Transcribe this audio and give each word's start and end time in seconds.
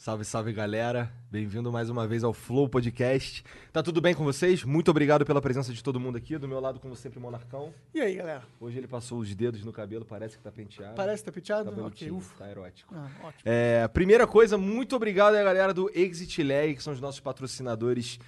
Salve, 0.00 0.24
salve 0.24 0.50
galera, 0.50 1.12
bem-vindo 1.30 1.70
mais 1.70 1.90
uma 1.90 2.08
vez 2.08 2.24
ao 2.24 2.32
Flow 2.32 2.66
Podcast. 2.66 3.44
Tá 3.70 3.82
tudo 3.82 4.00
bem 4.00 4.14
com 4.14 4.24
vocês? 4.24 4.64
Muito 4.64 4.90
obrigado 4.90 5.26
pela 5.26 5.42
presença 5.42 5.74
de 5.74 5.84
todo 5.84 6.00
mundo 6.00 6.16
aqui. 6.16 6.38
Do 6.38 6.48
meu 6.48 6.58
lado, 6.58 6.80
como 6.80 6.96
sempre, 6.96 7.20
Monarcão. 7.20 7.70
E 7.92 8.00
aí, 8.00 8.14
galera? 8.14 8.42
Hoje 8.58 8.78
ele 8.78 8.88
passou 8.88 9.18
os 9.18 9.34
dedos 9.34 9.62
no 9.62 9.74
cabelo, 9.74 10.06
parece 10.06 10.38
que 10.38 10.42
tá 10.42 10.50
penteado. 10.50 10.94
Parece 10.94 11.22
que 11.22 11.26
tá 11.30 11.34
penteado? 11.34 11.68
Cabelo 11.68 11.88
ok, 11.88 12.10
ufa. 12.12 12.34
tá 12.38 12.50
erótico. 12.50 12.94
Ah, 12.96 13.10
ótimo. 13.24 13.42
É, 13.44 13.86
primeira 13.88 14.26
coisa, 14.26 14.56
muito 14.56 14.96
obrigado 14.96 15.34
à 15.34 15.42
galera 15.42 15.74
do 15.74 15.90
Exit 15.94 16.42
Lag, 16.42 16.74
que 16.74 16.82
são 16.82 16.94
os 16.94 17.00
nossos 17.00 17.20
patrocinadores 17.20 18.18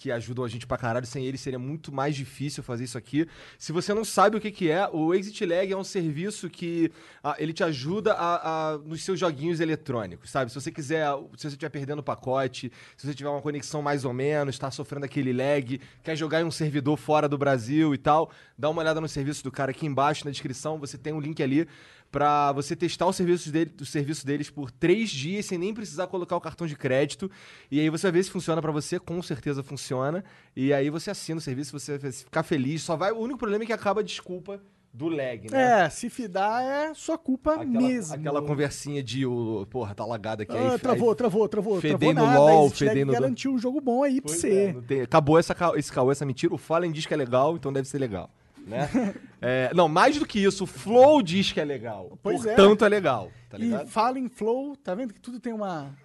que 0.00 0.10
ajudam 0.10 0.42
a 0.44 0.48
gente 0.48 0.66
pra 0.66 0.78
caralho. 0.78 1.04
Sem 1.06 1.26
eles 1.26 1.42
seria 1.42 1.58
muito 1.58 1.92
mais 1.92 2.16
difícil 2.16 2.62
fazer 2.62 2.84
isso 2.84 2.96
aqui. 2.96 3.28
Se 3.58 3.70
você 3.70 3.92
não 3.92 4.02
sabe 4.04 4.38
o 4.38 4.40
que, 4.40 4.50
que 4.50 4.70
é, 4.70 4.88
o 4.90 5.12
Exit 5.14 5.44
Lag 5.44 5.70
é 5.70 5.76
um 5.76 5.84
serviço 5.84 6.48
que 6.48 6.90
ah, 7.22 7.36
ele 7.38 7.52
te 7.52 7.62
ajuda 7.62 8.14
a, 8.14 8.70
a- 8.72 8.78
nos 8.78 9.02
seus 9.04 9.20
joguinhos 9.20 9.60
eletrônicos, 9.60 10.30
sabe? 10.30 10.50
Se 10.50 10.58
você 10.58 10.72
quiser, 10.72 11.06
se 11.36 11.42
você 11.42 11.48
estiver 11.48 11.68
perdendo 11.68 11.98
o 11.98 12.02
pacote, 12.02 12.72
se 12.96 13.06
você 13.06 13.12
tiver 13.12 13.28
uma 13.28 13.42
conexão 13.42 13.82
mais 13.82 14.06
ou 14.06 14.12
menos, 14.14 14.54
está 14.54 14.70
sofrendo 14.70 15.04
aquele 15.04 15.32
lag, 15.34 15.78
quer 16.02 16.16
jogar 16.16 16.40
em 16.40 16.44
um 16.44 16.50
servidor 16.50 16.96
fora 16.96 17.28
do 17.28 17.36
Brasil 17.36 17.92
e 17.94 17.98
tal, 17.98 18.30
dá 18.56 18.70
uma 18.70 18.80
olhada 18.80 19.00
no 19.02 19.08
serviço 19.08 19.44
do 19.44 19.52
cara 19.52 19.70
aqui 19.70 19.84
embaixo 19.84 20.24
na 20.24 20.30
descrição, 20.30 20.78
você 20.78 20.96
tem 20.96 21.12
um 21.12 21.20
link 21.20 21.42
ali 21.42 21.68
pra 22.10 22.52
você 22.52 22.74
testar 22.74 23.06
o 23.06 23.12
serviço, 23.12 23.50
dele, 23.52 23.72
o 23.80 23.86
serviço 23.86 24.26
deles 24.26 24.50
por 24.50 24.70
três 24.70 25.10
dias 25.10 25.46
sem 25.46 25.56
nem 25.58 25.72
precisar 25.72 26.06
colocar 26.08 26.36
o 26.36 26.40
cartão 26.40 26.66
de 26.66 26.76
crédito. 26.76 27.30
E 27.70 27.78
aí 27.80 27.88
você 27.88 28.02
vai 28.08 28.12
ver 28.12 28.24
se 28.24 28.30
funciona 28.30 28.60
pra 28.60 28.72
você, 28.72 28.98
com 28.98 29.22
certeza 29.22 29.62
funciona. 29.62 30.24
E 30.56 30.72
aí 30.72 30.90
você 30.90 31.10
assina 31.10 31.38
o 31.38 31.40
serviço, 31.40 31.78
você 31.78 31.98
vai 31.98 32.10
ficar 32.12 32.42
feliz. 32.42 32.82
Só 32.82 32.96
vai. 32.96 33.12
O 33.12 33.18
único 33.18 33.38
problema 33.38 33.64
é 33.64 33.66
que 33.66 33.72
acaba 33.72 34.00
a 34.00 34.04
desculpa 34.04 34.60
do 34.92 35.08
lag, 35.08 35.48
né? 35.52 35.84
É, 35.84 35.88
se 35.88 36.10
fidar 36.10 36.64
é 36.64 36.92
sua 36.94 37.16
culpa 37.16 37.54
Aquela, 37.54 37.80
mesmo. 37.80 38.12
aquela 38.12 38.42
conversinha 38.42 39.00
de 39.00 39.24
o. 39.24 39.64
Porra, 39.70 39.94
tá 39.94 40.04
lagado 40.04 40.42
aqui. 40.42 40.50
Ah, 40.52 40.72
aí, 40.72 40.78
travou, 40.80 41.10
aí, 41.10 41.16
travou, 41.16 41.48
travou. 41.48 41.80
fedei 41.80 42.12
travou 42.12 42.28
nada. 42.28 42.38
LOL, 42.40 42.72
no- 43.04 43.12
garantiu 43.12 43.52
um 43.52 43.58
jogo 43.58 43.80
bom 43.80 44.02
aí 44.02 44.20
pra 44.20 44.32
você. 44.32 44.74
é, 44.76 44.80
tem- 44.80 45.02
acabou 45.02 45.38
essa, 45.38 45.54
esse 45.76 45.92
caô, 45.92 46.10
essa 46.10 46.26
mentira. 46.26 46.52
O 46.52 46.58
Fallen 46.58 46.90
diz 46.90 47.06
que 47.06 47.14
é 47.14 47.16
legal, 47.16 47.54
então 47.56 47.72
deve 47.72 47.86
ser 47.86 47.98
legal. 47.98 48.28
Né? 48.66 48.88
É, 49.42 49.70
não, 49.74 49.88
mais 49.88 50.18
do 50.18 50.26
que 50.26 50.38
isso, 50.38 50.64
o 50.64 50.66
Flow 50.66 51.22
diz 51.22 51.50
que 51.50 51.58
é 51.58 51.64
legal. 51.64 52.18
Pois 52.22 52.44
é. 52.44 52.54
portanto, 52.54 52.84
é. 52.84 52.88
legal. 52.90 53.32
Tá 53.48 53.56
e 53.58 53.86
fala 53.86 54.18
em 54.18 54.28
flow, 54.28 54.76
tá 54.76 54.94
vendo 54.94 55.14
que 55.14 55.20
tudo 55.20 55.40
tem 55.40 55.52
uma. 55.52 55.96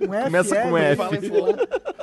Um 0.00 0.12
F. 0.12 0.24
Começa 0.24 0.60
com 0.60 0.76
L, 0.76 0.86
F. 0.86 0.96
Fala 0.96 1.16
em 1.16 1.20
flow. 1.20 1.56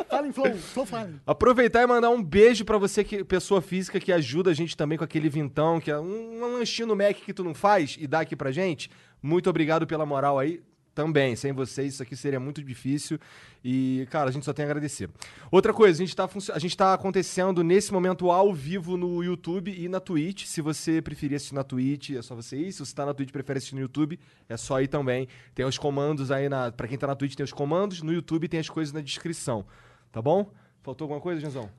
Fala 0.09 0.27
em 0.27 0.31
flow, 0.31 0.55
flow 0.55 0.85
fala. 0.85 1.13
Aproveitar 1.27 1.83
e 1.83 1.85
mandar 1.85 2.09
um 2.09 2.23
beijo 2.23 2.63
pra 2.63 2.77
você, 2.77 3.03
que, 3.03 3.21
pessoa 3.21 3.61
física, 3.61 3.99
que 3.99 4.13
ajuda 4.13 4.49
a 4.49 4.53
gente 4.53 4.77
também 4.77 4.97
com 4.97 5.03
aquele 5.03 5.27
vintão, 5.27 5.79
que 5.79 5.91
é 5.91 5.99
um, 5.99 6.41
um 6.41 6.53
lanchinho 6.53 6.87
no 6.87 6.95
Mac 6.95 7.17
que 7.17 7.33
tu 7.33 7.43
não 7.43 7.53
faz 7.53 7.97
e 7.99 8.07
dá 8.07 8.21
aqui 8.21 8.35
pra 8.35 8.49
gente. 8.49 8.89
Muito 9.21 9.49
obrigado 9.49 9.85
pela 9.85 10.05
moral 10.05 10.39
aí. 10.39 10.61
Também, 10.97 11.35
sem 11.35 11.53
vocês 11.53 11.93
isso 11.93 12.01
aqui 12.01 12.15
seria 12.15 12.39
muito 12.39 12.63
difícil. 12.63 13.19
E, 13.63 14.07
cara, 14.09 14.29
a 14.29 14.33
gente 14.33 14.43
só 14.43 14.51
tem 14.51 14.65
a 14.65 14.67
agradecer. 14.67 15.07
Outra 15.51 15.71
coisa, 15.71 16.01
a 16.01 16.03
gente 16.03 16.15
tá, 16.15 16.27
funcio- 16.27 16.51
a 16.55 16.57
gente 16.57 16.75
tá 16.75 16.91
acontecendo 16.91 17.63
nesse 17.63 17.93
momento 17.93 18.31
ao 18.31 18.51
vivo 18.51 18.97
no 18.97 19.23
YouTube 19.23 19.71
e 19.71 19.87
na 19.87 19.99
Twitch. 19.99 20.45
Se 20.45 20.59
você 20.59 20.99
preferir 20.99 21.35
assistir 21.35 21.53
na 21.53 21.63
Twitch, 21.63 22.09
é 22.09 22.21
só 22.23 22.33
você 22.33 22.57
ir. 22.57 22.71
Se 22.71 22.79
você 22.79 22.95
tá 22.95 23.05
na 23.05 23.13
Twitch 23.13 23.29
e 23.29 23.31
prefere 23.31 23.57
assistir 23.59 23.75
no 23.75 23.81
YouTube, 23.81 24.19
é 24.49 24.57
só 24.57 24.81
ir 24.81 24.87
também. 24.87 25.27
Tem 25.53 25.63
os 25.67 25.77
comandos 25.77 26.31
aí 26.31 26.49
na. 26.49 26.71
Pra 26.71 26.87
quem 26.87 26.97
tá 26.97 27.05
na 27.05 27.15
Twitch, 27.15 27.35
tem 27.35 27.43
os 27.43 27.53
comandos. 27.53 28.01
No 28.01 28.11
YouTube 28.11 28.47
tem 28.47 28.59
as 28.59 28.67
coisas 28.67 28.91
na 28.91 28.99
descrição. 28.99 29.65
Tá 30.11 30.19
bom? 30.19 30.51
Faltou 30.81 31.05
alguma 31.05 31.21
coisa, 31.21 31.39
Janzão? 31.39 31.69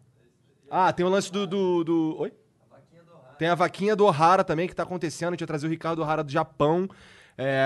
Ah, 0.70 0.92
tem 0.92 1.04
o 1.04 1.08
lance 1.08 1.32
do. 1.32 1.44
do, 1.44 1.82
do- 1.82 2.16
Oi? 2.20 2.32
Tem 3.36 3.48
a 3.48 3.56
vaquinha 3.56 3.96
do 3.96 4.04
Ohara 4.04 4.44
também 4.44 4.68
que 4.68 4.76
tá 4.76 4.84
acontecendo. 4.84 5.30
A 5.30 5.32
gente 5.32 5.40
vai 5.40 5.46
trazer 5.48 5.66
o 5.66 5.70
Ricardo 5.70 6.02
Ohara 6.02 6.22
do 6.22 6.30
Japão. 6.30 6.88
É, 7.40 7.64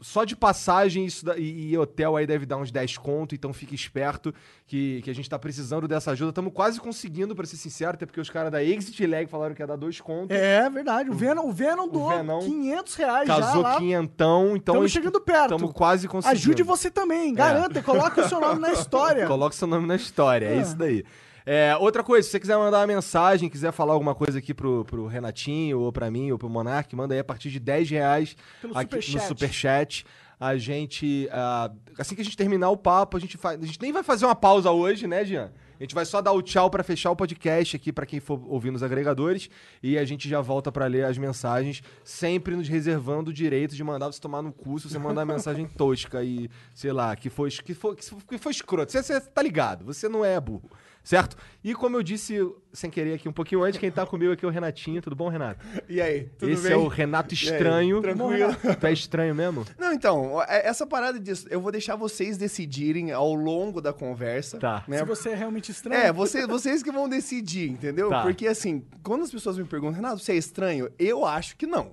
só 0.00 0.24
de 0.24 0.34
passagem 0.34 1.06
isso 1.06 1.24
da- 1.24 1.38
e, 1.38 1.70
e 1.70 1.78
hotel 1.78 2.16
aí 2.16 2.26
deve 2.26 2.44
dar 2.44 2.56
uns 2.56 2.72
10 2.72 2.98
conto, 2.98 3.32
então 3.32 3.52
fique 3.52 3.72
esperto 3.72 4.34
que, 4.66 5.00
que 5.02 5.08
a 5.10 5.14
gente 5.14 5.30
tá 5.30 5.38
precisando 5.38 5.86
dessa 5.86 6.10
ajuda. 6.10 6.30
Estamos 6.30 6.52
quase 6.52 6.80
conseguindo, 6.80 7.32
pra 7.36 7.46
ser 7.46 7.56
sincero, 7.56 7.92
até 7.92 8.06
porque 8.06 8.20
os 8.20 8.28
caras 8.28 8.50
da 8.50 8.60
Exit 8.64 9.06
Lag 9.06 9.26
falaram 9.28 9.54
que 9.54 9.62
ia 9.62 9.66
dar 9.68 9.76
2 9.76 10.00
contos. 10.00 10.36
É 10.36 10.68
verdade. 10.68 11.10
O 11.10 11.14
Venom, 11.14 11.46
o 11.46 11.52
Venom 11.52 11.86
doou 11.88 12.08
Venom 12.10 12.40
500 12.40 12.94
reais 12.96 13.28
já 13.28 13.36
Casou 13.40 13.62
lá. 13.62 13.76
quinhentão, 13.76 14.56
então. 14.56 14.74
Tamo 14.74 14.88
chegando 14.88 15.20
perto. 15.20 15.52
Estamos 15.54 15.72
quase 15.72 16.08
conseguindo. 16.08 16.36
Ajude 16.40 16.62
você 16.64 16.90
também, 16.90 17.32
garanta, 17.32 17.80
coloque 17.84 18.20
o 18.20 18.28
seu 18.28 18.40
nome 18.40 18.58
na 18.58 18.72
história. 18.74 19.28
Coloca 19.28 19.54
seu 19.54 19.68
nome 19.68 19.86
na 19.86 19.94
história, 19.94 20.46
é 20.46 20.56
É. 20.56 20.60
isso 20.60 20.74
daí. 20.76 21.04
É, 21.46 21.76
outra 21.78 22.02
coisa, 22.02 22.24
se 22.24 22.30
você 22.30 22.40
quiser 22.40 22.56
mandar 22.56 22.80
uma 22.80 22.86
mensagem, 22.86 23.50
quiser 23.50 23.72
falar 23.72 23.92
alguma 23.92 24.14
coisa 24.14 24.38
aqui 24.38 24.54
pro, 24.54 24.84
pro 24.84 25.06
Renatinho, 25.06 25.78
ou 25.80 25.92
pra 25.92 26.10
mim, 26.10 26.32
ou 26.32 26.38
pro 26.38 26.48
Monark, 26.48 26.94
manda 26.96 27.14
aí 27.14 27.20
a 27.20 27.24
partir 27.24 27.50
de 27.50 27.60
10 27.60 27.90
reais 27.90 28.36
Pelo 28.62 28.76
aqui 28.76 28.84
superchat. 28.84 29.14
no 29.14 29.28
Superchat. 29.28 30.06
A 30.40 30.56
gente. 30.56 31.28
ah, 31.30 31.70
assim 31.98 32.14
que 32.14 32.20
a 32.20 32.24
gente 32.24 32.36
terminar 32.36 32.68
o 32.70 32.76
papo, 32.76 33.16
a 33.16 33.20
gente 33.20 33.36
faz. 33.36 33.62
A 33.62 33.66
gente 33.66 33.80
nem 33.80 33.92
vai 33.92 34.02
fazer 34.02 34.24
uma 34.24 34.34
pausa 34.34 34.70
hoje, 34.70 35.06
né, 35.06 35.24
Jean? 35.24 35.52
A 35.78 35.82
gente 35.82 35.94
vai 35.94 36.04
só 36.04 36.22
dar 36.22 36.32
o 36.32 36.40
tchau 36.40 36.70
pra 36.70 36.82
fechar 36.82 37.10
o 37.10 37.16
podcast 37.16 37.76
aqui 37.76 37.92
pra 37.92 38.06
quem 38.06 38.20
for 38.20 38.40
ouvir 38.46 38.70
nos 38.70 38.82
agregadores 38.82 39.50
e 39.82 39.98
a 39.98 40.04
gente 40.04 40.28
já 40.28 40.40
volta 40.40 40.70
pra 40.70 40.86
ler 40.86 41.04
as 41.04 41.18
mensagens, 41.18 41.82
sempre 42.04 42.54
nos 42.54 42.68
reservando 42.68 43.30
o 43.30 43.34
direito 43.34 43.74
de 43.74 43.82
mandar 43.82 44.06
você 44.06 44.20
tomar 44.20 44.40
no 44.40 44.52
cu 44.52 44.78
se 44.78 44.88
você 44.88 44.98
mandar 44.98 45.22
uma 45.24 45.34
mensagem 45.34 45.66
tosca 45.66 46.22
e, 46.22 46.48
sei 46.74 46.92
lá, 46.92 47.14
que 47.16 47.28
foi, 47.28 47.50
que 47.50 47.74
foi, 47.74 47.96
que 47.96 48.38
foi 48.38 48.52
escroto. 48.52 48.92
Você, 48.92 49.02
você 49.02 49.20
tá 49.20 49.42
ligado, 49.42 49.84
você 49.84 50.08
não 50.08 50.24
é 50.24 50.40
burro, 50.40 50.70
certo? 51.04 51.36
E 51.62 51.74
como 51.74 51.96
eu 51.96 52.02
disse 52.02 52.34
sem 52.74 52.90
querer 52.90 53.14
aqui 53.14 53.28
um 53.28 53.32
pouquinho 53.32 53.62
antes, 53.62 53.78
quem 53.80 53.90
tá 53.90 54.04
comigo 54.04 54.32
aqui 54.32 54.44
é 54.44 54.48
o 54.48 54.50
Renatinho. 54.50 55.00
Tudo 55.00 55.16
bom, 55.16 55.28
Renato? 55.28 55.64
E 55.88 56.00
aí, 56.00 56.24
tudo 56.38 56.50
Esse 56.52 56.64
bem? 56.64 56.72
é 56.72 56.76
o 56.76 56.86
Renato 56.88 57.32
Estranho. 57.32 58.02
tranquilo? 58.02 58.54
Tu 58.80 58.86
é 58.86 58.92
estranho 58.92 59.34
mesmo? 59.34 59.64
Não, 59.78 59.92
então, 59.92 60.42
é- 60.42 60.66
essa 60.66 60.86
parada 60.86 61.18
disso, 61.18 61.46
eu 61.50 61.60
vou 61.60 61.72
deixar 61.72 61.96
vocês 61.96 62.36
decidirem 62.36 63.12
ao 63.12 63.32
longo 63.34 63.80
da 63.80 63.92
conversa. 63.92 64.58
Tá. 64.58 64.84
Né? 64.86 64.98
Se 64.98 65.04
você 65.04 65.30
é 65.30 65.34
realmente 65.34 65.70
estranho. 65.70 66.00
É, 66.00 66.12
você, 66.12 66.46
vocês 66.46 66.82
que 66.82 66.90
vão 66.92 67.08
decidir, 67.08 67.70
entendeu? 67.70 68.10
Tá. 68.10 68.22
Porque 68.22 68.46
assim, 68.46 68.84
quando 69.02 69.22
as 69.22 69.30
pessoas 69.30 69.56
me 69.56 69.64
perguntam, 69.64 69.94
Renato, 69.94 70.18
você 70.18 70.32
é 70.32 70.36
estranho? 70.36 70.90
Eu 70.98 71.24
acho 71.24 71.56
que 71.56 71.66
não. 71.66 71.92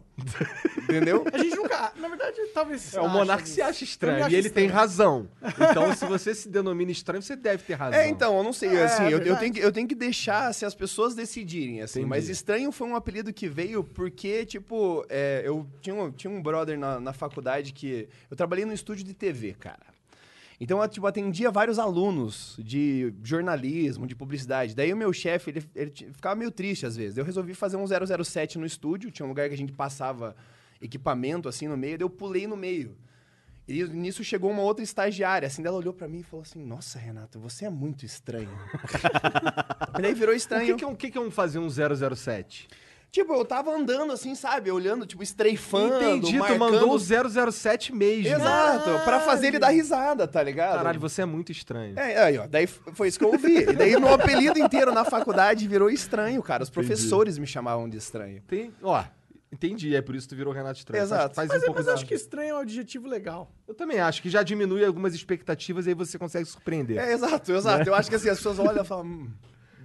entendeu? 0.84 1.24
A 1.34 1.38
gente 1.38 1.56
nunca. 1.56 1.92
Na 1.96 2.08
verdade, 2.08 2.38
talvez. 2.54 2.94
É, 2.94 3.02
o 3.02 3.08
Monark 3.10 3.48
se 3.48 3.62
acha 3.62 3.84
Eu 3.84 3.86
estranho 3.86 4.20
e 4.30 4.36
ele 4.36 4.50
tem 4.50 4.66
estranho. 4.66 4.72
razão. 4.72 5.28
Então, 5.72 5.94
se 5.96 6.06
você 6.06 6.34
se 6.34 6.50
denomina 6.50 6.92
estranho, 6.92 7.22
você 7.22 7.36
deve 7.36 7.64
ter 7.64 7.74
razão. 7.76 8.00
É, 8.00 8.08
então, 8.10 8.36
eu 8.38 8.44
não 8.44 8.52
sei, 8.54 8.70
É, 8.76 8.84
assim, 8.84 9.04
eu, 9.04 9.12
eu 9.12 9.18
verdade. 9.20 9.40
tenho 9.40 9.54
que, 9.54 9.60
eu 9.60 9.72
tenho 9.72 9.88
que 9.88 9.96
deixar 9.96 10.48
assim, 10.48 10.66
as 10.72 10.76
pessoas 10.76 11.14
decidirem, 11.14 11.82
assim. 11.82 12.00
Entendi. 12.00 12.10
Mas 12.10 12.30
estranho 12.30 12.72
foi 12.72 12.88
um 12.88 12.96
apelido 12.96 13.34
que 13.34 13.48
veio 13.48 13.84
porque, 13.84 14.46
tipo, 14.46 15.06
é, 15.10 15.42
eu 15.46 15.68
tinha 15.82 15.96
um, 15.96 16.12
tinha 16.12 16.32
um 16.32 16.42
brother 16.42 16.80
na, 16.80 17.00
na 17.00 17.14
faculdade 17.14 17.74
que... 17.74 18.08
Eu 18.30 18.38
trabalhei 18.38 18.66
no 18.66 18.74
estúdio 18.74 19.04
de 19.04 19.14
TV, 19.14 19.54
cara. 19.54 19.92
Então, 20.60 20.82
eu, 20.82 20.88
tipo, 20.88 21.08
atendia 21.08 21.50
vários 21.50 21.80
alunos 21.80 22.56
de 22.60 23.14
jornalismo, 23.24 24.06
de 24.06 24.16
publicidade. 24.16 24.76
Daí 24.76 24.94
o 24.94 24.98
meu 24.98 25.12
chefe, 25.12 25.50
ele, 25.50 25.64
ele 25.76 25.92
ficava 25.92 26.36
meio 26.36 26.52
triste 26.52 26.86
às 26.86 26.96
vezes. 26.96 27.18
Eu 27.18 27.26
resolvi 27.26 27.54
fazer 27.54 27.78
um 27.78 27.86
007 27.86 28.60
no 28.60 28.66
estúdio, 28.66 29.10
tinha 29.10 29.26
um 29.26 29.30
lugar 29.30 29.48
que 29.50 29.56
a 29.56 29.58
gente 29.58 29.74
passava 29.74 30.36
equipamento, 30.80 31.50
assim, 31.50 31.68
no 31.68 31.76
meio. 31.76 31.98
Daí 31.98 32.06
eu 32.06 32.10
pulei 32.10 32.46
no 32.48 32.56
meio. 32.56 32.96
E 33.72 33.84
nisso 33.88 34.24
chegou 34.24 34.52
uma 34.52 34.62
outra 34.62 34.84
estagiária, 34.84 35.48
assim, 35.48 35.62
dela 35.62 35.78
olhou 35.78 35.94
pra 35.94 36.08
mim 36.08 36.20
e 36.20 36.24
falou 36.24 36.44
assim, 36.44 36.64
nossa, 36.64 37.00
Renato, 37.00 37.40
você 37.40 37.66
é 37.66 37.70
muito 37.70 38.06
estranho. 38.06 38.50
e 39.98 40.02
daí 40.02 40.14
virou 40.14 40.34
O 40.34 40.38
estranho. 40.38 40.66
que, 40.66 40.76
que, 40.76 40.84
é 40.84 40.88
um, 40.88 40.92
o 40.92 40.96
que 40.96 41.12
que 41.12 41.18
é 41.18 41.22
um 41.22 41.32
fazer 41.32 41.60
um 41.60 41.68
007? 41.70 42.68
Tipo, 43.12 43.34
eu 43.34 43.44
tava 43.44 43.72
andando 43.72 44.14
assim, 44.14 44.34
sabe? 44.36 44.72
Olhando, 44.72 45.06
tipo, 45.06 45.22
estreifando, 45.22 45.96
Entendi, 46.02 46.32
tu 46.32 46.40
marcando... 46.40 46.60
mandou 46.60 46.94
o 46.94 47.52
007 47.52 47.94
mesmo. 47.94 48.34
Exato, 48.34 49.04
pra 49.04 49.20
fazer 49.20 49.48
ele 49.48 49.60
dar 49.60 49.68
risada, 49.70 50.26
tá 50.26 50.42
ligado? 50.42 50.78
Caralho, 50.78 51.00
você 51.00 51.22
é 51.22 51.26
muito 51.26 51.52
estranho. 51.52 52.00
É, 52.00 52.24
aí, 52.24 52.38
ó, 52.38 52.48
daí 52.48 52.68
foi 52.68 53.10
isso 53.10 53.20
que 53.20 53.26
eu 53.26 53.32
ouvi. 53.34 53.58
E 53.58 53.74
daí 53.74 54.00
meu 54.00 54.14
apelido 54.14 54.58
inteiro 54.58 54.94
na 54.94 55.04
faculdade 55.04 55.68
virou 55.68 55.90
estranho, 55.90 56.42
cara. 56.42 56.64
Os 56.64 56.70
professores 56.70 57.38
me 57.38 57.46
chamavam 57.46 57.90
de 57.90 57.98
estranho. 57.98 58.42
Tem, 58.48 58.74
ó, 58.82 59.04
entendi, 59.52 59.96
é 59.96 60.02
por 60.02 60.16
isso 60.16 60.28
que 60.28 60.34
tu 60.34 60.38
virou 60.38 60.54
Renato 60.54 60.80
Estranho. 60.80 61.04
Exato. 61.04 61.36
Faz, 61.36 61.48
faz 61.48 61.50
Mas, 61.50 61.62
um 61.62 61.64
é, 61.64 61.66
pouco 61.68 61.80
mas 61.82 61.88
acho 61.90 62.06
que 62.06 62.14
estranho 62.14 62.50
é 62.50 62.54
um 62.56 62.60
adjetivo 62.60 63.08
legal. 63.08 63.52
Eu 63.68 63.74
também 63.74 64.00
acho 64.00 64.22
que 64.22 64.30
já 64.30 64.44
diminui 64.44 64.84
algumas 64.86 65.14
expectativas 65.14 65.86
e 65.86 65.90
aí 65.90 65.96
você 65.96 66.18
consegue 66.18 66.46
surpreender. 66.46 66.98
É, 67.00 67.14
exato, 67.14 67.52
exato. 67.52 67.90
Eu 67.90 67.96
acho 67.96 68.10
que 68.10 68.16
assim, 68.16 68.30
as 68.30 68.38
pessoas 68.38 68.60
olham 68.60 68.84
e 68.84 68.86
falam... 68.88 69.06
Hum, 69.06 69.30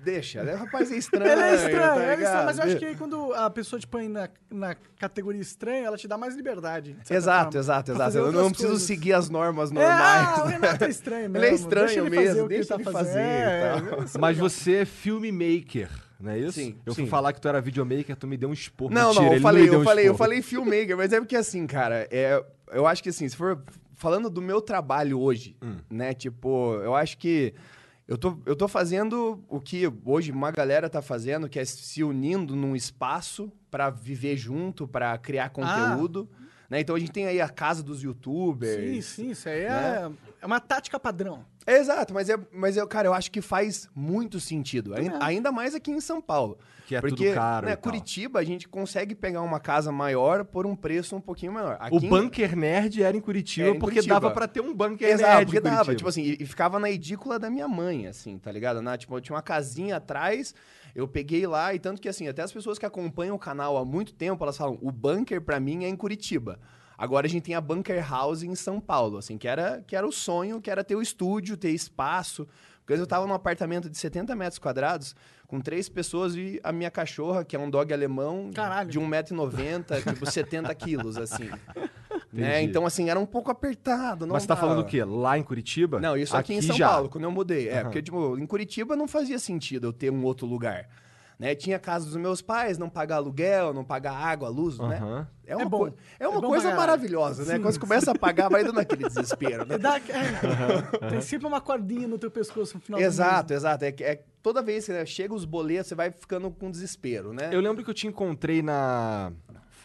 deixa. 0.05 0.45
né? 0.45 0.55
Rapaz, 0.55 0.93
é 0.93 0.97
estranho. 0.97 1.33
Ele 1.33 1.41
é 1.41 1.55
estranho, 1.57 1.77
tá 1.97 2.05
é 2.05 2.15
estranho, 2.15 2.45
mas 2.47 2.59
eu 2.59 2.65
acho 2.65 2.77
que 2.77 2.85
aí 2.85 2.95
quando 2.97 3.35
a 3.35 3.51
pessoa 3.51 3.81
te 3.81 3.89
põe 3.89 4.09
na, 4.09 4.29
na 4.49 4.77
categoria 4.99 5.41
estranha, 5.41 5.87
ela 5.87 5.97
te 5.97 6.07
dá 6.07 6.17
mais 6.17 6.37
liberdade. 6.37 6.97
Exato, 7.11 7.45
forma, 7.47 7.59
exato, 7.59 7.91
exato. 7.91 8.05
fazer 8.05 8.19
Eu 8.21 8.23
não 8.31 8.45
outras 8.45 8.49
preciso 8.53 8.69
coisas. 8.69 8.87
seguir 8.87 9.13
as 9.15 9.29
normas 9.29 9.73
É, 9.73 9.75
normais. 9.75 10.29
ah, 10.29 10.43
o 10.45 10.47
Renato 10.47 10.85
é 10.85 10.89
estranho 10.89 11.29
mesmo. 11.31 11.37
Ele 11.45 11.53
é 11.53 11.55
estranho 11.57 11.87
deixa 11.87 12.01
ele 12.01 12.11
mesmo, 12.11 12.27
fazer 12.29 12.41
o 12.41 12.49
que 12.49 12.55
deixa 12.55 12.75
ele 12.75 12.83
ele 12.83 12.85
tá 12.85 12.93
fazer 12.93 13.19
e 13.19 13.23
É, 13.23 13.77
é 13.77 13.81
Mas 14.21 14.37
legal. 14.37 14.49
você 14.49 14.73
é 14.77 14.85
filmmaker, 14.85 15.91
não 16.21 16.31
é 16.33 16.39
isso? 16.39 16.53
Sim, 16.53 16.77
Eu 16.87 16.95
fui 16.95 17.05
sim. 17.05 17.11
falar 17.11 17.33
que 17.33 17.41
tu 17.41 17.49
era 17.49 17.61
videomaker, 17.61 18.17
tu 18.17 18.27
me 18.27 18.37
deu 18.37 18.49
um 18.49 18.53
esporro. 18.53 18.93
Não, 18.93 19.09
Mentira, 19.09 19.27
não, 19.27 19.35
eu 19.35 19.41
falei, 19.41 19.65
deu 19.65 19.73
eu 19.75 19.81
um 19.81 19.85
falei, 19.85 20.09
eu 20.09 20.15
falei 20.15 20.43
filmmaker, 20.43 20.97
mas 20.97 21.13
é 21.13 21.21
porque 21.21 21.37
assim, 21.37 21.67
cara, 21.67 22.07
é, 22.11 22.43
eu 22.73 22.87
acho 22.87 23.03
que 23.03 23.09
assim, 23.11 23.29
se 23.29 23.37
for 23.37 23.63
falando 23.95 24.29
do 24.31 24.41
meu 24.43 24.61
trabalho 24.61 25.21
hoje, 25.21 25.57
Hum. 25.63 25.77
né, 25.91 26.13
tipo, 26.15 26.75
eu 26.83 26.95
acho 26.95 27.17
que 27.19 27.55
eu 28.09 28.17
tô, 28.17 28.39
eu 28.47 28.55
tô 28.55 28.69
fazendo 28.69 29.43
o 29.49 29.59
que 29.61 29.83
hoje 30.05 30.31
uma 30.31 30.51
galera 30.53 30.89
tá 30.89 31.03
fazendo, 31.03 31.49
que 31.49 31.59
é 31.59 31.65
se 31.65 32.05
unindo 32.05 32.55
num 32.55 32.77
espaço 32.77 33.51
pra 33.71 33.91
viver 33.91 34.37
junto, 34.37 34.87
pra 34.87 35.17
criar 35.19 35.51
conteúdo, 35.51 36.29
né? 36.71 36.81
Então 36.81 36.95
a 36.97 36.99
gente 36.99 37.13
tem 37.13 37.27
aí 37.27 37.41
a 37.41 37.49
casa 37.49 37.83
dos 37.83 38.03
youtubers. 38.03 38.77
Sim, 38.77 39.01
sim, 39.25 39.31
isso 39.31 39.49
aí 39.49 39.63
é, 39.63 39.69
né? 39.69 40.13
é 40.43 40.47
uma 40.47 40.61
tática 40.61 40.99
padrão. 40.99 41.45
É, 41.67 41.79
exato, 41.79 42.15
mas, 42.15 42.29
é, 42.29 42.37
mas 42.53 42.77
eu, 42.77 42.87
cara, 42.87 43.09
eu 43.09 43.15
acho 43.15 43.31
que 43.31 43.41
faz 43.41 43.89
muito 43.95 44.39
sentido. 44.39 44.95
Ain- 44.95 45.11
Ainda 45.21 45.51
mais 45.51 45.75
aqui 45.75 45.91
em 45.91 46.01
São 46.01 46.21
Paulo. 46.21 46.59
Que 46.87 46.95
é 46.95 47.01
Porque, 47.01 47.17
tudo 47.31 47.35
caro 47.35 47.67
né, 47.67 47.73
e 47.73 47.75
tal. 47.77 47.83
Curitiba, 47.83 48.39
a 48.39 48.45
gente 48.45 48.69
consegue 48.69 49.17
pegar 49.17 49.43
uma 49.43 49.59
casa 49.59 49.91
maior 49.91 50.45
por 50.45 50.65
um 50.65 50.77
preço 50.77 51.17
um 51.17 51.21
pouquinho 51.21 51.53
maior. 51.53 51.77
O 51.81 51.97
Aqui 51.97 52.07
em- 52.07 52.09
Bunker 52.09 52.55
Nerd 52.57 53.03
era 53.03 53.17
em 53.17 53.21
Curitiba, 53.21 53.67
Era 53.67 53.77
em 53.77 53.81
porque 53.81 53.97
Curitiba. 53.97 54.15
dava 54.21 54.31
pra 54.33 54.47
ter 54.47 54.61
um 54.61 54.73
Bunker 54.73 55.09
Exato, 55.09 55.33
Nerd 55.35 55.47
porque 55.47 55.59
em 55.59 55.71
dava. 55.73 55.95
Tipo 55.97 56.09
assim, 56.09 56.23
e, 56.23 56.37
e 56.41 56.47
ficava 56.47 56.79
na 56.79 56.89
edícula 56.89 57.41
da 57.41 57.51
minha 57.51 57.67
mãe, 57.67 58.07
assim, 58.07 58.39
tá 58.39 58.53
ligado? 58.53 58.81
Na, 58.81 58.97
tipo, 58.97 59.17
eu 59.17 59.21
tinha 59.21 59.35
uma 59.35 59.43
casinha 59.43 59.97
atrás, 59.97 60.55
eu 60.97 61.07
peguei 61.07 61.47
lá, 61.47 61.75
e 61.75 61.79
tanto 61.79 62.01
que 62.01 62.09
assim, 62.09 62.27
até 62.27 62.41
as 62.41 62.51
pessoas 62.51 62.79
que 62.79 62.87
acompanham 62.87 63.37
o 63.37 63.39
canal 63.39 63.77
há 63.77 63.85
muito 63.85 64.15
tempo, 64.15 64.43
elas 64.43 64.57
falam, 64.57 64.79
o 64.81 64.91
bunker 64.91 65.43
pra 65.43 65.61
mim 65.61 65.85
é 65.85 65.89
em 65.89 65.95
Curitiba. 65.95 66.59
Agora 66.97 67.27
a 67.27 67.29
gente 67.29 67.43
tem 67.43 67.55
a 67.55 67.61
Bunker 67.61 68.11
House 68.11 68.43
em 68.43 68.55
São 68.55 68.81
Paulo, 68.81 69.19
assim, 69.19 69.37
que 69.37 69.47
era, 69.47 69.85
que 69.87 69.95
era 69.95 70.07
o 70.07 70.11
sonho, 70.11 70.59
que 70.59 70.71
era 70.71 70.83
ter 70.83 70.97
o 70.97 71.03
estúdio, 71.03 71.55
ter 71.55 71.69
espaço. 71.69 72.49
Porque 72.87 72.99
eu 72.99 73.07
tava 73.07 73.27
num 73.27 73.35
apartamento 73.35 73.91
de 73.91 73.99
70 73.99 74.35
metros 74.35 74.59
quadrados, 74.59 75.15
com 75.47 75.61
três 75.61 75.87
pessoas 75.91 76.35
e 76.35 76.59
a 76.65 76.73
minha 76.73 76.91
cachorra, 76.91 77.45
que 77.45 77.55
é 77.55 77.59
um 77.59 77.69
dog 77.69 77.93
alemão, 77.93 78.51
Caralho. 78.55 78.89
de 78.89 78.99
1,90m, 78.99 80.15
tipo 80.15 80.25
70 80.25 80.75
quilos, 80.75 81.19
assim. 81.19 81.51
Né? 82.33 82.63
Então, 82.63 82.85
assim, 82.87 83.09
era 83.11 83.19
um 83.19 83.27
pouco 83.27 83.51
apertado. 83.51 84.27
Não 84.27 84.35
Mas 84.35 84.43
você 84.43 84.49
tá 84.49 84.57
falando 84.57 84.81
o 84.81 84.85
quê? 84.85 85.03
Lá 85.05 85.39
em 85.39 85.43
Curitiba? 85.43 86.01
Não, 86.01 86.17
isso 86.17 86.37
aqui, 86.37 86.55
em 86.55 86.63
São 86.63 86.77
já. 86.77 86.89
Paulo, 86.89 87.09
quando 87.09 87.25
eu 87.25 87.31
mudei. 87.31 87.69
É, 87.69 87.75
Aham. 87.77 87.83
porque, 87.85 88.03
tipo, 88.03 88.37
em 88.39 88.47
Curitiba 88.47 88.95
não 88.97 89.07
fazia 89.09 89.39
sentido 89.39 89.87
eu 89.89 89.93
ter 89.93 90.11
um 90.11 90.23
outro 90.25 90.47
lugar. 90.47 90.89
Né? 91.39 91.55
Tinha 91.55 91.79
casa 91.79 92.07
dos 92.07 92.17
meus 92.17 92.41
pais, 92.41 92.79
não 92.79 92.89
pagar 92.89 93.17
aluguel, 93.17 93.75
não 93.75 93.85
pagar 93.85 94.13
água, 94.15 94.49
luz, 94.49 94.79
né? 94.79 94.97
Aham. 94.97 95.29
É 95.47 95.55
uma, 95.55 95.63
É 95.65 95.69
bom. 95.69 95.87
é 96.19 96.27
uma 96.27 96.39
É 96.39 96.41
bom 96.41 96.49
coisa 96.49 96.65
caralho. 96.71 96.81
maravilhosa, 96.81 97.45
né? 97.45 97.57
Sim, 97.57 97.61
Quando 97.63 97.75
você 97.75 97.79
começa 97.79 98.11
a 98.11 98.15
pagar, 98.19 98.49
vai 98.49 98.65
dando 98.65 98.81
aquele 98.81 99.05
desespero, 99.07 99.67
né? 99.67 99.77
Dá- 99.77 99.99
é, 99.99 101.09
Tem 101.11 101.21
sempre 101.21 101.47
uma 101.47 101.61
cordinha 101.61 102.09
no 102.09 102.19
teu 102.19 102.31
pescoço 102.31 102.75
no 102.77 102.81
final 102.81 102.99
do 102.99 103.05
Exato, 103.05 103.53
exato. 103.53 103.85
É, 103.85 103.93
que- 103.93 104.03
é 104.03 104.23
toda 104.43 104.63
vez 104.63 104.87
que 104.87 104.93
né, 104.93 105.05
chega 105.05 105.35
os 105.35 105.45
boletos, 105.45 105.89
você 105.89 105.95
vai 105.95 106.11
ficando 106.11 106.51
com 106.51 106.71
desespero, 106.71 107.35
né? 107.35 107.51
Eu 107.53 107.61
lembro 107.61 107.85
que 107.85 107.91
eu 107.91 107.95
te 107.95 108.07
encontrei 108.07 108.63
na. 108.63 109.31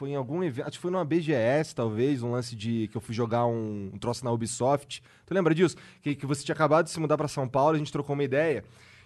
Foi 0.01 0.09
em 0.09 0.15
algum 0.15 0.43
evento. 0.43 0.65
Acho 0.65 0.79
que 0.79 0.81
foi 0.81 0.89
numa 0.89 1.05
BGS, 1.05 1.75
talvez, 1.75 2.23
um 2.23 2.31
lance 2.31 2.55
de. 2.55 2.87
que 2.87 2.97
eu 2.97 3.01
fui 3.01 3.13
jogar 3.13 3.45
um, 3.45 3.91
um 3.93 3.99
troço 3.99 4.25
na 4.25 4.31
Ubisoft. 4.31 5.03
Tu 5.27 5.31
lembra 5.31 5.53
disso? 5.53 5.75
Que, 6.01 6.15
que 6.15 6.25
você 6.25 6.43
tinha 6.43 6.55
acabado 6.55 6.85
de 6.85 6.89
se 6.89 6.99
mudar 6.99 7.15
pra 7.19 7.27
São 7.27 7.47
Paulo, 7.47 7.75
a 7.75 7.77
gente 7.77 7.91
trocou 7.91 8.15
uma 8.15 8.23
ideia. 8.23 8.63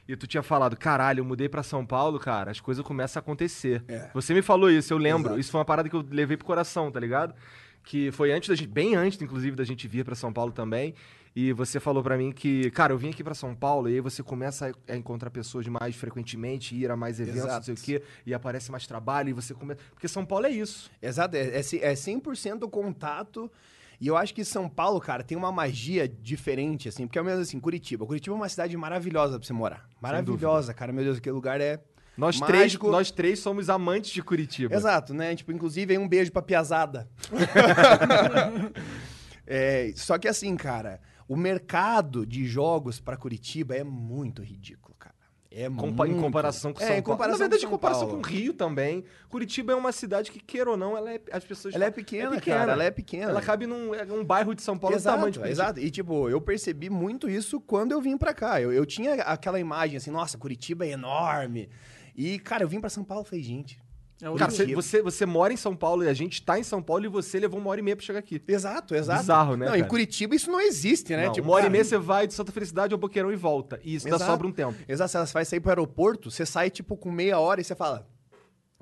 E 0.08 0.16
tu 0.16 0.26
tinha 0.26 0.42
falado, 0.42 0.78
caralho, 0.78 1.20
eu 1.20 1.26
mudei 1.26 1.50
pra 1.50 1.64
São 1.64 1.86
Paulo, 1.86 2.18
cara, 2.18 2.50
as 2.50 2.62
coisas 2.62 2.82
começam 2.82 3.20
a 3.20 3.22
acontecer. 3.22 3.84
É. 3.90 4.10
Você 4.14 4.34
me 4.34 4.42
falou 4.42 4.72
isso, 4.72 4.94
eu 4.94 4.98
lembro. 4.98 5.32
Exato. 5.32 5.40
Isso 5.42 5.52
foi 5.52 5.60
uma 5.60 5.66
parada 5.66 5.90
que 5.90 5.96
eu 5.98 6.06
levei 6.10 6.38
pro 6.38 6.46
coração, 6.46 6.90
tá 6.90 7.00
ligado? 7.02 7.36
Que 7.84 8.10
foi 8.14 8.32
antes 8.32 8.48
da 8.48 8.56
gente, 8.56 8.70
bem 8.70 8.96
antes, 8.96 9.22
inclusive, 9.22 9.54
da 9.54 9.66
gente 9.66 9.90
vir 9.90 10.06
pra 10.06 10.16
São 10.16 10.32
Paulo 10.32 10.54
também. 10.54 10.94
E 11.36 11.52
você 11.52 11.82
falou 11.82 12.02
pra 12.02 12.18
mim 12.18 12.32
que, 12.32 12.72
cara, 12.72 12.94
eu 12.94 12.98
vim 12.98 13.10
aqui 13.10 13.22
pra 13.22 13.34
São 13.34 13.54
Paulo 13.54 13.90
e 13.90 13.96
aí 13.96 14.00
você 14.00 14.24
começa 14.24 14.72
a, 14.88 14.96
encontrar 14.96 15.30
pessoas 15.30 15.68
mais 15.68 15.94
frequentemente, 15.94 16.74
ir 16.76 16.90
a 16.90 16.96
mais 16.96 17.20
eventos, 17.20 17.42
não 17.42 17.48
Exato. 17.50 17.66
sei 17.66 17.74
o 17.74 17.78
quê, 17.78 18.02
e 18.26 18.34
aparece 18.34 18.72
mais 18.72 18.88
trabalho 18.88 19.30
e 19.30 19.34
você 19.34 19.54
começa. 19.54 19.82
Porque 19.94 20.08
São 20.08 20.26
Paulo 20.26 20.46
é 20.46 20.50
isso. 20.52 20.90
Exato, 21.02 21.36
é, 21.36 21.58
é, 21.58 21.62
ci- 21.62 21.82
é 21.84 21.92
100% 21.94 22.70
contato. 22.70 23.52
E 24.00 24.08
eu 24.08 24.16
acho 24.16 24.34
que 24.34 24.46
São 24.46 24.70
Paulo, 24.70 25.00
cara, 25.02 25.24
tem 25.24 25.38
uma 25.38 25.52
magia 25.52 26.08
diferente, 26.08 26.88
assim, 26.88 27.06
porque 27.06 27.20
é 27.20 27.24
mesmo 27.24 27.42
assim, 27.42 27.60
Curitiba. 27.60 28.06
Curitiba 28.06 28.34
é 28.34 28.38
uma 28.40 28.48
cidade 28.50 28.76
maravilhosa 28.78 29.38
pra 29.38 29.46
você 29.46 29.54
morar. 29.54 29.90
Maravilhosa, 30.02 30.74
cara. 30.74 30.94
Meu 30.94 31.04
Deus, 31.04 31.18
aquele 31.18 31.34
lugar 31.36 31.60
é. 31.60 31.82
Nós 32.18 32.40
Mágico. 32.40 32.48
três, 32.48 32.74
nós 32.94 33.12
três 33.12 33.40
somos 33.40 33.70
amantes 33.70 34.12
de 34.12 34.22
Curitiba. 34.24 34.74
Exato, 34.74 35.14
né? 35.14 35.36
Tipo, 35.36 35.52
inclusive, 35.52 35.98
um 35.98 36.08
beijo 36.08 36.32
pra 36.32 36.42
Piazada. 36.42 37.10
É, 39.48 39.94
só 39.96 40.18
que 40.18 40.28
assim, 40.28 40.56
cara, 40.56 41.00
o 41.28 41.36
mercado 41.36 42.26
de 42.26 42.46
jogos 42.46 43.00
pra 43.00 43.18
Curitiba 43.18 43.76
é 43.76 43.84
muito 43.84 44.42
ridículo, 44.44 44.96
cara. 45.00 45.16
É 45.58 45.70
Compa- 45.70 46.06
muito... 46.06 46.18
Em 46.18 46.22
comparação 46.22 46.74
com 46.74 46.84
é, 46.84 46.88
São 46.88 46.96
em 46.98 47.02
Paulo. 47.02 47.28
Na 47.28 47.38
verdade, 47.38 47.62
com 47.62 47.68
em 47.68 47.72
comparação 47.72 48.08
Paulo. 48.08 48.22
com 48.22 48.28
o 48.28 48.32
Rio 48.32 48.54
também. 48.54 49.06
Curitiba 49.30 49.72
é 49.72 49.76
uma 49.76 49.94
cidade 49.94 50.30
que, 50.30 50.40
queira 50.40 50.70
ou 50.72 50.76
não, 50.76 50.98
ela 50.98 51.14
é, 51.14 51.22
as 51.32 51.46
pessoas 51.46 51.74
Ela 51.74 51.86
é 51.86 51.88
falam- 51.92 51.96
pequena, 52.04 52.42
cara, 52.42 52.72
ela 52.74 52.84
é 52.84 52.92
pequena. 52.92 53.30
Ela 53.32 53.42
cabe 53.42 53.66
num 53.66 53.96
é 53.96 54.04
um 54.12 54.24
bairro 54.26 54.54
de 54.54 54.62
São 54.62 54.78
Paulo 54.78 54.98
do 54.98 55.02
tamanho 55.02 55.32
de 55.32 55.38
Exato, 55.40 55.44
Curitiba. 55.48 55.64
exato. 55.66 55.80
E, 55.80 55.90
tipo, 55.90 56.30
eu 56.30 56.42
percebi 56.42 56.90
muito 56.90 57.30
isso 57.30 57.62
quando 57.62 57.94
eu 57.94 58.02
vim 58.02 58.18
pra 58.18 58.34
cá. 58.34 58.60
Eu, 58.62 58.74
eu 58.74 58.86
tinha 58.86 59.14
aquela 59.24 59.58
imagem 59.60 59.96
assim, 59.96 60.12
nossa, 60.12 60.38
Curitiba 60.38 60.86
é 60.86 60.90
enorme. 60.92 61.70
E, 62.18 62.38
cara, 62.40 62.64
eu 62.64 62.68
vim 62.68 62.82
pra 62.82 62.90
São 62.90 63.04
Paulo 63.06 63.24
e 63.26 63.30
falei, 63.30 63.44
gente... 63.44 63.80
É 64.22 64.38
Cara, 64.38 64.50
você, 64.50 64.74
você, 64.74 65.02
você 65.02 65.26
mora 65.26 65.52
em 65.52 65.58
São 65.58 65.76
Paulo 65.76 66.04
e 66.04 66.08
a 66.08 66.14
gente 66.14 66.42
tá 66.42 66.58
em 66.58 66.64
São 66.64 66.82
Paulo 66.82 67.04
e 67.06 67.08
você 67.10 67.38
levou 67.38 67.60
uma 67.60 67.70
hora 67.70 67.82
e 67.82 67.84
meia 67.84 67.96
pra 67.96 68.06
chegar 68.06 68.20
aqui. 68.20 68.42
Exato, 68.48 68.96
exato. 68.96 69.20
Bizarro, 69.20 69.58
né, 69.58 69.66
Não, 69.66 69.76
em 69.76 69.80
cara? 69.80 69.90
Curitiba 69.90 70.34
isso 70.34 70.50
não 70.50 70.62
existe, 70.62 71.16
né? 71.16 71.26
Não, 71.26 71.34
Tipo, 71.34 71.48
uma 71.48 71.56
hora 71.56 71.64
e 71.64 71.66
cara, 71.66 71.72
meia 71.72 71.84
você 71.84 71.98
vai 71.98 72.26
de 72.26 72.34
Santa 72.34 72.52
Felicidade 72.52 72.94
ao 72.94 72.98
Boqueirão 73.00 73.32
e 73.32 73.36
volta. 73.36 73.80
E 73.84 73.96
isso 73.96 74.08
ainda 74.08 74.16
Exato. 74.16 74.32
sobra 74.32 74.48
um 74.48 74.52
tempo. 74.52 74.76
Exato, 74.88 75.12
você 75.12 75.34
vai 75.34 75.44
sair 75.44 75.60
pro 75.60 75.70
aeroporto, 75.70 76.32
você 76.32 76.46
sai, 76.46 76.70
tipo, 76.70 76.96
com 76.96 77.12
meia 77.12 77.40
hora 77.40 77.60
e 77.60 77.64
você 77.64 77.76
fala. 77.76 78.08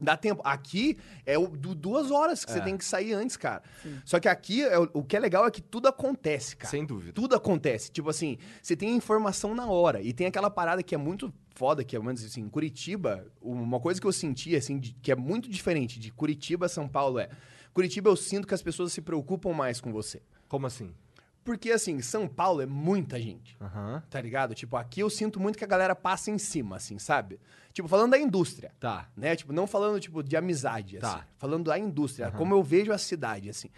Dá 0.02 0.18
tempo. 0.18 0.42
Aqui 0.44 0.98
é 1.26 1.38
o, 1.38 1.48
du- 1.48 1.76
duas 1.76 2.10
horas 2.12 2.44
que 2.44 2.52
você 2.52 2.60
É. 2.60 2.64
tem 2.64 2.76
que 2.76 2.84
sair 2.84 3.14
antes, 3.14 3.38
cara. 3.38 3.62
Só 4.04 4.20
que 4.20 4.28
aqui, 4.28 4.64
é 4.64 4.78
o, 4.78 4.90
o 4.96 5.04
que 5.04 5.16
é 5.16 5.20
legal 5.20 5.46
é 5.46 5.52
que 5.52 5.62
tudo 5.62 5.88
acontece, 5.88 6.56
cara. 6.58 6.70
Sem 6.72 6.84
dúvida. 6.86 7.14
Tudo 7.14 7.36
acontece. 7.36 7.92
Tipo 7.92 8.10
assim, 8.10 8.38
você 8.62 8.76
tem 8.76 8.96
informação 8.96 9.54
na 9.54 9.68
hora. 9.68 10.02
E 10.02 10.12
tem 10.12 10.26
aquela 10.28 10.50
parada 10.50 10.82
que 10.82 10.96
é 10.96 10.98
muito 10.98 11.32
foda, 11.56 11.84
que 11.84 11.96
é, 11.96 12.00
dizer 12.14 12.28
assim, 12.28 12.42
em 12.42 12.50
Curitiba, 12.50 13.26
uma 13.42 13.80
coisa 13.80 14.02
que 14.02 14.08
eu 14.08 14.12
senti, 14.12 14.56
assim, 14.56 14.80
de- 14.80 14.94
que 14.94 15.12
é 15.12 15.16
muito 15.16 15.48
diferente 15.50 16.00
de 16.00 16.12
Curitiba 16.12 16.66
a 16.66 16.70
São 16.70 16.88
Paulo 16.88 17.20
é. 17.20 17.30
Curitiba 17.74 18.10
eu 18.10 18.16
sinto 18.16 18.48
que 18.48 18.54
as 18.54 18.62
pessoas 18.64 18.92
se 18.94 19.02
preocupam 19.02 19.54
mais 19.54 19.80
com 19.80 19.92
você. 19.92 20.22
Como 20.50 20.66
assim? 20.66 20.92
Porque, 21.44 21.72
assim, 21.72 22.02
São 22.02 22.26
Paulo 22.26 22.62
é 22.62 22.66
muita 22.66 23.20
gente. 23.20 23.58
Aham. 23.60 24.02
Tá 24.10 24.22
ligado? 24.22 24.56
Tipo, 24.56 24.78
aqui 24.78 25.02
eu 25.02 25.10
sinto 25.10 25.40
muito 25.42 25.58
que 25.58 25.64
a 25.66 25.68
galera 25.68 25.94
passa 25.94 26.32
em 26.32 26.38
cima, 26.38 26.78
assim, 26.78 26.98
sabe? 26.98 27.38
Tipo, 27.74 27.88
falando 27.88 28.12
da 28.12 28.20
indústria. 28.20 28.72
Tá. 28.80 29.10
Né? 29.18 29.36
Tipo, 29.36 29.52
não 29.52 29.66
falando, 29.66 30.00
tipo, 30.00 30.22
de 30.22 30.38
amizade, 30.38 31.00
Tá. 31.00 31.16
assim. 31.16 31.24
Falando 31.38 31.66
da 31.66 31.78
indústria, 31.78 32.32
como 32.32 32.54
eu 32.54 32.62
vejo 32.64 32.94
a 32.94 32.98
cidade, 32.98 33.50
assim. 33.50 33.70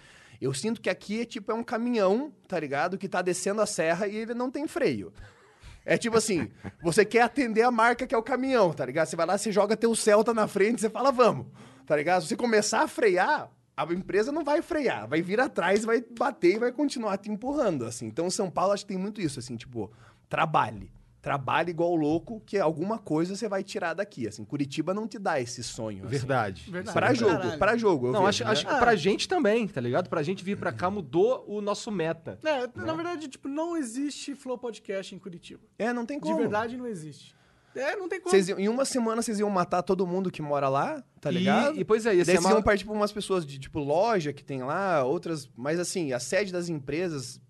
Eu 0.41 0.53
sinto 0.53 0.81
que 0.81 0.89
aqui 0.89 1.21
é, 1.21 1.25
tipo, 1.25 1.49
é 1.51 1.55
um 1.55 1.63
caminhão, 1.63 2.33
tá 2.47 2.59
ligado? 2.59 2.97
Que 2.97 3.07
tá 3.07 3.21
descendo 3.21 3.61
a 3.61 3.65
serra 3.65 4.05
e 4.07 4.15
ele 4.17 4.33
não 4.33 4.51
tem 4.51 4.67
freio. 4.67 5.13
É 5.85 5.97
tipo 5.97 6.17
assim, 6.17 6.51
você 6.83 7.05
quer 7.05 7.21
atender 7.21 7.61
a 7.61 7.71
marca 7.71 8.05
que 8.05 8.13
é 8.13 8.17
o 8.17 8.23
caminhão, 8.23 8.73
tá 8.73 8.85
ligado? 8.85 9.07
Você 9.07 9.15
vai 9.15 9.25
lá, 9.25 9.37
você 9.37 9.51
joga 9.51 9.77
teu 9.77 9.95
Celta 9.95 10.33
na 10.33 10.47
frente, 10.47 10.81
você 10.81 10.89
fala, 10.89 11.11
vamos, 11.11 11.47
tá 11.85 11.95
ligado? 11.95 12.23
Se 12.23 12.27
você 12.27 12.35
começar 12.35 12.81
a 12.81 12.87
frear, 12.87 13.49
a 13.77 13.83
empresa 13.93 14.31
não 14.31 14.43
vai 14.43 14.61
frear, 14.61 15.07
vai 15.07 15.21
vir 15.21 15.39
atrás, 15.39 15.85
vai 15.85 16.01
bater 16.01 16.55
e 16.55 16.59
vai 16.59 16.71
continuar 16.71 17.17
te 17.17 17.31
empurrando, 17.31 17.85
assim. 17.85 18.07
Então, 18.07 18.29
São 18.29 18.49
Paulo, 18.49 18.73
acho 18.73 18.83
que 18.85 18.89
tem 18.93 18.97
muito 19.01 19.21
isso, 19.21 19.39
assim, 19.39 19.55
tipo, 19.55 19.89
trabalhe. 20.27 20.91
Trabalhe 21.25 21.71
igual 21.71 21.95
louco, 21.95 22.39
que 22.45 22.55
alguma 22.59 22.99
coisa 22.99 23.35
você 23.35 23.49
vai 23.49 23.63
tirar 23.63 23.95
daqui, 23.95 24.27
assim. 24.27 24.45
Curitiba 24.45 24.93
não 24.93 25.07
te 25.07 25.17
dá 25.17 25.41
esse 25.41 25.63
sonho, 25.63 26.03
assim. 26.05 26.11
Verdade. 26.17 26.69
Verdade. 26.69 26.93
Pra 26.93 27.07
Caralho. 27.07 27.17
jogo, 27.17 27.57
pra 27.57 27.77
jogo. 27.77 28.07
eu 28.09 28.11
Não, 28.11 28.19
vejo, 28.25 28.27
acho, 28.29 28.43
né? 28.43 28.51
acho 28.51 28.67
que 28.67 28.75
pra 28.75 28.95
gente 28.95 29.27
também, 29.27 29.67
tá 29.67 29.81
ligado? 29.81 30.07
Pra 30.07 30.21
gente 30.21 30.43
vir 30.43 30.55
pra 30.55 30.71
cá 30.71 30.87
mudou 30.91 31.43
o 31.47 31.61
nosso 31.61 31.91
meta. 31.91 32.37
É, 32.43 32.69
na 32.79 32.93
verdade, 32.93 33.27
tipo, 33.27 33.47
não 33.47 33.75
existe 33.75 34.35
Flow 34.35 34.55
Podcast 34.55 35.15
em 35.15 35.17
Curitiba. 35.17 35.63
É, 35.79 35.91
não 35.91 36.05
tem 36.05 36.19
De 36.19 36.25
como. 36.25 36.37
verdade, 36.37 36.77
não 36.77 36.85
existe. 36.85 37.33
É, 37.75 37.95
não 37.95 38.07
tem 38.07 38.21
como. 38.21 38.33
Iam- 38.35 38.59
em 38.59 38.69
uma 38.69 38.85
semana 38.85 39.21
vocês 39.23 39.39
iam 39.39 39.49
matar 39.49 39.81
todo 39.81 40.05
mundo 40.05 40.29
que 40.31 40.43
mora 40.43 40.69
lá, 40.69 41.03
tá 41.19 41.31
E- 41.31 41.33
ligado? 41.39 41.77
E, 41.79 41.83
pois 41.83 42.05
é, 42.05 42.09
ia 42.15 42.23
Daí 42.23 42.35
vocês 42.35 42.45
uma... 42.45 42.51
iam 42.51 42.61
partir 42.61 42.85
pra 42.85 42.93
umas 42.93 43.11
pessoas 43.11 43.43
de, 43.45 43.57
tipo, 43.57 43.79
loja 43.79 44.31
que 44.31 44.45
tem 44.45 44.61
lá, 44.63 45.03
outras... 45.03 45.49
Mas, 45.57 45.79
assim, 45.79 46.13
a 46.13 46.19
sede 46.19 46.53
das 46.53 46.69
empresas 46.69 47.41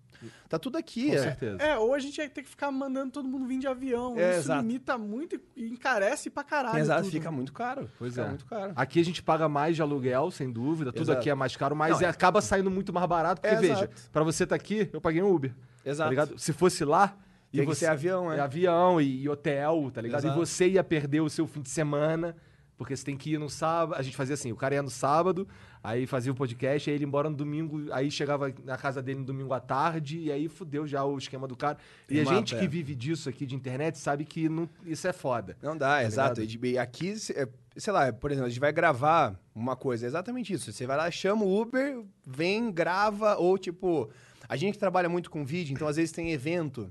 tá 0.48 0.58
tudo 0.58 0.76
aqui. 0.78 1.08
Com 1.08 1.14
é. 1.14 1.18
certeza. 1.18 1.56
É, 1.62 1.78
ou 1.78 1.94
a 1.94 1.98
gente 1.98 2.18
ia 2.18 2.28
ter 2.28 2.42
que 2.42 2.48
ficar 2.48 2.70
mandando 2.70 3.12
todo 3.12 3.28
mundo 3.28 3.46
vir 3.46 3.58
de 3.58 3.66
avião. 3.66 4.14
É, 4.18 4.30
Isso 4.30 4.38
exato. 4.40 4.60
limita 4.62 4.98
muito 4.98 5.40
e 5.56 5.66
encarece 5.68 6.30
pra 6.30 6.42
caralho. 6.44 6.78
Exato, 6.78 7.02
tudo. 7.02 7.12
fica 7.12 7.30
muito 7.30 7.52
caro. 7.52 7.90
Pois 7.98 8.12
fica 8.14 8.24
é. 8.26 8.28
muito 8.28 8.44
caro. 8.46 8.72
Aqui 8.76 9.00
a 9.00 9.04
gente 9.04 9.22
paga 9.22 9.48
mais 9.48 9.76
de 9.76 9.82
aluguel, 9.82 10.30
sem 10.30 10.50
dúvida. 10.50 10.92
Tudo 10.92 11.02
Exato. 11.02 11.18
aqui 11.18 11.30
é 11.30 11.34
mais 11.34 11.56
caro, 11.56 11.74
mas 11.76 12.00
Não, 12.00 12.06
é- 12.06 12.10
acaba 12.10 12.40
saindo 12.40 12.70
muito 12.70 12.92
mais 12.92 13.06
barato. 13.06 13.40
Porque, 13.40 13.54
É, 13.54 13.58
veja, 13.58 13.90
pra 14.12 14.22
você 14.22 14.44
estar 14.44 14.56
aqui, 14.56 14.88
eu 14.92 15.00
paguei 15.00 15.22
um 15.22 15.32
Uber. 15.32 15.54
Exato. 15.84 16.14
Tá? 16.14 16.28
Se 16.36 16.52
fosse 16.52 16.84
lá, 16.84 17.16
Tem 17.52 17.66
que 17.66 17.74
ser 17.74 17.86
avião, 17.86 18.30
é 18.30 18.40
avião 18.40 19.00
e, 19.00 19.22
e 19.22 19.28
hotel, 19.28 19.90
tá 19.94 20.00
ligado? 20.02 20.24
Exato. 20.24 20.36
E 20.36 20.38
você 20.38 20.68
ia 20.68 20.84
perder 20.84 21.20
o 21.20 21.30
seu 21.30 21.46
fim 21.46 21.62
de 21.62 21.70
semana, 21.70 22.36
porque 22.76 22.94
você 22.96 23.04
tem 23.04 23.16
que 23.16 23.32
ir 23.32 23.38
no 23.38 23.48
sábado. 23.48 23.98
A 23.98 24.02
gente 24.02 24.16
fazia 24.16 24.34
assim, 24.34 24.52
o 24.52 24.56
cara 24.56 24.74
ia 24.74 24.82
no 24.82 24.90
sábado, 24.90 25.48
aí 25.82 26.06
fazia 26.06 26.30
o 26.30 26.34
podcast, 26.34 26.88
aí 26.90 26.96
ele 26.96 27.04
ia 27.04 27.06
embora 27.06 27.30
no 27.30 27.36
domingo, 27.36 27.86
aí 27.92 28.10
chegava 28.10 28.52
na 28.64 28.76
casa 28.76 29.02
dele 29.02 29.20
no 29.20 29.24
domingo 29.24 29.52
à 29.54 29.60
tarde, 29.60 30.18
e 30.18 30.30
aí 30.32 30.48
fudeu 30.48 30.86
já 30.86 31.04
o 31.04 31.16
esquema 31.16 31.48
do 31.48 31.56
cara. 31.56 31.78
e 32.08 32.20
a 32.20 32.24
Mata, 32.24 32.36
gente 32.36 32.56
que 32.56 32.68
vive 32.68 32.94
disso 32.94 33.28
aqui 33.28 33.46
de 33.46 33.54
internet 33.54 33.98
sabe 33.98 34.24
que 34.24 34.48
não- 34.48 34.68
isso 34.84 35.06
é 35.08 35.12
foda. 35.12 35.56
Não 35.62 35.76
dá, 35.76 36.02
exato. 36.04 36.40
ligado? 36.40 36.66
E, 36.66 36.78
aqui, 36.78 37.14
é, 37.34 37.48
sei 37.76 37.92
lá, 37.92 38.12
por 38.12 38.30
exemplo, 38.30 38.46
a 38.46 38.50
gente 38.50 38.60
vai 38.60 38.72
gravar 38.72 39.38
uma 39.54 39.74
coisa, 39.76 40.04
é 40.06 40.08
exatamente 40.08 40.52
isso. 40.52 40.70
Você 40.72 40.86
vai 40.86 40.96
lá, 40.96 41.10
chama 41.10 41.44
o 41.44 41.60
Uber, 41.60 42.02
vem, 42.26 42.70
grava, 42.70 43.36
ou 43.36 43.56
tipo, 43.56 44.10
a 44.48 44.56
gente 44.56 44.78
trabalha 44.78 45.08
muito 45.08 45.30
com 45.30 45.44
vídeo, 45.44 45.72
então 45.72 45.88
às 45.88 45.96
vezes 45.96 46.12
tem 46.12 46.30
evento. 46.32 46.90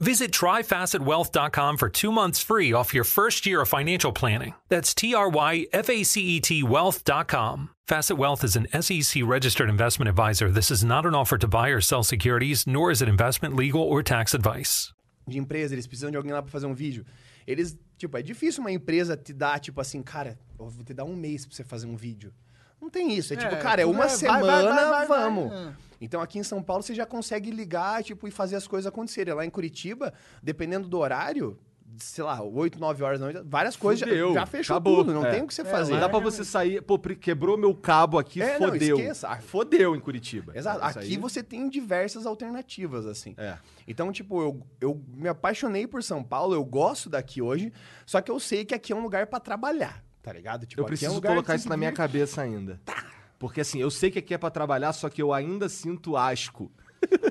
Visit 0.00 0.32
tryfacetwealth.com 0.32 1.76
for 1.76 1.88
two 1.88 2.10
months 2.10 2.42
free 2.42 2.72
off 2.72 2.92
your 2.92 3.04
first 3.04 3.46
year 3.46 3.60
of 3.60 3.68
financial 3.68 4.12
planning. 4.12 4.54
That's 4.68 4.92
T 4.92 5.14
R 5.14 5.28
Y 5.28 5.66
F 5.72 5.88
A 5.88 6.02
C 6.02 6.20
E 6.20 6.40
T 6.40 6.62
wealth.com. 6.62 7.70
Facet 7.86 8.16
Wealth 8.16 8.42
is 8.42 8.56
an 8.56 8.66
SEC 8.82 9.22
registered 9.24 9.68
investment 9.68 10.08
advisor. 10.08 10.50
This 10.50 10.70
is 10.70 10.82
not 10.82 11.04
an 11.06 11.14
offer 11.14 11.36
to 11.38 11.46
buy 11.46 11.68
or 11.68 11.80
sell 11.82 12.02
securities, 12.02 12.66
nor 12.66 12.90
is 12.90 13.02
it 13.02 13.08
investment, 13.10 13.54
legal, 13.56 13.82
or 13.82 14.02
tax 14.02 14.34
advice. 14.34 14.92
de 15.28 15.38
empresa, 15.38 15.74
eles 15.74 15.86
precisam 15.86 16.10
de 16.10 16.16
alguém 16.18 16.32
lá 16.32 16.42
pra 16.42 16.50
fazer 16.50 16.66
um 16.66 16.74
vídeo. 16.74 17.04
Eles, 17.46 17.78
tipo, 17.96 18.16
é 18.18 18.22
difícil 18.22 18.62
uma 18.62 18.72
empresa 18.72 19.16
te 19.16 19.32
dar, 19.32 19.58
tipo 19.60 19.80
assim, 19.80 20.02
cara, 20.02 20.38
eu 20.58 20.68
vou 20.68 20.84
te 20.84 20.92
dar 20.92 21.04
um 21.04 21.14
mês 21.16 21.46
pra 21.46 21.54
você 21.54 21.62
fazer 21.64 21.86
um 21.86 21.96
vídeo. 21.96 22.32
Não 22.80 22.90
tem 22.90 23.12
isso. 23.14 23.32
É, 23.32 23.36
tipo, 23.36 23.54
É, 23.54 23.58
cara, 23.58 23.80
é 23.82 23.86
uma 23.86 24.04
é 24.04 24.08
vai, 24.08 24.16
semana, 24.16 24.42
vai, 24.44 24.64
vai, 24.64 24.84
vai, 24.90 25.06
vai. 25.06 25.18
vamos. 25.20 25.74
É. 26.00 26.04
Então 26.04 26.20
aqui 26.20 26.38
em 26.38 26.42
São 26.42 26.62
Paulo 26.62 26.82
você 26.82 26.94
já 26.94 27.06
consegue 27.06 27.50
ligar, 27.50 28.02
tipo, 28.02 28.26
e 28.28 28.30
fazer 28.30 28.56
as 28.56 28.66
coisas 28.66 28.86
acontecerem. 28.86 29.34
Lá 29.34 29.44
em 29.44 29.50
Curitiba, 29.50 30.12
dependendo 30.42 30.88
do 30.88 30.98
horário, 30.98 31.58
sei 31.98 32.24
lá, 32.24 32.42
8, 32.42 32.76
9 32.78 33.04
horas 33.04 33.20
da 33.20 33.26
noite, 33.26 33.42
várias 33.48 33.76
coisas 33.76 34.00
já, 34.08 34.32
já 34.32 34.46
fechou 34.46 34.74
acabou. 34.76 34.96
tudo, 34.96 35.12
não 35.14 35.24
É. 35.24 35.30
tem 35.30 35.42
o 35.42 35.46
que 35.46 35.54
você 35.54 35.62
É, 35.62 35.64
fazer. 35.64 35.92
Não 35.92 36.00
dá 36.00 36.08
pra 36.08 36.18
você 36.18 36.44
sair. 36.44 36.82
Pô, 36.82 36.98
quebrou 36.98 37.56
meu 37.56 37.72
cabo 37.74 38.18
aqui, 38.18 38.42
É, 38.42 38.58
não, 38.58 38.68
fodeu. 38.70 38.98
esqueça. 38.98 39.28
Ah, 39.28 39.38
Fodeu 39.40 39.94
em 39.94 40.00
Curitiba. 40.00 40.52
Exato. 40.56 40.78
Isso 40.88 40.98
Aqui 40.98 41.08
aí- 41.12 41.16
você 41.16 41.42
tem 41.42 41.68
diversas 41.68 42.26
alternativas, 42.26 43.06
assim. 43.06 43.34
É. 43.38 43.56
Então, 43.86 44.10
tipo, 44.10 44.40
eu, 44.42 44.60
eu 44.80 45.00
me 45.08 45.28
apaixonei 45.28 45.86
por 45.86 46.02
São 46.02 46.24
Paulo, 46.24 46.52
eu 46.54 46.64
gosto 46.64 47.08
daqui 47.08 47.40
hoje, 47.40 47.72
só 48.04 48.20
que 48.20 48.30
eu 48.30 48.40
sei 48.40 48.64
que 48.64 48.74
aqui 48.74 48.92
é 48.92 48.96
um 48.96 49.02
lugar 49.02 49.26
pra 49.28 49.38
trabalhar, 49.38 50.02
tá 50.20 50.32
ligado? 50.32 50.66
Tipo, 50.66 50.80
Eu 50.82 50.86
aqui 50.86 50.92
é 50.92 50.94
um 50.94 50.96
preciso 50.96 51.14
lugar 51.14 51.28
de 51.30 51.34
colocar 51.36 51.54
isso 51.54 51.68
na 51.68 51.76
minha 51.76 51.92
cabeça 51.92 52.42
ainda. 52.42 52.80
Porque 53.38 53.60
assim, 53.60 53.80
eu 53.80 53.90
sei 53.90 54.10
que 54.10 54.18
aqui 54.18 54.34
é 54.34 54.38
pra 54.38 54.50
trabalhar, 54.50 54.92
só 54.92 55.08
que 55.08 55.20
eu 55.20 55.32
ainda 55.32 55.68
sinto 55.68 56.16
asco. 56.16 56.70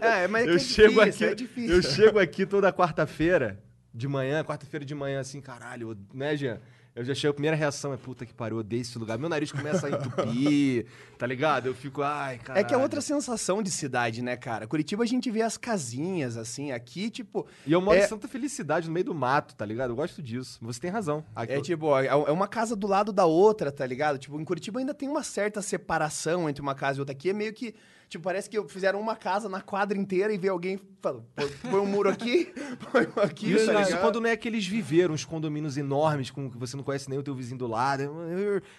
É, 0.01 0.27
mas 0.27 0.43
é 0.43 0.45
que 0.45 0.51
eu 0.51 0.55
é 0.55 0.59
chego 0.59 1.03
difícil, 1.05 1.07
aqui, 1.07 1.23
é 1.25 1.35
difícil. 1.35 1.75
eu 1.75 1.81
chego 1.81 2.19
aqui 2.19 2.45
toda 2.45 2.71
quarta-feira 2.71 3.59
de 3.93 4.07
manhã, 4.07 4.43
quarta-feira 4.43 4.85
de 4.85 4.93
manhã 4.93 5.19
assim, 5.19 5.41
caralho, 5.41 5.97
né, 6.13 6.35
Jean? 6.35 6.59
Eu 6.95 7.03
já 7.03 7.15
chego, 7.15 7.31
a 7.31 7.33
primeira 7.33 7.57
reação 7.57 7.91
é, 7.91 7.97
puta 7.97 8.23
que 8.23 8.33
pariu, 8.33 8.57
odeio 8.57 8.81
esse 8.83 8.99
lugar. 8.99 9.17
Meu 9.17 9.27
nariz 9.27 9.51
começa 9.51 9.87
a 9.87 9.89
entupir, 9.89 10.85
tá 11.17 11.25
ligado? 11.25 11.65
Eu 11.65 11.73
fico, 11.73 12.03
ai, 12.03 12.37
caralho. 12.37 12.63
É 12.63 12.67
que 12.67 12.71
é 12.71 12.77
outra 12.77 13.01
sensação 13.01 13.63
de 13.63 13.71
cidade, 13.71 14.21
né, 14.21 14.37
cara? 14.37 14.67
Curitiba 14.67 15.01
a 15.03 15.07
gente 15.07 15.31
vê 15.31 15.41
as 15.41 15.57
casinhas, 15.57 16.37
assim, 16.37 16.71
aqui, 16.71 17.09
tipo. 17.09 17.47
E 17.65 17.71
eu 17.71 17.81
moro 17.81 17.97
é, 17.97 18.05
em 18.05 18.07
Santa 18.07 18.27
Felicidade, 18.27 18.87
no 18.87 18.93
meio 18.93 19.05
do 19.05 19.15
mato, 19.15 19.55
tá 19.55 19.65
ligado? 19.65 19.89
Eu 19.89 19.95
gosto 19.95 20.21
disso. 20.21 20.59
Você 20.61 20.79
tem 20.79 20.91
razão. 20.91 21.25
Aqui 21.35 21.53
É 21.53 21.57
eu- 21.57 21.61
tipo, 21.63 21.87
ó, 21.87 21.99
é 21.99 22.31
uma 22.31 22.47
casa 22.47 22.75
do 22.75 22.85
lado 22.85 23.11
da 23.11 23.25
outra, 23.25 23.71
tá 23.71 23.85
ligado? 23.87 24.19
Tipo, 24.19 24.39
em 24.39 24.45
Curitiba 24.45 24.79
ainda 24.79 24.93
tem 24.93 25.09
uma 25.09 25.23
certa 25.23 25.63
separação 25.63 26.47
entre 26.47 26.61
uma 26.61 26.75
casa 26.75 26.99
e 26.99 27.01
outra. 27.01 27.13
Aqui 27.13 27.31
é 27.31 27.33
meio 27.33 27.53
que, 27.53 27.73
tipo, 28.13 28.23
parece 28.23 28.49
que 28.49 28.61
fizeram 28.69 28.99
uma 28.99 29.15
casa 29.15 29.47
na 29.49 29.61
quadra 29.61 29.97
inteira 29.97 30.33
e 30.33 30.37
vê 30.37 30.47
alguém 30.49 30.79
falando, 31.01 31.25
põe, 31.35 31.79
um 31.79 31.85
muro 31.85 32.09
aqui, 32.09 32.53
põe 32.91 33.05
um 33.07 33.19
aqui. 33.21 33.51
Isso, 33.51 33.65
tá 33.71 33.81
isso 33.81 33.97
quando 33.99 34.19
não 34.21 34.29
é 34.29 34.35
que 34.37 34.47
eles 34.47 34.65
viveram 34.65 35.13
uns 35.13 35.25
condomínios 35.25 35.75
enormes 35.77 36.31
com 36.31 36.49
que 36.49 36.57
você 36.57 36.75
não 36.77 36.83
conhece 36.83 37.09
nem 37.09 37.19
o 37.19 37.23
teu 37.23 37.35
vizinho 37.35 37.57
do 37.57 37.67
lado. 37.67 38.03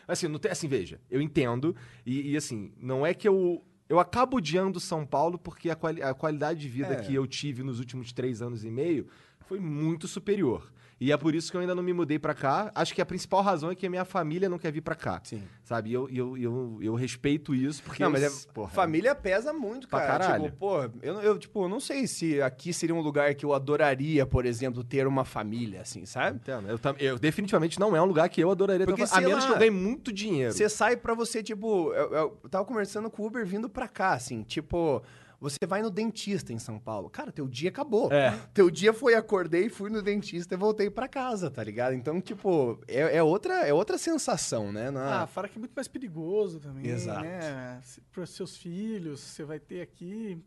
Assim, 0.09 0.29
não 0.29 0.39
tem, 0.39 0.51
assim, 0.51 0.69
veja, 0.69 1.01
eu 1.11 1.21
entendo. 1.21 1.75
E, 2.05 2.33
e, 2.33 2.37
assim, 2.37 2.73
não 2.79 3.05
é 3.07 3.13
que 3.15 3.29
eu. 3.29 3.63
Eu 3.87 4.01
acabo 4.01 4.39
odiando 4.39 4.81
São 4.81 5.05
Paulo 5.05 5.39
porque 5.39 5.69
a, 5.69 5.77
quali- 5.77 6.03
a 6.03 6.15
qualidade 6.15 6.59
de 6.59 6.69
vida 6.69 6.95
É. 6.95 6.97
que 7.03 7.15
eu 7.15 7.27
tive 7.27 7.63
nos 7.63 7.79
últimos 7.79 8.13
três 8.15 8.41
anos 8.41 8.65
e 8.65 8.71
meio 8.71 9.07
foi 9.47 9.61
muito 9.61 10.09
superior. 10.09 10.73
E 11.01 11.11
é 11.13 11.17
por 11.17 11.35
isso 11.35 11.51
que 11.51 11.57
eu 11.57 11.61
ainda 11.61 11.75
não 11.75 11.83
me 11.83 11.93
mudei 11.93 12.19
pra 12.19 12.33
cá. 12.35 12.71
Acho 12.75 12.95
que 12.95 13.03
a 13.03 13.07
principal 13.07 13.43
razão 13.43 13.71
é 13.71 13.75
que 13.75 13.85
a 13.87 13.91
minha 13.91 14.05
família 14.05 14.49
não 14.49 14.59
quer 14.59 14.73
vir 14.73 14.81
pra 14.81 14.95
cá. 14.95 15.21
Sim. 15.25 15.43
Sabe? 15.65 15.91
E 15.91 15.93
eu, 15.93 16.09
eu, 16.09 16.39
eu, 16.39 16.79
eu 16.81 16.95
respeito 16.95 17.55
isso 17.55 17.83
porque. 17.83 18.03
Não, 18.03 18.11
mas 18.11 18.23
é, 18.23 18.53
porra, 18.53 18.71
família 18.71 19.15
pesa 19.15 19.53
muito, 19.53 19.89
Pra 19.89 20.01
cara. 20.01 20.19
caralho. 20.25 20.45
Tipo, 20.45 20.57
pô, 20.57 20.83
eu, 21.03 21.21
eu, 21.21 21.39
tipo, 21.39 21.69
não 21.69 21.81
sei 21.81 22.07
se 22.07 22.41
aqui 22.41 22.73
seria 22.73 22.95
um 22.95 23.01
lugar 23.01 23.35
que 23.35 23.45
eu 23.45 23.53
adoraria, 23.53 24.25
por 24.25 24.47
exemplo, 24.47 24.85
ter 24.85 25.07
uma 25.07 25.25
família, 25.25 25.81
assim, 25.81 26.07
sabe? 26.07 26.37
Entendo. 26.37 26.69
Eu, 26.69 26.79
eu 26.99 27.19
definitivamente 27.19 27.79
não 27.81 27.95
é 27.97 28.01
um 28.01 28.07
lugar 28.07 28.29
que 28.29 28.41
eu 28.41 28.51
adoraria 28.51 28.87
Porque, 28.87 29.03
ter. 29.03 29.11
A 29.11 29.15
sei 29.15 29.25
menos 29.27 29.43
lá, 29.45 29.47
que 29.51 29.53
eu 29.57 29.59
ganhe 29.59 29.71
muito 29.71 30.13
dinheiro. 30.13 30.53
Você 30.53 30.69
sai 30.69 30.97
pra 30.97 31.13
você, 31.15 31.43
tipo, 31.43 31.93
eu, 31.93 32.13
eu- 32.13 32.39
eu 32.45 32.49
tava 32.49 32.65
conversando 32.65 33.11
com 33.11 33.23
o 33.23 33.27
Uber 33.27 33.45
vindo 33.45 33.69
pra 33.69 33.89
cá, 33.89 34.13
assim, 34.13 34.43
tipo, 34.43 35.03
você 35.51 35.67
vai 35.67 35.83
no 35.83 35.91
dentista 35.91 36.53
em 36.53 36.59
São 36.59 36.79
Paulo. 36.79 37.09
Cara, 37.11 37.31
teu 37.31 37.47
dia 37.47 37.69
acabou. 37.69 38.13
É. 38.13 38.37
Teu 38.53 38.71
dia 38.71 38.93
foi, 38.93 39.15
acordei, 39.15 39.69
fui 39.69 39.91
no 39.91 40.03
dentista 40.03 40.55
e 40.55 40.57
voltei 40.57 40.91
pra 40.91 41.07
casa, 41.07 41.51
tá 41.51 41.63
ligado? 41.63 41.95
Então, 41.95 42.21
tipo, 42.21 42.81
é, 42.89 43.17
é 43.19 43.23
outra, 43.23 43.67
é 43.67 43.73
outra 43.73 43.97
sensação, 43.99 44.73
né? 44.73 44.91
Na- 44.91 45.23
Ah, 45.23 45.27
fora 45.27 45.49
que 45.49 45.57
é 45.57 45.61
muito 45.61 45.73
mais 45.75 45.87
perigoso 45.89 46.59
também, 46.61 46.87
Exato. 46.87 47.21
né? 47.23 47.81
Para 48.13 48.23
os 48.23 48.31
seus 48.31 48.57
filhos, 48.57 49.21
você 49.21 49.45
vai 49.45 49.59
ter 49.61 49.81
aqui... 49.83 50.39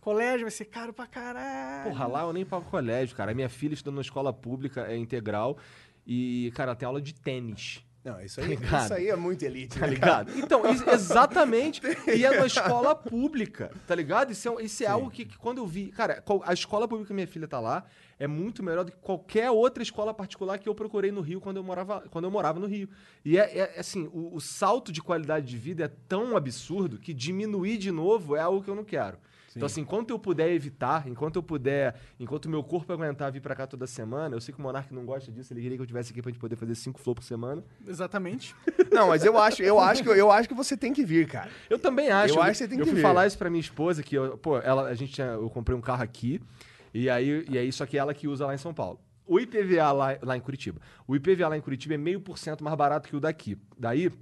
Colégio 0.00 0.42
vai 0.42 0.50
ser 0.50 0.66
caro 0.66 0.92
pra 0.92 1.06
caralho. 1.06 1.90
Porra, 1.90 2.06
lá 2.06 2.22
eu 2.24 2.32
nem 2.32 2.44
pago 2.44 2.66
colégio, 2.70 3.16
cara. 3.16 3.32
A 3.32 3.34
minha 3.34 3.48
filha 3.48 3.72
estuda 3.72 3.90
numa 3.90 4.02
escola 4.02 4.32
pública, 4.34 4.82
é 4.86 4.96
integral. 4.96 5.56
E, 6.06 6.52
cara, 6.54 6.74
tem 6.74 6.86
aula 6.86 7.00
de 7.00 7.14
tênis. 7.14 7.83
Não, 8.04 8.20
isso 8.20 8.38
aí, 8.40 8.48
ligado? 8.48 8.84
isso 8.84 8.94
aí 8.94 9.08
é 9.08 9.16
muito 9.16 9.42
elite, 9.42 9.78
Tá 9.78 9.86
né, 9.86 9.94
ligado? 9.94 10.30
Então, 10.38 10.70
isso- 10.70 10.88
exatamente. 10.90 11.80
E 12.14 12.24
é 12.24 12.30
uma 12.30 12.46
escola 12.46 12.94
pública, 12.94 13.70
tá 13.86 13.94
ligado? 13.94 14.30
Isso 14.30 14.48
é, 14.58 14.62
isso 14.64 14.84
é 14.84 14.86
algo 14.86 15.10
que, 15.10 15.24
que 15.24 15.38
quando 15.38 15.58
eu 15.58 15.66
vi. 15.66 15.86
Cara, 15.86 16.22
a 16.44 16.52
escola 16.52 16.86
pública 16.86 17.08
que 17.08 17.14
minha 17.14 17.26
filha 17.26 17.48
tá 17.48 17.58
lá 17.58 17.84
é 18.18 18.26
muito 18.26 18.62
melhor 18.62 18.84
do 18.84 18.92
que 18.92 18.98
qualquer 18.98 19.50
outra 19.50 19.82
escola 19.82 20.12
particular 20.12 20.58
que 20.58 20.68
eu 20.68 20.74
procurei 20.74 21.10
no 21.10 21.20
Rio 21.22 21.40
quando 21.40 21.56
eu 21.56 21.64
morava, 21.64 22.02
quando 22.10 22.24
eu 22.26 22.30
morava 22.30 22.60
no 22.60 22.66
Rio. 22.66 22.88
E 23.24 23.38
é, 23.38 23.58
é, 23.58 23.80
assim, 23.80 24.08
o, 24.12 24.34
o 24.36 24.40
salto 24.40 24.92
de 24.92 25.00
qualidade 25.02 25.46
de 25.46 25.56
vida 25.56 25.84
é 25.84 25.88
tão 26.06 26.36
absurdo 26.36 26.98
que 26.98 27.14
diminuir 27.14 27.78
de 27.78 27.90
novo 27.90 28.36
é 28.36 28.40
algo 28.40 28.62
que 28.62 28.68
eu 28.70 28.74
não 28.74 28.84
quero. 28.84 29.18
Então, 29.56 29.66
assim, 29.66 29.82
enquanto 29.82 30.10
eu 30.10 30.18
puder 30.18 30.50
evitar, 30.50 31.06
enquanto 31.06 31.36
eu 31.36 31.42
puder, 31.42 31.94
enquanto 32.18 32.46
o 32.46 32.50
meu 32.50 32.62
corpo 32.62 32.92
aguentar 32.92 33.30
vir 33.30 33.40
pra 33.40 33.54
cá 33.54 33.66
toda 33.66 33.86
semana, 33.86 34.34
eu 34.34 34.40
sei 34.40 34.52
que 34.52 34.60
o 34.60 34.62
Monark 34.62 34.92
não 34.92 35.04
gosta 35.04 35.30
disso, 35.30 35.52
ele 35.52 35.60
queria 35.60 35.76
que 35.76 35.82
eu 35.82 35.86
tivesse 35.86 36.12
aqui 36.12 36.20
pra 36.20 36.30
gente 36.30 36.40
poder 36.40 36.56
fazer 36.56 36.74
cinco 36.74 37.00
flow 37.00 37.14
por 37.14 37.22
semana. 37.22 37.62
Exatamente. 37.86 38.54
Não, 38.90 39.08
mas 39.08 39.24
eu 39.24 39.38
acho, 39.38 39.62
eu 39.62 39.78
acho 39.78 40.02
que 40.02 40.08
eu 40.08 40.30
acho 40.30 40.48
que 40.48 40.54
você 40.54 40.76
tem 40.76 40.92
que 40.92 41.04
vir, 41.04 41.26
cara. 41.26 41.50
Eu 41.68 41.78
também 41.78 42.10
acho. 42.10 42.34
Eu 42.34 42.42
acho 42.42 42.52
que 42.52 42.58
você 42.58 42.68
tem 42.68 42.78
eu 42.78 42.84
que 42.84 42.90
fui 42.90 42.96
ver. 42.96 43.02
falar 43.02 43.26
isso 43.26 43.36
pra 43.38 43.50
minha 43.50 43.60
esposa, 43.60 44.02
que 44.02 44.14
eu, 44.16 44.38
pô, 44.38 44.58
ela, 44.58 44.88
a 44.88 44.94
gente 44.94 45.12
tinha, 45.12 45.28
eu 45.28 45.50
comprei 45.50 45.76
um 45.76 45.80
carro 45.80 46.02
aqui, 46.02 46.40
e 46.92 47.10
aí, 47.10 47.44
e 47.48 47.58
aí 47.58 47.72
só 47.72 47.84
que 47.86 47.98
ela 47.98 48.14
que 48.14 48.28
usa 48.28 48.46
lá 48.46 48.54
em 48.54 48.58
São 48.58 48.72
Paulo. 48.72 49.00
O 49.26 49.40
IPVA 49.40 49.90
lá, 49.92 50.18
lá 50.22 50.36
em 50.36 50.40
Curitiba. 50.40 50.80
O 51.06 51.16
IPVA 51.16 51.48
lá 51.48 51.56
em 51.56 51.60
Curitiba 51.60 51.94
é 51.94 51.98
meio 51.98 52.20
por 52.20 52.38
cento 52.38 52.62
mais 52.62 52.76
barato 52.76 53.08
que 53.08 53.16
o 53.16 53.20
daqui. 53.20 53.56
Daí, 53.78 54.12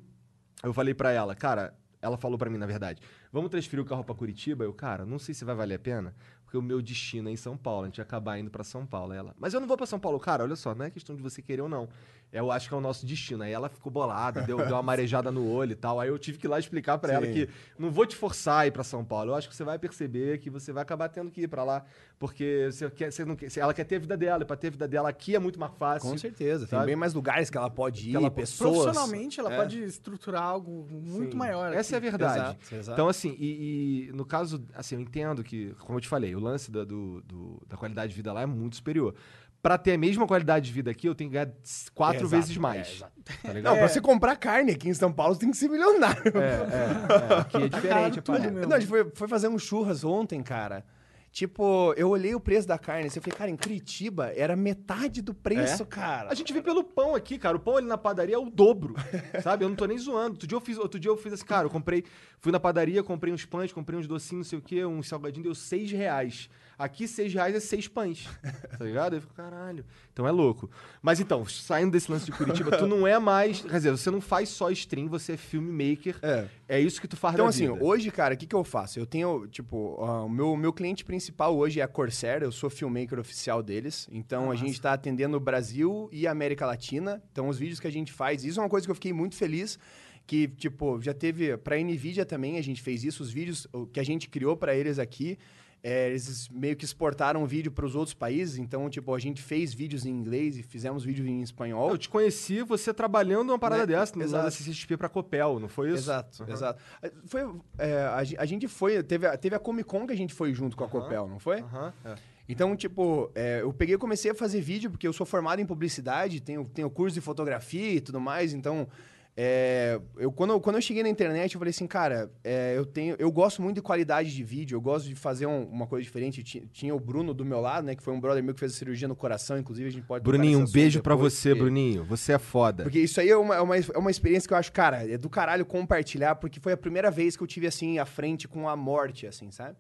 eu 0.62 0.72
falei 0.72 0.94
pra 0.94 1.10
ela, 1.10 1.34
cara, 1.34 1.74
ela 2.02 2.18
falou 2.18 2.36
pra 2.36 2.50
mim, 2.50 2.58
na 2.58 2.66
verdade, 2.66 3.00
vamos 3.32 3.48
transferir 3.48 3.82
o 3.82 3.86
carro 3.86 4.02
pra 4.02 4.14
Curitiba? 4.14 4.64
Eu, 4.64 4.74
cara, 4.74 5.06
não 5.06 5.18
sei 5.18 5.34
se 5.34 5.44
vai 5.44 5.54
valer 5.54 5.76
a 5.76 5.78
pena, 5.78 6.14
porque 6.44 6.58
o 6.58 6.62
meu 6.62 6.82
destino 6.82 7.28
é 7.28 7.32
em 7.32 7.36
São 7.36 7.56
Paulo. 7.56 7.84
A 7.84 7.86
gente 7.86 7.98
ia 7.98 8.02
acabar 8.02 8.38
indo 8.38 8.50
pra 8.50 8.64
São 8.64 8.84
Paulo. 8.84 9.12
Ela, 9.12 9.34
mas 9.38 9.54
eu 9.54 9.60
não 9.60 9.68
vou 9.68 9.76
pra 9.76 9.86
São 9.86 9.98
Paulo. 9.98 10.18
Cara, 10.18 10.42
olha 10.42 10.56
só, 10.56 10.74
não 10.74 10.84
é 10.84 10.90
questão 10.90 11.14
de 11.14 11.22
você 11.22 11.40
querer 11.40 11.62
ou 11.62 11.68
não. 11.68 11.88
Eu 12.32 12.50
acho 12.50 12.66
que 12.66 12.74
é 12.74 12.76
o 12.78 12.80
nosso 12.80 13.04
destino. 13.04 13.42
Aí 13.42 13.52
ela 13.52 13.68
ficou 13.68 13.92
bolada, 13.92 14.40
deu, 14.42 14.56
deu 14.56 14.74
uma 14.74 14.82
marejada 14.82 15.30
no 15.30 15.46
olho 15.50 15.72
e 15.72 15.76
tal. 15.76 16.00
Aí 16.00 16.08
eu 16.08 16.18
tive 16.18 16.38
que 16.38 16.46
ir 16.46 16.48
lá 16.48 16.58
explicar 16.58 16.96
pra 16.96 17.12
ela 17.12 17.26
que 17.26 17.46
não 17.78 17.90
vou 17.90 18.06
te 18.06 18.16
forçar 18.16 18.60
a 18.60 18.66
ir 18.66 18.70
pra 18.70 18.82
São 18.82 19.04
Paulo. 19.04 19.32
Eu 19.32 19.34
acho 19.34 19.48
que 19.50 19.54
você 19.54 19.62
vai 19.64 19.78
perceber 19.78 20.38
que 20.38 20.48
você 20.48 20.72
vai 20.72 20.82
acabar 20.82 21.10
tendo 21.10 21.30
que 21.30 21.42
ir 21.42 21.48
pra 21.48 21.62
lá. 21.62 21.84
Porque 22.18 22.68
você 22.70 22.88
quer, 22.88 23.12
você 23.12 23.24
não 23.24 23.34
quer, 23.36 23.48
ela 23.58 23.74
quer 23.74 23.84
ter 23.84 23.96
a 23.96 23.98
vida 23.98 24.16
dela. 24.16 24.42
E 24.44 24.46
pra 24.46 24.56
ter 24.56 24.68
a 24.68 24.70
vida 24.70 24.88
dela 24.88 25.08
aqui 25.08 25.34
é 25.34 25.38
muito 25.38 25.58
mais 25.60 25.72
fácil. 25.74 26.08
Com 26.08 26.16
certeza. 26.16 26.60
Tem 26.66 26.78
sabe? 26.78 26.86
bem 26.86 26.96
mais 26.96 27.12
lugares 27.12 27.50
que 27.50 27.58
ela 27.58 27.68
pode 27.68 28.08
ir, 28.08 28.14
ela- 28.16 28.30
pessoas. 28.30 28.78
Profissionalmente, 28.84 29.38
ela 29.38 29.52
É. 29.52 29.56
pode 29.56 29.82
estruturar 29.82 30.42
algo 30.42 30.86
muito 30.90 31.32
Sim. 31.32 31.36
maior. 31.38 31.72
Essa 31.74 31.94
é 31.94 31.96
a 31.96 31.98
aqui. 31.98 32.08
verdade. 32.10 32.38
Exato, 32.38 32.74
exato. 32.76 32.92
Então, 32.92 33.08
assim, 33.08 33.36
e, 33.38 34.08
e 34.08 34.12
no 34.12 34.24
caso, 34.24 34.64
assim, 34.74 34.94
eu 34.94 35.00
entendo 35.02 35.42
que, 35.44 35.74
como 35.80 35.98
eu 35.98 36.00
te 36.00 36.08
falei, 36.08 36.34
o 36.34 36.40
lance 36.40 36.70
da, 36.70 36.84
do- 36.84 37.20
do- 37.22 37.60
da 37.68 37.76
qualidade 37.76 38.10
de 38.10 38.16
vida 38.16 38.32
lá 38.32 38.40
é 38.42 38.46
muito 38.46 38.76
superior. 38.76 39.14
Pra 39.62 39.78
ter 39.78 39.92
a 39.92 39.98
mesma 39.98 40.26
qualidade 40.26 40.66
de 40.66 40.72
vida 40.72 40.90
aqui, 40.90 41.08
eu 41.08 41.14
tenho 41.14 41.30
que 41.30 41.34
ganhar 41.34 41.52
quatro 41.94 42.22
Exato, 42.26 42.28
vezes 42.28 42.56
é, 42.56 42.58
mais. 42.60 42.88
exato. 42.96 43.12
tá? 43.42 43.54
Não, 43.54 43.76
pra 43.76 43.88
você 43.88 44.00
comprar 44.00 44.34
carne 44.34 44.72
aqui 44.72 44.88
em 44.88 44.94
São 44.94 45.12
Paulo, 45.12 45.34
você 45.34 45.40
tem 45.40 45.50
que 45.52 45.56
ser 45.56 45.68
milionário. 45.68 46.32
É, 46.36 46.40
é, 46.40 47.34
é. 47.34 47.38
Aqui 47.38 47.56
é 47.58 47.68
diferente, 47.68 48.18
a 48.18 48.22
tudo 48.22 48.40
mesmo. 48.40 48.66
Não, 48.66 48.76
a 48.76 48.80
gente 48.80 48.88
foi, 48.88 49.08
foi 49.14 49.28
fazer 49.28 49.46
um 49.46 49.56
churras 49.58 50.02
ontem, 50.02 50.42
cara. 50.42 50.84
Tipo, 51.30 51.94
eu 51.96 52.10
olhei 52.10 52.34
o 52.34 52.40
preço 52.40 52.68
da 52.68 52.76
carne, 52.76 53.06
assim, 53.06 53.18
eu 53.18 53.22
falei, 53.22 53.38
cara, 53.38 53.50
em 53.50 53.56
Curitiba 53.56 54.32
era 54.36 54.54
metade 54.54 55.22
do 55.22 55.32
preço, 55.32 55.82
É? 55.84 55.86
cara. 55.86 56.28
A 56.30 56.34
gente 56.34 56.52
vê 56.52 56.60
pelo 56.60 56.84
pão 56.84 57.14
aqui, 57.14 57.38
cara. 57.38 57.56
O 57.56 57.60
pão 57.60 57.78
ali 57.78 57.86
na 57.86 57.96
padaria 57.96 58.34
é 58.34 58.38
o 58.38 58.50
dobro. 58.50 58.94
sabe? 59.42 59.64
Eu 59.64 59.68
não 59.70 59.76
tô 59.76 59.86
nem 59.86 59.96
zoando. 59.96 60.32
Outro 60.32 60.46
dia 60.46 60.56
eu 60.56 60.60
fiz, 60.60 60.76
outro 60.76 61.00
dia 61.00 61.10
eu 61.10 61.16
fiz 61.16 61.32
assim, 61.32 61.46
cara, 61.46 61.66
eu 61.66 61.70
comprei. 61.70 62.04
Fui 62.38 62.52
na 62.52 62.60
padaria, 62.60 63.02
comprei 63.02 63.32
uns 63.32 63.46
pães, 63.46 63.72
comprei 63.72 63.98
uns 63.98 64.06
docinhos, 64.06 64.46
não 64.46 64.50
sei 64.50 64.58
o 64.58 64.62
quê, 64.62 64.84
um 64.84 65.02
salgadinho, 65.02 65.44
deu 65.44 65.54
seis 65.54 65.90
reais. 65.90 66.50
Aqui, 66.82 67.06
seis 67.06 67.32
reais 67.32 67.54
é 67.54 67.60
seis 67.60 67.86
pães. 67.86 68.28
Tá 68.78 68.84
ligado? 68.84 69.14
Eu 69.14 69.20
fico, 69.20 69.34
caralho. 69.34 69.84
Então 70.12 70.26
é 70.26 70.30
louco. 70.32 70.68
Mas 71.00 71.20
então, 71.20 71.44
saindo 71.46 71.92
desse 71.92 72.10
lance 72.10 72.24
de 72.24 72.32
Curitiba, 72.32 72.76
tu 72.76 72.86
não 72.86 73.06
é 73.06 73.16
mais. 73.18 73.60
Quer 73.60 73.76
dizer, 73.76 73.90
você 73.92 74.10
não 74.10 74.20
faz 74.20 74.48
só 74.48 74.70
stream, 74.70 75.08
você 75.08 75.32
é 75.32 75.36
filmmaker. 75.36 76.16
É. 76.22 76.48
É 76.68 76.80
isso 76.80 77.00
que 77.00 77.06
tu 77.06 77.16
faz 77.16 77.34
Então, 77.34 77.46
assim, 77.46 77.70
vida. 77.70 77.84
hoje, 77.84 78.10
cara, 78.10 78.34
o 78.34 78.36
que, 78.36 78.46
que 78.46 78.54
eu 78.56 78.64
faço? 78.64 78.98
Eu 78.98 79.06
tenho, 79.06 79.46
tipo, 79.46 79.96
ah, 80.02 80.24
o 80.24 80.28
meu, 80.28 80.56
meu 80.56 80.72
cliente 80.72 81.04
principal 81.04 81.56
hoje 81.56 81.78
é 81.78 81.82
a 81.84 81.88
Corsair, 81.88 82.42
eu 82.42 82.50
sou 82.50 82.68
filmmaker 82.68 83.20
oficial 83.20 83.62
deles. 83.62 84.08
Então, 84.10 84.50
a 84.50 84.56
gente 84.56 84.80
tá 84.80 84.92
atendendo 84.94 85.36
o 85.36 85.40
Brasil 85.40 86.08
e 86.10 86.26
a 86.26 86.32
América 86.32 86.66
Latina. 86.66 87.22
Então, 87.30 87.48
os 87.48 87.58
vídeos 87.58 87.78
que 87.78 87.86
a 87.86 87.92
gente 87.92 88.12
faz, 88.12 88.44
isso 88.44 88.58
é 88.58 88.62
uma 88.62 88.68
coisa 88.68 88.86
que 88.86 88.90
eu 88.90 88.96
fiquei 88.96 89.12
muito 89.12 89.36
feliz. 89.36 89.78
Que, 90.26 90.48
tipo, 90.48 91.00
já 91.02 91.12
teve. 91.14 91.56
Pra 91.58 91.76
Nvidia 91.78 92.24
também 92.24 92.56
a 92.58 92.62
gente 92.62 92.80
fez 92.82 93.04
isso, 93.04 93.22
os 93.22 93.30
vídeos 93.30 93.66
que 93.92 94.00
a 94.00 94.04
gente 94.04 94.28
criou 94.28 94.56
pra 94.56 94.74
eles 94.74 94.98
aqui. 94.98 95.38
É, 95.82 96.08
eles 96.10 96.48
meio 96.48 96.76
que 96.76 96.84
exportaram 96.84 97.44
vídeo 97.44 97.72
para 97.72 97.84
os 97.84 97.94
outros 97.96 98.14
países, 98.14 98.56
então, 98.58 98.88
tipo, 98.88 99.12
a 99.14 99.18
gente 99.18 99.42
fez 99.42 99.74
vídeos 99.74 100.06
em 100.06 100.10
inglês 100.10 100.56
e 100.56 100.62
fizemos 100.62 101.04
vídeo 101.04 101.26
em 101.26 101.42
espanhol. 101.42 101.90
Eu 101.90 101.98
te 101.98 102.08
conheci 102.08 102.62
você 102.62 102.94
trabalhando 102.94 103.50
uma 103.50 103.58
parada 103.58 103.84
Né? 103.86 103.98
dessa, 103.98 104.14
no 104.16 104.22
Exato. 104.22 104.44
da 104.44 104.50
CCXP 104.50 104.96
pra 104.96 105.08
Copel, 105.08 105.58
não 105.58 105.68
foi 105.68 105.88
isso? 105.88 105.98
Exato, 106.04 106.42
Aham. 106.44 106.52
exato. 106.52 106.82
Foi, 107.26 107.40
é, 107.78 107.94
a, 108.04 108.18
a 108.42 108.46
gente 108.46 108.68
foi, 108.68 109.02
teve 109.02 109.26
a, 109.26 109.36
teve 109.36 109.56
a 109.56 109.58
Comic 109.58 109.88
Con 109.88 110.06
que 110.06 110.12
a 110.12 110.16
gente 110.16 110.32
foi 110.32 110.54
junto 110.54 110.76
com 110.76 110.84
a 110.84 110.86
Aham. 110.86 111.00
Copel, 111.00 111.28
não 111.28 111.38
foi? 111.40 111.60
Aham, 111.60 111.92
é. 112.04 112.14
Então, 112.48 112.76
tipo, 112.76 113.30
é, 113.34 113.62
eu 113.62 113.72
peguei 113.72 113.94
e 113.94 113.98
comecei 113.98 114.30
a 114.30 114.34
fazer 114.34 114.60
vídeo, 114.60 114.90
porque 114.90 115.06
eu 115.06 115.12
sou 115.12 115.24
formado 115.24 115.60
em 115.60 115.66
publicidade, 115.66 116.40
tenho, 116.40 116.64
tenho 116.64 116.90
curso 116.90 117.14
de 117.14 117.20
fotografia 117.20 117.94
e 117.94 118.00
tudo 118.00 118.20
mais, 118.20 118.52
então. 118.52 118.86
É, 119.34 119.98
eu, 120.18 120.30
quando, 120.30 120.50
eu, 120.50 120.60
quando 120.60 120.76
eu 120.76 120.82
cheguei 120.82 121.02
na 121.02 121.08
internet, 121.08 121.54
eu 121.54 121.58
falei 121.58 121.70
assim, 121.70 121.86
cara, 121.86 122.30
é, 122.44 122.74
eu 122.76 122.84
tenho. 122.84 123.16
Eu 123.18 123.32
gosto 123.32 123.62
muito 123.62 123.76
de 123.76 123.82
qualidade 123.82 124.34
de 124.34 124.44
vídeo, 124.44 124.76
eu 124.76 124.80
gosto 124.80 125.08
de 125.08 125.14
fazer 125.14 125.46
um- 125.46 125.64
uma 125.64 125.86
coisa 125.86 126.02
diferente. 126.04 126.42
Ti- 126.42 126.68
Tinha 126.70 126.94
o 126.94 127.00
Bruno 127.00 127.32
do 127.32 127.42
meu 127.44 127.58
lado, 127.60 127.86
né? 127.86 127.94
Que 127.96 128.02
foi 128.02 128.12
um 128.12 128.20
brother 128.20 128.42
meu 128.44 128.52
que 128.52 128.60
fez 128.60 128.72
a 128.74 128.76
cirurgia 128.76 129.08
no 129.08 129.16
coração, 129.16 129.56
inclusive, 129.58 129.88
a 129.88 129.92
gente 129.92 130.04
pode. 130.06 130.22
Bruninho, 130.22 130.58
um 130.58 130.70
beijo 130.70 131.00
pra 131.02 131.14
depois, 131.14 131.32
você, 131.32 131.48
porque- 131.50 131.62
Bruninho. 131.62 132.04
Você 132.04 132.32
é 132.34 132.38
foda. 132.38 132.82
porque 132.82 132.98
isso 133.00 133.20
aí 133.20 133.30
é 133.30 133.36
uma, 133.36 133.56
é, 133.56 133.60
uma, 133.62 133.76
é 133.76 133.98
uma 133.98 134.10
experiência 134.10 134.46
que 134.46 134.52
eu 134.52 134.58
acho, 134.58 134.70
cara, 134.72 135.10
é 135.10 135.16
do 135.16 135.30
caralho 135.30 135.64
compartilhar, 135.64 136.34
porque 136.34 136.60
foi 136.60 136.72
a 136.72 136.76
primeira 136.76 137.10
vez 137.10 137.34
que 137.36 137.42
eu 137.42 137.46
tive, 137.46 137.66
assim, 137.66 137.98
à 137.98 138.04
frente 138.04 138.46
com 138.46 138.68
a 138.68 138.76
morte, 138.76 139.26
assim, 139.26 139.50
sabe? 139.50 139.76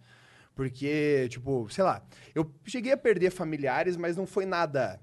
Porque, 0.54 1.28
tipo, 1.30 1.66
sei 1.70 1.84
lá, 1.84 2.02
eu 2.34 2.50
cheguei 2.64 2.92
a 2.92 2.96
perder 2.96 3.30
familiares, 3.30 3.96
mas 3.96 4.16
não 4.16 4.26
foi 4.26 4.44
nada, 4.46 5.00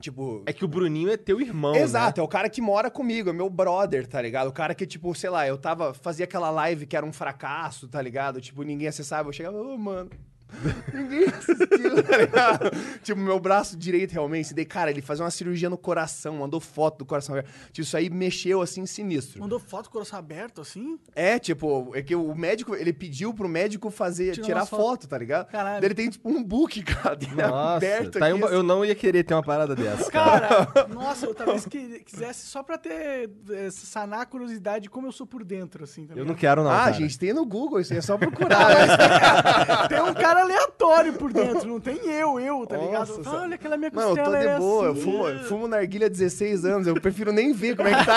tipo... 0.00 0.42
É 0.46 0.52
que 0.52 0.64
o 0.64 0.68
Bruninho 0.68 1.10
é 1.10 1.16
teu 1.16 1.40
irmão, 1.40 1.74
Exato, 1.74 2.20
né? 2.20 2.22
é 2.22 2.24
o 2.24 2.28
cara 2.28 2.48
que 2.48 2.60
mora 2.60 2.90
comigo, 2.90 3.30
é 3.30 3.32
meu 3.32 3.48
brother, 3.50 4.06
tá 4.06 4.20
ligado? 4.20 4.48
O 4.48 4.52
cara 4.52 4.74
que, 4.74 4.86
tipo, 4.86 5.14
sei 5.14 5.30
lá, 5.30 5.46
eu 5.46 5.58
tava, 5.58 5.94
fazia 5.94 6.24
aquela 6.24 6.50
live 6.50 6.86
que 6.86 6.96
era 6.96 7.06
um 7.06 7.12
fracasso, 7.12 7.88
tá 7.88 8.00
ligado? 8.00 8.40
Tipo, 8.40 8.62
ninguém 8.62 8.88
acessava, 8.88 9.28
eu 9.28 9.32
chegava, 9.32 9.56
ô, 9.56 9.76
mano, 9.76 10.10
ninguém 10.94 11.24
assistiu, 11.26 12.02
tá 12.04 12.16
ligado? 12.18 12.70
tipo, 13.02 13.20
meu 13.20 13.38
braço 13.40 13.76
direito 13.76 14.12
realmente, 14.12 14.54
daí, 14.54 14.64
cara, 14.64 14.90
ele 14.90 15.02
fazia 15.02 15.24
uma 15.24 15.30
cirurgia 15.30 15.68
no 15.68 15.76
coração, 15.76 16.36
mandou 16.36 16.60
foto 16.60 16.98
do 16.98 17.04
coração 17.04 17.34
aberto. 17.34 17.50
Tipo, 17.72 17.80
isso 17.80 17.96
aí 17.96 18.08
mexeu, 18.08 18.62
assim, 18.62 18.86
sinistro. 18.86 19.40
Mandou 19.40 19.58
foto 19.58 19.84
com 19.84 19.90
o 19.90 19.92
coração 19.94 20.18
aberto, 20.18 20.60
assim? 20.60 20.98
É, 21.14 21.38
tipo, 21.38 21.90
é 21.94 22.02
que 22.02 22.14
o 22.14 22.34
médico, 22.34 22.74
ele 22.74 22.92
pediu 22.92 23.34
pro 23.34 23.48
médico 23.48 23.90
fazer, 23.90 24.32
Tirar 24.40 24.66
foto, 24.66 24.80
fotos. 24.80 25.06
tá 25.08 25.18
ligado? 25.18 25.46
Caralho. 25.48 25.80
Daí 25.80 25.88
ele 25.88 25.94
tem, 25.94 26.08
tipo, 26.10 26.28
um 26.28 26.42
book, 26.42 26.82
cara, 26.84 27.18
Nossa, 27.34 27.76
aberto 27.76 28.18
tá 28.18 28.26
aqui, 28.26 28.34
uma- 28.34 28.46
assim. 28.46 28.54
eu 28.56 28.62
não 28.62 28.84
ia 28.84 28.94
querer 28.94 29.24
ter 29.24 29.34
uma 29.34 29.42
parada 29.42 29.74
dessa, 29.74 30.10
cara. 30.10 30.66
Cara, 30.66 30.88
nossa, 30.88 31.26
eu 31.26 31.34
talvez 31.34 31.64
que, 31.66 32.00
quisesse 32.00 32.46
só 32.46 32.62
pra 32.62 32.78
ter. 32.78 33.30
eh, 33.50 33.68
sanar 33.70 34.20
a 34.20 34.26
curiosidade 34.26 34.84
de 34.84 34.90
como 34.90 35.06
eu 35.06 35.12
sou 35.12 35.26
por 35.26 35.44
dentro, 35.44 35.84
assim. 35.84 36.06
Tá 36.06 36.14
Eu 36.16 36.24
não 36.24 36.34
quero, 36.34 36.62
não. 36.62 36.70
ah, 36.70 36.76
cara. 36.84 36.92
gente, 36.92 37.18
tem 37.18 37.32
no 37.32 37.44
Google, 37.44 37.80
isso 37.80 37.92
aí 37.92 37.98
é 37.98 38.02
só 38.02 38.16
procurar. 38.16 39.88
Tem 39.88 40.00
um 40.00 40.14
cara 40.14 40.35
aleatório 40.36 41.12
por 41.14 41.32
dentro, 41.32 41.66
não 41.66 41.80
tem 41.80 41.96
eu, 42.06 42.38
eu, 42.40 42.66
tá 42.66 42.76
ligado? 42.76 43.08
Nossa, 43.08 43.24
Fala, 43.24 43.42
Olha, 43.42 43.54
aquela 43.54 43.76
minha 43.76 43.90
Não, 43.92 44.02
eu 44.02 44.08
tô 44.08 44.14
costela 44.16 44.38
de 44.38 44.46
é 44.46 44.58
boa, 44.58 44.84
eu 44.86 44.92
assim. 44.92 45.00
fumo, 45.02 45.28
eu 45.28 45.44
fumo 45.44 45.68
narguilha 45.68 46.06
há 46.06 46.10
16 46.10 46.64
anos, 46.64 46.86
eu 46.86 47.00
prefiro 47.00 47.32
nem 47.32 47.52
ver 47.52 47.76
como 47.76 47.88
é 47.88 47.98
que 47.98 48.06
tá. 48.06 48.16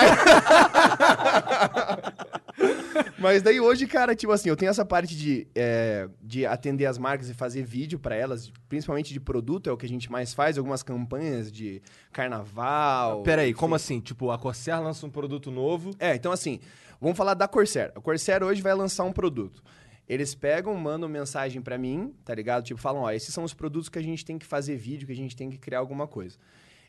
Mas 3.17 3.41
daí 3.41 3.60
hoje, 3.60 3.86
cara, 3.86 4.15
tipo 4.15 4.32
assim, 4.32 4.49
eu 4.49 4.55
tenho 4.55 4.69
essa 4.69 4.86
parte 4.86 5.15
de, 5.15 5.47
é, 5.55 6.08
de 6.21 6.45
atender 6.45 6.86
as 6.86 6.97
marcas 6.97 7.29
e 7.29 7.34
fazer 7.34 7.63
vídeo 7.63 7.99
pra 7.99 8.15
elas, 8.15 8.51
principalmente 8.67 9.13
de 9.13 9.19
produto, 9.19 9.69
é 9.69 9.73
o 9.73 9.77
que 9.77 9.86
a 9.86 9.89
gente 9.89 10.12
mais 10.12 10.34
faz, 10.34 10.58
algumas 10.58 10.84
campanhas 10.84 11.51
de 11.51 11.82
carnaval. 12.12 13.21
Peraí, 13.23 13.49
enfim. 13.49 13.60
como 13.60 13.75
assim? 13.75 13.99
Tipo, 13.99 14.32
a 14.32 14.38
Corsair 14.38 14.82
lança 14.82 15.05
um 15.05 15.10
produto 15.10 15.51
novo. 15.51 15.91
É, 15.99 16.15
então 16.15 16.32
assim, 16.32 16.60
vamos 16.99 17.17
falar 17.17 17.34
da 17.34 17.47
Corsair. 17.47 17.91
A 17.95 18.01
Corsair 18.01 18.43
hoje 18.43 18.62
vai 18.62 18.73
lançar 18.73 19.03
um 19.03 19.12
produto. 19.12 19.62
Eles 20.10 20.34
pegam, 20.34 20.74
mandam 20.74 21.08
mensagem 21.08 21.62
pra 21.62 21.78
mim, 21.78 22.15
tá 22.26 22.34
ligado? 22.34 22.63
Tipo, 22.63 22.82
falam, 22.82 23.04
ó, 23.04 23.12
esses 23.12 23.32
são 23.32 23.43
os 23.43 23.54
produtos 23.54 23.89
que 23.89 24.00
a 24.00 24.02
gente 24.02 24.26
tem 24.26 24.39
que 24.39 24.45
fazer 24.45 24.76
vídeo, 24.76 25.06
que 25.06 25.13
a 25.13 25.15
gente 25.15 25.36
tem 25.36 25.52
que 25.52 25.60
criar 25.60 25.78
alguma 25.78 26.08
coisa. 26.08 26.36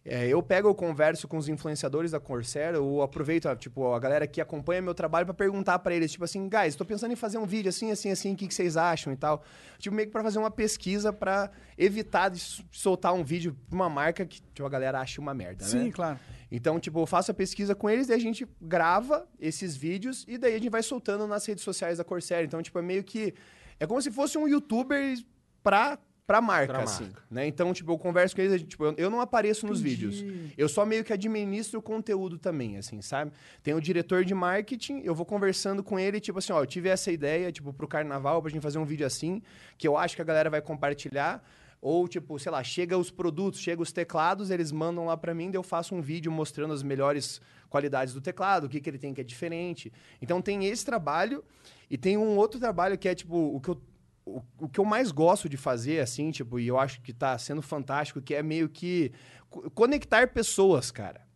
É, 0.02 0.26
eu 0.26 0.42
pego, 0.42 0.66
eu 0.66 0.74
converso 0.74 1.28
com 1.28 1.36
os 1.36 1.46
influenciadores 1.46 2.12
da 2.12 2.18
Corsair, 2.18 2.74
eu 2.74 3.02
aproveito, 3.02 3.44
ó, 3.44 3.54
tipo, 3.54 3.92
a 3.92 3.98
galera 3.98 4.26
que 4.26 4.40
acompanha 4.40 4.80
meu 4.80 4.94
trabalho 4.94 5.26
pra 5.26 5.34
perguntar 5.34 5.78
pra 5.80 5.94
eles, 5.94 6.10
tipo 6.12 6.24
assim, 6.24 6.48
guys, 6.48 6.74
tô 6.74 6.86
pensando 6.86 7.12
em 7.12 7.16
fazer 7.16 7.36
um 7.36 7.44
vídeo 7.44 7.68
assim, 7.68 7.90
assim, 7.90 8.10
assim, 8.10 8.32
o 8.32 8.36
que, 8.36 8.48
que 8.48 8.54
vocês 8.54 8.78
acham 8.78 9.12
e 9.12 9.16
tal. 9.16 9.44
Tipo, 9.78 9.94
meio 9.94 10.08
que 10.08 10.12
pra 10.12 10.22
fazer 10.22 10.38
uma 10.38 10.50
pesquisa 10.50 11.12
pra 11.12 11.50
evitar 11.76 12.30
de 12.30 12.40
soltar 12.72 13.12
um 13.12 13.22
vídeo 13.22 13.54
pra 13.68 13.76
uma 13.76 13.90
marca 13.90 14.24
que 14.24 14.40
tipo, 14.40 14.64
a 14.64 14.70
galera 14.70 15.00
acha 15.00 15.20
uma 15.20 15.34
merda, 15.34 15.64
né? 15.64 15.70
Sim, 15.70 15.90
claro. 15.90 16.18
Então, 16.50 16.80
tipo, 16.80 16.98
eu 17.00 17.06
faço 17.06 17.30
a 17.30 17.34
pesquisa 17.34 17.74
com 17.74 17.88
eles, 17.88 18.06
daí 18.08 18.16
a 18.16 18.20
gente 18.20 18.46
grava 18.60 19.28
esses 19.38 19.76
vídeos 19.76 20.24
e 20.26 20.36
daí 20.36 20.54
a 20.54 20.58
gente 20.58 20.70
vai 20.70 20.82
soltando 20.82 21.26
nas 21.26 21.46
redes 21.46 21.62
sociais 21.62 21.98
da 21.98 22.04
Corsair. 22.04 22.44
Então, 22.44 22.60
tipo, 22.62 22.78
é 22.78 22.82
meio 22.82 23.04
que. 23.04 23.34
É 23.78 23.86
como 23.86 24.00
se 24.02 24.10
fosse 24.10 24.36
um 24.36 24.46
youtuber 24.48 25.16
pra, 25.62 25.98
pra 26.26 26.40
marca, 26.40 26.74
Pra 26.74 26.82
assim. 26.82 27.04
marca. 27.04 27.22
Né? 27.30 27.46
Então, 27.46 27.72
tipo, 27.72 27.92
eu 27.92 27.98
converso 27.98 28.34
com 28.34 28.42
eles, 28.42 28.62
tipo, 28.62 28.84
eu, 28.84 28.94
eu 28.98 29.10
não 29.10 29.20
apareço 29.20 29.66
nos 29.66 29.80
Entendi. 29.80 29.94
vídeos. 30.08 30.52
Eu 30.58 30.68
só 30.68 30.84
meio 30.84 31.02
que 31.04 31.12
administro 31.12 31.78
o 31.78 31.82
conteúdo 31.82 32.36
também, 32.36 32.76
assim, 32.76 33.00
sabe? 33.00 33.32
Tem 33.62 33.72
o 33.72 33.80
diretor 33.80 34.24
de 34.24 34.34
marketing, 34.34 35.00
eu 35.04 35.14
vou 35.14 35.24
conversando 35.24 35.82
com 35.82 35.98
ele, 35.98 36.20
tipo 36.20 36.38
assim, 36.40 36.52
ó, 36.52 36.60
eu 36.60 36.66
tive 36.66 36.88
essa 36.88 37.10
ideia, 37.12 37.50
tipo, 37.52 37.72
pro 37.72 37.86
carnaval, 37.88 38.42
pra 38.42 38.50
gente 38.50 38.62
fazer 38.62 38.78
um 38.78 38.84
vídeo 38.84 39.06
assim, 39.06 39.40
que 39.78 39.86
eu 39.88 39.96
acho 39.96 40.14
que 40.16 40.20
a 40.22 40.24
galera 40.24 40.50
vai 40.50 40.60
compartilhar. 40.60 41.42
Ou, 41.82 42.06
tipo, 42.06 42.38
sei 42.38 42.52
lá, 42.52 42.62
chega 42.62 42.98
os 42.98 43.10
produtos, 43.10 43.60
chega 43.60 43.80
os 43.80 43.90
teclados, 43.90 44.50
eles 44.50 44.70
mandam 44.70 45.06
lá 45.06 45.16
pra 45.16 45.34
mim, 45.34 45.50
eu 45.54 45.62
faço 45.62 45.94
um 45.94 46.02
vídeo 46.02 46.30
mostrando 46.30 46.74
as 46.74 46.82
melhores 46.82 47.40
qualidades 47.70 48.12
do 48.12 48.20
teclado, 48.20 48.64
o 48.64 48.68
que, 48.68 48.80
que 48.80 48.90
ele 48.90 48.98
tem 48.98 49.14
que 49.14 49.20
é 49.20 49.24
diferente. 49.24 49.90
Então 50.20 50.42
tem 50.42 50.66
esse 50.66 50.84
trabalho 50.84 51.42
e 51.88 51.96
tem 51.96 52.18
um 52.18 52.36
outro 52.36 52.60
trabalho 52.60 52.98
que 52.98 53.08
é, 53.08 53.14
tipo, 53.14 53.34
o 53.34 53.60
que 53.60 53.70
eu, 53.70 53.80
o, 54.26 54.42
o 54.58 54.68
que 54.68 54.78
eu 54.78 54.84
mais 54.84 55.10
gosto 55.10 55.48
de 55.48 55.56
fazer, 55.56 56.00
assim, 56.00 56.30
tipo, 56.30 56.60
e 56.60 56.66
eu 56.66 56.78
acho 56.78 57.00
que 57.00 57.14
tá 57.14 57.36
sendo 57.38 57.62
fantástico, 57.62 58.20
que 58.20 58.34
é 58.34 58.42
meio 58.42 58.68
que 58.68 59.10
co- 59.48 59.70
conectar 59.70 60.28
pessoas, 60.28 60.90
cara. 60.90 61.26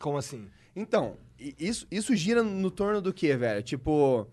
Como 0.00 0.18
assim? 0.18 0.48
Então, 0.74 1.16
isso, 1.38 1.86
isso 1.88 2.16
gira 2.16 2.42
no 2.42 2.70
torno 2.70 3.00
do 3.00 3.12
quê, 3.14 3.36
velho? 3.36 3.62
Tipo, 3.62 4.26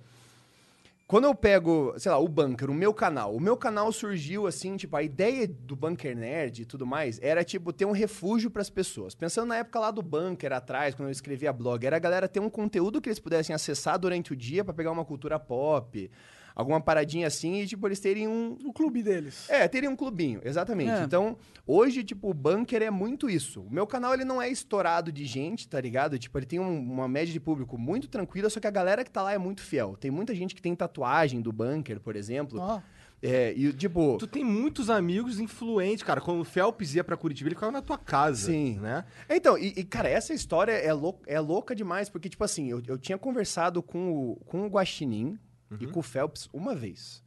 quando 1.12 1.26
eu 1.26 1.36
pego, 1.36 1.94
sei 1.98 2.10
lá, 2.10 2.18
o 2.18 2.28
Bunker, 2.30 2.70
o 2.70 2.74
meu 2.74 2.94
canal, 2.94 3.36
o 3.36 3.40
meu 3.42 3.58
canal 3.58 3.92
surgiu 3.92 4.48
assim, 4.48 4.78
tipo, 4.78 4.96
a 4.96 5.04
ideia 5.04 5.46
do 5.46 5.76
Bunker 5.76 6.16
Nerd 6.16 6.62
e 6.62 6.66
tudo 6.66 6.86
mais 6.86 7.20
era, 7.22 7.44
tipo, 7.44 7.74
ter 7.74 7.84
um 7.84 7.92
refúgio 7.92 8.50
pras 8.50 8.70
pessoas. 8.70 9.14
Pensando 9.14 9.50
na 9.50 9.58
época 9.58 9.78
lá 9.78 9.92
do 9.92 10.02
Bunker, 10.02 10.54
atrás, 10.54 10.96
quando 10.96 11.10
eu 11.10 11.12
escrevia 11.12 11.52
blog, 11.52 11.86
era 11.86 11.98
a 11.98 12.00
galera 12.00 12.30
ter 12.30 12.40
um 12.40 12.50
conteúdo 12.50 13.02
que 13.02 13.10
eles 13.10 13.20
pudessem 13.20 13.54
acessar 13.54 14.00
durante 14.00 14.32
o 14.32 14.38
dia 14.38 14.64
pra 14.64 14.74
pegar 14.74 14.90
uma 14.90 15.04
cultura 15.04 15.38
pop. 15.38 16.10
Alguma 16.56 16.80
paradinha 16.82 17.28
assim 17.28 17.62
e, 17.62 17.68
tipo, 17.68 17.88
eles 17.88 18.00
terem 18.00 18.28
um. 18.28 18.58
O 18.66 18.74
clube 18.74 19.02
deles. 19.04 19.50
É, 19.50 19.68
terem 19.68 19.90
um 19.90 19.96
clubinho, 19.96 20.42
exatamente. 20.44 20.92
É. 20.92 21.04
Então, 21.04 21.38
hoje, 21.66 22.04
tipo, 22.04 22.30
o 22.30 22.34
bunker 22.34 22.82
é 22.82 22.90
muito 22.90 23.30
isso. 23.30 23.62
O 23.62 23.72
meu 23.72 23.86
canal, 23.88 24.14
ele 24.14 24.26
não 24.26 24.42
é 24.42 24.50
estourado 24.50 25.12
de 25.12 25.26
gente, 25.26 25.68
tá 25.68 25.80
ligado? 25.80 26.18
Tipo, 26.20 26.38
ele 26.40 26.46
tem 26.46 26.60
um- 26.60 26.80
uma 26.80 27.08
média 27.08 27.32
de 27.34 27.40
público 27.40 27.78
muito 27.78 28.08
tranquila, 28.08 28.50
só 28.50 28.60
que 28.60 28.68
a 28.68 28.72
galera 28.72 29.04
que 29.04 29.12
tá 29.12 29.22
lá 29.22 29.34
é 29.34 29.38
muito 29.38 29.62
fiel. 29.62 29.96
Tem 30.00 30.12
muita 30.12 30.34
gente 30.36 30.54
que 30.56 30.62
tem 30.62 30.76
tatuagem 30.76 31.42
do 31.42 31.52
bunker, 31.52 32.00
por 32.00 32.16
exemplo. 32.16 32.60
Ó, 32.60 32.82
É, 33.24 33.54
e, 33.56 33.72
tipo. 33.74 34.18
Tu 34.18 34.26
tem 34.26 34.44
muitos 34.44 34.90
amigos 34.90 35.40
influentes, 35.40 36.04
cara. 36.04 36.20
Quando 36.20 36.40
o 36.42 36.44
Felps 36.44 36.96
ia 36.96 37.04
pra 37.04 37.16
Curitiba, 37.16 37.50
ele 37.50 37.56
ficava 37.56 37.72
na 37.72 37.80
tua 37.82 37.96
casa. 37.98 38.48
Sim. 38.48 38.80
Né? 38.80 39.06
Então, 39.30 39.56
e, 39.60 39.68
e, 39.78 39.84
cara, 39.84 40.10
essa 40.10 40.34
história 40.34 40.72
é, 40.72 40.92
lou 40.92 41.22
é 41.28 41.40
louca 41.40 41.76
demais, 41.76 42.10
porque, 42.10 42.28
tipo 42.28 42.44
assim, 42.44 42.68
eu, 42.72 42.82
eu 42.88 42.98
tinha 42.98 43.20
conversado 43.20 43.84
com 43.84 44.12
o, 44.12 44.36
com 44.48 44.66
o 44.66 44.68
Guaxinim 44.68 45.38
e 45.80 45.88
com 45.88 46.00
o 46.00 46.04
Phelps 46.04 46.50
uma 46.54 46.76
vez. 46.76 47.24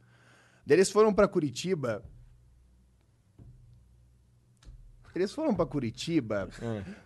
Daí 0.65 0.77
eles 0.77 0.89
foram 0.91 1.13
pra 1.13 1.27
Curitiba. 1.27 2.03
Eles 5.13 5.31
foram 5.31 5.55
pra 5.55 5.65
Curitiba, 5.65 6.49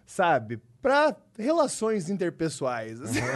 sabe, 0.04 0.60
pra 0.82 1.15
relações 1.38 2.10
interpessoais. 2.10 2.99
assim. 3.02 3.19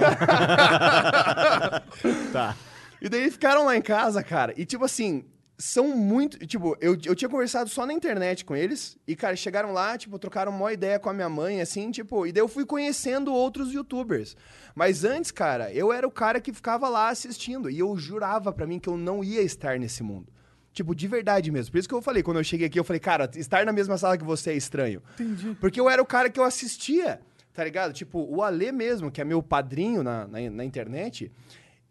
Tá. 2.33 2.55
E 2.99 3.07
daí 3.09 3.29
ficaram 3.29 3.65
lá 3.65 3.75
em 3.77 3.81
casa, 3.81 4.23
cara. 4.23 4.53
E, 4.57 4.65
tipo 4.65 4.83
assim, 4.85 5.25
são 5.57 5.95
muito. 5.95 6.45
Tipo, 6.45 6.75
eu, 6.81 6.97
eu 7.05 7.15
tinha 7.15 7.29
conversado 7.29 7.69
só 7.69 7.85
na 7.85 7.93
internet 7.93 8.43
com 8.43 8.55
eles. 8.55 8.97
E, 9.07 9.15
cara, 9.15 9.35
chegaram 9.35 9.71
lá, 9.71 9.97
tipo, 9.97 10.17
trocaram 10.17 10.51
uma 10.51 10.73
ideia 10.73 10.99
com 10.99 11.09
a 11.09 11.13
minha 11.13 11.29
mãe, 11.29 11.61
assim, 11.61 11.91
tipo. 11.91 12.25
E 12.25 12.31
daí 12.31 12.41
eu 12.41 12.47
fui 12.47 12.65
conhecendo 12.65 13.33
outros 13.33 13.71
youtubers. 13.71 14.35
Mas 14.75 15.03
antes, 15.03 15.31
cara, 15.31 15.71
eu 15.71 15.93
era 15.93 16.07
o 16.07 16.11
cara 16.11 16.41
que 16.41 16.51
ficava 16.51 16.89
lá 16.89 17.09
assistindo. 17.09 17.69
E 17.69 17.79
eu 17.79 17.95
jurava 17.97 18.51
pra 18.51 18.65
mim 18.65 18.79
que 18.79 18.89
eu 18.89 18.97
não 18.97 19.23
ia 19.23 19.41
estar 19.41 19.79
nesse 19.79 20.03
mundo. 20.03 20.27
Tipo, 20.73 20.95
de 20.95 21.07
verdade 21.07 21.51
mesmo. 21.51 21.71
Por 21.71 21.77
isso 21.77 21.87
que 21.87 21.93
eu 21.93 22.01
falei, 22.01 22.23
quando 22.23 22.37
eu 22.37 22.43
cheguei 22.43 22.65
aqui, 22.65 22.79
eu 22.79 22.83
falei, 22.83 22.99
cara, 22.99 23.29
estar 23.35 23.63
na 23.63 23.71
mesma 23.71 23.95
sala 23.97 24.17
que 24.17 24.23
você 24.23 24.51
é 24.51 24.55
estranho. 24.55 25.03
entendi. 25.19 25.55
Porque 25.61 25.79
eu 25.79 25.87
era 25.87 26.01
o 26.01 26.05
cara 26.05 26.31
que 26.31 26.39
eu 26.39 26.43
assistia, 26.43 27.21
tá 27.53 27.63
ligado? 27.63 27.93
Tipo, 27.93 28.19
o 28.27 28.41
Ale 28.41 28.71
mesmo, 28.71 29.11
que 29.11 29.21
é 29.21 29.23
meu 29.23 29.43
padrinho 29.43 30.01
na, 30.01 30.27
na, 30.27 30.49
na 30.49 30.65
internet, 30.65 31.31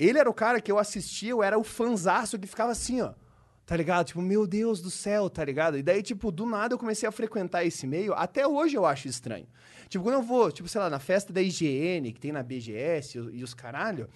ele 0.01 0.19
era 0.19 0.29
o 0.29 0.35
cara 0.35 0.61
que 0.61 0.71
eu 0.71 0.81
assistia, 0.81 1.31
eu 1.31 1.45
era 1.45 1.57
o 1.57 1.63
fanzaço 1.63 2.37
que 2.41 2.49
ficava 2.49 2.73
assim, 2.73 3.01
ó. 3.01 3.13
Tá 3.65 3.77
ligado? 3.77 4.07
Tipo, 4.07 4.21
meu 4.21 4.47
Deus 4.47 4.81
do 4.81 4.91
céu, 4.91 5.31
tá 5.31 5.45
ligado? 5.45 5.79
E 5.79 5.83
daí, 5.83 6.03
tipo, 6.03 6.33
do 6.33 6.45
nada 6.45 6.75
eu 6.75 6.79
comecei 6.79 7.09
a 7.09 7.13
frequentar 7.13 7.65
esse 7.65 7.87
meio. 7.87 8.13
Até 8.15 8.47
hoje 8.47 8.77
eu 8.77 8.85
acho 8.85 9.07
estranho. 9.07 9.47
Tipo, 9.89 10.05
quando 10.05 10.17
eu 10.17 10.23
vou, 10.23 10.51
tipo, 10.51 10.69
sei 10.69 10.81
lá, 10.81 10.91
na 10.91 10.99
festa 10.99 11.33
da 11.33 11.41
IGN, 11.41 12.13
que 12.13 12.21
tem 12.21 12.33
na 12.33 12.43
BGS 12.43 13.19
e, 13.19 13.45
os 13.45 13.55
caralho, 13.55 14.09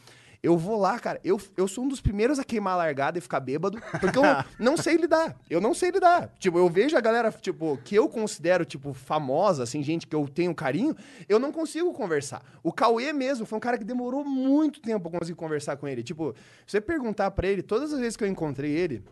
eu 0.43 0.57
vou 0.57 0.79
lá, 0.79 0.99
cara. 0.99 1.21
Eu, 1.23 1.41
eu 1.57 1.69
sou 1.69 1.85
um 1.85 1.89
dos 1.89 2.01
primeiros 2.01 2.39
a 2.39 2.45
queimar 2.45 2.75
a 2.75 2.77
largada 2.77 3.19
e 3.19 3.21
ficar 3.21 3.41
bêbado, 3.41 3.81
porque 4.01 4.19
eu 4.19 4.23
não 4.59 4.77
sei 4.77 4.97
lidar. 4.97 5.37
Eu 5.49 5.61
não 5.61 5.75
sei 5.75 5.91
lidar. 5.91 6.33
Tipo, 6.39 6.59
eu 6.59 6.69
vejo 6.69 6.97
a 6.97 7.01
galera, 7.01 7.31
tipo, 7.31 7.77
que 7.85 7.95
eu 7.95 8.09
considero, 8.09 8.65
tipo, 8.65 8.93
famosa, 8.93 9.63
assim, 9.63 9.83
gente 9.83 10.07
que 10.07 10.17
eu 10.17 10.27
tenho 10.27 10.55
carinho, 10.55 10.97
eu 11.29 11.39
não 11.39 11.53
consigo 11.53 11.93
conversar. 11.93 12.43
O 12.63 12.73
Cauê 12.73 13.13
mesmo 13.13 13.47
foi 13.47 13.57
um 13.57 13.61
cara 13.61 13.79
que 13.79 13.85
demorou 13.85 14.25
muito 14.25 14.81
tempo 14.81 15.09
pra 15.09 15.19
conseguir 15.19 15.37
conversar 15.37 15.77
com 15.77 15.87
ele. 15.87 16.03
Tipo, 16.03 16.35
se 16.67 16.73
você 16.73 16.81
perguntar 16.81 17.31
pra 17.33 17.47
ele, 17.47 17.63
todas 17.63 17.93
as 17.93 18.01
vezes 18.01 18.17
que 18.17 18.25
eu 18.25 18.29
encontrei 18.29 18.73
ele, 18.73 19.05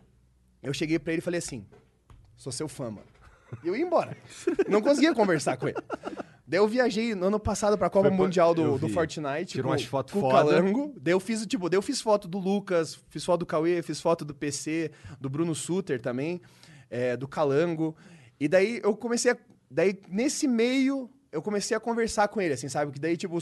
eu 0.64 0.74
cheguei 0.74 0.98
pra 0.98 1.12
ele 1.12 1.20
e 1.20 1.22
falei 1.22 1.38
assim: 1.38 1.66
sou 2.37 2.50
seu 2.53 2.68
fã, 2.68 2.90
mano. 2.90 3.07
E 3.62 3.68
eu 3.68 3.77
ia 3.77 3.85
embora. 3.85 4.16
Não 4.68 4.81
conseguia 4.83 5.14
conversar 5.14 5.57
com 5.57 5.68
ele. 5.68 5.77
Daí 6.46 6.59
eu 6.59 6.66
viajei 6.68 7.14
no 7.14 7.27
ano 7.27 7.38
passado 7.40 7.79
pra 7.79 7.88
Copa 7.88 8.09
Foi 8.09 8.16
Mundial 8.16 8.53
do, 8.55 8.79
do. 8.79 8.88
Fortnite. 8.88 9.46
Tirou 9.53 9.64
com- 9.64 9.70
umas 9.72 9.85
fotos 9.85 10.12
com 10.12 10.20
foda. 10.20 10.35
Calango. 10.35 10.94
Daí 11.00 11.12
eu 11.12 11.20
fiz, 11.20 11.46
tipo, 11.46 11.68
daí 11.70 11.79
eu 11.79 11.83
fiz 11.83 12.00
foto 12.00 12.27
do 12.27 12.38
Lucas, 12.38 12.98
fiz 13.09 13.24
foto 13.24 13.40
do 13.40 13.46
Cauê, 13.46 13.81
fiz 13.83 14.00
foto 14.00 14.24
do 14.24 14.35
PC, 14.35 14.90
do 15.20 15.31
Bruno 15.31 15.55
Suter 15.55 16.00
também, 16.03 16.40
é, 16.90 17.16
do 17.16 17.29
Calango. 17.29 17.96
E 18.40 18.48
daí 18.48 18.81
eu 18.83 18.96
comecei 18.96 19.33
a. 19.33 19.37
Daí, 19.70 19.98
nesse 20.09 20.46
meio, 20.48 21.09
eu 21.33 21.40
comecei 21.40 21.77
a 21.77 21.81
conversar 21.81 22.29
com 22.29 22.40
ele, 22.40 22.55
assim, 22.55 22.68
sabe? 22.68 22.92
Que 22.92 23.00
daí, 23.00 23.16
tipo, 23.16 23.38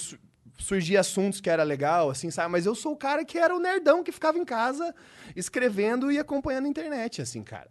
surgia 0.59 1.01
assuntos 1.01 1.41
que 1.41 1.51
era 1.51 1.62
legal, 1.62 2.11
assim, 2.11 2.31
sabe? 2.31 2.51
Mas 2.53 2.67
eu 2.67 2.75
sou 2.75 2.93
o 2.93 2.97
cara 2.97 3.25
que 3.25 3.38
era 3.38 3.55
o 3.55 3.59
nerdão 3.61 4.03
que 4.03 4.12
ficava 4.12 4.38
em 4.38 4.45
casa 4.45 4.95
escrevendo 5.35 6.11
e 6.11 6.19
acompanhando 6.19 6.67
a 6.67 6.69
internet, 6.69 7.21
assim, 7.23 7.43
cara. 7.43 7.71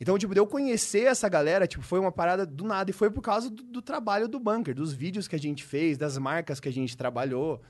Então, 0.00 0.18
tipo, 0.18 0.34
de 0.34 0.40
eu 0.40 0.46
conhecer 0.46 1.04
essa 1.04 1.28
galera, 1.28 1.66
tipo, 1.66 1.84
foi 1.84 2.00
uma 2.00 2.10
parada 2.10 2.44
do 2.44 2.64
nada. 2.64 2.90
E 2.90 2.92
foi 2.92 3.08
por 3.10 3.22
causa 3.22 3.48
do, 3.48 3.62
do 3.62 3.80
trabalho 3.82 4.26
do 4.26 4.40
Bunker, 4.40 4.74
dos 4.74 4.92
vídeos 4.92 5.28
que 5.28 5.36
a 5.36 5.38
gente 5.38 5.62
fez, 5.62 5.96
das 5.96 6.18
marcas 6.18 6.58
que 6.58 6.68
a 6.68 6.72
gente 6.72 6.96
trabalhou. 6.96 7.60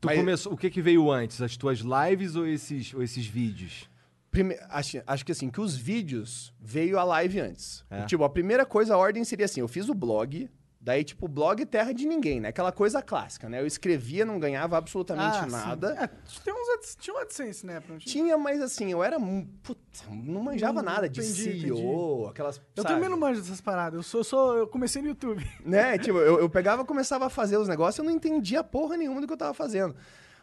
Tu 0.00 0.06
Mas- 0.06 0.16
começou. 0.18 0.52
O 0.52 0.56
que, 0.56 0.70
que 0.70 0.80
veio 0.80 1.10
antes? 1.10 1.42
As 1.42 1.56
tuas 1.58 1.80
lives 1.80 2.36
ou 2.36 2.46
esses, 2.46 2.94
ou 2.94 3.02
esses 3.02 3.26
vídeos? 3.26 3.90
Prime- 4.30 4.56
acho, 4.70 5.02
acho 5.06 5.24
que 5.26 5.32
assim, 5.32 5.50
que 5.50 5.60
os 5.60 5.76
vídeos 5.76 6.54
veio 6.58 6.98
a 6.98 7.04
live 7.04 7.38
antes. 7.40 7.84
É. 7.90 8.04
Tipo, 8.06 8.24
a 8.24 8.30
primeira 8.30 8.64
coisa, 8.64 8.94
a 8.94 8.96
ordem 8.96 9.22
seria 9.22 9.44
assim: 9.44 9.60
eu 9.60 9.68
fiz 9.68 9.86
o 9.88 9.94
blog, 9.94 10.48
daí, 10.84 11.02
tipo, 11.02 11.26
blog 11.26 11.64
terra 11.64 11.92
de 11.94 12.06
ninguém, 12.06 12.40
né? 12.40 12.50
Aquela 12.50 12.70
coisa 12.70 13.00
clássica, 13.00 13.48
né? 13.48 13.58
Eu 13.58 13.66
escrevia, 13.66 14.26
não 14.26 14.38
ganhava 14.38 14.76
absolutamente 14.76 15.38
Ah, 15.38 15.46
nada. 15.46 15.96
É, 15.98 16.06
tem 16.44 16.52
uns, 16.52 16.94
tinha 16.96 17.16
um 17.16 17.18
AdSense, 17.20 17.64
né? 17.64 17.80
Pra 17.80 17.96
Tinha, 17.96 18.36
mas 18.36 18.60
assim, 18.60 18.92
eu 18.92 19.02
era. 19.02 19.18
Puta, 19.62 19.80
não 20.10 20.42
manjava 20.42 20.82
Não, 20.82 20.92
nada 20.92 21.08
de 21.08 21.20
entendi, 21.20 21.60
CEO, 21.62 22.28
aquelas. 22.28 22.60
Eu 22.76 22.82
sabe? 22.82 22.94
também 22.96 23.08
não 23.08 23.18
manjo 23.18 23.40
dessas 23.40 23.62
paradas. 23.62 23.96
Eu 23.96 24.02
sou, 24.02 24.22
sou- 24.22 24.58
eu 24.58 24.66
comecei 24.68 25.00
no 25.00 25.08
YouTube. 25.08 25.42
Né? 25.64 25.96
Tipo, 25.96 26.18
eu, 26.18 26.38
eu 26.40 26.50
pegava, 26.50 26.84
começava 26.84 27.26
a 27.26 27.30
fazer 27.30 27.56
os 27.56 27.66
negócios, 27.66 27.98
eu 27.98 28.04
não 28.04 28.12
entendia 28.12 28.62
porra 28.62 28.96
nenhuma 28.98 29.22
do 29.22 29.26
que 29.26 29.32
eu 29.32 29.36
tava 29.38 29.54
fazendo. 29.54 29.96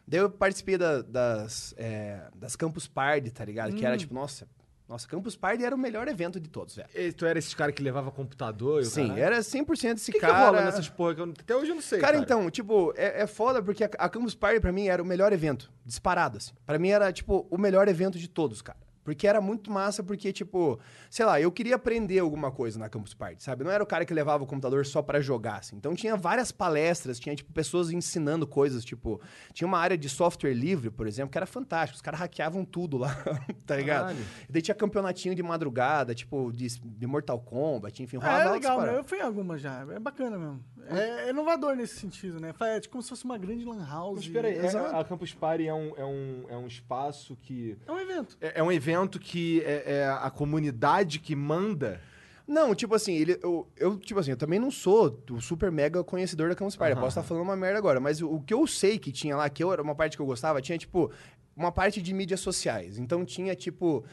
Daí 0.08 0.19
eu 0.19 0.30
participei 0.32 0.77
da- 0.80 1.04
das, 1.04 1.75
é, 1.77 2.21
das 2.36 2.56
Campus 2.56 2.88
Party, 2.88 3.30
tá 3.30 3.45
ligado? 3.45 3.75
Que 3.75 3.86
era 3.86 3.95
tipo, 3.95 4.13
nossa, 4.15 4.47
nossa, 4.91 5.08
Campus 5.08 5.38
Party 5.38 5.63
era 5.63 5.73
o 5.73 5.77
melhor 5.80 6.06
evento 6.10 6.38
de 6.38 6.49
todos, 6.49 6.75
velho. 6.75 6.89
E 6.93 7.13
tu 7.13 7.25
era 7.25 7.39
esse 7.39 7.56
cara 7.56 7.71
que 7.71 7.82
levava 7.82 8.12
computador? 8.12 8.82
e 8.82 8.86
o 8.86 8.89
Sim, 8.89 9.08
caralho? 9.08 9.23
era 9.23 9.39
100% 9.39 9.95
esse 9.95 10.12
que, 10.12 10.19
que 10.19 10.25
cara. 10.25 10.47
rola 10.47 10.65
nessas 10.65 10.89
porra 10.89 11.15
que 11.15 11.21
eu, 11.21 11.34
até 11.39 11.56
hoje 11.56 11.71
eu 11.71 11.75
não 11.75 11.82
sei. 11.82 11.99
Cara, 11.99 12.17
então, 12.17 12.49
tipo, 12.51 12.93
é, 12.97 13.21
é 13.21 13.27
foda 13.27 13.63
porque 13.63 13.86
a, 13.86 13.89
a 13.97 14.10
Campus 14.10 14.36
Party 14.36 14.60
pra 14.60 14.73
mim 14.73 14.88
era 14.88 15.01
o 15.01 15.06
melhor 15.06 15.32
evento, 15.32 15.71
disparado, 15.86 16.39
assim. 16.39 16.51
Pra 16.65 16.77
mim 16.77 16.89
era, 16.89 17.10
tipo, 17.13 17.47
o 17.49 17.58
melhor 17.58 17.88
evento 17.88 18.19
de 18.19 18.27
todos, 18.27 18.62
cara. 18.62 18.77
Porque 19.03 19.27
era 19.27 19.41
muito 19.41 19.71
massa, 19.71 20.03
porque, 20.03 20.31
tipo, 20.31 20.79
sei 21.09 21.25
lá, 21.25 21.41
eu 21.41 21.51
queria 21.51 21.75
aprender 21.75 22.19
alguma 22.19 22.51
coisa 22.51 22.77
na 22.77 22.87
Campus 22.87 23.13
Party, 23.13 23.41
sabe? 23.43 23.63
Não 23.63 23.71
era 23.71 23.83
o 23.83 23.87
cara 23.87 24.05
que 24.05 24.13
levava 24.13 24.43
o 24.43 24.47
computador 24.47 24.85
só 24.85 25.01
pra 25.01 25.19
jogar, 25.19 25.57
assim. 25.57 25.75
Então 25.75 25.95
tinha 25.95 26.15
várias 26.15 26.51
palestras, 26.51 27.19
tinha, 27.19 27.35
tipo, 27.35 27.51
pessoas 27.51 27.91
ensinando 27.91 28.45
coisas, 28.45 28.85
tipo, 28.85 29.19
tinha 29.53 29.67
uma 29.67 29.79
área 29.79 29.97
de 29.97 30.07
software 30.07 30.53
livre, 30.53 30.91
por 30.91 31.07
exemplo, 31.07 31.31
que 31.31 31.37
era 31.37 31.47
fantástico. 31.47 31.95
Os 31.95 32.01
caras 32.01 32.19
hackeavam 32.19 32.63
tudo 32.63 32.97
lá, 32.97 33.15
tá 33.65 33.75
ligado? 33.75 34.01
Caralho. 34.07 34.25
E 34.47 34.51
daí 34.51 34.61
tinha 34.61 34.75
campeonatinho 34.75 35.33
de 35.33 35.41
madrugada, 35.41 36.13
tipo, 36.13 36.51
de, 36.51 36.67
de 36.67 37.07
Mortal 37.07 37.39
Kombat, 37.39 38.03
enfim, 38.03 38.17
É, 38.17 38.19
rolava 38.19 38.39
é 38.39 38.45
altas 38.45 38.61
legal. 38.61 38.85
Eu 38.85 39.03
fui 39.03 39.17
em 39.17 39.21
algumas 39.21 39.61
já. 39.61 39.81
É 39.89 39.99
bacana 39.99 40.37
mesmo. 40.37 40.63
É, 40.89 41.25
é 41.25 41.29
inovador 41.29 41.75
nesse 41.75 41.95
sentido, 41.99 42.39
né? 42.39 42.53
É 42.59 42.79
tipo 42.79 42.91
como 42.93 43.01
se 43.01 43.09
fosse 43.09 43.25
uma 43.25 43.37
grande 43.37 43.63
lan 43.65 43.83
house. 43.87 44.15
Mas 44.17 44.25
espera 44.25 44.47
aí, 44.47 44.57
é- 44.57 44.99
a 44.99 45.03
Campus 45.03 45.33
Party 45.33 45.67
é 45.67 45.73
um, 45.73 45.93
é 45.95 46.05
um, 46.05 46.45
é 46.49 46.57
um 46.57 46.67
espaço 46.67 47.35
que... 47.41 47.77
É 47.87 47.91
um 47.91 47.99
evento. 47.99 48.37
É, 48.41 48.59
é 48.59 48.63
um 48.63 48.71
evento 48.71 48.90
que 49.19 49.62
é, 49.65 49.97
é 49.97 50.08
a 50.08 50.30
comunidade 50.30 51.19
que 51.19 51.36
manda... 51.36 51.99
Não, 52.47 52.75
tipo 52.75 52.93
assim, 52.93 53.13
ele, 53.13 53.39
eu, 53.41 53.65
eu, 53.77 53.97
tipo 53.97 54.19
assim, 54.19 54.32
eu 54.32 54.38
também 54.38 54.60
não 54.60 54.69
sou 54.69 55.23
o 55.30 55.39
super 55.39 55.71
mega 55.71 56.04
conhecedor 56.04 56.49
da 56.49 56.56
Campus 56.56 56.75
Party. 56.75 56.91
Eu 56.91 56.97
Aham. 56.97 57.06
posso 57.06 57.17
estar 57.17 57.27
falando 57.27 57.43
uma 57.43 57.56
merda 57.56 57.77
agora, 57.77 57.99
mas 57.99 58.21
o, 58.21 58.30
o 58.30 58.41
que 58.41 58.54
eu 58.54 58.67
sei 58.67 58.99
que 58.99 59.10
tinha 59.12 59.38
lá, 59.38 59.49
que 59.49 59.63
eu, 59.63 59.71
era 59.71 59.82
uma 59.82 59.95
parte 59.95 60.17
que 60.17 60.21
eu 60.21 60.25
gostava, 60.25 60.62
tinha, 60.62 60.77
tipo, 60.77 61.10
uma 61.56 61.71
parte 61.71 62.01
de 62.01 62.13
mídias 62.13 62.41
sociais. 62.41 62.97
Então 62.97 63.23
tinha, 63.23 63.56
tipo, 63.56 64.04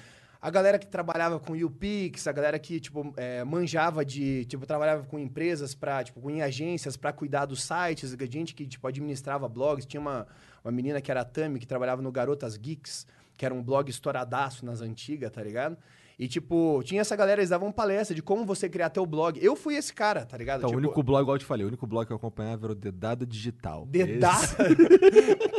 a 0.40 0.50
galera 0.50 0.78
que 0.78 0.86
trabalhava 0.86 1.40
com 1.40 1.52
UPix, 1.52 2.28
a 2.28 2.32
galera 2.32 2.58
que, 2.60 2.78
tipo, 2.78 3.12
é, 3.16 3.42
manjava 3.42 4.04
de, 4.04 4.44
tipo, 4.44 4.66
trabalhava 4.66 5.02
com 5.04 5.18
empresas 5.18 5.74
para 5.74 6.04
tipo, 6.04 6.20
com 6.20 6.40
agências 6.40 6.96
para 6.96 7.12
cuidar 7.12 7.44
dos 7.46 7.64
sites, 7.64 8.16
gente 8.30 8.54
que, 8.54 8.66
tipo, 8.66 8.86
administrava 8.86 9.48
blogs. 9.48 9.84
Tinha 9.84 10.00
uma, 10.00 10.28
uma 10.62 10.70
menina 10.70 11.00
que 11.00 11.10
era 11.10 11.22
a 11.22 11.24
Tami, 11.24 11.58
que 11.58 11.66
trabalhava 11.66 12.00
no 12.00 12.12
Garotas 12.12 12.56
Geeks, 12.56 13.04
que 13.38 13.46
era 13.46 13.54
um 13.54 13.62
blog 13.62 13.88
estouradaço 13.88 14.66
nas 14.66 14.82
antigas, 14.82 15.30
tá 15.30 15.42
ligado? 15.42 15.78
E, 16.18 16.26
tipo, 16.26 16.82
tinha 16.82 17.00
essa 17.00 17.14
galera, 17.14 17.40
eles 17.40 17.50
davam 17.50 17.70
palestra 17.70 18.12
de 18.12 18.20
como 18.20 18.44
você 18.44 18.68
criar 18.68 18.90
teu 18.90 19.06
blog. 19.06 19.38
Eu 19.40 19.54
fui 19.54 19.76
esse 19.76 19.94
cara, 19.94 20.26
tá 20.26 20.36
ligado? 20.36 20.58
Então, 20.58 20.70
tipo, 20.70 20.80
o 20.80 20.84
único 20.84 21.00
blog, 21.04 21.22
igual 21.22 21.36
eu 21.36 21.38
te 21.38 21.44
falei, 21.44 21.64
o 21.64 21.68
único 21.68 21.86
blog 21.86 22.04
que 22.04 22.12
eu 22.12 22.16
acompanhava 22.16 22.66
era 22.66 22.72
o 22.72 22.74
Dedada 22.74 23.24
Digital. 23.24 23.86
Dedada. 23.86 24.44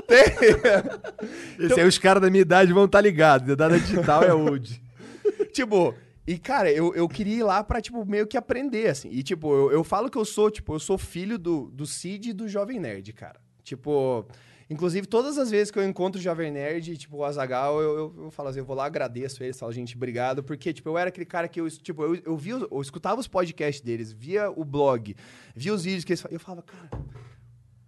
Esse, 0.10 1.64
esse 1.64 1.80
aí 1.80 1.88
os 1.88 1.98
caras 1.98 2.22
da 2.22 2.30
minha 2.30 2.42
idade 2.42 2.74
vão 2.74 2.84
estar 2.84 3.00
ligados. 3.00 3.48
Dedada 3.48 3.80
Digital 3.80 4.24
é 4.24 4.34
old. 4.34 4.84
tipo, 5.54 5.96
e 6.28 6.38
cara, 6.38 6.70
eu, 6.70 6.94
eu 6.94 7.08
queria 7.08 7.38
ir 7.38 7.44
lá 7.44 7.64
pra, 7.64 7.80
tipo, 7.80 8.06
meio 8.06 8.28
que 8.28 8.36
aprender, 8.36 8.90
assim. 8.90 9.10
E, 9.10 9.24
tipo, 9.24 9.54
eu, 9.54 9.72
eu 9.72 9.84
falo 9.86 10.10
que 10.10 10.18
eu 10.18 10.26
sou, 10.26 10.52
tipo, 10.52 10.76
eu 10.76 10.80
sou 10.80 10.98
filho 10.98 11.40
do, 11.40 11.72
do 11.72 11.86
Cid 11.86 12.32
e 12.32 12.34
do 12.34 12.50
Jovem 12.50 12.82
Nerd, 12.82 13.14
cara. 13.14 13.40
Tipo, 13.64 14.28
inclusive, 14.70 15.08
todas 15.08 15.38
as 15.38 15.50
vezes 15.50 15.72
que 15.72 15.80
eu 15.80 15.84
encontro 15.84 16.20
o 16.20 16.24
Jovem 16.24 16.52
Nerd, 16.52 16.98
tipo, 16.98 17.18
o 17.18 17.24
Azagal, 17.24 17.82
eu, 17.82 17.98
eu, 17.98 18.24
eu 18.26 18.32
falo 18.32 18.50
assim, 18.50 18.60
eu 18.60 18.66
vou 18.66 18.76
lá, 18.76 18.86
agradeço 18.86 19.44
eles, 19.44 19.60
falo, 19.60 19.72
gente, 19.72 19.96
obrigado, 19.96 20.44
porque, 20.44 20.72
tipo, 20.74 20.90
eu 20.90 20.98
era 20.98 21.10
aquele 21.10 21.26
cara 21.26 21.48
que 21.48 21.60
eu, 21.60 21.70
tipo, 21.70 22.04
eu, 22.04 22.16
eu 22.26 22.38
via, 22.38 22.56
eu 22.56 22.82
escutava 22.82 23.20
os 23.20 23.28
podcasts 23.28 23.82
deles, 23.82 24.12
via 24.12 24.50
o 24.50 24.64
blog, 24.64 25.16
via 25.56 25.74
os 25.74 25.84
vídeos 25.84 26.04
que 26.04 26.14
eles 26.14 26.24
eu 26.30 26.40
falava, 26.40 26.62
cara, 26.64 26.90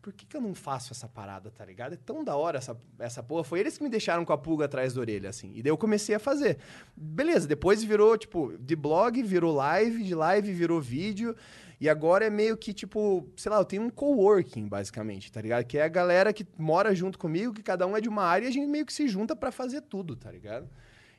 por 0.02 0.12
que, 0.12 0.26
que 0.26 0.36
eu 0.36 0.41
não 0.41 0.56
faço 0.56 0.91
essa 0.94 1.08
parada, 1.08 1.52
tá 1.52 1.63
ligado? 1.63 1.94
É 1.94 1.98
tão 1.98 2.24
da 2.24 2.36
hora 2.36 2.58
essa, 2.58 2.76
essa 2.98 3.22
porra. 3.22 3.44
Foi 3.44 3.60
eles 3.60 3.78
que 3.78 3.84
me 3.84 3.89
deixaram 3.89 4.26
com 4.26 4.34
a 4.34 4.38
pulga 4.38 4.65
atrás 4.65 4.94
da 4.94 5.02
orelha, 5.02 5.30
assim. 5.30 5.52
E 5.54 5.62
daí 5.62 5.70
eu 5.70 5.78
comecei 5.78 6.15
a 6.15 6.20
fazer. 6.20 6.58
Beleza, 6.98 7.48
depois 7.48 7.84
virou, 7.84 8.17
tipo, 8.17 8.58
de 8.60 8.76
blog, 8.76 9.22
virou 9.22 9.54
live, 9.54 10.04
de 10.04 10.15
live 10.15 10.52
virou 10.52 10.82
vídeo. 10.82 11.36
E 11.82 11.89
agora 11.89 12.24
é 12.24 12.30
meio 12.30 12.56
que, 12.56 12.74
tipo, 12.74 13.28
sei 13.36 13.52
lá, 13.52 13.58
eu 13.58 13.65
tenho 13.65 13.82
um 13.82 13.89
coworking, 13.89 14.67
basicamente, 14.67 15.32
tá 15.32 15.41
ligado? 15.41 15.65
Que 15.65 15.80
é 15.80 15.84
a 15.84 15.88
galera 15.89 16.32
que 16.32 16.46
mora 16.56 16.94
junto 16.94 17.17
comigo, 17.17 17.52
que 17.54 17.63
cada 17.63 17.88
um 17.88 17.98
é 17.98 18.00
de 18.00 18.08
uma 18.08 18.22
área 18.24 18.46
e 18.46 18.50
a 18.50 18.52
gente 18.52 18.67
meio 18.67 18.86
que 18.86 18.94
se 18.94 19.08
junta 19.08 19.36
pra 19.36 19.52
fazer 19.52 19.82
tudo, 19.82 20.15
tá 20.15 20.32
ligado? 20.32 20.70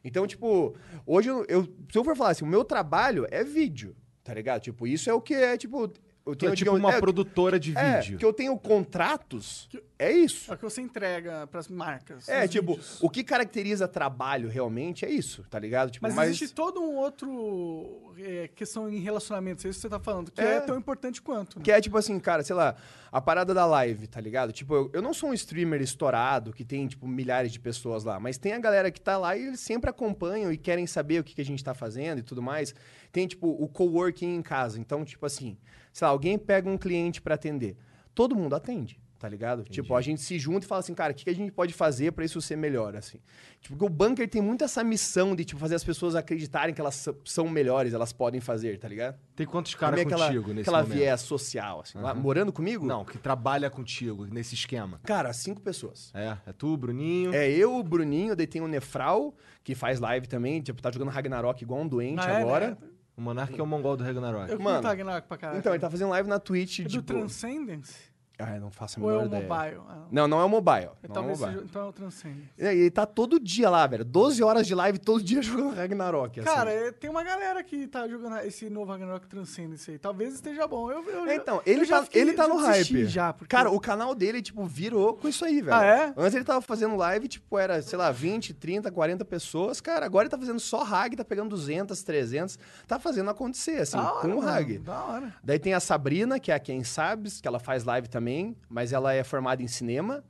Então, 0.05 0.25
tipo, 0.25 0.77
hoje 1.05 1.29
eu, 1.29 1.45
eu- 1.49 1.65
se 1.91 1.99
eu 1.99 2.05
for 2.05 2.17
falar 2.17 2.31
assim, 2.31 2.45
o 2.45 2.49
meu 2.49 2.65
trabalho 2.65 3.27
é 3.31 3.43
vídeo, 3.43 3.97
tá 4.23 4.33
ligado? 4.33 4.61
Tipo, 4.63 4.87
isso 4.87 5.11
é 5.11 5.13
o 5.13 5.21
que 5.21 5.35
é, 5.35 5.57
tipo, 5.57 5.93
eu 6.25 6.37
tenho 6.37 6.53
é 6.53 6.57
tipo 6.57 6.71
uma 6.71 6.95
é, 6.95 7.01
produtora 7.01 7.59
de 7.59 7.77
é, 7.77 8.01
vídeo. 8.01 8.19
que 8.19 8.25
eu 8.25 8.33
tenho 8.33 8.57
contratos, 8.59 9.69
é 9.99 10.13
isso. 10.13 10.51
É 10.51 10.55
o 10.55 10.59
que 10.59 10.65
você 10.65 10.81
entrega 10.81 11.47
pras 11.49 11.69
marcas. 11.69 12.29
É, 12.29 12.47
tipo, 12.47 12.75
vídeos. 12.75 13.03
o 13.03 13.11
que 13.11 13.25
caracteriza 13.25 13.89
trabalho 13.89 14.49
realmente 14.49 15.05
é 15.05 15.11
isso, 15.11 15.45
tá 15.51 15.59
ligado? 15.59 15.91
Tipo, 15.91 16.07
Mas, 16.07 16.17
existe 16.29 16.55
todo 16.55 16.81
um 16.81 16.97
outro 16.97 18.13
é, 18.19 18.49
questão 18.55 18.89
em 18.89 19.01
relacionamentos, 19.01 19.65
é 19.65 19.69
isso 19.69 19.79
que 19.79 19.83
você 19.83 19.89
tá 19.89 19.99
falando, 19.99 20.31
que 20.31 20.41
é, 20.41 20.57
É. 20.57 20.61
tão 20.61 20.79
importante 20.79 21.21
quanto. 21.21 21.59
Né? 21.59 21.65
Que 21.65 21.73
é 21.73 21.81
tipo 21.81 21.97
assim, 21.97 22.19
cara, 22.21 22.43
sei 22.43 22.55
lá, 22.55 22.77
a 23.11 23.21
parada 23.21 23.53
da 23.53 23.67
live, 23.67 24.07
tá 24.07 24.21
ligado? 24.21 24.53
Tipo, 24.53 24.75
eu, 24.75 24.91
eu 24.95 25.03
não 25.03 25.13
sou 25.13 25.31
um 25.31 25.35
streamer 25.35 25.83
estourado 25.83 26.53
que 26.53 26.65
tem, 26.65 26.87
tipo, 26.87 27.07
milhares 27.09 27.51
de 27.53 27.59
pessoas 27.59 28.05
lá, 28.05 28.21
mas 28.21 28.39
tem 28.39 28.53
a 28.53 28.59
galera 28.59 28.91
que 28.91 29.01
tá 29.01 29.19
lá 29.19 29.37
e 29.37 29.47
eles 29.49 29.61
sempre 29.61 29.91
acompanham 29.91 30.53
e 30.53 30.57
querem 30.57 30.87
saber 30.87 31.21
o 31.21 31.25
que, 31.25 31.35
que 31.35 31.41
a 31.41 31.45
gente 31.45 31.63
tá 31.63 31.75
fazendo 31.75 32.21
e 32.21 32.23
tudo 32.23 32.41
mais. 32.41 32.75
Tem, 33.11 33.27
tipo, 33.27 33.49
o 33.49 33.69
coworking 33.69 34.37
em 34.37 34.43
casa. 34.43 34.79
Então, 34.81 35.05
tipo 35.05 35.27
assim, 35.27 35.59
sei 35.93 36.07
lá, 36.07 36.11
alguém 36.13 36.39
pega 36.39 36.69
um 36.69 36.79
cliente 36.79 37.21
pra 37.21 37.35
atender. 37.35 37.77
Todo 38.15 38.35
mundo 38.35 38.55
atende. 38.55 39.01
Tá 39.19 39.29
ligado? 39.29 39.63
Tipo, 39.63 39.95
a 39.95 40.01
gente 40.01 40.21
se 40.21 40.37
junta 40.37 40.67
e 40.67 40.69
fala 40.69 40.81
assim, 40.81 40.95
cara, 40.95 41.13
o 41.13 41.15
que, 41.15 41.23
que 41.23 41.31
a 41.31 41.35
gente 41.35 41.53
pode 41.53 41.73
fazer 41.73 42.11
pra 42.11 42.25
isso 42.25 42.41
ser 42.43 42.57
melhor, 42.57 42.97
assim? 42.97 43.21
Tipo, 43.61 43.77
porque 43.77 43.85
o 43.85 43.89
bunker 43.89 44.29
tem 44.29 44.43
muito 44.43 44.65
essa 44.65 44.83
missão 44.83 45.37
de, 45.37 45.45
tipo, 45.45 45.61
fazer 45.61 45.77
as 45.77 45.85
pessoas 45.85 46.17
acreditarem 46.17 46.75
que 46.75 46.81
elas 46.81 47.09
são 47.25 47.49
melhores, 47.49 47.95
elas 47.95 48.13
podem 48.13 48.41
fazer, 48.41 48.81
tá 48.81 48.89
ligado? 48.89 49.17
Tem 49.37 49.47
quantos 49.47 49.77
caras 49.77 49.95
Meio 49.95 50.09
aquela, 50.09 50.27
contigo 50.27 50.49
nesse 50.49 50.63
aquela 50.63 50.83
momento? 50.83 50.99
viés 50.99 51.21
social, 51.21 51.83
assim. 51.83 51.99
Lá, 51.99 52.13
morando 52.15 52.53
comigo? 52.53 52.85
Não, 52.85 53.05
que 53.05 53.17
trabalha 53.17 53.71
contigo 53.71 54.25
nesse 54.27 54.57
esquema. 54.57 54.99
Cara, 55.05 55.33
cinco 55.33 55.61
pessoas. 55.61 56.11
É, 56.15 56.37
é 56.45 56.53
tu, 56.53 56.77
Bruninho. 56.77 57.33
É 57.33 57.49
eu, 57.49 57.77
o 57.77 57.83
Bruninho, 57.85 58.35
daí 58.35 58.49
tem 58.49 58.61
o 58.61 58.67
Nefral, 58.67 59.37
que 59.63 59.77
faz 59.77 60.01
live 60.01 60.27
também, 60.27 60.61
tipo, 60.61 60.83
tá 60.83 60.91
jogando 60.91 61.11
Ragnarok 61.11 61.63
igual 61.63 61.81
um 61.81 61.87
doente 61.87 62.27
Ah, 62.27 62.41
é, 62.41 62.43
agora. 62.43 62.71
né? 62.71 62.77
O 63.17 63.21
Monark 63.21 63.59
é 63.59 63.63
o 63.63 63.67
mongol 63.67 63.97
do 63.97 64.05
Ragnarok. 64.05 64.51
Eu 64.51 64.59
Mano, 64.59 64.77
curto 64.77 64.87
Ragnarok 64.89 65.29
pra 65.29 65.37
caralho. 65.37 65.59
Então, 65.59 65.73
ele 65.73 65.81
tá 65.81 65.91
fazendo 65.91 66.11
live 66.11 66.29
na 66.29 66.39
Twitch, 66.39 66.81
é 66.81 66.83
do 66.85 66.89
tipo... 66.89 67.13
Transcendence? 67.13 68.12
Ah, 68.45 68.55
eu 68.57 68.61
não 68.61 68.71
faço 68.71 68.99
a 69.01 69.03
Ou 69.03 69.11
é 69.11 69.13
menor 69.15 69.25
o 69.25 69.27
ideia. 69.29 69.49
mobile? 69.49 69.81
Ah, 69.89 69.99
Não, 70.11 70.29
não 70.29 70.41
é 70.41 70.45
o 70.45 70.49
mobile. 70.49 70.87
Não 70.87 70.93
é 71.03 71.07
o 71.09 71.13
talvez 71.13 71.39
mobile. 71.41 71.59
seja, 71.59 71.69
então 71.71 71.83
é 71.83 71.89
o 71.89 71.93
Transcendence. 71.93 72.49
E 72.59 72.65
Ele 72.65 72.91
tá 72.91 73.07
todo 73.07 73.39
dia 73.41 73.71
lá, 73.71 73.87
velho. 73.87 74.05
12 74.05 74.43
horas 74.43 74.67
de 74.67 74.75
live, 74.75 74.99
todo 74.99 75.23
dia 75.23 75.41
jogando 75.43 75.75
Ragnarok, 75.75 76.41
assim. 76.41 76.49
Cara, 76.49 76.71
é, 76.73 76.93
tem 76.93 77.11
uma 77.11 77.23
galera 77.23 77.63
que 77.63 77.87
tá 77.87 78.07
jogando 78.09 78.39
esse 78.39 78.69
novo 78.71 78.91
Ragnarok 78.93 79.27
Transcendence 79.27 79.91
aí. 79.91 79.99
Talvez 79.99 80.35
esteja 80.35 80.67
bom. 80.67 80.91
Eu, 80.91 81.03
eu, 81.09 81.27
É, 81.27 81.37
Então, 81.37 81.63
eu 81.67 81.73
ele 81.75 81.85
já 81.85 81.99
tá, 81.99 82.05
fiquei- 82.05 82.23
ele 82.23 82.33
tá 82.35 82.47
no 82.49 82.57
desisti 82.67 82.95
hype. 82.95 83.07
Já, 83.07 83.33
porque... 83.33 83.55
Cara, 83.55 83.71
o 83.71 83.81
canal 83.81 84.15
dele, 84.15 84.41
tipo, 84.43 84.65
virou 84.65 85.15
com 85.15 85.29
isso 85.29 85.45
aí, 85.45 85.61
velho. 85.63 85.77
Ah, 85.77 85.85
é? 85.85 86.15
Antes 86.17 86.35
ele 86.35 86.45
tava 86.45 86.61
fazendo 86.61 86.97
live, 86.97 87.29
tipo, 87.29 87.59
era, 87.59 87.81
sei 87.83 87.99
lá, 87.99 88.11
20, 88.11 88.53
30, 88.55 88.91
40 88.91 89.25
pessoas. 89.25 89.81
Cara, 89.81 90.05
agora 90.07 90.25
ele 90.25 90.31
tá 90.31 90.39
fazendo 90.39 90.61
só 90.61 90.83
Hag, 90.83 91.17
tá 91.17 91.25
pegando 91.25 91.51
200, 91.51 92.03
300. 92.03 92.59
Tá 92.87 92.99
fazendo 92.99 93.31
acontecer, 93.31 93.81
assim, 93.83 93.97
da 93.97 94.13
hora, 94.13 94.21
com 94.23 94.29
o 94.29 94.37
mano, 94.43 94.49
Hag. 94.49 94.79
Da 94.79 95.05
hora. 95.05 95.35
Daí 95.43 95.59
tem 95.59 95.75
a 95.75 95.81
Sabrina, 95.81 96.39
que 96.41 96.51
é 96.51 96.55
a 96.55 96.59
Quem 96.59 96.83
Sabes, 96.85 97.41
que 97.41 97.49
ela 97.49 97.59
faz 97.59 97.85
live 97.85 98.09
também, 98.09 98.32
mas 98.69 98.93
ela 98.93 99.13
é 99.15 99.23
formada 99.25 99.63
em 99.63 99.69
cinema. 99.69 100.25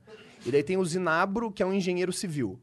E 0.45 0.51
daí 0.51 0.63
tem 0.63 0.77
o 0.77 0.85
Zinabro, 0.85 1.51
que 1.51 1.63
é 1.63 1.65
um 1.65 1.73
engenheiro 1.73 2.11
civil. 2.11 2.59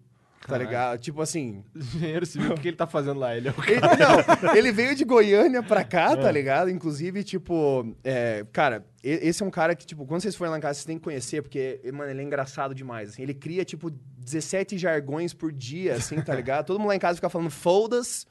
Tá 0.46 0.56
ligado? 0.56 0.98
Tipo 0.98 1.20
assim. 1.20 1.62
Engenheiro 1.76 2.24
civil, 2.24 2.52
o 2.52 2.60
que 2.60 2.68
ele 2.68 2.76
tá 2.76 2.86
fazendo 2.86 3.20
lá? 3.20 3.36
Ele 3.36 3.48
é 3.48 3.50
o 3.52 3.54
Ele, 3.64 3.80
não, 3.80 4.54
ele 4.56 4.72
veio 4.72 4.94
de 4.96 5.04
Goiânia 5.04 5.62
pra 5.62 5.84
cá, 5.84 6.16
tá 6.16 6.30
ligado? 6.32 6.70
Inclusive, 6.70 7.22
tipo, 7.22 7.94
é, 8.02 8.44
cara, 8.50 8.84
e- 9.04 9.20
esse 9.28 9.42
é 9.42 9.46
um 9.46 9.50
cara 9.50 9.74
que, 9.76 9.84
tipo, 9.86 10.06
quando 10.06 10.22
vocês 10.22 10.34
forem 10.34 10.50
lá 10.50 10.56
em 10.58 10.60
casa, 10.60 10.74
vocês 10.74 10.86
têm 10.86 10.96
que 10.96 11.04
conhecer, 11.04 11.42
porque, 11.42 11.80
mano, 11.92 12.10
ele 12.10 12.20
é 12.22 12.24
engraçado 12.24 12.74
demais. 12.74 13.10
assim. 13.10 13.22
Ele 13.22 13.34
cria, 13.34 13.64
tipo, 13.66 13.90
17 14.18 14.78
jargões 14.78 15.34
por 15.34 15.52
dia, 15.52 15.94
assim, 15.96 16.20
tá 16.22 16.34
ligado? 16.34 16.66
Todo 16.66 16.78
mundo 16.78 16.88
lá 16.88 16.96
em 16.96 17.00
casa 17.00 17.16
fica 17.16 17.28
falando 17.28 17.50
foda-se, 17.50 18.24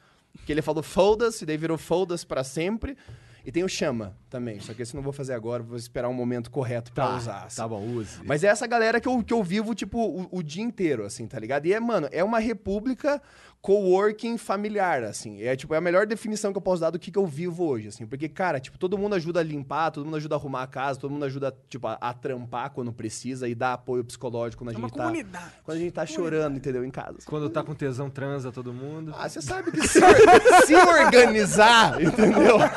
que 0.47 0.51
ele 0.51 0.63
falou 0.63 0.81
foda-se, 0.83 1.45
daí 1.45 1.57
virou 1.57 1.77
foda-se 1.77 2.25
pra 2.25 2.43
sempre. 2.43 2.97
E 3.45 3.51
tem 3.51 3.63
o 3.63 3.69
chama 3.69 4.15
também, 4.29 4.59
só 4.59 4.73
que 4.73 4.81
esse 4.81 4.95
não 4.95 5.01
vou 5.01 5.13
fazer 5.13 5.33
agora, 5.33 5.63
vou 5.63 5.77
esperar 5.77 6.07
um 6.09 6.13
momento 6.13 6.51
correto 6.51 6.91
pra 6.91 7.15
usar. 7.15 7.45
assim. 7.45 7.57
Tá 7.57 7.67
bom, 7.67 7.83
use. 7.83 8.19
Mas 8.23 8.43
é 8.43 8.47
essa 8.47 8.67
galera 8.67 8.99
que 8.99 9.07
eu, 9.07 9.23
que 9.23 9.33
eu 9.33 9.43
vivo, 9.43 9.73
tipo, 9.73 9.97
o, 9.97 10.27
o 10.31 10.43
dia 10.43 10.63
inteiro, 10.63 11.05
assim, 11.05 11.25
tá 11.25 11.39
ligado? 11.39 11.65
E 11.65 11.73
é, 11.73 11.79
mano, 11.79 12.07
é 12.11 12.23
uma 12.23 12.39
república 12.39 13.21
coworking 13.61 14.37
familiar, 14.37 15.03
assim. 15.03 15.41
É, 15.41 15.55
tipo, 15.55 15.73
é 15.73 15.77
a 15.77 15.81
melhor 15.81 16.07
definição 16.07 16.51
que 16.53 16.57
eu 16.57 16.61
posso 16.61 16.79
dar 16.81 16.89
do 16.91 16.97
que, 16.97 17.11
que 17.11 17.19
eu 17.19 17.25
vivo 17.25 17.65
hoje, 17.67 17.89
assim. 17.89 18.05
Porque, 18.07 18.29
cara, 18.29 18.59
tipo, 18.59 18.77
todo 18.77 18.97
mundo 18.97 19.15
ajuda 19.15 19.41
a 19.41 19.43
limpar, 19.43 19.91
todo 19.91 20.05
mundo 20.05 20.15
ajuda 20.15 20.35
a 20.35 20.37
arrumar 20.37 20.63
a 20.63 20.67
casa, 20.67 20.99
todo 20.99 21.11
mundo 21.11 21.25
ajuda, 21.25 21.53
tipo, 21.67 21.85
a, 21.87 21.93
a 21.99 22.13
trampar 22.13 22.71
quando 22.71 22.93
precisa 22.93 23.47
e 23.49 23.53
dar 23.55 23.73
apoio 23.73 24.03
psicológico 24.03 24.63
quando 24.63 24.69
a 24.69 24.73
É 24.73 24.77
uma 24.77 24.87
gente 24.87 24.97
tá... 24.97 25.03
comunidade. 25.03 25.51
Quando 25.63 25.77
a 25.77 25.79
gente 25.81 25.91
tá 25.91 26.05
chorando, 26.05 26.55
entendeu? 26.57 26.85
Em 26.85 26.91
casa. 26.91 27.17
Quando 27.25 27.49
tá 27.49 27.61
com 27.61 27.73
tesão, 27.75 28.09
transa 28.09 28.51
todo 28.51 28.73
mundo. 28.73 29.13
Ah, 29.17 29.27
você 29.27 29.41
sabe 29.41 29.71
que 29.71 29.85
se, 29.87 29.99
se 30.65 30.75
organizar, 30.75 32.01
entendeu? 32.01 32.57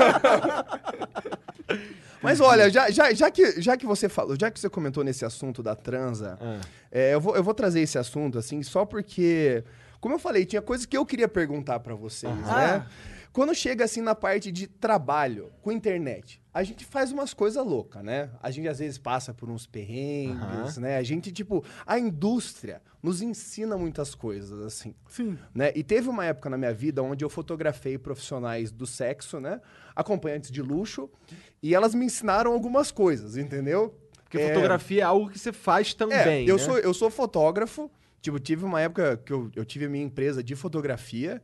Mas 2.22 2.40
olha, 2.40 2.70
já, 2.70 2.88
já, 2.90 3.12
já, 3.12 3.30
que, 3.30 3.60
já 3.60 3.76
que 3.76 3.84
você 3.84 4.08
falou, 4.08 4.36
já 4.38 4.48
que 4.50 4.58
você 4.60 4.68
comentou 4.70 5.02
nesse 5.02 5.24
assunto 5.24 5.60
da 5.62 5.74
transa, 5.74 6.38
Ah. 6.40 6.60
é, 6.90 7.14
eu, 7.14 7.20
vou, 7.20 7.34
eu 7.34 7.42
vou 7.42 7.52
trazer 7.52 7.80
esse 7.80 7.98
assunto, 7.98 8.38
assim, 8.38 8.62
só 8.62 8.84
porque, 8.84 9.64
como 10.02 10.16
eu 10.16 10.18
falei, 10.18 10.44
tinha 10.44 10.60
coisas 10.60 10.84
que 10.84 10.96
eu 10.98 11.06
queria 11.06 11.28
perguntar 11.28 11.78
pra 11.80 11.94
vocês, 11.94 12.34
né? 12.36 12.84
Quando 13.32 13.54
chega, 13.54 13.84
assim, 13.84 14.02
na 14.02 14.14
parte 14.14 14.52
de 14.52 14.66
trabalho 14.66 15.50
com 15.62 15.72
internet, 15.72 16.42
a 16.52 16.62
gente 16.62 16.84
faz 16.84 17.10
umas 17.12 17.32
coisas 17.32 17.64
loucas, 17.64 18.02
né? 18.04 18.28
A 18.42 18.50
gente, 18.50 18.68
às 18.68 18.78
vezes, 18.78 18.98
passa 18.98 19.32
por 19.32 19.48
uns 19.48 19.64
perrengues, 19.66 20.76
né? 20.76 20.98
A 20.98 21.02
gente, 21.02 21.32
tipo, 21.32 21.64
a 21.86 21.98
indústria 21.98 22.82
nos 23.02 23.22
ensina 23.22 23.76
muitas 23.78 24.14
coisas, 24.14 24.60
assim 24.60 24.94
Sim. 25.08 25.38
né? 25.54 25.72
E 25.74 25.82
teve 25.82 26.08
uma 26.10 26.26
época 26.26 26.50
na 26.50 26.58
minha 26.58 26.74
vida 26.74 27.02
onde 27.02 27.24
eu 27.24 27.30
fotografei 27.30 27.96
profissionais 27.96 28.70
do 28.70 28.86
sexo, 28.86 29.40
né? 29.40 29.60
Acompanhantes 29.96 30.50
de 30.50 30.60
luxo, 30.60 31.08
e 31.62 31.74
elas 31.74 31.94
me 31.94 32.04
ensinaram 32.04 32.52
algumas 32.52 32.90
coisas, 32.90 33.36
entendeu? 33.38 33.96
Porque 34.24 34.38
É, 34.38 34.48
fotografia 34.48 35.00
é 35.02 35.04
algo 35.04 35.30
que 35.30 35.38
você 35.38 35.52
faz 35.52 35.92
É, 35.92 35.94
também. 35.96 36.46
eu, 36.48 36.56
né? 36.56 36.62
sou, 36.62 36.78
eu 36.78 36.92
sou 36.92 37.08
fotógrafo, 37.10 37.90
tipo, 38.22 38.38
tive 38.38 38.64
uma 38.64 38.80
época 38.80 39.16
que 39.18 39.32
eu, 39.32 39.50
eu 39.54 39.64
tive 39.64 39.84
a 39.84 39.88
minha 39.88 40.04
empresa 40.04 40.42
de 40.42 40.54
fotografia, 40.56 41.42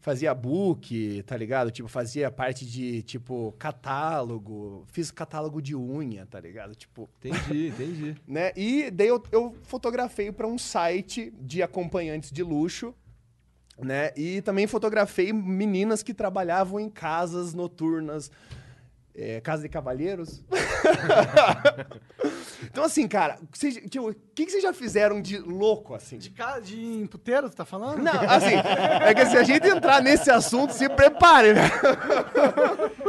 fazia 0.00 0.32
book, 0.34 1.22
tá 1.26 1.36
ligado? 1.36 1.70
Tipo, 1.70 1.88
fazia 1.88 2.30
parte 2.30 2.64
de, 2.64 3.02
tipo, 3.02 3.54
catálogo, 3.58 4.86
fiz 4.92 5.10
catálogo 5.10 5.60
de 5.60 5.76
unha, 5.76 6.24
tá 6.24 6.40
ligado? 6.40 6.74
Tipo, 6.74 7.10
Entendi, 7.22 7.68
entendi. 7.74 8.16
né? 8.26 8.52
E 8.56 8.90
daí 8.90 9.08
eu, 9.08 9.22
eu 9.30 9.54
fotografei 9.64 10.32
para 10.32 10.46
um 10.46 10.56
site 10.56 11.30
de 11.38 11.62
acompanhantes 11.62 12.30
de 12.30 12.42
luxo, 12.42 12.94
né? 13.78 14.10
E 14.16 14.40
também 14.42 14.66
fotografei 14.66 15.32
meninas 15.32 16.02
que 16.02 16.14
trabalhavam 16.14 16.78
em 16.80 16.88
casas 16.88 17.52
noturnas, 17.52 18.30
é, 19.14 19.40
casa 19.40 19.62
de 19.62 19.68
cavalheiros. 19.68 20.42
então, 22.64 22.84
assim, 22.84 23.06
cara, 23.08 23.38
tipo, 23.88 24.10
o 24.10 24.14
que, 24.34 24.44
que 24.46 24.50
vocês 24.52 24.62
já 24.62 24.72
fizeram 24.72 25.20
de 25.20 25.38
louco, 25.38 25.94
assim? 25.94 26.18
De, 26.18 26.30
ca- 26.30 26.58
de 26.60 27.06
puteiro, 27.10 27.48
tu 27.50 27.56
tá 27.56 27.64
falando? 27.64 27.98
Não, 28.02 28.12
assim, 28.28 28.54
é 29.04 29.14
que 29.14 29.26
se 29.26 29.36
a 29.36 29.42
gente 29.42 29.66
entrar 29.66 30.02
nesse 30.02 30.30
assunto, 30.30 30.72
se 30.72 30.88
prepare, 30.88 31.54
né? 31.54 31.70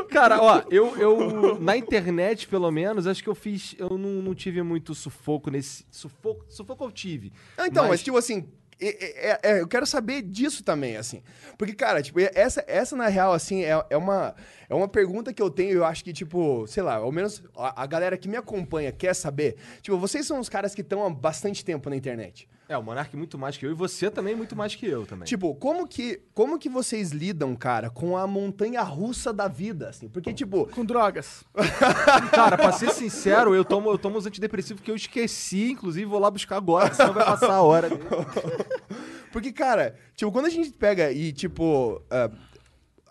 Cara, 0.10 0.42
ó, 0.42 0.62
eu, 0.70 0.96
eu. 0.98 1.60
Na 1.60 1.76
internet, 1.78 2.48
pelo 2.48 2.70
menos, 2.72 3.08
acho 3.08 3.24
que 3.24 3.30
eu 3.30 3.36
fiz. 3.36 3.76
Eu 3.78 3.98
não, 3.98 4.22
não 4.22 4.36
tive 4.36 4.62
muito 4.62 4.94
sufoco 4.94 5.50
nesse. 5.50 5.86
Sufoco, 5.90 6.46
sufoco 6.50 6.84
eu 6.84 6.92
tive. 6.92 7.32
Ah, 7.58 7.68
Então, 7.68 7.88
mas, 7.88 8.04
tipo 8.04 8.18
assim, 8.18 8.48
é- 8.88 9.40
é- 9.44 9.62
eu 9.62 9.68
quero 9.68 9.86
saber 9.86 10.22
disso 10.22 10.64
também, 10.64 10.98
assim. 10.98 11.22
Porque, 11.58 11.74
cara, 11.74 12.02
tipo, 12.02 12.20
essa, 12.20 12.64
essa 12.68 12.96
na 12.96 13.08
real, 13.08 13.34
assim, 13.34 13.64
é, 13.64 13.84
é, 13.90 13.98
uma, 13.98 14.36
é 14.70 14.74
uma 14.74 14.88
pergunta 14.88 15.34
que 15.34 15.42
eu 15.42 15.50
tenho, 15.50 15.74
eu 15.74 15.86
acho 15.86 16.04
que, 16.04 16.12
tipo, 16.14 16.66
sei 16.68 16.82
lá, 16.84 16.96
ao 16.96 17.12
menos 17.12 17.44
a, 17.56 17.84
a 17.84 17.86
galera 17.86 18.18
que 18.18 18.28
me 18.28 18.38
acompanha 18.38 18.92
quer 18.92 19.14
saber. 19.14 19.56
Tipo, 19.82 19.98
vocês 19.98 20.26
são 20.26 20.40
os 20.40 20.50
caras 20.50 20.74
que 20.74 20.82
estão 20.82 21.06
há 21.06 21.10
bastante 21.10 21.64
tempo 21.64 21.90
na 21.90 21.96
internet. 21.96 22.48
É, 22.72 22.78
o 22.78 22.82
Monark 22.82 23.18
muito 23.18 23.38
mais 23.38 23.58
que 23.58 23.66
eu 23.66 23.72
e 23.72 23.74
você 23.74 24.10
também 24.10 24.34
muito 24.34 24.56
mais 24.56 24.74
que 24.74 24.86
eu 24.88 25.06
também. 25.06 25.26
Tipo, 25.26 25.54
como 25.56 25.86
que, 25.86 26.22
como 26.34 26.58
que 26.58 26.70
vocês 26.70 27.12
lidam, 27.12 27.54
cara, 27.54 27.90
com 27.90 28.16
a 28.16 28.26
montanha 28.26 28.82
russa 28.82 29.34
da 29.34 29.50
vida, 29.50 29.90
assim? 29.90 30.08
Porque, 30.08 30.34
tipo, 30.34 30.66
Com 30.68 30.86
drogas. 30.86 31.44
Cara, 32.32 32.58
pra 32.58 32.72
ser 32.72 32.92
sincero, 32.92 33.54
eu 33.54 33.66
tomo, 33.66 33.92
eu 33.92 33.98
tomo 33.98 34.18
os 34.18 34.26
antidepressivos 34.26 34.82
que 34.82 34.90
eu 34.90 34.96
esqueci, 34.96 35.72
inclusive 35.72 36.06
vou 36.06 36.18
lá 36.18 36.32
buscar 36.32 36.56
agora, 36.56 36.94
senão 36.94 37.12
vai 37.12 37.26
passar 37.26 37.52
a 37.52 37.62
hora. 37.62 37.90
Porque, 39.34 39.52
cara, 39.52 39.94
tipo, 40.16 40.32
quando 40.32 40.46
a 40.46 40.50
gente 40.50 40.72
pega 40.72 41.12
e, 41.12 41.34
tipo. 41.34 42.02
ah, 42.10 42.32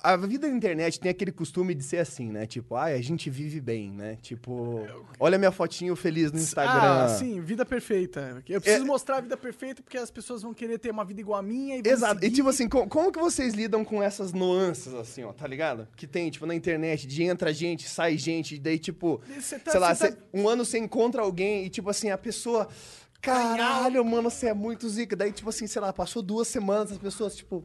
a 0.02 0.16
vida 0.16 0.48
na 0.48 0.56
internet 0.56 0.98
tem 0.98 1.10
aquele 1.10 1.32
costume 1.32 1.74
de 1.74 1.82
ser 1.84 1.98
assim, 1.98 2.30
né? 2.30 2.46
Tipo, 2.46 2.74
ai, 2.76 2.94
a 2.94 3.02
gente 3.02 3.28
vive 3.30 3.60
bem, 3.60 3.90
né? 3.92 4.16
Tipo, 4.22 4.80
olha 5.18 5.38
minha 5.38 5.52
fotinho 5.52 5.94
feliz 5.96 6.32
no 6.32 6.38
Instagram. 6.38 7.04
Ah, 7.04 7.08
sim, 7.08 7.40
vida 7.40 7.64
perfeita. 7.66 8.42
Eu 8.48 8.60
preciso 8.60 8.84
mostrar 8.86 9.18
a 9.18 9.20
vida 9.20 9.36
perfeita 9.36 9.82
porque 9.82 9.98
as 9.98 10.10
pessoas 10.10 10.42
vão 10.42 10.52
querer 10.54 10.78
ter 10.78 10.90
uma 10.90 11.04
vida 11.04 11.20
igual 11.20 11.38
a 11.38 11.42
minha 11.42 11.76
e 11.76 11.82
Exato. 11.84 12.18
E 12.20 12.24
seguir. 12.24 12.36
tipo 12.36 12.48
assim, 12.48 12.68
co- 12.68 12.86
como, 12.86 13.12
que 13.12 13.18
vocês 13.18 13.54
lidam 13.54 13.84
com 13.84 14.02
essas 14.02 14.32
nuances, 14.32 14.92
assim, 14.94 15.22
ó, 15.24 15.32
tá 15.32 15.46
ligado? 15.46 15.86
Que 15.96 16.06
tem, 16.06 16.30
tipo, 16.30 16.46
na 16.46 16.54
internet, 16.54 17.06
de 17.06 17.22
entra 17.22 17.52
gente, 17.52 17.88
sai 17.88 18.16
gente, 18.16 18.54
e 18.54 18.58
daí, 18.58 18.78
tipo, 18.78 19.20
Você 19.38 19.58
tá- 19.58 19.70
sei 19.70 19.80
lá, 19.80 19.94
cê- 19.94 20.16
um 20.32 20.48
ano 20.48 20.64
você 20.64 20.78
encontra 20.78 21.22
alguém 21.22 21.66
e, 21.66 21.68
tipo 21.68 21.90
assim, 21.90 22.10
a 22.10 22.18
pessoa. 22.18 22.68
Caralho, 23.20 24.02
mano, 24.04 24.30
você 24.30 24.46
é 24.48 24.54
muito 24.54 24.88
zica. 24.88 25.14
Daí, 25.14 25.30
tipo 25.30 25.48
assim, 25.50 25.66
sei 25.66 25.82
lá, 25.82 25.92
passou 25.92 26.22
duas 26.22 26.48
semanas, 26.48 26.90
as 26.92 26.98
pessoas, 26.98 27.36
tipo. 27.36 27.62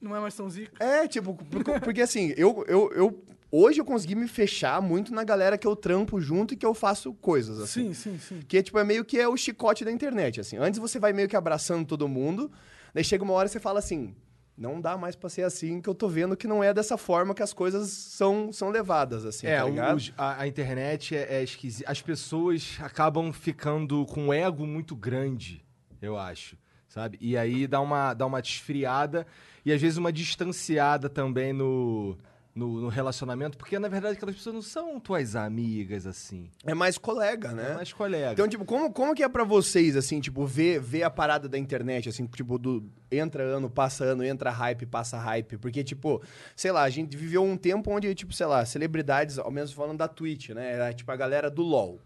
Não 0.00 0.14
é 0.14 0.20
mais 0.20 0.34
tão 0.34 0.48
zica. 0.48 0.72
É, 0.82 1.06
tipo, 1.08 1.34
porque, 1.50 1.80
porque 1.80 2.00
assim, 2.02 2.32
eu, 2.36 2.64
eu, 2.68 2.92
eu. 2.92 3.24
Hoje 3.50 3.80
eu 3.80 3.84
consegui 3.84 4.14
me 4.14 4.28
fechar 4.28 4.80
muito 4.82 5.12
na 5.12 5.24
galera 5.24 5.56
que 5.56 5.66
eu 5.66 5.74
trampo 5.74 6.20
junto 6.20 6.52
e 6.52 6.56
que 6.56 6.66
eu 6.66 6.74
faço 6.74 7.14
coisas, 7.14 7.58
assim. 7.58 7.92
Sim, 7.94 7.94
sim, 8.12 8.18
sim. 8.18 8.40
Que, 8.46 8.62
tipo, 8.62 8.78
é 8.78 8.84
meio 8.84 9.04
que 9.04 9.18
é 9.18 9.26
o 9.26 9.36
chicote 9.36 9.84
da 9.84 9.90
internet, 9.90 10.38
assim. 10.40 10.56
Antes 10.58 10.78
você 10.78 10.98
vai 10.98 11.12
meio 11.12 11.28
que 11.28 11.36
abraçando 11.36 11.86
todo 11.86 12.06
mundo, 12.06 12.52
daí 12.92 13.02
chega 13.02 13.24
uma 13.24 13.32
hora 13.32 13.48
e 13.48 13.50
você 13.50 13.58
fala 13.58 13.78
assim, 13.78 14.14
não 14.56 14.80
dá 14.80 14.98
mais 14.98 15.16
pra 15.16 15.30
ser 15.30 15.42
assim, 15.44 15.80
que 15.80 15.88
eu 15.88 15.94
tô 15.94 16.08
vendo 16.08 16.36
que 16.36 16.46
não 16.46 16.62
é 16.62 16.74
dessa 16.74 16.98
forma 16.98 17.34
que 17.34 17.42
as 17.42 17.54
coisas 17.54 17.88
são, 17.88 18.52
são 18.52 18.68
levadas, 18.68 19.24
assim, 19.24 19.46
É, 19.46 19.58
tá 19.60 19.64
ligado? 19.64 19.96
os- 19.96 20.12
a, 20.18 20.42
a 20.42 20.46
internet 20.46 21.16
é, 21.16 21.38
é 21.38 21.42
esquisita. 21.42 21.90
As 21.90 22.02
pessoas 22.02 22.76
acabam 22.80 23.32
ficando 23.32 24.04
com 24.06 24.26
um 24.26 24.32
ego 24.32 24.66
muito 24.66 24.94
grande, 24.94 25.64
eu 26.02 26.18
acho. 26.18 26.56
Sabe? 26.98 27.16
E 27.20 27.36
aí 27.36 27.68
dá 27.68 27.80
uma, 27.80 28.12
dá 28.12 28.26
uma 28.26 28.42
desfriada 28.42 29.24
e 29.64 29.72
às 29.72 29.80
vezes 29.80 29.98
uma 29.98 30.12
distanciada 30.12 31.08
também 31.08 31.52
no, 31.52 32.18
no, 32.52 32.80
no 32.80 32.88
relacionamento, 32.88 33.56
porque 33.56 33.78
na 33.78 33.86
verdade 33.86 34.16
aquelas 34.16 34.34
pessoas 34.34 34.54
não 34.56 34.62
são 34.62 34.98
tuas 34.98 35.36
amigas, 35.36 36.08
assim. 36.08 36.50
É 36.66 36.74
mais 36.74 36.98
colega, 36.98 37.52
né? 37.52 37.70
É 37.70 37.74
mais 37.76 37.92
colega. 37.92 38.32
Então, 38.32 38.48
tipo, 38.48 38.64
como, 38.64 38.92
como 38.92 39.14
que 39.14 39.22
é 39.22 39.28
pra 39.28 39.44
vocês, 39.44 39.96
assim, 39.96 40.20
tipo, 40.20 40.44
ver, 40.44 40.80
ver 40.80 41.04
a 41.04 41.10
parada 41.10 41.48
da 41.48 41.56
internet, 41.56 42.08
assim, 42.08 42.26
tipo, 42.26 42.58
do 42.58 42.90
entra 43.12 43.44
ano, 43.44 43.70
passa 43.70 44.02
ano, 44.02 44.24
entra 44.24 44.50
hype, 44.50 44.84
passa 44.84 45.16
hype? 45.18 45.56
Porque, 45.56 45.84
tipo, 45.84 46.20
sei 46.56 46.72
lá, 46.72 46.82
a 46.82 46.90
gente 46.90 47.16
viveu 47.16 47.44
um 47.44 47.56
tempo 47.56 47.92
onde, 47.92 48.12
tipo, 48.12 48.32
sei 48.32 48.46
lá, 48.46 48.66
celebridades, 48.66 49.38
ao 49.38 49.52
menos 49.52 49.72
falando 49.72 49.98
da 49.98 50.08
Twitch, 50.08 50.48
né? 50.48 50.72
Era, 50.72 50.92
tipo, 50.92 51.12
a 51.12 51.16
galera 51.16 51.48
do 51.48 51.62
LoL, 51.62 52.00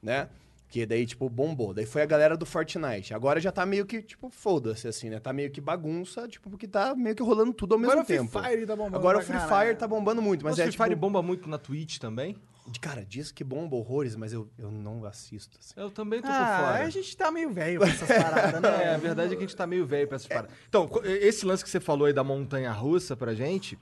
né? 0.00 0.28
Que 0.70 0.86
daí, 0.86 1.04
tipo, 1.04 1.28
bombou. 1.28 1.74
Daí 1.74 1.84
foi 1.84 2.00
a 2.00 2.06
galera 2.06 2.36
do 2.36 2.46
Fortnite. 2.46 3.12
Agora 3.12 3.40
já 3.40 3.50
tá 3.50 3.66
meio 3.66 3.84
que, 3.84 4.00
tipo, 4.02 4.30
foda-se, 4.30 4.86
assim, 4.86 5.10
né? 5.10 5.18
Tá 5.18 5.32
meio 5.32 5.50
que 5.50 5.60
bagunça, 5.60 6.28
tipo, 6.28 6.48
porque 6.48 6.68
tá 6.68 6.94
meio 6.94 7.16
que 7.16 7.22
rolando 7.24 7.52
tudo 7.52 7.72
ao 7.74 7.78
mesmo 7.78 7.90
Agora 7.92 8.04
o 8.04 8.06
Free 8.06 8.18
tempo. 8.18 8.40
Fire 8.42 8.66
tá 8.66 8.76
bombando 8.76 8.96
Agora 8.96 9.18
o 9.18 9.20
pra 9.20 9.26
Free 9.26 9.38
caralho. 9.48 9.66
Fire 9.66 9.78
tá 9.78 9.88
bombando 9.88 10.22
muito, 10.22 10.44
mas 10.44 10.52
Mas 10.52 10.58
é, 10.60 10.62
Free 10.62 10.72
tipo... 10.72 10.84
Fire 10.84 10.94
bomba 10.94 11.20
muito 11.22 11.48
na 11.48 11.58
Twitch 11.58 11.98
também? 11.98 12.36
de- 12.68 12.78
Cara, 12.78 13.04
diz 13.04 13.32
que 13.32 13.42
bomba 13.42 13.74
horrores, 13.74 14.14
mas 14.14 14.32
eu, 14.32 14.48
eu 14.56 14.70
não 14.70 15.04
assisto, 15.04 15.58
assim. 15.58 15.74
Eu 15.76 15.90
também 15.90 16.20
tô 16.20 16.28
por 16.28 16.34
Ah, 16.34 16.58
fora. 16.72 16.84
a 16.84 16.90
gente 16.90 17.16
tá 17.16 17.32
meio 17.32 17.50
velho 17.50 17.80
com 17.80 17.86
essas 17.86 18.06
paradas, 18.06 18.60
né? 18.60 18.68
É, 18.84 18.94
a 18.94 18.98
verdade 18.98 19.32
é 19.32 19.36
que 19.36 19.42
a 19.42 19.46
gente 19.46 19.56
tá 19.56 19.66
meio 19.66 19.84
velho 19.84 20.06
pra 20.06 20.14
essas 20.16 20.28
paradas. 20.28 20.52
Então, 20.68 20.88
esse 21.04 21.44
lance 21.44 21.64
que 21.64 21.70
você 21.70 21.80
falou 21.80 22.06
aí 22.06 22.12
da 22.12 22.22
montanha 22.22 22.70
russa 22.70 23.16
pra 23.16 23.34
gente. 23.34 23.76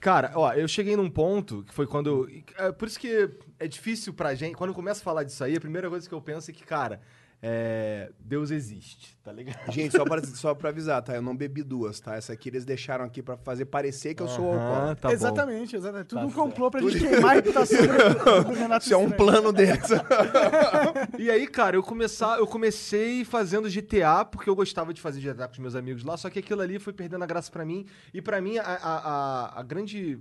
Cara, 0.00 0.32
ó, 0.34 0.52
eu 0.52 0.68
cheguei 0.68 0.96
num 0.96 1.10
ponto 1.10 1.64
que 1.64 1.74
foi 1.74 1.86
quando. 1.86 2.28
é, 2.56 2.70
por 2.70 2.86
isso 2.86 2.98
que 2.98 3.30
é 3.58 3.66
difícil 3.66 4.14
pra 4.14 4.34
gente. 4.34 4.54
Quando 4.56 4.70
eu 4.70 4.74
começo 4.74 5.00
a 5.00 5.04
falar 5.04 5.24
disso 5.24 5.42
aí, 5.42 5.56
a 5.56 5.60
primeira 5.60 5.88
coisa 5.90 6.08
que 6.08 6.14
eu 6.14 6.20
penso 6.20 6.50
é 6.50 6.54
que, 6.54 6.64
cara, 6.64 7.00
é, 7.40 8.10
Deus 8.18 8.50
existe, 8.50 9.16
tá 9.22 9.30
ligado? 9.32 9.70
Gente, 9.72 9.96
só 9.96 10.04
pra, 10.04 10.22
só 10.26 10.54
pra 10.54 10.70
avisar, 10.70 11.00
tá? 11.02 11.14
Eu 11.14 11.22
não 11.22 11.36
bebi 11.36 11.62
duas, 11.62 12.00
tá? 12.00 12.16
Essa 12.16 12.32
aqui 12.32 12.48
eles 12.48 12.64
deixaram 12.64 13.04
aqui 13.04 13.22
pra 13.22 13.36
fazer 13.36 13.64
parecer 13.66 14.14
que 14.14 14.22
eu 14.22 14.26
sou 14.28 14.52
Aham, 14.52 14.60
alcoólatra. 14.60 14.96
tá 14.96 15.08
bom. 15.08 15.14
exatamente, 15.14 15.76
exatamente. 15.76 16.06
Tudo 16.08 16.20
Tá 16.20 16.26
um 16.26 16.30
complô 16.32 16.70
pra 16.70 16.80
gente 16.80 16.98
queimar 16.98 17.30
a 17.30 17.34
reputação 17.34 17.78
do, 17.78 18.44
do 18.44 18.52
Renato 18.54 18.84
Isso 18.84 18.94
é 18.94 18.96
um 18.96 19.02
Estranho. 19.08 19.16
plano 19.16 19.52
deles. 19.52 19.88
E 21.18 21.30
aí, 21.30 21.46
cara, 21.46 21.76
eu, 21.76 21.82
começar, 21.82 22.38
eu 22.38 22.46
comecei 22.46 23.24
fazendo 23.24 23.68
GTA, 23.70 24.24
porque 24.24 24.50
eu 24.50 24.56
gostava 24.56 24.92
de 24.92 25.00
fazer 25.00 25.20
GTA 25.20 25.46
com 25.46 25.52
os 25.52 25.58
meus 25.58 25.74
amigos 25.74 26.02
lá, 26.04 26.16
só 26.16 26.28
que 26.30 26.38
aquilo 26.40 26.60
ali 26.60 26.78
foi 26.78 26.92
perdendo 26.92 27.22
a 27.22 27.26
graça 27.26 27.50
pra 27.52 27.64
mim. 27.64 27.86
E 28.12 28.20
pra 28.20 28.40
mim, 28.40 28.58
a, 28.58 28.62
a, 28.64 28.98
a- 29.54 29.60
a 29.60 29.62
grande. 29.62 30.18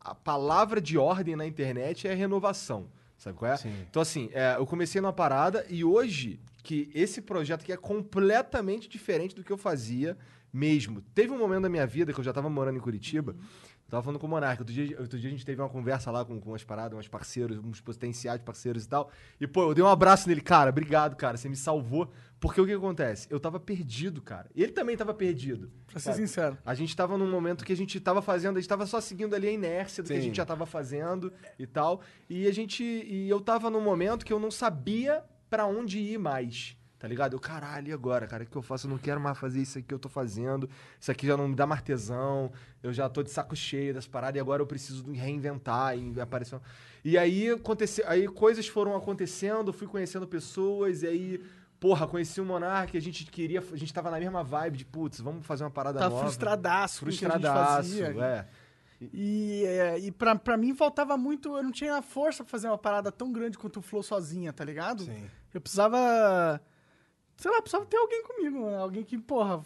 A 0.00 0.14
palavra 0.14 0.80
de 0.82 0.98
ordem 0.98 1.34
na 1.34 1.46
internet 1.46 2.06
é 2.06 2.12
renovação. 2.14 2.88
Sabe 3.16 3.38
qual 3.38 3.50
é? 3.52 3.56
Então, 3.88 4.02
assim, 4.02 4.28
é, 4.34 4.56
eu 4.58 4.66
comecei 4.66 5.00
numa 5.00 5.14
parada 5.14 5.64
e 5.70 5.82
hoje, 5.82 6.38
que 6.64 6.90
esse 6.94 7.20
projeto 7.20 7.60
aqui 7.60 7.72
é 7.72 7.76
completamente 7.76 8.88
diferente 8.88 9.36
do 9.36 9.44
que 9.44 9.52
eu 9.52 9.58
fazia 9.58 10.16
mesmo. 10.50 11.02
Teve 11.14 11.30
um 11.30 11.38
momento 11.38 11.64
da 11.64 11.68
minha 11.68 11.86
vida 11.86 12.12
que 12.12 12.18
eu 12.18 12.24
já 12.24 12.32
tava 12.32 12.48
morando 12.48 12.78
em 12.78 12.80
Curitiba. 12.80 13.32
Eu 13.32 13.90
tava 13.90 14.02
falando 14.02 14.18
com 14.18 14.26
o 14.26 14.30
Monarca. 14.30 14.62
Outro 14.62 14.72
dia, 14.72 14.98
outro 14.98 15.18
dia 15.18 15.28
a 15.28 15.30
gente 15.30 15.44
teve 15.44 15.60
uma 15.60 15.68
conversa 15.68 16.10
lá 16.10 16.24
com, 16.24 16.40
com 16.40 16.52
umas 16.52 16.64
paradas, 16.64 16.98
uns 16.98 17.06
parceiros, 17.06 17.58
uns 17.58 17.82
potenciais 17.82 18.40
parceiros 18.40 18.84
e 18.84 18.88
tal. 18.88 19.10
E, 19.38 19.46
pô, 19.46 19.64
eu 19.64 19.74
dei 19.74 19.84
um 19.84 19.88
abraço 19.88 20.26
nele. 20.26 20.40
Cara, 20.40 20.70
obrigado, 20.70 21.16
cara. 21.16 21.36
Você 21.36 21.50
me 21.50 21.56
salvou. 21.56 22.10
Porque 22.40 22.58
o 22.58 22.64
que 22.64 22.72
acontece? 22.72 23.28
Eu 23.30 23.38
tava 23.38 23.60
perdido, 23.60 24.22
cara. 24.22 24.50
Ele 24.56 24.72
também 24.72 24.96
tava 24.96 25.12
perdido. 25.12 25.70
Pra 25.86 26.00
ser 26.00 26.12
sabe? 26.12 26.16
sincero. 26.16 26.56
A 26.64 26.74
gente 26.74 26.96
tava 26.96 27.18
num 27.18 27.30
momento 27.30 27.62
que 27.62 27.74
a 27.74 27.76
gente 27.76 28.00
tava 28.00 28.22
fazendo, 28.22 28.56
a 28.56 28.60
gente 28.60 28.68
tava 28.68 28.86
só 28.86 29.02
seguindo 29.02 29.34
ali 29.34 29.48
a 29.48 29.52
inércia 29.52 30.02
do 30.02 30.06
que 30.06 30.14
a 30.14 30.16
Sim. 30.16 30.22
gente 30.22 30.36
já 30.36 30.46
tava 30.46 30.64
fazendo 30.64 31.30
e 31.58 31.66
tal. 31.66 32.00
E 32.28 32.46
a 32.46 32.52
gente. 32.52 32.82
E 32.82 33.28
eu 33.28 33.40
tava 33.40 33.68
num 33.68 33.82
momento 33.82 34.24
que 34.24 34.32
eu 34.32 34.38
não 34.38 34.50
sabia 34.50 35.22
pra 35.54 35.66
onde 35.66 35.98
ir 35.98 36.18
mais. 36.18 36.76
Tá 36.98 37.06
ligado? 37.08 37.34
Eu, 37.34 37.38
caralho, 37.40 37.88
e 37.88 37.92
agora, 37.92 38.26
cara? 38.26 38.44
O 38.44 38.46
que 38.46 38.56
eu 38.56 38.62
faço? 38.62 38.86
Eu 38.86 38.90
não 38.90 38.96
quero 38.98 39.20
mais 39.20 39.36
fazer 39.38 39.60
isso 39.60 39.76
aqui 39.78 39.88
que 39.88 39.94
eu 39.94 39.98
tô 39.98 40.08
fazendo. 40.08 40.68
Isso 40.98 41.10
aqui 41.10 41.26
já 41.26 41.36
não 41.36 41.46
me 41.48 41.54
dá 41.54 41.66
mais 41.66 41.82
tesão. 41.82 42.50
Eu 42.82 42.92
já 42.94 43.08
tô 43.10 43.22
de 43.22 43.30
saco 43.30 43.54
cheio 43.54 43.92
das 43.92 44.06
paradas 44.06 44.36
e 44.36 44.40
agora 44.40 44.62
eu 44.62 44.66
preciso 44.66 45.06
me 45.06 45.18
reinventar 45.18 45.96
e 45.98 46.18
aparecer. 46.18 46.58
E 47.04 47.18
aí 47.18 47.50
aconteceu. 47.50 48.04
Aí 48.08 48.26
coisas 48.26 48.66
foram 48.66 48.96
acontecendo, 48.96 49.70
fui 49.72 49.86
conhecendo 49.86 50.26
pessoas, 50.26 51.02
e 51.02 51.06
aí. 51.06 51.44
Porra, 51.78 52.06
conheci 52.06 52.40
o 52.40 52.44
Monark, 52.46 52.96
a 52.96 53.00
gente 53.00 53.26
queria. 53.26 53.60
A 53.70 53.76
gente 53.76 53.92
tava 53.92 54.10
na 54.10 54.18
mesma 54.18 54.42
vibe 54.42 54.78
de, 54.78 54.84
putz, 54.86 55.20
vamos 55.20 55.44
fazer 55.44 55.62
uma 55.64 55.70
parada 55.70 55.98
Tá 55.98 56.08
nova. 56.08 56.22
frustradaço 56.22 57.00
com 57.04 57.10
o 57.10 57.14
que 57.14 57.26
a 57.26 57.28
gente 57.28 57.32
Frustradaço, 57.32 57.76
fazia. 57.76 58.06
é. 58.24 58.46
E, 59.12 59.64
é, 59.66 59.98
e 59.98 60.10
pra, 60.10 60.34
pra 60.36 60.56
mim 60.56 60.74
faltava 60.74 61.18
muito. 61.18 61.54
Eu 61.54 61.62
não 61.62 61.72
tinha 61.72 62.00
força 62.00 62.42
pra 62.42 62.50
fazer 62.50 62.68
uma 62.68 62.78
parada 62.78 63.12
tão 63.12 63.30
grande 63.30 63.58
quanto 63.58 63.80
o 63.80 63.82
Flow 63.82 64.02
sozinha, 64.02 64.50
tá 64.54 64.64
ligado? 64.64 65.04
Sim. 65.04 65.26
Eu 65.54 65.60
precisava. 65.60 66.60
Sei 67.36 67.50
lá, 67.50 67.60
precisava 67.62 67.86
ter 67.86 67.96
alguém 67.96 68.22
comigo, 68.24 68.66
né? 68.70 68.76
Alguém 68.78 69.02
que, 69.04 69.16
porra, 69.18 69.64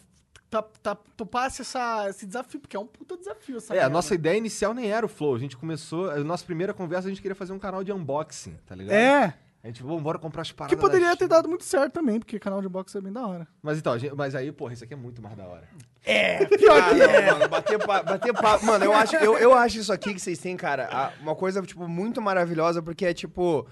tá, 0.49 0.63
tá, 0.83 0.95
topasse 1.17 1.63
essa, 1.63 2.07
esse 2.09 2.27
desafio, 2.27 2.61
porque 2.61 2.77
é 2.77 2.81
um 2.81 2.87
puta 2.87 3.17
desafio 3.17 3.57
essa 3.59 3.75
É, 3.75 3.83
a 3.83 3.89
nossa 3.89 4.15
ideia 4.15 4.37
inicial 4.37 4.73
nem 4.75 4.91
era 4.91 5.05
o 5.05 5.09
Flow. 5.09 5.35
A 5.35 5.39
gente 5.39 5.57
começou. 5.57 6.11
A 6.11 6.19
nossa 6.19 6.45
primeira 6.45 6.73
conversa, 6.73 7.09
a 7.09 7.11
gente 7.11 7.21
queria 7.23 7.35
fazer 7.35 7.53
um 7.53 7.59
canal 7.59 7.83
de 7.83 7.93
unboxing, 7.93 8.57
tá 8.67 8.75
ligado? 8.75 8.95
É, 8.95 9.35
A 9.63 9.67
gente, 9.67 9.83
vamos, 9.83 10.03
bora 10.03 10.19
comprar 10.19 10.43
as 10.43 10.49
que 10.51 10.57
paradas. 10.57 10.79
poderia 10.81 11.09
da 11.09 11.17
ter 11.17 11.27
dado 11.29 11.49
muito 11.49 11.65
certo 11.65 11.93
também, 11.93 12.19
porque 12.19 12.39
canal 12.39 12.63
de 12.63 12.69
boxe 12.69 12.97
é 12.97 13.01
bem 13.01 13.13
da 13.13 13.27
hora. 13.27 13.47
Mas 13.63 13.79
então, 13.79 13.99
gente- 13.99 14.15
mas 14.15 14.35
aí, 14.35 14.51
porra, 14.53 14.73
isso 14.73 14.85
aqui 14.85 14.95
é 14.95 14.97
muito 14.97 15.21
mais 15.21 15.37
da 15.37 15.45
hora. 15.47 15.69
Pior 16.59 16.95
que 16.95 17.03
é. 17.03 17.33
Mano, 17.33 17.49
bater 17.49 17.79
papo, 17.85 18.07
bater 18.07 18.33
papo. 18.33 18.65
Mano, 18.65 18.85
eu 18.85 18.93
acho, 18.95 19.17
eu, 19.17 19.37
eu 19.37 19.53
acho 19.55 19.79
isso 19.79 19.93
aqui 19.93 20.15
que 20.15 20.21
vocês 20.21 20.39
têm, 20.39 20.57
cara, 20.57 21.13
uma 21.21 21.35
coisa, 21.37 21.61
tipo, 21.63 21.87
muito 21.87 22.23
maravilhosa, 22.23 22.81
porque 22.83 23.05
é 23.05 23.13
tipo, 23.13 23.67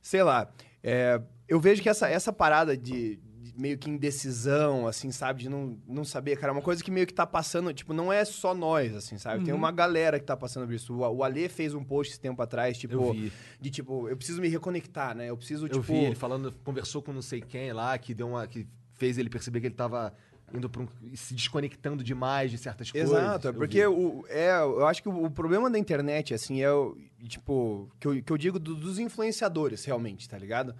sei 0.00 0.22
lá, 0.22 0.48
é, 0.84 1.20
eu 1.48 1.60
vejo 1.60 1.82
que 1.82 1.88
essa, 1.88 2.08
essa 2.08 2.32
parada 2.32 2.76
de, 2.76 3.16
de 3.40 3.54
meio 3.58 3.76
que 3.76 3.90
indecisão, 3.90 4.86
assim, 4.86 5.10
sabe, 5.10 5.42
de 5.42 5.48
não, 5.48 5.78
não 5.86 6.04
saber, 6.04 6.36
cara, 6.36 6.52
é 6.52 6.54
uma 6.54 6.62
coisa 6.62 6.82
que 6.82 6.90
meio 6.90 7.06
que 7.06 7.12
tá 7.14 7.26
passando, 7.26 7.72
tipo, 7.74 7.92
não 7.92 8.12
é 8.12 8.24
só 8.24 8.54
nós, 8.54 8.94
assim, 8.94 9.18
sabe? 9.18 9.44
Tem 9.44 9.52
uma 9.52 9.70
galera 9.70 10.18
que 10.18 10.24
tá 10.24 10.36
passando 10.36 10.66
por 10.66 10.74
isso. 10.74 10.94
O, 10.94 10.98
o 11.16 11.24
Ale 11.24 11.48
fez 11.48 11.74
um 11.74 11.82
post 11.84 12.12
esse 12.12 12.20
tempo 12.20 12.40
atrás, 12.40 12.78
tipo, 12.78 12.94
Eu 12.94 13.12
vi. 13.12 13.32
de 13.60 13.70
tipo, 13.70 14.08
eu 14.08 14.16
preciso 14.16 14.40
me 14.40 14.48
reconectar, 14.48 15.14
né? 15.14 15.28
Eu 15.28 15.36
preciso, 15.36 15.66
Eu 15.66 15.70
tipo. 15.70 15.82
vi 15.82 15.94
ele 15.98 16.14
falando, 16.14 16.52
conversou 16.64 17.02
com 17.02 17.12
não 17.12 17.22
sei 17.22 17.40
quem 17.40 17.72
lá, 17.72 17.96
que 17.98 18.14
deu 18.14 18.28
uma. 18.28 18.46
que 18.46 18.66
fez 18.94 19.18
ele 19.18 19.28
perceber 19.28 19.60
que 19.60 19.66
ele 19.66 19.74
tava 19.74 20.14
indo 20.54 20.68
pra 20.68 20.82
um, 20.82 20.88
se 21.14 21.34
desconectando 21.34 22.04
demais 22.04 22.50
de 22.50 22.58
certas 22.58 22.90
coisas. 22.90 23.10
Exato, 23.10 23.48
é 23.48 23.50
Eu 23.50 23.54
porque 23.54 23.84
o, 23.86 24.24
é, 24.28 24.50
eu 24.60 24.86
acho 24.86 25.02
que 25.02 25.08
o, 25.08 25.24
o 25.24 25.30
problema 25.30 25.68
da 25.70 25.78
internet, 25.78 26.34
assim, 26.34 26.60
é 26.62 26.70
o, 26.70 26.96
tipo, 27.26 27.88
que 27.98 28.06
eu, 28.06 28.22
que 28.22 28.30
eu 28.32 28.36
digo 28.36 28.58
do- 28.58 28.74
dos 28.76 28.98
influenciadores, 28.98 29.84
realmente, 29.84 30.28
tá 30.28 30.36
ligado? 30.38 30.74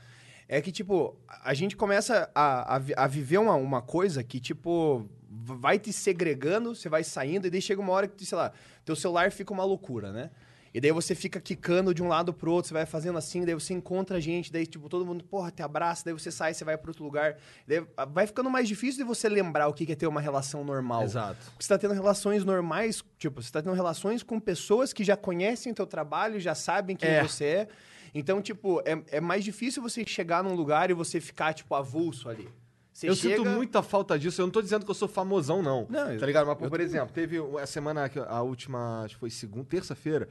É 0.53 0.61
que, 0.61 0.71
tipo, 0.71 1.17
a 1.43 1.55
gente 1.55 1.75
começa 1.75 2.31
a, 2.35 2.77
a, 2.77 2.83
a 3.05 3.07
viver 3.07 3.39
uma, 3.39 3.55
uma 3.55 3.81
coisa 3.81 4.23
que, 4.23 4.39
tipo, 4.39 5.09
vai 5.31 5.79
te 5.79 5.91
segregando, 5.95 6.75
você 6.75 6.91
vai 6.91 7.03
saindo, 7.03 7.47
e 7.47 7.51
daí 7.51 7.63
chega 7.63 7.81
uma 7.81 7.91
hora 7.91 8.07
que, 8.07 8.27
sei 8.27 8.37
lá, 8.37 8.53
teu 8.85 8.95
celular 8.95 9.33
fica 9.33 9.51
uma 9.51 9.65
loucura, 9.65 10.13
né? 10.13 10.29
E 10.75 10.79
daí 10.79 10.93
você 10.93 11.15
fica 11.15 11.41
quicando 11.41 11.95
de 11.95 12.03
um 12.03 12.09
lado 12.09 12.35
pro 12.35 12.53
outro, 12.53 12.69
você 12.69 12.75
vai 12.75 12.85
fazendo 12.85 13.17
assim, 13.17 13.47
daí 13.47 13.55
você 13.55 13.73
encontra 13.73 14.21
gente, 14.21 14.53
daí, 14.53 14.67
tipo, 14.67 14.91
todo 14.91 15.07
mundo, 15.07 15.25
porra, 15.25 15.51
te 15.51 15.63
abraça, 15.63 16.03
daí 16.05 16.13
você 16.13 16.31
sai, 16.31 16.53
você 16.53 16.67
vai 16.67 16.77
pro 16.77 16.91
outro 16.91 17.03
lugar. 17.03 17.39
Daí 17.67 17.83
vai 18.11 18.27
ficando 18.27 18.51
mais 18.51 18.69
difícil 18.69 19.03
de 19.03 19.09
você 19.09 19.31
lembrar 19.31 19.69
o 19.69 19.73
que 19.73 19.87
que 19.87 19.93
é 19.93 19.97
ter 19.97 20.07
uma 20.07 20.21
relação 20.21 20.63
normal. 20.63 21.03
Exato. 21.05 21.47
Porque 21.47 21.65
você 21.65 21.69
tá 21.69 21.79
tendo 21.79 21.95
relações 21.95 22.45
normais, 22.45 23.03
tipo, 23.19 23.43
você 23.43 23.51
tá 23.51 23.63
tendo 23.63 23.75
relações 23.75 24.23
com 24.23 24.39
pessoas 24.39 24.93
que 24.93 25.03
já 25.03 25.17
conhecem 25.17 25.73
teu 25.73 25.87
trabalho, 25.87 26.39
já 26.39 26.55
sabem 26.55 26.95
quem 26.95 27.09
É. 27.09 27.23
você 27.23 27.45
é. 27.45 27.69
Então, 28.15 28.43
tipo, 28.43 28.81
é, 28.85 29.03
é 29.09 29.21
mais 29.21 29.45
difícil 29.45 29.83
você 29.83 30.05
chegar 30.05 30.45
num 30.45 30.55
lugar 30.55 30.91
e 30.91 30.95
você 30.95 31.21
ficar, 31.21 31.55
tipo, 31.55 31.75
avulso 31.75 32.29
ali. 32.29 32.49
Você 32.93 33.09
eu 33.09 33.15
chega... 33.15 33.37
sinto 33.37 33.49
muita 33.49 33.83
falta 33.83 34.19
disso. 34.19 34.43
Eu 34.43 34.47
não 34.47 34.53
tô 34.53 34.61
dizendo 34.61 34.85
que 34.85 34.91
eu 34.91 34.95
sou 34.95 35.09
famosão, 35.09 35.63
não. 35.63 35.87
Não, 35.89 36.19
tá 36.19 36.27
ligado? 36.27 36.47
Mas, 36.47 36.69
por 36.69 36.81
exemplo, 36.81 37.13
teve 37.13 37.39
a 37.61 37.67
semana, 37.67 38.09
que- 38.09 38.19
a 38.19 38.43
última, 38.43 39.03
acho 39.05 39.15
que 39.15 39.21
foi 39.21 39.31
segunda, 39.31 39.65
terça-feira, 39.65 40.29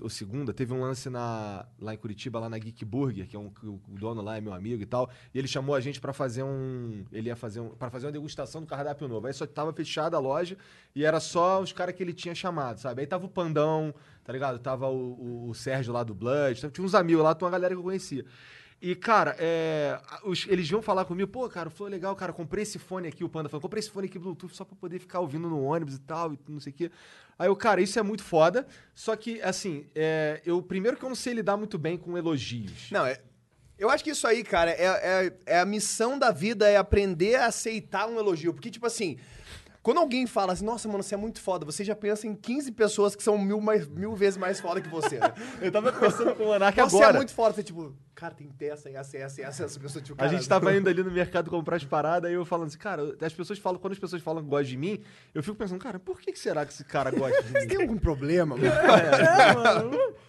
ou 0.00 0.08
segunda, 0.08 0.54
teve 0.54 0.72
um 0.72 0.80
lance 0.80 1.10
na, 1.10 1.66
lá 1.78 1.92
em 1.92 1.96
Curitiba, 1.98 2.40
lá 2.40 2.48
na 2.48 2.58
Geek 2.58 2.84
Burger, 2.84 3.28
que 3.28 3.36
é 3.36 3.38
um, 3.38 3.52
o 3.62 3.78
dono 3.88 4.22
lá 4.22 4.36
é 4.38 4.40
meu 4.40 4.52
amigo 4.54 4.82
e 4.82 4.86
tal. 4.86 5.10
E 5.34 5.38
ele 5.38 5.46
chamou 5.46 5.74
a 5.74 5.80
gente 5.80 6.00
pra 6.00 6.12
fazer 6.12 6.42
um. 6.42 7.04
Ele 7.12 7.28
ia 7.28 7.36
fazer 7.36 7.60
um. 7.60 7.68
para 7.70 7.90
fazer 7.90 8.06
uma 8.06 8.12
degustação 8.12 8.62
do 8.62 8.66
cardápio 8.66 9.06
novo. 9.06 9.26
Aí 9.26 9.32
só 9.34 9.46
tava 9.46 9.72
fechada 9.72 10.16
a 10.16 10.20
loja 10.20 10.56
e 10.94 11.04
era 11.04 11.20
só 11.20 11.60
os 11.60 11.72
caras 11.72 11.94
que 11.94 12.02
ele 12.02 12.14
tinha 12.14 12.34
chamado, 12.34 12.78
sabe? 12.80 13.02
Aí 13.02 13.06
tava 13.06 13.26
o 13.26 13.28
Pandão, 13.28 13.94
tá 14.24 14.32
ligado? 14.32 14.58
Tava 14.58 14.88
o, 14.88 15.12
o- 15.12 15.48
o 15.50 15.54
Sérgio 15.54 15.92
lá 15.92 16.02
do 16.02 16.14
Blood, 16.14 16.70
tinha 16.70 16.84
uns 16.86 16.94
amigos 16.94 17.22
lá, 17.22 17.34
tinha 17.34 17.44
uma 17.46 17.52
galera 17.52 17.74
que 17.74 17.78
eu 17.78 17.84
conhecia. 17.84 18.24
E, 18.84 18.96
cara, 18.96 19.36
é, 19.38 19.96
os- 20.24 20.44
eles 20.48 20.68
vinham 20.68 20.82
falar 20.82 21.04
comigo, 21.04 21.30
pô, 21.30 21.48
cara, 21.48 21.70
foi 21.70 21.88
legal, 21.88 22.16
cara, 22.16 22.32
comprei 22.32 22.64
esse 22.64 22.80
fone 22.80 23.06
aqui, 23.06 23.22
o 23.22 23.28
Panda 23.28 23.48
falou, 23.48 23.62
comprei 23.62 23.78
esse 23.78 23.88
fone 23.90 24.08
aqui 24.08 24.18
Bluetooth 24.18 24.56
só 24.56 24.64
pra 24.64 24.74
poder 24.74 24.98
ficar 24.98 25.20
ouvindo 25.20 25.48
no 25.48 25.62
ônibus 25.62 25.94
e 25.94 26.00
tal, 26.00 26.32
e 26.34 26.38
não 26.48 26.58
sei 26.58 26.72
o 26.72 26.74
quê. 26.74 26.90
Aí 27.38 27.46
eu, 27.48 27.54
cara, 27.54 27.80
isso 27.80 27.96
é 27.96 28.02
muito 28.02 28.24
foda, 28.24 28.66
só 28.92 29.14
que, 29.14 29.40
assim, 29.40 29.86
é, 29.94 30.42
eu, 30.44 30.60
primeiro 30.60 30.96
que 30.96 31.04
eu 31.04 31.08
não 31.08 31.14
sei 31.14 31.32
lidar 31.32 31.56
muito 31.56 31.78
bem 31.78 31.96
com 31.96 32.18
elogios. 32.18 32.90
Não, 32.90 33.06
é. 33.06 33.20
Eu 33.78 33.88
acho 33.88 34.02
que 34.02 34.10
isso 34.10 34.26
aí, 34.26 34.42
cara, 34.42 34.70
é, 34.72 34.84
é, 34.84 35.32
é 35.46 35.60
a 35.60 35.64
missão 35.64 36.18
da 36.18 36.32
vida, 36.32 36.68
é 36.68 36.76
aprender 36.76 37.36
a 37.36 37.46
aceitar 37.46 38.08
um 38.08 38.18
elogio. 38.18 38.52
Porque, 38.52 38.70
tipo 38.70 38.86
assim, 38.86 39.16
quando 39.82 39.98
alguém 39.98 40.26
fala 40.28 40.52
assim, 40.52 40.64
nossa, 40.64 40.86
mano, 40.86 41.02
você 41.02 41.14
é 41.14 41.18
muito 41.18 41.40
foda, 41.40 41.64
você 41.64 41.82
já 41.82 41.96
pensa 41.96 42.24
em 42.26 42.36
15 42.36 42.70
pessoas 42.70 43.16
que 43.16 43.22
são 43.22 43.36
mil, 43.36 43.60
mais, 43.60 43.88
mil 43.88 44.14
vezes 44.14 44.36
mais 44.36 44.60
foda 44.60 44.80
que 44.80 44.88
você. 44.88 45.18
Né? 45.18 45.32
Eu 45.60 45.72
tava 45.72 45.92
conversando 45.92 46.36
com 46.36 46.44
o 46.44 46.46
Monark 46.46 46.80
Você 46.80 46.96
agora. 46.96 47.16
é 47.16 47.16
muito 47.16 47.34
foda, 47.34 47.52
você, 47.52 47.64
tipo, 47.64 47.92
cara, 48.14 48.32
tem 48.32 48.48
essa, 48.60 48.88
essa, 48.88 49.16
essa, 49.16 49.42
essa, 49.42 49.64
essa 49.64 49.80
pessoa, 49.80 50.00
tipo, 50.00 50.22
A 50.22 50.28
gente 50.28 50.48
tava 50.48 50.72
indo 50.76 50.88
ali 50.88 51.02
no 51.02 51.10
mercado 51.10 51.50
comprar 51.50 51.76
as 51.76 51.84
paradas, 51.84 52.30
aí 52.30 52.36
eu 52.36 52.44
falando 52.44 52.68
assim, 52.68 52.78
cara, 52.78 53.16
as 53.20 53.32
pessoas 53.32 53.58
falam, 53.58 53.80
quando 53.80 53.94
as 53.94 53.98
pessoas 53.98 54.22
falam 54.22 54.40
que 54.40 54.48
gostam 54.48 54.70
de 54.70 54.76
mim, 54.76 55.02
eu 55.34 55.42
fico 55.42 55.56
pensando, 55.56 55.80
cara, 55.80 55.98
por 55.98 56.20
que 56.20 56.30
que 56.30 56.38
será 56.38 56.64
que 56.64 56.72
esse 56.72 56.84
cara 56.84 57.10
gosta 57.10 57.42
de 57.42 57.50
mim? 57.52 57.66
Tem 57.66 57.82
algum 57.82 57.98
problema, 57.98 58.56
mano? 58.56 58.70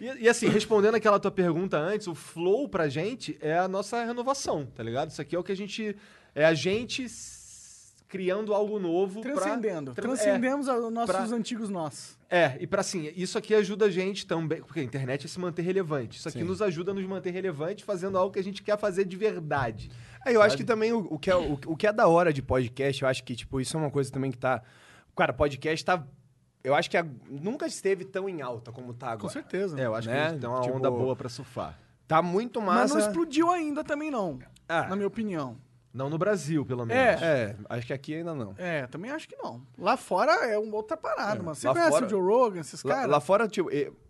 E, 0.02 0.24
e 0.24 0.28
assim, 0.30 0.48
respondendo 0.48 0.96
aquela 0.96 1.20
tua 1.20 1.32
pergunta 1.32 1.78
antes, 1.78 2.08
o 2.08 2.16
flow 2.16 2.68
pra 2.68 2.90
gente 2.90 3.38
é 3.40 3.60
a 3.60 3.68
nossa 3.68 4.04
renovação, 4.04 4.66
tá 4.66 4.82
ligado? 4.82 5.12
Isso 5.12 5.22
aqui 5.22 5.36
é 5.36 5.40
o 5.40 5.44
que 5.44 5.52
a 5.52 5.56
gente. 5.56 5.96
É 6.36 6.44
a 6.44 6.56
gente 6.56 7.08
criando 8.14 8.54
algo 8.54 8.78
novo. 8.78 9.22
pra- 9.22 9.32
Transcendendo. 9.34 9.92
Tran- 9.96 10.04
Transcendemos 10.04 10.68
os 10.68 10.92
nossos 10.94 11.16
pra- 11.16 11.24
antigos 11.36 11.68
nós. 11.68 12.16
É, 12.30 12.40
é, 12.44 12.58
e 12.60 12.68
pra 12.68 12.82
assim, 12.82 13.12
isso 13.16 13.40
aqui 13.40 13.56
ajuda 13.56 13.86
a 13.86 13.90
gente 13.90 14.28
também. 14.28 14.62
Porque 14.62 14.82
a 14.82 14.84
internet 14.84 15.26
é 15.26 15.28
se 15.28 15.40
manter 15.40 15.64
relevante. 15.64 16.20
Isso 16.20 16.30
aqui 16.30 16.38
Sim. 16.40 16.44
nos 16.46 16.62
ajuda 16.62 16.92
a 16.92 16.94
nos 16.94 17.04
manter 17.06 17.32
relevante 17.32 17.84
fazendo 17.84 18.16
algo 18.18 18.32
que 18.32 18.38
a 18.40 18.44
gente 18.44 18.62
quer 18.62 18.78
fazer 18.78 19.04
de 19.06 19.18
verdade. 19.18 19.90
É, 20.24 20.32
eu 20.36 20.44
acho 20.44 20.56
que 20.56 20.64
também 20.64 20.94
o, 20.94 21.00
o 21.10 21.18
que 21.18 21.32
é, 21.32 21.36
o, 21.36 21.54
o 21.66 21.76
que 21.76 21.88
é 21.88 21.92
da 21.92 22.08
hora 22.08 22.32
de 22.32 22.44
podcast, 22.44 23.02
eu 23.02 23.10
acho 23.10 23.24
que, 23.24 23.36
tipo, 23.36 23.60
isso 23.60 23.76
é 23.76 23.80
uma 23.80 23.90
coisa 23.90 24.12
também 24.12 24.30
que 24.30 24.38
tá. 24.38 24.62
Cara, 25.16 25.34
podcast 25.34 25.84
tá. 25.84 26.04
Eu 26.64 26.76
acho 26.76 26.90
que 26.90 26.96
a- 26.98 27.06
nunca 27.30 27.66
esteve 27.66 28.06
tão 28.06 28.30
em 28.30 28.42
alta 28.44 28.72
como 28.72 28.94
tá 28.94 29.08
agora. 29.08 29.18
Com 29.22 29.30
certeza. 29.30 29.80
É, 29.80 29.86
eu 29.88 29.96
acho 29.96 30.08
Né? 30.08 30.14
que 30.16 30.22
a 30.22 30.30
gente 30.30 30.40
tem 30.40 30.50
uma 30.50 30.62
Tipo, 30.62 30.78
onda 30.78 30.92
boa 30.92 31.16
pra 31.16 31.30
surfar. 31.30 31.80
Tá 32.08 32.22
muito 32.22 32.62
Mas 32.62 32.92
massa. 32.92 32.94
não 32.94 33.02
explodiu 33.02 33.50
ainda 33.50 33.84
também, 33.84 34.12
não. 34.12 34.38
Ah. 34.70 34.88
Na 34.88 34.96
minha 34.96 35.08
opinião. 35.08 35.58
Não 35.94 36.10
no 36.10 36.18
Brasil, 36.18 36.66
pelo 36.66 36.86
menos. 36.86 37.22
É, 37.22 37.56
acho 37.70 37.86
que 37.86 37.94
aqui 37.94 38.16
ainda 38.16 38.34
não. 38.34 38.56
É, 38.58 38.88
também 38.88 39.12
acho 39.12 39.28
que 39.30 39.36
não. 39.36 39.62
Lá 39.78 39.96
fora 39.96 40.32
é 40.48 40.58
uma 40.58 40.76
outra 40.76 40.98
parada, 40.98 41.44
mano. 41.44 41.54
Você 41.56 41.68
Lá 41.68 41.74
conhece 41.74 41.92
fora- 41.92 42.06
o 42.06 42.10
Joe 42.10 42.22
Rogan, 42.22 42.60
esses 42.62 42.82
caras? 42.82 43.10
lá 43.10 43.20
fora, 43.20 43.48
tipo, 43.48 43.70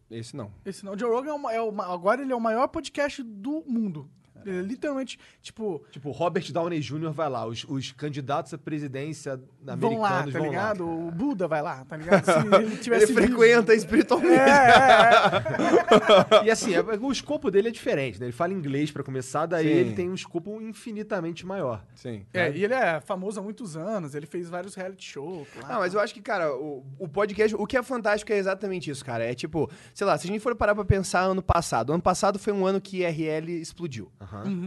esse 0.09 0.36
não. 0.36 0.49
Esse 0.65 0.86
não. 0.86 0.93
O 0.93 0.97
Joe 0.97 1.09
Rogan 1.09 1.31
é, 1.31 1.34
uma- 1.34 1.53
é 1.53 1.61
uma- 1.61 1.93
agora 1.93 2.21
ele 2.21 2.31
é 2.31 2.36
o 2.36 2.39
maior 2.39 2.67
podcast 2.69 3.21
do 3.21 3.63
mundo. 3.67 4.09
É 4.45 4.61
literalmente, 4.61 5.17
tipo, 5.41 5.84
Tipo, 5.91 6.11
Robert 6.11 6.51
Downey 6.51 6.79
Jr. 6.81 7.11
vai 7.11 7.29
lá, 7.29 7.45
os, 7.45 7.63
os 7.65 7.91
candidatos 7.93 8.53
à 8.53 8.57
presidência 8.57 9.38
vão 9.61 9.73
americanos 9.73 10.01
lá, 10.01 10.23
tá 10.25 10.31
vão 10.39 10.49
ligado? 10.49 10.86
lá. 10.86 10.91
O 10.91 11.11
Buda 11.11 11.47
vai 11.47 11.61
lá, 11.61 11.86
tá 11.86 11.95
ligado? 11.95 12.25
Se 12.25 12.55
ele 12.55 12.75
tivesse 12.77 13.05
Ele 13.05 13.13
frequenta 13.13 13.73
espiritualmente. 13.73 14.34
É, 14.34 16.41
é, 16.41 16.43
E 16.45 16.51
assim, 16.51 16.73
é- 16.73 16.81
o 16.81 17.11
escopo 17.11 17.49
dele 17.49 17.69
é 17.69 17.71
diferente, 17.71 18.19
né? 18.19 18.25
Ele 18.25 18.34
fala 18.34 18.51
inglês 18.53 18.91
pra 18.91 19.03
começar, 19.03 19.45
daí 19.45 19.65
Sim. 19.65 19.71
ele 19.73 19.93
tem 19.93 20.09
um 20.09 20.13
escopo 20.15 20.61
infinitamente 20.61 21.45
maior. 21.45 21.84
Sim. 21.95 22.25
é. 22.34 22.47
É, 22.47 22.51
e 22.57 22.63
ele 22.65 22.73
é 22.73 22.99
famoso 22.99 23.39
há 23.39 23.43
muitos 23.43 23.77
anos, 23.77 24.13
ele 24.15 24.25
fez 24.25 24.49
vários 24.49 24.75
reality 24.75 25.05
shows. 25.11 25.47
lá. 25.61 25.67
Ah, 25.69 25.79
mas 25.79 25.93
eu 25.93 25.99
acho 25.99 26.13
que, 26.13 26.21
cara, 26.21 26.53
o, 26.53 26.84
o 26.99 27.07
podcast, 27.07 27.55
o 27.55 27.65
que 27.65 27.77
é 27.77 27.84
fantástico 27.84 28.34
é 28.34 28.38
exatamente 28.38 28.89
isso, 28.91 29.05
cara. 29.05 29.23
É 29.23 29.34
tipo, 29.34 29.69
sei 29.93 30.05
lá, 30.05 30.17
se 30.17 30.27
a 30.27 30.31
gente 30.31 30.41
for 30.41 30.53
parar 30.55 30.75
pra 30.75 30.84
pensar 30.84 31.21
ano 31.21 31.41
passado, 31.41 31.93
ano 31.93 32.01
passado 32.03 32.38
foi 32.38 32.51
um 32.51 32.65
ano 32.65 32.81
que 32.81 32.97
IRL 33.03 33.49
explodiu. 33.61 34.11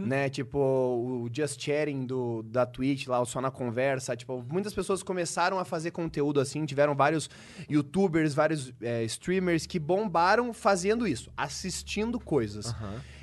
Né? 0.05 0.29
Tipo, 0.29 0.59
o 0.59 1.29
Just 1.31 1.61
Chatting 1.61 2.05
do, 2.05 2.43
da 2.43 2.65
Twitch 2.65 3.07
lá, 3.07 3.19
o 3.19 3.25
Só 3.25 3.41
na 3.41 3.51
Conversa. 3.51 4.15
Tipo, 4.15 4.43
muitas 4.49 4.73
pessoas 4.73 5.03
começaram 5.03 5.59
a 5.59 5.65
fazer 5.65 5.91
conteúdo 5.91 6.39
assim. 6.39 6.65
Tiveram 6.65 6.95
vários 6.95 7.29
youtubers, 7.69 8.33
vários 8.33 8.73
é, 8.81 9.03
streamers 9.03 9.65
que 9.65 9.79
bombaram 9.79 10.53
fazendo 10.53 11.07
isso, 11.07 11.31
assistindo 11.35 12.19
coisas. 12.19 12.73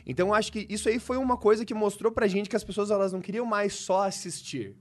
Então 0.07 0.29
eu 0.29 0.35
acho 0.35 0.53
que 0.53 0.67
isso 0.69 0.89
aí 0.89 0.99
foi 0.99 1.17
uma 1.17 1.37
coisa 1.37 1.65
que 1.65 1.73
mostrou 1.73 2.13
pra 2.13 2.27
gente 2.27 2.49
que 2.49 2.57
as 2.57 2.65
pessoas 2.65 2.91
elas 2.91 3.13
não 3.13 3.21
queriam 3.21 3.47
mais 3.47 3.75
só 3.75 4.07
assistir. 4.07 4.77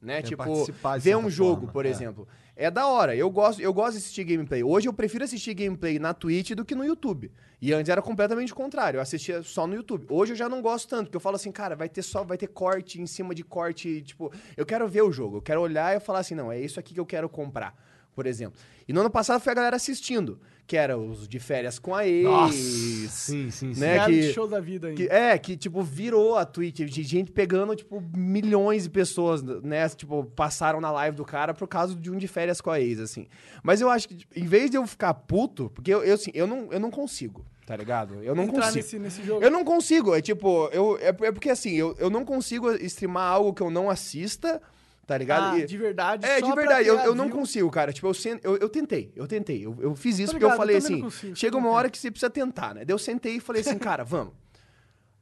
Né? 0.00 0.18
É, 0.18 0.22
tipo, 0.22 0.66
ver 1.00 1.16
um 1.16 1.30
jogo, 1.30 1.60
forma, 1.60 1.72
por 1.72 1.86
é. 1.86 1.88
exemplo. 1.88 2.26
É 2.54 2.70
da 2.70 2.86
hora. 2.86 3.16
Eu 3.16 3.30
gosto, 3.30 3.60
eu 3.60 3.72
gosto 3.72 3.92
de 3.92 3.98
assistir 3.98 4.24
gameplay. 4.24 4.62
Hoje 4.62 4.88
eu 4.88 4.92
prefiro 4.92 5.24
assistir 5.24 5.54
gameplay 5.54 5.98
na 5.98 6.12
Twitch 6.12 6.50
do 6.50 6.64
que 6.64 6.74
no 6.74 6.84
YouTube. 6.84 7.30
E 7.60 7.72
antes 7.72 7.88
era 7.88 8.02
completamente 8.02 8.52
o 8.52 8.56
contrário. 8.56 8.98
Eu 8.98 9.02
assistia 9.02 9.42
só 9.42 9.66
no 9.66 9.74
YouTube. 9.74 10.06
Hoje 10.10 10.32
eu 10.32 10.36
já 10.36 10.48
não 10.48 10.60
gosto 10.60 10.88
tanto, 10.88 11.04
porque 11.04 11.16
eu 11.16 11.20
falo 11.20 11.36
assim, 11.36 11.50
cara, 11.50 11.74
vai 11.74 11.88
ter 11.88 12.02
só, 12.02 12.24
vai 12.24 12.36
ter 12.36 12.48
corte 12.48 13.00
em 13.00 13.06
cima 13.06 13.34
de 13.34 13.42
corte, 13.42 14.02
tipo, 14.02 14.32
eu 14.56 14.66
quero 14.66 14.86
ver 14.88 15.02
o 15.02 15.12
jogo, 15.12 15.36
eu 15.36 15.42
quero 15.42 15.60
olhar 15.60 15.96
e 15.96 16.00
falar 16.00 16.18
assim, 16.18 16.34
não, 16.34 16.50
é 16.50 16.60
isso 16.60 16.80
aqui 16.80 16.92
que 16.92 17.00
eu 17.00 17.06
quero 17.06 17.28
comprar, 17.28 17.74
por 18.14 18.26
exemplo. 18.26 18.60
E 18.86 18.92
no 18.92 19.00
ano 19.00 19.10
passado 19.10 19.40
foi 19.40 19.52
a 19.52 19.54
galera 19.54 19.76
assistindo, 19.76 20.40
que 20.72 20.76
era 20.78 20.96
os 20.96 21.28
de 21.28 21.38
férias 21.38 21.78
com 21.78 21.94
a 21.94 22.06
ex. 22.08 22.54
Sim, 22.54 23.50
sim, 23.50 23.74
sim. 23.74 23.78
Né, 23.78 24.06
que- 24.06 24.32
show 24.32 24.48
da 24.48 24.58
vida 24.58 24.88
aí. 24.88 24.94
Que- 24.94 25.06
é, 25.08 25.36
que, 25.36 25.54
tipo, 25.54 25.82
virou 25.82 26.34
a 26.34 26.46
Twitch, 26.46 26.78
de 26.80 27.02
gente 27.02 27.30
pegando, 27.30 27.76
tipo, 27.76 28.02
milhões 28.16 28.84
de 28.84 28.88
pessoas, 28.90 29.42
né? 29.42 29.86
Tipo, 29.90 30.24
passaram 30.24 30.80
na 30.80 30.90
live 30.90 31.14
do 31.14 31.26
cara 31.26 31.52
por 31.52 31.68
causa 31.68 31.94
de 31.94 32.10
um 32.10 32.16
de 32.16 32.26
férias 32.26 32.58
com 32.62 32.70
a 32.70 32.80
ex, 32.80 33.00
assim. 33.00 33.26
Mas 33.62 33.82
eu 33.82 33.90
acho 33.90 34.08
que, 34.08 34.14
tipo, 34.14 34.32
em 34.38 34.46
vez 34.46 34.70
de 34.70 34.78
eu 34.78 34.86
ficar 34.86 35.12
puto, 35.12 35.70
porque 35.74 35.92
eu, 35.92 36.02
eu, 36.02 36.14
assim, 36.14 36.30
eu, 36.32 36.46
não, 36.46 36.68
eu 36.72 36.80
não 36.80 36.90
consigo, 36.90 37.44
tá 37.66 37.76
ligado? 37.76 38.22
Eu 38.22 38.34
não 38.34 38.44
Entrar 38.44 38.62
consigo. 38.62 38.76
nesse, 38.76 38.98
nesse 38.98 39.22
jogo. 39.22 39.44
Eu 39.44 39.50
não 39.50 39.64
consigo, 39.66 40.14
é 40.14 40.22
tipo, 40.22 40.70
eu, 40.72 40.96
é, 41.02 41.08
é 41.08 41.32
porque 41.32 41.50
assim, 41.50 41.72
eu, 41.72 41.94
eu 41.98 42.08
não 42.08 42.24
consigo 42.24 42.70
streamar 42.76 43.30
algo 43.30 43.52
que 43.52 43.62
eu 43.62 43.70
não 43.70 43.90
assista, 43.90 44.58
tá 45.06 45.16
ligado? 45.18 45.54
Ah, 45.54 45.58
E- 45.58 45.66
de 45.66 45.76
verdade. 45.76 46.24
é, 46.26 46.40
só 46.40 46.46
de 46.48 46.54
verdade, 46.54 46.88
eu, 46.88 46.98
eu 47.00 47.14
não 47.14 47.28
consigo, 47.28 47.70
cara. 47.70 47.92
Tipo, 47.92 48.06
eu, 48.08 48.14
sen- 48.14 48.40
eu, 48.42 48.56
eu 48.56 48.68
tentei, 48.68 49.12
eu 49.16 49.26
tentei. 49.26 49.64
Eu, 49.66 49.76
eu 49.80 49.94
fiz 49.96 50.18
isso 50.18 50.26
Tô 50.28 50.32
porque 50.32 50.44
eu 50.44 50.48
ligado, 50.48 50.58
falei 50.58 50.76
eu 50.76 50.78
assim: 50.78 51.00
consigo, 51.00 51.36
chega 51.36 51.56
uma 51.56 51.70
hora 51.70 51.90
que 51.90 51.98
você 51.98 52.10
precisa 52.10 52.30
tentar, 52.30 52.74
né? 52.74 52.84
Daí 52.84 52.94
eu 52.94 52.98
sentei 52.98 53.36
e 53.36 53.40
falei 53.40 53.60
assim, 53.62 53.78
cara, 53.80 54.04
vamos. 54.04 54.32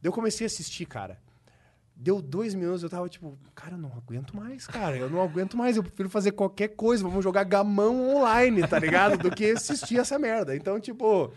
Daí 0.02 0.08
eu 0.08 0.12
comecei 0.12 0.44
a 0.44 0.48
assistir, 0.48 0.86
cara. 0.86 1.18
Deu 2.02 2.22
dois 2.22 2.54
minutos, 2.54 2.82
eu 2.82 2.88
tava 2.88 3.06
tipo, 3.10 3.38
cara, 3.54 3.74
eu 3.74 3.78
não 3.78 3.92
aguento 3.94 4.34
mais, 4.34 4.66
cara. 4.66 4.96
Eu 4.96 5.10
não 5.10 5.20
aguento 5.20 5.54
mais. 5.54 5.76
Eu 5.76 5.82
prefiro 5.82 6.08
fazer 6.08 6.32
qualquer 6.32 6.68
coisa. 6.68 7.02
Vamos 7.02 7.22
jogar 7.22 7.44
gamão 7.44 8.16
online, 8.16 8.66
tá 8.66 8.78
ligado? 8.78 9.18
Do 9.18 9.30
que 9.30 9.50
assistir 9.50 9.98
essa 9.98 10.18
merda. 10.18 10.56
Então, 10.56 10.80
tipo, 10.80 11.30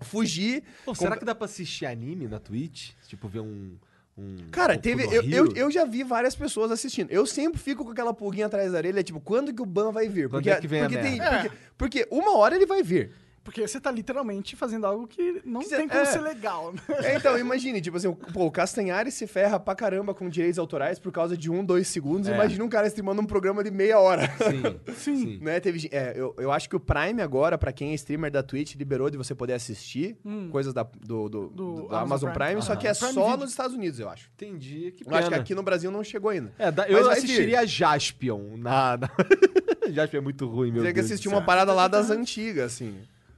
fugi. 0.00 0.64
Pô, 0.84 0.96
será 0.96 1.16
que 1.16 1.24
dá 1.24 1.32
pra 1.32 1.44
assistir 1.44 1.86
anime 1.86 2.26
na 2.26 2.40
Twitch? 2.40 2.90
Tipo, 3.06 3.28
ver 3.28 3.38
um. 3.40 3.76
Um 4.16 4.36
Cara, 4.50 4.78
teve. 4.78 5.04
Eu, 5.04 5.22
eu, 5.24 5.52
eu 5.54 5.70
já 5.70 5.84
vi 5.84 6.04
várias 6.04 6.36
pessoas 6.36 6.70
assistindo. 6.70 7.10
Eu 7.10 7.26
sempre 7.26 7.58
fico 7.58 7.84
com 7.84 7.90
aquela 7.90 8.14
pulguinha 8.14 8.46
atrás 8.46 8.70
da 8.70 8.78
orelha, 8.78 9.02
tipo, 9.02 9.20
quando 9.20 9.52
que 9.52 9.60
o 9.60 9.66
ban 9.66 9.90
vai 9.90 10.08
vir? 10.08 10.28
Quando 10.28 10.46
é 10.46 10.60
que 10.60 10.68
vem 10.68 10.82
a 10.82 10.88
porque, 10.88 11.02
tem, 11.02 11.18
merda? 11.18 11.36
porque, 11.38 11.56
porque 11.76 12.08
uma 12.10 12.36
hora 12.36 12.54
ele 12.54 12.66
vai 12.66 12.82
vir. 12.82 13.10
Porque 13.44 13.60
você 13.68 13.78
tá 13.78 13.90
literalmente 13.90 14.56
fazendo 14.56 14.86
algo 14.86 15.06
que 15.06 15.42
não 15.44 15.60
Que 15.60 15.66
cê- 15.68 15.76
tem 15.76 15.86
como 15.86 16.00
é. 16.00 16.04
ser 16.06 16.20
legal. 16.20 16.72
né? 16.72 16.80
É, 17.04 17.16
então, 17.16 17.38
imagine, 17.38 17.78
tipo 17.80 17.96
assim, 17.96 18.08
o, 18.08 18.14
pô, 18.16 18.46
o 18.46 18.50
Castanhari 18.50 19.10
se 19.12 19.26
ferra 19.26 19.60
pra 19.60 19.74
caramba 19.74 20.14
com 20.14 20.28
direitos 20.30 20.58
autorais 20.58 20.98
por 20.98 21.12
causa 21.12 21.36
de 21.36 21.50
um, 21.50 21.62
dois 21.64 21.86
segundos. 21.88 22.26
É. 22.28 22.34
Imagina 22.34 22.64
um 22.64 22.68
cara 22.70 22.86
streamando 22.86 23.20
um 23.20 23.26
programa 23.26 23.62
de 23.62 23.70
meia 23.70 23.98
hora. 24.00 24.26
Sim, 24.38 24.80
sim. 24.96 25.38
Né, 25.42 25.60
teve, 25.60 25.88
é, 25.92 26.14
eu, 26.16 26.34
eu 26.38 26.50
acho 26.50 26.68
que 26.70 26.74
o 26.74 26.80
Prime 26.80 27.20
agora, 27.20 27.58
pra 27.58 27.70
quem 27.70 27.90
é 27.92 27.94
streamer 27.94 28.30
da 28.30 28.42
Twitch, 28.42 28.76
liberou 28.76 29.10
de 29.10 29.18
você 29.18 29.34
poder 29.34 29.52
assistir 29.52 30.16
coisas 30.50 30.72
da, 30.72 30.82
do, 30.82 31.28
do, 31.28 31.48
do- 31.48 31.48
Do 31.50 31.86
Amazon 31.94 32.02
Amazon 32.02 32.32
Prime, 32.32 32.46
Prime. 32.46 32.62
só 32.62 32.76
que 32.76 32.88
é 32.88 32.94
Prime 32.94 33.12
só 33.12 33.22
Video. 33.24 33.36
nos 33.40 33.50
Estados 33.50 33.74
Unidos, 33.76 34.00
eu 34.00 34.08
acho. 34.08 34.30
Entendi. 34.34 34.92
Que 34.96 35.06
Eu 35.06 35.12
acho 35.14 35.24
que 35.24 35.30
pena. 35.30 35.42
aqui 35.42 35.54
no 35.54 35.62
Brasil 35.62 35.90
não 35.90 36.02
chegou 36.02 36.30
ainda. 36.30 36.50
É, 36.58 36.70
da- 36.70 36.88
eu 36.88 37.10
assistiria 37.10 37.66
Jaspion. 37.66 38.56
Na, 38.56 38.96
na... 38.96 39.10
Jaspion 39.92 40.18
é 40.18 40.22
muito 40.22 40.46
ruim, 40.46 40.70
meu 40.72 40.80
Teria 40.82 40.94
que 40.94 41.00
assistir 41.00 41.28
uma 41.28 41.42
parada 41.42 41.72
lá 41.74 41.86
das 41.88 42.10
antigas, 42.10 42.72
assim. 42.72 42.94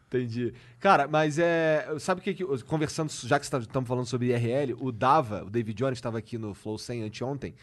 Entendi. 0.08 0.54
Cara, 0.78 1.08
mas 1.08 1.38
é. 1.38 1.86
Sabe 1.98 2.20
o 2.20 2.24
que. 2.24 2.44
Conversando, 2.64 3.10
já 3.10 3.38
que 3.38 3.44
estamos 3.44 3.88
falando 3.88 4.06
sobre 4.06 4.28
IRL, 4.28 4.76
o 4.78 4.92
Dava, 4.92 5.44
o 5.44 5.50
David 5.50 5.76
Jones, 5.76 5.98
estava 5.98 6.18
aqui 6.18 6.38
no 6.38 6.54
Flow 6.54 6.78
100 6.78 7.02
anteontem. 7.02 7.54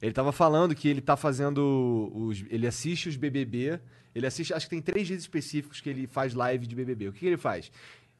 Ele 0.00 0.12
tava 0.12 0.30
falando 0.30 0.74
que 0.74 0.88
ele 0.88 1.00
tá 1.00 1.16
fazendo. 1.16 2.12
Os, 2.14 2.44
ele 2.50 2.66
assiste 2.66 3.08
os 3.08 3.16
BBB. 3.16 3.80
Ele 4.14 4.26
assiste. 4.26 4.52
Acho 4.52 4.66
que 4.66 4.70
tem 4.70 4.82
três 4.82 5.06
dias 5.06 5.20
específicos 5.20 5.80
que 5.80 5.88
ele 5.88 6.06
faz 6.06 6.34
live 6.34 6.66
de 6.66 6.74
BBB. 6.74 7.08
O 7.08 7.12
que, 7.12 7.20
que 7.20 7.26
ele 7.26 7.38
faz? 7.38 7.72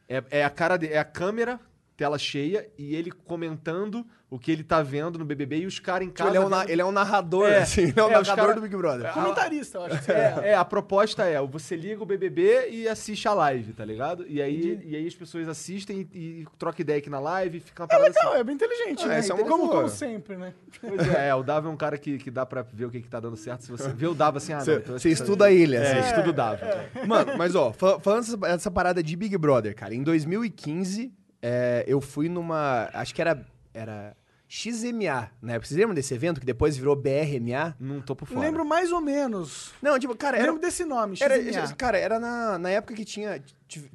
É, 0.08 0.24
é 0.30 0.44
a 0.44 0.50
cara 0.50 0.78
de, 0.78 0.86
é 0.86 0.98
a 0.98 1.04
câmera 1.04 1.60
tela 1.96 2.18
cheia 2.18 2.68
e 2.76 2.94
ele 2.94 3.10
comentando 3.10 4.06
o 4.28 4.40
que 4.40 4.50
ele 4.50 4.64
tá 4.64 4.82
vendo 4.82 5.20
no 5.20 5.24
BBB 5.24 5.58
e 5.60 5.66
os 5.66 5.78
caras 5.78 6.04
em 6.06 6.10
Tipo, 6.10 6.18
casa. 6.24 6.30
ele, 6.30 6.36
é 6.38 6.40
um, 6.40 6.48
vendo- 6.48 6.70
ele 6.70 6.82
é 6.82 6.84
um 6.84 6.90
narrador, 6.90 7.48
É, 7.48 7.58
assim. 7.58 7.82
Ele 7.82 7.94
é 7.96 8.02
o 8.02 8.06
é, 8.08 8.10
narrador 8.10 8.34
cara- 8.34 8.54
do 8.54 8.60
Big 8.60 8.76
Brother. 8.76 9.12
Comentarista, 9.12 9.78
eu 9.78 9.84
acho. 9.84 10.04
que 10.04 10.10
É, 10.12 10.40
é, 10.50 10.54
a 10.56 10.64
proposta 10.64 11.24
é, 11.24 11.40
você 11.40 11.76
liga 11.76 12.02
o 12.02 12.06
BBB 12.06 12.68
e 12.70 12.88
assiste 12.88 13.28
a 13.28 13.32
live, 13.34 13.72
tá 13.72 13.84
ligado? 13.84 14.26
E 14.28 14.42
aí, 14.42 14.80
e 14.84 14.96
aí 14.96 15.06
as 15.06 15.14
pessoas 15.14 15.48
assistem 15.48 16.08
e, 16.12 16.18
e 16.42 16.46
trocam 16.58 16.80
ideia 16.82 16.98
aqui 16.98 17.08
na 17.08 17.20
live 17.20 17.58
e 17.58 17.60
fica 17.60 17.84
uma 17.84 17.86
É 17.86 17.88
parada 17.88 18.08
legal, 18.08 18.32
assim. 18.32 18.40
é 18.40 18.44
bem 18.44 18.54
inteligente, 18.56 19.04
Ah, 19.04 19.08
né? 19.08 19.20
é 19.28 19.32
uma 19.34 19.44
como, 19.44 19.68
como 19.68 19.88
sempre, 19.88 20.36
né? 20.36 20.52
Pois 20.80 21.08
é, 21.08 21.28
é, 21.28 21.34
o 21.34 21.42
Dava 21.44 21.68
é 21.68 21.70
um 21.70 21.76
cara 21.76 21.96
que, 21.96 22.18
que 22.18 22.30
dá 22.30 22.44
pra 22.44 22.62
ver 22.62 22.86
o 22.86 22.90
que, 22.90 23.00
que 23.00 23.08
tá 23.08 23.20
dando 23.20 23.36
certo. 23.36 23.62
Se 23.62 23.70
você 23.70 23.88
vê 23.90 24.08
o 24.08 24.14
Dava 24.14 24.38
assim, 24.38 24.52
ah, 24.52 24.58
não, 24.58 24.64
Você 24.64 24.74
então 24.76 24.98
você 24.98 25.08
estuda 25.08 25.50
ele, 25.52 25.76
É, 25.76 25.98
assim. 26.00 26.08
estuda 26.10 26.30
o 26.30 26.32
Dava. 26.32 26.60
Mano, 27.06 27.36
mas 27.38 27.54
ó, 27.54 27.72
fal- 27.72 28.00
falando 28.00 28.36
dessa 28.38 28.70
parada 28.72 29.00
de 29.02 29.14
Big 29.16 29.38
Brother, 29.38 29.72
cara, 29.74 29.94
em 29.94 30.02
2015, 30.02 31.12
é, 31.42 31.84
eu 31.86 32.00
fui 32.00 32.28
numa. 32.28 32.88
Acho 32.92 33.14
que 33.14 33.20
era. 33.20 33.44
Era 33.74 34.16
XMA, 34.48 35.30
né? 35.42 35.58
Vocês 35.58 35.76
lembram 35.78 35.92
desse 35.94 36.14
evento 36.14 36.38
que 36.38 36.46
depois 36.46 36.76
virou 36.76 36.94
BRMA? 36.94 37.74
Não 37.80 38.00
tô 38.00 38.14
por 38.14 38.28
Eu 38.28 38.34
fora. 38.34 38.46
lembro 38.46 38.64
mais 38.64 38.92
ou 38.92 39.00
menos. 39.00 39.72
Não, 39.82 39.98
tipo, 39.98 40.16
cara, 40.16 40.36
Eu 40.36 40.42
era. 40.42 40.52
lembro 40.52 40.64
desse 40.64 40.84
nome, 40.84 41.16
Era, 41.20 41.36
XMA. 41.36 41.74
cara, 41.76 41.98
era 41.98 42.20
na, 42.20 42.56
na 42.56 42.70
época 42.70 42.94
que 42.94 43.04
tinha. 43.04 43.42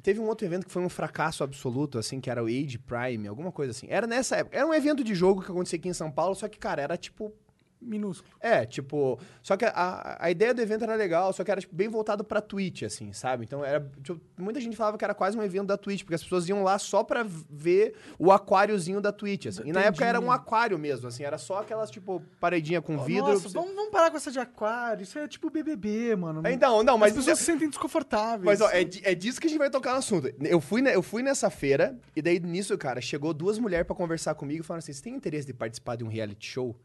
Teve 0.02 0.20
um 0.20 0.24
outro 0.26 0.46
evento 0.46 0.66
que 0.66 0.70
foi 0.72 0.82
um 0.82 0.90
fracasso 0.90 1.42
absoluto, 1.42 1.98
assim, 1.98 2.20
que 2.20 2.28
era 2.30 2.42
o 2.42 2.46
Age 2.46 2.78
Prime, 2.78 3.26
alguma 3.26 3.50
coisa 3.50 3.70
assim. 3.70 3.86
Era 3.88 4.06
nessa 4.06 4.36
época. 4.36 4.54
Era 4.56 4.66
um 4.66 4.74
evento 4.74 5.02
de 5.02 5.14
jogo 5.14 5.40
que 5.42 5.50
acontecia 5.50 5.78
aqui 5.78 5.88
em 5.88 5.94
São 5.94 6.10
Paulo, 6.10 6.34
só 6.34 6.46
que, 6.48 6.58
cara, 6.58 6.82
era 6.82 6.96
tipo. 6.98 7.32
Minúsculo. 7.82 8.32
É, 8.40 8.64
tipo. 8.64 9.18
Só 9.42 9.56
que 9.56 9.64
a, 9.64 10.16
a 10.20 10.30
ideia 10.30 10.54
do 10.54 10.60
evento 10.62 10.84
era 10.84 10.94
legal, 10.94 11.32
só 11.32 11.42
que 11.44 11.50
era 11.50 11.60
tipo, 11.60 11.74
bem 11.74 11.88
voltado 11.88 12.22
pra 12.24 12.40
Twitch, 12.40 12.82
assim, 12.84 13.12
sabe? 13.12 13.44
Então 13.44 13.64
era. 13.64 13.80
tipo, 14.02 14.20
muita 14.38 14.60
gente 14.60 14.76
falava 14.76 14.96
que 14.96 15.04
era 15.04 15.14
quase 15.14 15.36
um 15.36 15.42
evento 15.42 15.66
da 15.66 15.76
Twitch, 15.76 16.02
porque 16.02 16.14
as 16.14 16.22
pessoas 16.22 16.48
iam 16.48 16.62
lá 16.62 16.78
só 16.78 17.02
pra 17.02 17.24
ver 17.24 17.94
o 18.18 18.30
aquáriozinho 18.32 19.00
da 19.00 19.12
Twitch, 19.12 19.46
assim. 19.46 19.62
E 19.62 19.72
na 19.72 19.80
Entendi. 19.80 19.86
época 19.88 20.04
era 20.06 20.20
um 20.20 20.30
aquário 20.30 20.78
mesmo, 20.78 21.08
assim, 21.08 21.24
era 21.24 21.38
só 21.38 21.58
aquelas, 21.60 21.90
tipo, 21.90 22.22
paredinha 22.40 22.80
com 22.80 22.98
vidro. 22.98 23.26
Nossa, 23.28 23.48
você- 23.48 23.54
vamos, 23.54 23.74
vamos 23.74 23.90
parar 23.90 24.10
com 24.10 24.16
essa 24.16 24.30
de 24.30 24.38
aquário. 24.40 25.02
Isso 25.02 25.18
é 25.18 25.26
tipo 25.28 25.50
BBB, 25.50 26.16
mano. 26.16 26.42
Então, 26.48 26.82
não, 26.82 26.96
mas. 26.96 27.12
As 27.12 27.18
pessoas 27.18 27.38
se 27.38 27.44
sentem 27.44 27.68
desconfortáveis. 27.68 28.44
Mas 28.44 28.60
ó, 28.60 28.68
é, 28.70 28.82
é 29.02 29.14
disso 29.14 29.40
que 29.40 29.46
a 29.46 29.50
gente 29.50 29.58
vai 29.58 29.70
tocar 29.70 29.92
no 29.92 29.98
assunto. 29.98 30.32
Eu 30.40 30.60
fui, 30.60 30.82
eu 30.88 31.02
fui 31.02 31.22
nessa 31.22 31.50
feira, 31.50 31.98
e 32.14 32.22
daí 32.22 32.38
nisso, 32.40 32.76
cara, 32.78 33.00
chegou 33.00 33.32
duas 33.34 33.58
mulheres 33.58 33.86
pra 33.86 33.94
conversar 33.96 34.34
comigo 34.34 34.62
e 34.62 34.66
falaram 34.66 34.78
assim: 34.78 34.92
você 34.92 35.02
tem 35.02 35.14
interesse 35.14 35.46
de 35.46 35.54
participar 35.54 35.96
de 35.96 36.04
um 36.04 36.08
reality 36.08 36.46
show? 36.46 36.76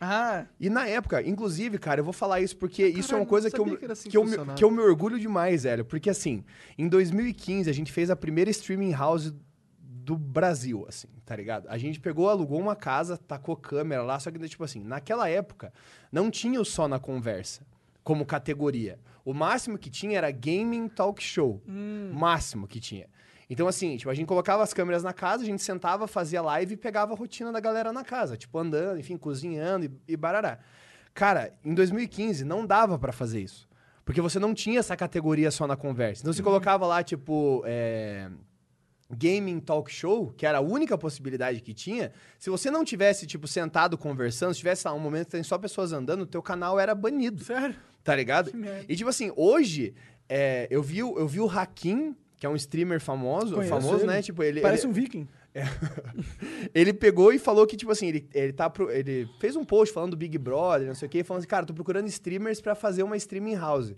Ah, 0.00 0.46
E 0.60 0.70
na 0.70 0.86
época, 0.86 1.20
inclusive, 1.26 1.76
cara, 1.78 2.00
eu 2.00 2.04
vou 2.04 2.12
falar 2.12 2.40
isso 2.40 2.56
porque 2.56 2.86
isso 2.86 3.12
é 3.14 3.16
uma 3.16 3.26
coisa 3.26 3.48
não 3.48 3.64
que 3.64 3.70
eu, 3.70 3.78
que 3.78 3.92
assim 3.92 4.08
que, 4.10 4.16
eu, 4.16 4.24
me- 4.24 4.36
que 4.54 4.64
eu 4.64 4.70
me 4.70 4.78
orgulho 4.80 5.18
demais, 5.18 5.64
velho. 5.64 5.84
Porque 5.84 6.08
assim, 6.08 6.44
em 6.76 6.88
2015 6.88 7.68
a 7.68 7.72
gente 7.72 7.90
fez 7.90 8.08
a 8.10 8.14
primeira 8.16 8.48
streaming 8.50 8.92
house 8.92 9.34
do 9.80 10.16
Brasil, 10.16 10.86
assim, 10.88 11.08
tá 11.26 11.34
ligado? 11.36 11.66
A 11.68 11.76
gente 11.76 11.98
pegou, 12.00 12.28
alugou 12.30 12.58
uma 12.60 12.76
casa, 12.76 13.16
tacou 13.18 13.56
câmera 13.56 14.02
lá, 14.02 14.18
só 14.20 14.30
que, 14.30 14.38
tipo 14.48 14.64
assim, 14.64 14.82
naquela 14.82 15.28
época 15.28 15.72
não 16.10 16.30
tinha 16.30 16.60
o 16.60 16.64
só 16.64 16.86
na 16.88 16.98
conversa 16.98 17.66
como 18.04 18.24
categoria. 18.24 18.98
O 19.24 19.34
máximo 19.34 19.76
que 19.76 19.90
tinha 19.90 20.16
era 20.16 20.30
gaming 20.30 20.88
talk 20.88 21.22
show. 21.22 21.60
Máximo 22.14 22.66
que 22.66 22.80
tinha. 22.80 23.06
Então, 23.50 23.66
assim, 23.66 23.96
tipo, 23.96 24.10
a 24.10 24.14
gente 24.14 24.26
colocava 24.26 24.62
as 24.62 24.74
câmeras 24.74 25.02
na 25.02 25.12
casa, 25.12 25.42
a 25.42 25.46
gente 25.46 25.62
sentava, 25.62 26.06
fazia 26.06 26.42
live 26.42 26.74
e 26.74 26.76
pegava 26.76 27.14
a 27.14 27.16
rotina 27.16 27.50
da 27.50 27.60
galera 27.60 27.92
na 27.92 28.04
casa. 28.04 28.36
Tipo, 28.36 28.58
andando, 28.58 28.98
enfim, 28.98 29.16
cozinhando 29.16 29.86
e, 29.86 30.12
e 30.12 30.16
barará. 30.16 30.58
Cara, 31.14 31.54
em 31.64 31.74
2015 31.74 32.44
não 32.44 32.66
dava 32.66 32.98
pra 32.98 33.12
fazer 33.12 33.40
isso. 33.40 33.66
Porque 34.04 34.20
você 34.20 34.38
não 34.38 34.54
tinha 34.54 34.78
essa 34.78 34.96
categoria 34.96 35.50
só 35.50 35.66
na 35.66 35.76
conversa. 35.76 36.22
Então 36.22 36.32
você 36.32 36.42
colocava 36.42 36.86
lá, 36.86 37.02
tipo, 37.02 37.62
é, 37.66 38.30
gaming 39.10 39.60
talk 39.60 39.90
show, 39.90 40.32
que 40.36 40.44
era 40.44 40.58
a 40.58 40.60
única 40.60 40.96
possibilidade 40.96 41.60
que 41.60 41.72
tinha. 41.72 42.12
Se 42.38 42.50
você 42.50 42.70
não 42.70 42.84
tivesse, 42.84 43.26
tipo, 43.26 43.48
sentado 43.48 43.96
conversando, 43.96 44.52
se 44.52 44.58
tivesse 44.58 44.86
lá 44.86 44.94
um 44.94 44.98
momento 44.98 45.26
que 45.26 45.32
tem 45.32 45.42
só 45.42 45.58
pessoas 45.58 45.92
andando, 45.92 46.22
o 46.22 46.26
teu 46.26 46.42
canal 46.42 46.78
era 46.78 46.94
banido. 46.94 47.42
sério? 47.42 47.76
Tá 48.04 48.14
ligado? 48.14 48.50
E 48.88 48.96
tipo 48.96 49.10
assim, 49.10 49.32
hoje, 49.36 49.94
é, 50.28 50.66
eu, 50.70 50.82
vi, 50.82 50.98
eu 50.98 51.28
vi 51.28 51.40
o 51.40 51.48
Hakim, 51.48 52.16
que 52.38 52.46
é 52.46 52.48
um 52.48 52.54
streamer 52.56 53.00
famoso, 53.00 53.54
Conheço 53.56 53.70
famoso, 53.74 54.04
ele. 54.04 54.06
né? 54.06 54.22
Tipo, 54.22 54.42
ele, 54.42 54.60
Parece 54.60 54.84
ele, 54.84 54.90
um 54.90 54.94
viking. 54.94 55.28
ele 56.74 56.92
pegou 56.92 57.32
e 57.32 57.38
falou 57.38 57.66
que, 57.66 57.76
tipo 57.76 57.90
assim, 57.90 58.08
ele, 58.08 58.28
ele, 58.34 58.52
tá 58.52 58.68
pro- 58.70 58.90
ele 58.90 59.28
fez 59.40 59.56
um 59.56 59.64
post 59.64 59.92
falando 59.92 60.10
do 60.12 60.16
Big 60.16 60.36
Brother, 60.38 60.86
não 60.86 60.94
sei 60.94 61.06
o 61.06 61.10
quê, 61.10 61.24
falando 61.24 61.40
assim, 61.40 61.48
cara, 61.48 61.66
tô 61.66 61.74
procurando 61.74 62.06
streamers 62.06 62.60
pra 62.60 62.74
fazer 62.74 63.02
uma 63.02 63.16
streaming 63.16 63.56
house. 63.56 63.92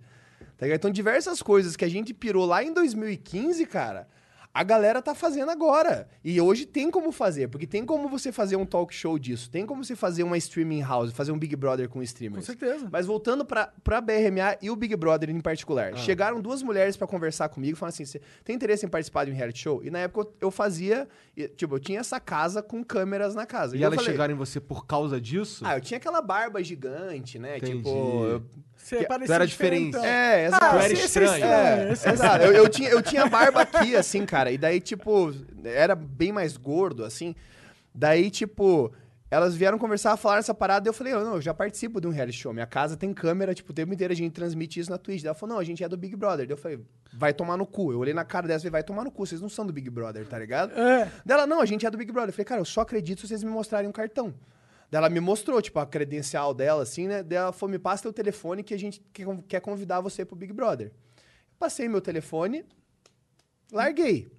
Tá 0.57 0.66
ligado? 0.66 0.78
Então, 0.78 0.91
diversas 0.91 1.43
coisas 1.43 1.76
que 1.76 1.84
a 1.84 1.88
gente 1.88 2.12
pirou 2.14 2.47
lá 2.47 2.62
em 2.62 2.72
2015, 2.72 3.64
cara, 3.66 4.09
a 4.53 4.65
galera 4.65 5.01
tá 5.01 5.15
fazendo 5.15 5.51
agora. 5.51 6.09
E 6.25 6.41
hoje 6.41 6.67
tem 6.67 6.91
como 6.91 7.13
fazer, 7.13 7.49
porque 7.49 7.67
tem 7.67 7.87
como 7.87 8.09
você 8.09 8.33
fazer 8.33 8.57
um 8.57 8.67
talk 8.67 8.93
show 8.93 9.19
disso, 9.19 9.49
tem 9.49 9.65
como 9.65 9.85
você 9.85 9.95
fazer 9.95 10.23
uma 10.25 10.37
streaming 10.37 10.81
house, 10.83 11.13
fazer 11.13 11.31
um 11.33 11.39
Big 11.39 11.55
Brother 11.55 11.89
com 11.89 12.01
Com 12.01 12.03
streamers. 12.03 12.45
certeza. 12.47 12.89
Mas 12.91 13.07
voltando 13.07 13.45
pra, 13.45 13.73
pra 13.85 14.01
BRMA 14.01 14.57
e 14.61 14.69
o 14.71 14.75
Big 14.77 14.97
Brother 14.97 15.31
em 15.31 15.41
particular. 15.41 15.97
Chegaram 15.97 16.41
duas 16.41 16.63
mulheres 16.63 16.97
pra 16.97 17.07
conversar 17.07 17.49
comigo, 17.49 17.77
falaram 17.77 17.95
assim: 17.95 18.05
você 18.05 18.21
tem 18.45 18.57
interesse 18.57 18.85
em 18.85 18.89
participar 18.89 19.25
de 19.25 19.31
um 19.31 19.35
reality 19.35 19.61
show? 19.61 19.83
E 19.85 19.91
na 19.91 20.01
época 20.01 20.21
eu, 20.41 20.49
eu 20.49 20.51
fazia, 20.51 21.09
e, 21.37 21.47
tipo, 21.49 21.77
eu 21.77 21.79
tinha 21.81 22.01
essa 22.01 22.19
casa 22.19 22.63
com 22.63 22.83
câmeras 22.83 23.35
na 23.35 23.47
casa. 23.47 23.77
E 23.77 23.81
eu 23.83 23.87
elas 23.87 23.97
falei, 23.97 24.11
chegaram 24.13 24.35
em 24.35 24.37
você 24.37 24.59
por 24.61 24.85
causa 24.87 25.21
disso? 25.21 25.65
Ah, 25.65 25.77
eu 25.77 25.81
tinha 25.81 25.99
aquela 25.99 26.21
barba 26.21 26.63
gigante, 26.63 27.39
né? 27.39 27.57
Entendi. 27.59 27.77
Tipo. 27.77 27.89
eu- 28.25 28.43
Você 28.83 28.97
Que- 28.99 29.05
parecia 29.07 29.26
tu 29.26 29.37
era 29.37 29.47
diferente. 29.47 29.97
É, 29.99 30.47
exato. 30.47 30.64
Ah, 30.64 30.70
Tu 30.70 30.78
era 30.85 30.93
estranho. 30.93 31.45
É, 31.45 31.93
esse 31.93 32.09
é 32.09 32.12
exato. 32.12 32.45
Eu, 32.45 32.53
eu 32.53 32.68
tinha, 32.68 32.89
eu 32.89 33.03
tinha 33.03 33.26
barba 33.26 33.61
aqui, 33.62 33.95
assim, 33.95 34.26
cara. 34.26 34.51
E 34.51 34.59
daí, 34.59 34.81
tipo, 34.81 35.33
era 35.64 35.95
bem 35.95 36.33
mais 36.33 36.57
gordo, 36.57 37.05
assim. 37.05 37.35
Daí, 37.95 38.31
tipo, 38.31 38.93
elas 39.31 39.55
vieram 39.55 39.78
conversar, 39.78 40.16
falaram 40.16 40.41
essa 40.41 40.55
parada. 40.55 40.89
E 40.89 40.91
eu 40.91 40.93
falei, 40.93 41.12
"Eu 41.12 41.24
não, 41.24 41.35
eu 41.35 41.41
já 41.41 41.55
participo 41.55 42.01
de 42.01 42.09
um 42.09 42.11
reality 42.11 42.39
show. 42.39 42.53
Minha 42.53 42.66
casa 42.66 42.97
tem 42.97 43.12
câmera, 43.14 43.55
tipo, 43.55 43.70
o 43.70 43.74
tempo 43.74 43.93
inteiro 43.93 44.12
a 44.12 44.16
gente 44.16 44.33
transmite 44.33 44.81
isso 44.81 44.91
na 44.91 44.99
Twitch. 44.99 45.20
Daí 45.22 45.28
ela 45.28 45.35
falou, 45.35 45.55
não, 45.55 45.61
a 45.61 45.64
gente 45.64 45.85
é 45.85 45.89
do 45.89 45.97
Big 45.97 46.16
Brother. 46.16 46.47
Daí 46.47 46.53
eu 46.55 46.59
falei, 46.59 46.81
vai 47.12 47.33
tomar 47.33 47.57
no 47.57 47.66
cu. 47.66 47.93
Eu 47.93 47.99
olhei 48.01 48.14
na 48.14 48.24
cara 48.24 48.49
dela 48.49 48.59
e 48.59 48.61
falei, 48.61 48.72
vai 48.72 48.83
tomar 48.83 49.05
no 49.05 49.11
cu, 49.11 49.24
vocês 49.26 49.41
não 49.41 49.49
são 49.49 49.64
do 49.66 49.72
Big 49.72 49.89
Brother, 49.91 50.26
tá 50.26 50.39
ligado? 50.39 50.72
É. 50.78 51.09
Dela, 51.24 51.47
não, 51.47 51.61
a 51.61 51.66
gente 51.66 51.87
é 51.87 51.91
do 51.91 51.99
Big 51.99 52.11
Brother. 52.11 52.31
Eu 52.31 52.33
falei, 52.33 52.45
cara, 52.45 52.61
eu 52.61 52.64
só 52.64 52.81
acredito 52.81 53.20
se 53.20 53.28
vocês 53.28 53.45
me 53.45 53.51
mostrarem 53.51 53.89
um 53.89 53.93
cartão. 53.93 54.35
Daí 54.91 54.99
ela 54.99 55.09
me 55.09 55.20
mostrou, 55.20 55.62
tipo, 55.62 55.78
a 55.78 55.86
credencial 55.86 56.53
dela, 56.53 56.82
assim, 56.82 57.07
né? 57.07 57.22
Daí 57.22 57.38
ela 57.38 57.53
falou, 57.53 57.70
me 57.70 57.78
passa 57.78 58.03
teu 58.03 58.12
telefone 58.12 58.62
que 58.64 58.74
a 58.74 58.78
gente 58.78 59.01
quer 59.12 59.24
con- 59.24 59.43
quer 59.43 59.61
convidar 59.61 60.01
você 60.01 60.24
pro 60.24 60.34
Big 60.34 60.53
Brother. 60.53 60.93
Passei 61.59 61.88
meu 61.88 62.01
telefone, 62.01 62.64
larguei. 63.72 64.32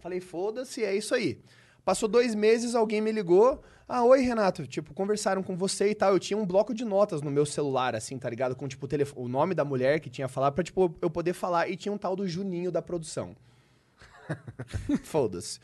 Falei, 0.00 0.20
foda-se, 0.20 0.84
é 0.84 0.94
isso 0.94 1.14
aí. 1.14 1.40
Passou 1.84 2.08
dois 2.08 2.34
meses, 2.34 2.74
alguém 2.74 3.00
me 3.00 3.10
ligou. 3.10 3.62
Ah, 3.88 4.04
oi, 4.04 4.20
Renato. 4.20 4.66
Tipo, 4.66 4.92
conversaram 4.92 5.42
com 5.42 5.56
você 5.56 5.88
e 5.88 5.94
tal. 5.94 6.12
Eu 6.12 6.18
tinha 6.18 6.36
um 6.36 6.44
bloco 6.44 6.74
de 6.74 6.84
notas 6.84 7.22
no 7.22 7.30
meu 7.30 7.46
celular, 7.46 7.96
assim, 7.96 8.18
tá 8.18 8.28
ligado? 8.28 8.54
Com, 8.54 8.68
tipo, 8.68 8.84
o, 8.84 8.88
telefone, 8.88 9.24
o 9.24 9.28
nome 9.28 9.54
da 9.54 9.64
mulher 9.64 9.98
que 9.98 10.10
tinha 10.10 10.28
falado 10.28 10.52
pra, 10.52 10.62
tipo, 10.62 10.94
eu 11.00 11.08
poder 11.08 11.32
falar. 11.32 11.70
E 11.70 11.76
tinha 11.76 11.90
um 11.90 11.96
tal 11.96 12.14
do 12.14 12.28
Juninho 12.28 12.70
da 12.70 12.82
produção. 12.82 13.34
Foda-se. 15.04 15.58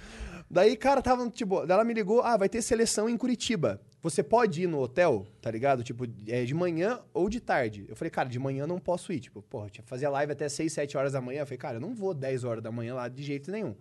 Daí, 0.51 0.77
cara, 0.77 1.03
tava, 1.03 1.29
tipo, 1.29 1.67
daí 1.67 1.75
ela 1.75 1.85
me 1.85 1.93
ligou, 1.93 2.23
ah, 2.23 2.37
vai 2.39 2.49
ter 2.49 2.63
seleção 2.63 3.09
em 3.09 3.17
Curitiba. 3.19 3.81
Você 4.05 4.23
pode 4.23 4.65
ir 4.65 4.67
no 4.67 4.81
hotel, 4.81 5.27
tá 5.41 5.51
ligado? 5.51 5.83
Tipo, 5.83 6.05
é 6.29 6.45
de 6.45 6.53
manhã 6.53 7.01
ou 7.15 7.27
de 7.27 7.41
tarde. 7.41 7.87
Eu 7.89 7.97
falei, 7.97 8.11
cara, 8.11 8.29
de 8.29 8.39
manhã 8.39 8.67
não 8.67 8.79
posso 8.79 9.11
ir. 9.11 9.19
Tipo, 9.19 9.41
porra, 9.41 9.71
tinha 9.71 9.83
fazia 9.83 10.11
live 10.11 10.31
até 10.31 10.47
6, 10.47 10.71
7 10.71 10.99
horas 10.99 11.15
da 11.15 11.23
manhã. 11.23 11.41
Eu 11.41 11.47
falei, 11.47 11.57
cara, 11.57 11.77
eu 11.79 11.81
não 11.81 11.95
vou 11.95 12.13
10 12.13 12.45
horas 12.45 12.63
da 12.63 12.71
manhã 12.71 12.95
lá 12.95 13.09
de 13.09 13.23
jeito 13.23 13.51
nenhum. 13.51 13.75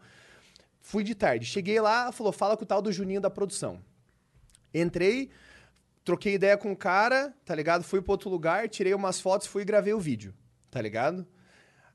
Fui 0.80 1.04
de 1.04 1.14
tarde. 1.14 1.46
Cheguei 1.46 1.78
lá, 1.82 2.10
falou, 2.14 2.32
fala 2.32 2.56
com 2.56 2.64
o 2.64 2.66
tal 2.66 2.82
do 2.82 2.90
Juninho 2.90 3.20
da 3.20 3.30
produção. 3.30 3.82
Entrei, 4.74 5.30
troquei 6.06 6.36
ideia 6.36 6.56
com 6.58 6.72
o 6.72 6.78
cara, 6.78 7.34
tá 7.44 7.54
ligado? 7.54 7.84
Fui 7.84 8.02
pra 8.02 8.14
outro 8.14 8.30
lugar, 8.30 8.70
tirei 8.70 8.94
umas 8.94 9.20
fotos, 9.20 9.46
fui 9.46 9.64
e 9.64 9.66
gravei 9.66 9.94
o 9.94 10.00
vídeo, 10.00 10.34
tá 10.72 10.82
ligado? 10.82 11.28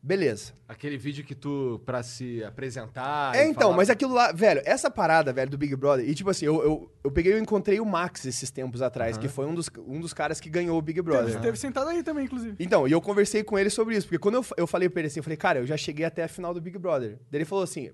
Beleza. 0.01 0.53
Aquele 0.69 0.97
vídeo 0.97 1.25
que 1.25 1.35
tu, 1.35 1.83
pra 1.85 2.05
se 2.05 2.43
apresentar. 2.45 3.35
É, 3.35 3.47
então, 3.49 3.63
falar- 3.63 3.77
mas 3.77 3.91
aquilo 3.91 4.15
lá, 4.15 4.31
velho, 4.31 4.63
essa 4.65 4.89
parada, 4.89 5.33
velho, 5.33 5.51
do 5.51 5.59
Big 5.59 5.75
Brother, 5.75 6.09
e 6.09 6.15
tipo 6.15 6.31
assim, 6.31 6.47
eu, 6.47 6.63
eu, 6.63 6.93
eu 7.03 7.11
peguei 7.11 7.37
e 7.37 7.41
encontrei 7.41 7.81
o 7.81 7.85
Max 7.85 8.25
esses 8.25 8.49
tempos 8.51 8.81
atrás, 8.81 9.19
que 9.19 9.27
foi 9.29 9.45
um 9.47 9.55
dos, 9.55 9.69
um 9.87 9.99
dos 10.01 10.15
caras 10.15 10.41
que 10.41 10.49
ganhou 10.49 10.79
o 10.79 10.83
Big 10.83 11.03
Brother. 11.03 11.27
Teve, 11.33 11.41
teve 11.41 11.59
sentado 11.59 11.89
aí 11.91 12.03
também, 12.05 12.27
inclusive. 12.27 12.55
Então, 12.61 12.87
e 12.87 12.93
eu 12.93 13.01
conversei 13.01 13.43
com 13.43 13.59
ele 13.59 13.71
sobre 13.71 13.97
isso, 13.97 14.07
porque 14.07 14.19
quando 14.21 14.37
eu, 14.37 14.45
eu 14.57 14.67
falei 14.69 14.89
pra 14.89 15.01
ele 15.01 15.09
assim, 15.09 15.19
eu 15.19 15.25
falei, 15.25 15.37
cara, 15.37 15.59
eu 15.59 15.67
já 15.67 15.77
cheguei 15.77 16.07
até 16.07 16.23
a 16.23 16.29
final 16.29 16.55
do 16.55 16.61
Big 16.61 16.79
Brother. 16.79 17.19
Daí 17.31 17.39
ele 17.39 17.45
falou 17.45 17.65
assim, 17.65 17.91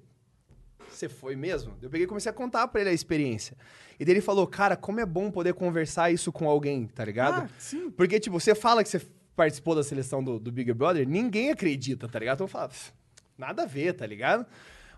você 0.91 1.09
foi 1.09 1.35
mesmo? 1.35 1.73
Eu 1.81 1.89
peguei 1.89 2.05
e 2.05 2.09
comecei 2.09 2.29
a 2.31 2.35
contar 2.35 2.69
pra 2.69 2.83
ele 2.83 2.91
a 2.91 2.93
experiência. 2.93 3.57
E 3.99 4.05
daí 4.05 4.13
ele 4.15 4.21
falou, 4.21 4.47
cara, 4.47 4.77
como 4.77 5.01
é 5.01 5.07
bom 5.07 5.31
poder 5.31 5.55
conversar 5.55 6.11
isso 6.13 6.31
com 6.31 6.49
alguém, 6.49 6.87
tá 6.87 7.05
ligado? 7.05 7.45
Ah, 7.45 7.49
sim. 7.59 7.91
Porque, 7.91 8.21
tipo, 8.21 8.39
você 8.39 8.55
fala 8.55 8.83
que 8.83 8.91
você 8.91 9.01
participou 9.37 9.75
da 9.75 9.83
seleção 9.83 10.23
do, 10.23 10.39
do 10.39 10.51
Big 10.53 10.73
Brother, 10.73 11.09
ninguém 11.09 11.51
acredita, 11.51 12.09
tá 12.09 12.19
ligado? 12.19 12.37
Então 12.37 12.49
fala, 12.49 12.69
"Pff, 12.69 12.93
nada 13.37 13.63
a 13.63 13.67
ver, 13.67 13.93
tá 13.95 14.07
ligado? 14.07 14.47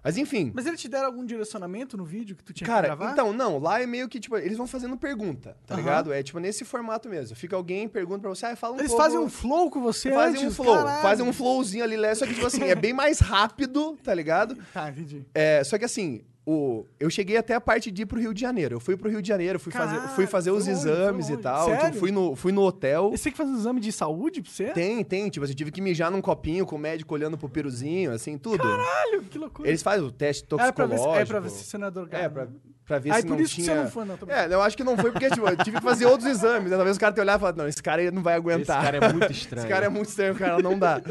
Mas 0.05 0.16
enfim. 0.16 0.53
Mas 0.55 0.66
eles 0.66 0.80
te 0.80 0.89
deram 0.89 1.07
algum 1.07 1.24
direcionamento 1.26 1.97
no 1.97 2.05
vídeo 2.05 2.37
que 2.37 2.45
tu 2.45 2.53
tinha 2.53 2.64
que 2.64 2.72
Cara, 2.72 2.87
gravar? 2.95 3.11
então, 3.11 3.32
não, 3.32 3.59
lá 3.59 3.82
é 3.82 3.87
meio 3.87 4.09
que, 4.09 4.20
tipo, 4.20 4.37
eles 4.37 4.57
vão 4.57 4.64
fazendo 4.66 4.97
pergunta, 4.97 5.57
tá 5.66 5.74
Aham. 5.74 5.82
ligado? 5.82 6.12
É, 6.12 6.22
tipo, 6.22 6.39
nesse 6.39 6.64
formato 6.64 7.09
mesmo. 7.09 7.34
Fica 7.34 7.57
alguém, 7.57 7.89
pergunta 7.89 8.20
pra 8.20 8.28
você, 8.30 8.47
ah, 8.47 8.55
fala 8.55 8.74
um 8.76 8.78
Eles 8.78 8.93
pouco... 8.93 9.03
fazem 9.03 9.18
um 9.18 9.28
flow 9.28 9.68
com 9.68 9.80
você 9.80 10.12
Fazem 10.12 10.43
antes? 10.45 10.61
um 10.61 10.62
flow, 10.62 10.76
Caralho. 10.76 11.03
fazem 11.03 11.26
um 11.26 11.32
flowzinho 11.32 11.82
ali, 11.82 11.97
leve, 11.97 12.14
só 12.14 12.24
que, 12.26 12.34
tipo 12.34 12.47
assim, 12.47 12.62
é 12.62 12.76
bem 12.76 12.93
mais 12.93 13.18
rápido, 13.18 13.99
tá 14.05 14.14
ligado? 14.14 14.57
Tá, 14.72 14.91
entendi. 14.91 15.24
É, 15.34 15.64
só 15.64 15.76
que 15.76 15.84
assim, 15.84 16.22
o, 16.49 16.86
eu 17.01 17.11
cheguei 17.11 17.36
até 17.36 17.55
a 17.55 17.61
parte 17.61 17.90
de 17.90 18.03
ir 18.03 18.07
pro 18.07 18.20
Rio 18.20 18.32
de 18.32 18.40
Janeiro. 18.40 18.76
Eu 18.76 18.80
fui 18.80 18.97
pro 18.97 19.11
Rio 19.11 19.20
de 19.20 19.26
Janeiro, 19.26 19.59
fui 19.59 19.72
fazer, 19.72 20.01
fui 20.11 20.26
fazer 20.28 20.53
os 20.53 20.68
longe, 20.68 20.70
exames 20.70 21.28
e 21.28 21.36
tal. 21.36 21.66
Sério? 21.66 21.86
Tipo, 21.86 21.99
fui, 21.99 22.12
no, 22.12 22.36
fui 22.36 22.53
no 22.53 22.62
hotel. 22.62 23.11
Esse 23.12 23.24
tem 23.24 23.32
que 23.32 23.36
fazer 23.36 23.51
um 23.51 23.57
exame 23.57 23.80
de 23.80 23.90
saúde 23.90 24.40
pra 24.40 24.51
você? 24.53 24.66
Tem, 24.66 25.03
tem. 25.03 25.28
Tipo, 25.28 25.42
assim, 25.44 25.55
eu 25.55 25.57
tive 25.57 25.72
que 25.72 25.80
mijar 25.80 26.09
num 26.09 26.20
copinho 26.20 26.64
com 26.64 26.76
o 26.76 26.78
médico 26.78 27.12
olhando 27.12 27.36
pro 27.36 27.49
piruzinho, 27.49 28.12
assim, 28.12 28.38
tudo. 28.38 28.59
Caralho, 28.59 29.22
que 29.24 29.36
loucura. 29.36 29.68
Eles 29.68 29.82
fazem 29.82 30.07
o 30.07 30.11
teste 30.12 30.44
é, 30.44 30.47
pra 30.47 30.57
ver 30.66 30.72
toxicológico. 30.72 31.14
se, 31.16 31.20
é 31.20 31.24
pra 31.26 31.40
ver 31.40 31.51
se 31.51 31.64
você 31.64 31.78
não 31.78 31.88
é 31.88 31.90
drogado. 31.90 32.24
É, 32.24 32.28
pra, 32.28 32.49
pra 32.84 32.99
ver 33.01 33.11
Aí 33.11 33.22
se 33.22 33.26
por 33.26 33.36
não 33.36 33.42
isso 33.42 33.57
que 33.57 33.62
tinha... 33.62 33.74
você 33.74 33.82
não 33.82 33.90
foi, 33.90 34.05
não. 34.05 34.16
Tô 34.16 34.30
É, 34.30 34.47
eu 34.47 34.62
acho 34.62 34.76
que 34.76 34.84
não 34.84 34.97
foi 34.97 35.11
porque, 35.11 35.28
tipo, 35.28 35.49
eu 35.49 35.57
tive 35.57 35.78
que 35.78 35.82
fazer 35.82 36.07
outros 36.07 36.30
exames. 36.30 36.70
Né? 36.70 36.76
Talvez 36.76 36.97
o 36.97 37.01
cara 37.01 37.12
te 37.12 37.20
olhar 37.20 37.36
e 37.36 37.40
falar, 37.40 37.57
não, 37.57 37.66
esse 37.66 37.82
cara 37.82 38.03
aí 38.03 38.11
não 38.12 38.22
vai 38.22 38.34
Esse 38.34 38.40
aguentar. 38.40 38.84
cara 38.84 38.97
é 38.99 39.12
muito 39.12 39.32
estranho. 39.32 39.62
Esse 39.64 39.68
cara 39.68 39.86
é 39.86 39.88
muito 39.88 40.09
estranho, 40.09 40.34
cara, 40.36 40.62
não 40.62 40.78
dá. 40.78 41.03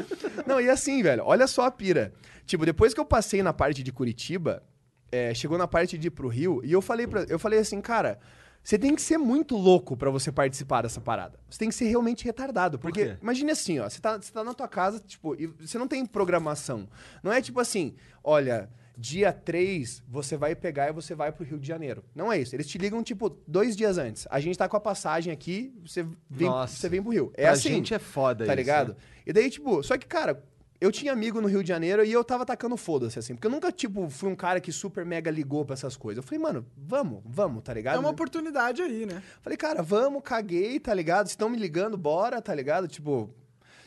Não, 0.47 0.61
e 0.61 0.69
assim, 0.69 1.03
velho, 1.03 1.23
olha 1.25 1.45
só 1.45 1.65
a 1.65 1.71
pira. 1.71 2.13
Tipo, 2.45 2.65
depois 2.65 2.93
que 2.93 2.99
eu 3.01 3.05
passei 3.05 3.43
na 3.43 3.51
parte 3.51 3.83
de 3.83 3.91
Curitiba, 3.91 4.63
é, 5.11 5.33
chegou 5.33 5.57
na 5.57 5.67
parte 5.67 5.97
de 5.97 6.07
ir 6.07 6.11
pro 6.11 6.27
Rio, 6.27 6.61
e 6.63 6.71
eu 6.71 6.81
falei, 6.81 7.07
pra, 7.07 7.23
eu 7.29 7.39
falei 7.39 7.59
assim, 7.59 7.79
cara, 7.81 8.19
você 8.63 8.77
tem 8.79 8.95
que 8.95 9.01
ser 9.01 9.17
muito 9.17 9.55
louco 9.55 9.95
pra 9.95 10.09
você 10.09 10.31
participar 10.31 10.81
dessa 10.81 10.99
parada. 10.99 11.39
Você 11.49 11.59
tem 11.59 11.69
que 11.69 11.75
ser 11.75 11.85
realmente 11.85 12.25
retardado. 12.25 12.79
Porque, 12.79 13.05
quê? 13.05 13.17
imagine 13.21 13.51
assim, 13.51 13.79
ó, 13.79 13.87
você 13.87 14.01
tá, 14.01 14.17
você 14.17 14.31
tá 14.31 14.43
na 14.43 14.53
tua 14.53 14.67
casa, 14.67 14.99
tipo, 14.99 15.35
e 15.39 15.45
você 15.47 15.77
não 15.77 15.87
tem 15.87 16.03
programação. 16.05 16.87
Não 17.21 17.31
é 17.31 17.41
tipo 17.41 17.59
assim, 17.59 17.93
olha, 18.23 18.67
dia 18.97 19.31
3 19.31 20.01
você 20.07 20.35
vai 20.35 20.55
pegar 20.55 20.89
e 20.89 20.93
você 20.93 21.13
vai 21.13 21.31
pro 21.31 21.45
Rio 21.45 21.59
de 21.59 21.67
Janeiro. 21.67 22.03
Não 22.15 22.31
é 22.33 22.39
isso. 22.39 22.55
Eles 22.55 22.65
te 22.65 22.79
ligam, 22.79 23.03
tipo, 23.03 23.29
dois 23.47 23.75
dias 23.75 23.99
antes. 23.99 24.25
A 24.31 24.39
gente 24.39 24.57
tá 24.57 24.67
com 24.67 24.77
a 24.77 24.79
passagem 24.81 25.31
aqui, 25.31 25.71
você 25.85 26.03
vem, 26.27 26.47
Nossa. 26.47 26.75
você 26.75 26.89
vem 26.89 27.03
pro 27.03 27.11
Rio. 27.11 27.31
É 27.35 27.43
Pra 27.43 27.51
assim. 27.51 27.69
gente 27.69 27.93
é 27.93 27.99
foda 27.99 28.45
Tá 28.45 28.53
isso, 28.53 28.57
ligado? 28.57 28.89
né? 28.89 28.95
E 29.27 29.31
daí, 29.31 29.47
tipo, 29.49 29.83
só 29.83 29.95
que, 29.95 30.07
cara, 30.07 30.43
eu 30.79 30.91
tinha 30.91 31.13
amigo 31.13 31.39
no 31.39 31.47
Rio 31.47 31.63
de 31.63 31.69
Janeiro 31.69 32.03
e 32.03 32.11
eu 32.11 32.23
tava 32.23 32.45
tacando 32.45 32.75
foda-se, 32.75 33.17
assim. 33.17 33.33
Porque 33.33 33.47
eu 33.47 33.51
nunca, 33.51 33.71
tipo, 33.71 34.09
fui 34.09 34.29
um 34.29 34.35
cara 34.35 34.59
que 34.59 34.71
super 34.71 35.05
mega 35.05 35.31
ligou 35.31 35.63
pra 35.63 35.73
essas 35.73 35.95
coisas. 35.95 36.23
Eu 36.23 36.27
falei, 36.27 36.39
mano, 36.39 36.65
vamos, 36.75 37.21
vamos, 37.25 37.63
tá 37.63 37.73
ligado? 37.73 37.95
É 37.95 37.99
uma 37.99 38.09
oportunidade 38.09 38.81
aí, 38.81 39.05
né? 39.05 39.23
Falei, 39.41 39.57
cara, 39.57 39.81
vamos, 39.81 40.21
caguei, 40.23 40.79
tá 40.79 40.93
ligado? 40.93 41.27
Se 41.27 41.33
estão 41.33 41.49
me 41.49 41.57
ligando, 41.57 41.97
bora, 41.97 42.41
tá 42.41 42.53
ligado? 42.53 42.87
Tipo, 42.87 43.29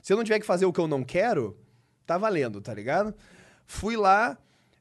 se 0.03 0.13
eu 0.13 0.17
não 0.17 0.25
tiver 0.25 0.41
que 0.41 0.47
fazer 0.47 0.65
o 0.65 0.73
que 0.73 0.81
eu 0.81 0.89
não 0.89 1.05
quero, 1.05 1.59
tá 2.07 2.17
valendo, 2.17 2.61
tá 2.61 2.73
ligado? 2.73 3.15
Fui 3.67 3.97
lá, 3.97 4.39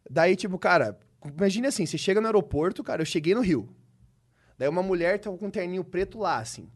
daí, 0.10 0.36
tipo, 0.36 0.58
cara, 0.58 0.98
imagine 1.26 1.68
assim, 1.68 1.86
você 1.86 1.98
chega 1.98 2.22
no 2.22 2.28
aeroporto, 2.28 2.84
cara, 2.84 3.02
eu 3.02 3.06
cheguei 3.06 3.36
no 3.36 3.42
Rio. 3.42 3.68
Daí 4.58 4.70
uma 4.70 4.82
mulher 4.82 5.20
tava 5.20 5.38
com 5.38 5.48
um 5.48 5.52
terninho 5.52 5.84
preto 5.84 6.18
lá, 6.18 6.38
assim. 6.38 6.70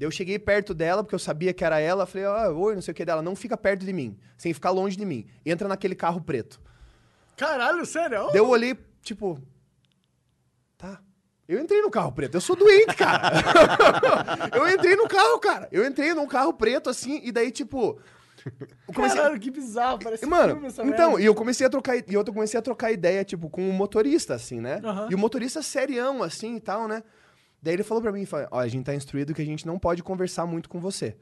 Daí 0.00 0.06
eu 0.06 0.10
cheguei 0.10 0.38
perto 0.38 0.72
dela, 0.72 1.04
porque 1.04 1.14
eu 1.14 1.18
sabia 1.18 1.52
que 1.52 1.62
era 1.62 1.78
ela, 1.78 2.06
falei, 2.06 2.24
ah, 2.24 2.48
oi, 2.48 2.74
não 2.74 2.80
sei 2.80 2.92
o 2.92 2.94
que 2.94 3.04
dela, 3.04 3.20
não 3.20 3.36
fica 3.36 3.54
perto 3.54 3.84
de 3.84 3.92
mim, 3.92 4.18
sem 4.38 4.54
ficar 4.54 4.70
longe 4.70 4.96
de 4.96 5.04
mim. 5.04 5.26
Entra 5.44 5.68
naquele 5.68 5.94
carro 5.94 6.22
preto. 6.22 6.58
Caralho, 7.36 7.84
sério? 7.84 8.28
Daí 8.28 8.38
eu 8.38 8.48
olhei, 8.48 8.74
tipo. 9.02 9.38
Tá. 10.78 11.02
Eu 11.46 11.60
entrei 11.60 11.82
no 11.82 11.90
carro 11.90 12.12
preto, 12.12 12.34
eu 12.34 12.40
sou 12.40 12.56
doente, 12.56 12.96
cara. 12.96 13.30
eu 14.56 14.66
entrei 14.70 14.96
no 14.96 15.06
carro, 15.06 15.38
cara. 15.38 15.68
Eu 15.70 15.86
entrei 15.86 16.14
num 16.14 16.26
carro 16.26 16.54
preto, 16.54 16.88
assim, 16.88 17.20
e 17.22 17.30
daí, 17.30 17.50
tipo. 17.50 18.00
Eu 18.88 18.94
comecei 18.94 19.18
Caralho, 19.18 19.38
que 19.38 19.50
bizarro, 19.50 19.98
parece 20.02 20.24
Mano, 20.24 20.54
filme 20.54 20.68
essa 20.68 20.82
então, 20.82 21.10
merda. 21.10 21.22
e 21.22 21.26
eu 21.26 21.34
comecei 21.34 21.66
a 21.66 21.68
trocar, 21.68 21.98
e 21.98 22.14
eu 22.14 22.24
comecei 22.24 22.58
a 22.58 22.62
trocar 22.62 22.90
ideia, 22.90 23.22
tipo, 23.22 23.50
com 23.50 23.68
o 23.68 23.72
motorista, 23.74 24.32
assim, 24.32 24.62
né? 24.62 24.80
Aham. 24.82 25.08
E 25.10 25.14
o 25.14 25.18
motorista 25.18 25.60
serião, 25.60 26.22
assim, 26.22 26.56
e 26.56 26.60
tal, 26.60 26.88
né? 26.88 27.02
Daí 27.62 27.74
ele 27.74 27.82
falou 27.82 28.02
pra 28.02 28.12
mim, 28.12 28.24
falou, 28.24 28.48
ó, 28.50 28.58
a 28.60 28.68
gente 28.68 28.84
tá 28.84 28.94
instruído 28.94 29.34
que 29.34 29.42
a 29.42 29.46
gente 29.46 29.66
não 29.66 29.78
pode 29.78 30.02
conversar 30.02 30.46
muito 30.46 30.68
com 30.68 30.80
você. 30.80 31.16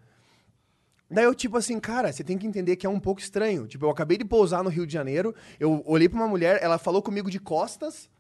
Daí 1.11 1.25
eu, 1.25 1.35
tipo 1.35 1.57
assim, 1.57 1.81
cara, 1.81 2.13
você 2.13 2.23
tem 2.23 2.37
que 2.37 2.47
entender 2.47 2.77
que 2.77 2.87
é 2.87 2.91
um 2.91 3.01
pouco 3.01 3.21
estranho. 3.21 3.67
Tipo, 3.67 3.87
eu 3.87 3.91
acabei 3.91 4.19
de 4.19 4.25
pousar 4.25 4.63
no 4.63 4.71
Rio 4.71 4.87
de 4.87 4.93
Janeiro, 4.93 5.35
eu 5.59 5.83
olhei 5.87 6.09
pra 6.09 6.19
uma 6.19 6.29
mulher, 6.29 6.59
ela 6.63 6.79
falou 6.79 7.03
comigo 7.03 7.31
de 7.31 7.41
costas, 7.41 8.11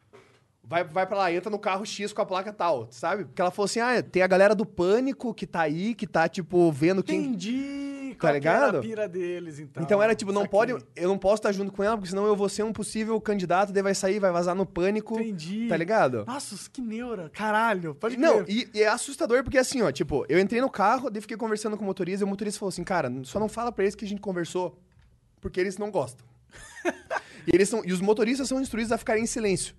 vai, 0.65 0.83
vai 0.85 1.07
pra 1.07 1.19
lá, 1.19 1.33
entra 1.33 1.51
no 1.51 1.59
carro 1.59 1.85
X 1.85 2.13
com 2.13 2.23
a 2.23 2.27
placa 2.27 2.53
tal, 2.53 2.89
sabe? 2.91 3.25
Porque 3.25 3.41
ela 3.41 3.51
falou 3.51 3.67
assim, 3.67 3.81
ah, 3.81 4.03
tem 4.03 4.23
a 4.23 4.27
galera 4.27 4.55
do 4.55 4.65
Pânico 4.65 5.35
que 5.35 5.47
tá 5.47 5.61
aí, 5.61 5.95
que 5.95 6.07
tá, 6.07 6.29
tipo, 6.29 6.73
vendo 6.73 7.03
quem... 7.03 7.21
Entendi. 7.21 7.98
Tá 8.19 8.33
ligado? 8.33 8.79
a 8.79 8.81
pira 8.81 9.09
deles, 9.09 9.59
então. 9.59 9.83
Então 9.83 10.03
era 10.03 10.15
tipo, 10.15 10.33
não 10.33 10.43
Saquei. 10.43 10.51
pode, 10.51 10.85
eu 10.97 11.09
não 11.09 11.19
posso 11.19 11.37
estar 11.37 11.53
junto 11.53 11.73
com 11.73 11.83
ela, 11.83 11.97
porque 11.97 12.11
senão 12.11 12.27
eu 12.27 12.35
vou 12.35 12.49
ser 12.49 12.63
um 12.63 12.73
possível 12.73 13.21
candidato, 13.21 13.73
daí 13.73 13.83
vai 13.83 13.95
sair, 13.95 14.19
vai 14.19 14.33
vazar 14.33 14.55
no 14.55 14.67
pânico. 14.67 15.19
Entendi. 15.19 15.69
Tá 15.69 15.77
ligado? 15.77 16.25
Nossa, 16.27 16.57
que 16.71 16.81
neura. 16.81 17.31
Caralho, 17.31 17.95
pode 17.95 18.17
Não, 18.17 18.45
e, 18.49 18.69
e 18.75 18.83
é 18.83 18.89
assustador 18.89 19.43
porque 19.43 19.59
assim, 19.59 19.83
ó, 19.83 19.91
tipo, 19.93 20.25
eu 20.29 20.39
entrei 20.39 20.61
no 20.61 20.71
carro, 20.71 21.11
daí 21.11 21.21
fiquei 21.21 21.37
conversando 21.37 21.77
com 21.77 21.83
o 21.85 21.87
motorista, 21.87 22.25
e 22.25 22.27
o 22.27 22.29
motorista 22.29 22.59
falou 22.59 22.71
assim, 22.71 22.85
cara, 22.85 23.13
só 23.25 23.39
não 23.39 23.49
fala 23.49 23.71
pra 23.71 23.85
eles 23.85 23.95
que 23.95 24.05
a 24.05 24.09
gente 24.09 24.21
conversou, 24.21 24.79
porque 25.41 25.61
eles 25.61 25.79
não 25.79 25.91
gostam. 25.91 26.27
e, 27.47 27.55
eles 27.55 27.69
são, 27.69 27.83
e 27.85 27.93
os 27.93 28.01
motoristas 28.01 28.49
são 28.49 28.61
instruídos 28.61 28.93
a 28.93 28.99
ficarem 28.99 29.25
em 29.25 29.27
silêncio. 29.27 29.75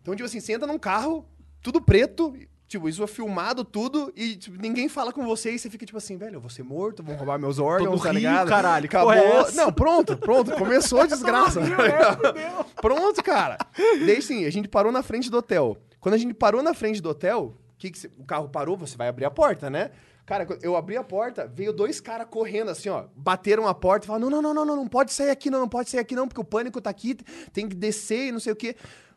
Então, 0.00 0.14
tipo 0.14 0.26
assim, 0.26 0.40
você 0.40 0.52
entra 0.52 0.66
num 0.66 0.78
carro, 0.78 1.26
tudo 1.62 1.80
preto, 1.80 2.36
tipo, 2.74 2.88
isso 2.88 3.02
é 3.02 3.06
filmado 3.06 3.64
tudo, 3.64 4.12
e 4.16 4.36
tipo, 4.36 4.60
ninguém 4.60 4.88
fala 4.88 5.12
com 5.12 5.24
você, 5.24 5.52
e 5.52 5.58
você 5.58 5.70
fica 5.70 5.86
tipo 5.86 5.96
assim, 5.98 6.16
velho, 6.16 6.36
eu 6.36 6.40
vou 6.40 6.50
ser 6.50 6.62
morto, 6.64 7.02
vão 7.02 7.14
roubar 7.16 7.38
meus 7.38 7.58
órgãos, 7.58 8.02
tá 8.02 8.12
ligado? 8.12 8.48
caralho, 8.48 8.86
acabou. 8.86 9.12
é? 9.12 9.52
Não, 9.52 9.72
pronto, 9.72 10.16
pronto, 10.16 10.52
começou 10.52 11.00
a 11.00 11.06
desgraça. 11.06 11.60
Rio, 11.60 11.76
tá 11.76 11.86
é, 11.86 12.12
fudeu. 12.16 12.64
Pronto, 12.80 13.22
cara. 13.22 13.58
Daí 14.06 14.20
sim, 14.20 14.44
a 14.44 14.50
gente 14.50 14.68
parou 14.68 14.90
na 14.90 15.02
frente 15.02 15.30
do 15.30 15.36
hotel. 15.38 15.76
Quando 16.00 16.14
a 16.14 16.18
gente 16.18 16.34
parou 16.34 16.62
na 16.62 16.74
frente 16.74 17.00
do 17.00 17.08
hotel, 17.08 17.56
que 17.78 17.90
que 17.90 17.98
cê- 17.98 18.10
o 18.18 18.24
carro 18.24 18.48
parou, 18.48 18.76
você 18.76 18.96
vai 18.96 19.08
abrir 19.08 19.24
a 19.24 19.30
porta, 19.30 19.70
né? 19.70 19.90
Cara, 20.26 20.46
eu 20.62 20.74
abri 20.74 20.96
a 20.96 21.04
porta, 21.04 21.46
veio 21.46 21.70
dois 21.70 22.00
caras 22.00 22.26
correndo 22.30 22.70
assim, 22.70 22.88
ó. 22.88 23.04
Bateram 23.14 23.68
a 23.68 23.74
porta 23.74 24.06
e 24.06 24.08
falaram: 24.08 24.30
não, 24.30 24.40
não, 24.40 24.54
não, 24.54 24.54
não, 24.54 24.64
não, 24.64 24.76
não 24.76 24.88
pode 24.88 25.12
sair 25.12 25.28
aqui, 25.30 25.50
não, 25.50 25.60
não 25.60 25.68
pode 25.68 25.90
sair 25.90 26.00
aqui, 26.00 26.16
não, 26.16 26.26
porque 26.26 26.40
o 26.40 26.44
pânico 26.44 26.80
tá 26.80 26.88
aqui, 26.88 27.14
tem 27.52 27.68
que 27.68 27.76
descer 27.76 28.28
e 28.28 28.32
não 28.32 28.40
sei 28.40 28.52
o 28.54 28.56
quê. 28.56 28.74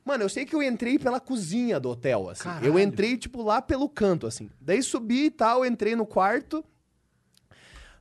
Mano, 0.07 0.23
eu 0.23 0.29
sei 0.29 0.45
que 0.45 0.55
eu 0.55 0.63
entrei 0.63 0.97
pela 0.97 1.19
cozinha 1.19 1.81
do 1.81 1.89
hotel, 1.89 2.29
assim. 2.29 2.47
Eu 2.47 2.53
Caralho. 2.53 2.79
entrei, 2.79 3.17
tipo, 3.17 3.43
lá 3.43 3.61
pelo 3.61 3.89
canto, 3.89 4.25
assim. 4.25 4.49
Daí 4.61 4.81
subi 4.81 5.25
e 5.25 5.31
tal, 5.31 5.65
entrei 5.65 5.97
no 5.97 6.05
quarto. 6.05 6.63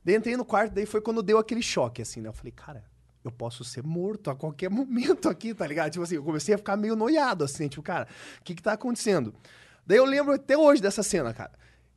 Daí 0.05 0.15
entrei 0.15 0.37
no 0.37 0.45
quarto, 0.45 0.73
daí 0.73 0.85
foi 0.85 1.01
quando 1.01 1.21
deu 1.21 1.37
aquele 1.37 1.61
choque, 1.61 2.01
assim, 2.01 2.21
né? 2.21 2.29
Eu 2.29 2.33
falei, 2.33 2.53
cara, 2.53 2.81
eu 3.25 3.29
posso 3.29 3.65
ser 3.65 3.83
morto 3.83 4.29
a 4.29 4.35
qualquer 4.37 4.69
momento 4.71 5.27
aqui, 5.27 5.53
tá 5.53 5.67
ligado? 5.67 5.91
Tipo 5.91 6.03
assim, 6.03 6.15
eu 6.15 6.23
comecei 6.23 6.55
a 6.55 6.57
ficar 6.57 6.77
meio 6.77 6.95
noiado, 6.95 7.43
assim, 7.43 7.67
tipo, 7.67 7.83
cara, 7.83 8.07
o 8.39 8.43
que 8.45 8.55
que 8.55 8.61
tá 8.63 8.71
acontecendo? 8.71 9.35
Daí 9.85 9.97
eu 9.97 10.05
lembro 10.05 10.31
até 10.31 10.57
hoje 10.57 10.81
dessa 10.81 11.03
cena, 11.03 11.33
cara. 11.33 11.51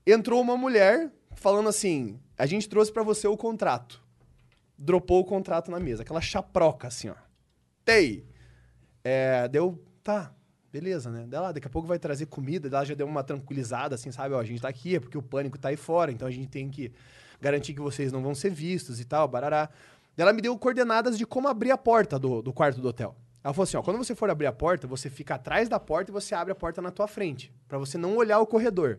Entrou 0.05 0.41
uma 0.41 0.57
mulher 0.57 1.09
falando 1.37 1.69
assim, 1.69 2.19
a 2.37 2.47
gente 2.47 2.69
trouxe 2.69 2.91
pra 2.91 3.05
você 3.05 3.29
o 3.29 3.37
contrato. 3.37 4.03
Dropou 4.77 5.21
o 5.21 5.25
contrato 5.25 5.71
na 5.71 5.79
mesa, 5.79 6.03
aquela 6.03 6.21
chaproca, 6.21 6.89
assim, 6.89 7.11
ó. 7.11 7.15
Tei. 7.85 8.27
É, 9.05 9.47
deu, 9.47 9.81
tá, 10.03 10.33
beleza, 10.73 11.11
né? 11.11 11.27
Daí 11.29 11.39
ela, 11.39 11.53
daqui 11.53 11.67
a 11.67 11.71
pouco 11.71 11.87
vai 11.87 11.99
trazer 11.99 12.27
comida, 12.27 12.69
ela 12.69 12.85
já 12.85 12.95
deu 12.95 13.07
uma 13.07 13.23
tranquilizada, 13.23 13.95
assim, 13.95 14.11
sabe? 14.11 14.35
Ó, 14.35 14.41
a 14.41 14.45
gente 14.45 14.61
tá 14.61 14.69
aqui, 14.69 14.97
é 14.97 15.01
porque 15.01 15.19
o 15.19 15.23
pânico 15.23 15.59
tá 15.59 15.69
aí 15.69 15.77
fora, 15.77 16.11
então 16.13 16.27
a 16.27 16.31
gente 16.31 16.49
tem 16.49 16.69
que 16.69 16.93
garantir 17.41 17.75
que 17.75 17.81
vocês 17.81 18.13
não 18.13 18.23
vão 18.23 18.35
ser 18.35 18.51
vistos 18.51 19.01
e 19.01 19.05
tal, 19.05 19.27
barará. 19.27 19.69
Ela 20.17 20.33
me 20.33 20.43
deu 20.43 20.57
coordenadas 20.59 21.17
de 21.17 21.25
como 21.25 21.49
abrir 21.49 21.71
a 21.71 21.79
porta 21.79 22.19
do, 22.19 22.43
do 22.43 22.53
quarto 22.53 22.81
do 22.81 22.89
hotel. 22.89 23.17
Ela 23.43 23.55
falou 23.55 23.65
assim, 23.65 23.77
ó, 23.77 23.83
quando 23.83 23.97
você 23.97 24.15
for 24.15 24.29
abrir 24.29 24.47
a 24.47 24.53
porta, 24.53 24.87
você 24.87 25.09
fica 25.09 25.37
atrás 25.37 25.69
da 25.69 25.81
porta 25.81 26.11
e 26.11 26.13
você 26.13 26.35
abre 26.35 26.53
a 26.53 26.55
porta 26.55 26.83
na 26.83 26.91
tua 26.91 27.09
frente, 27.09 27.53
Pra 27.67 27.79
você 27.79 27.97
não 27.97 28.17
olhar 28.17 28.39
o 28.39 28.47
corredor. 28.47 28.99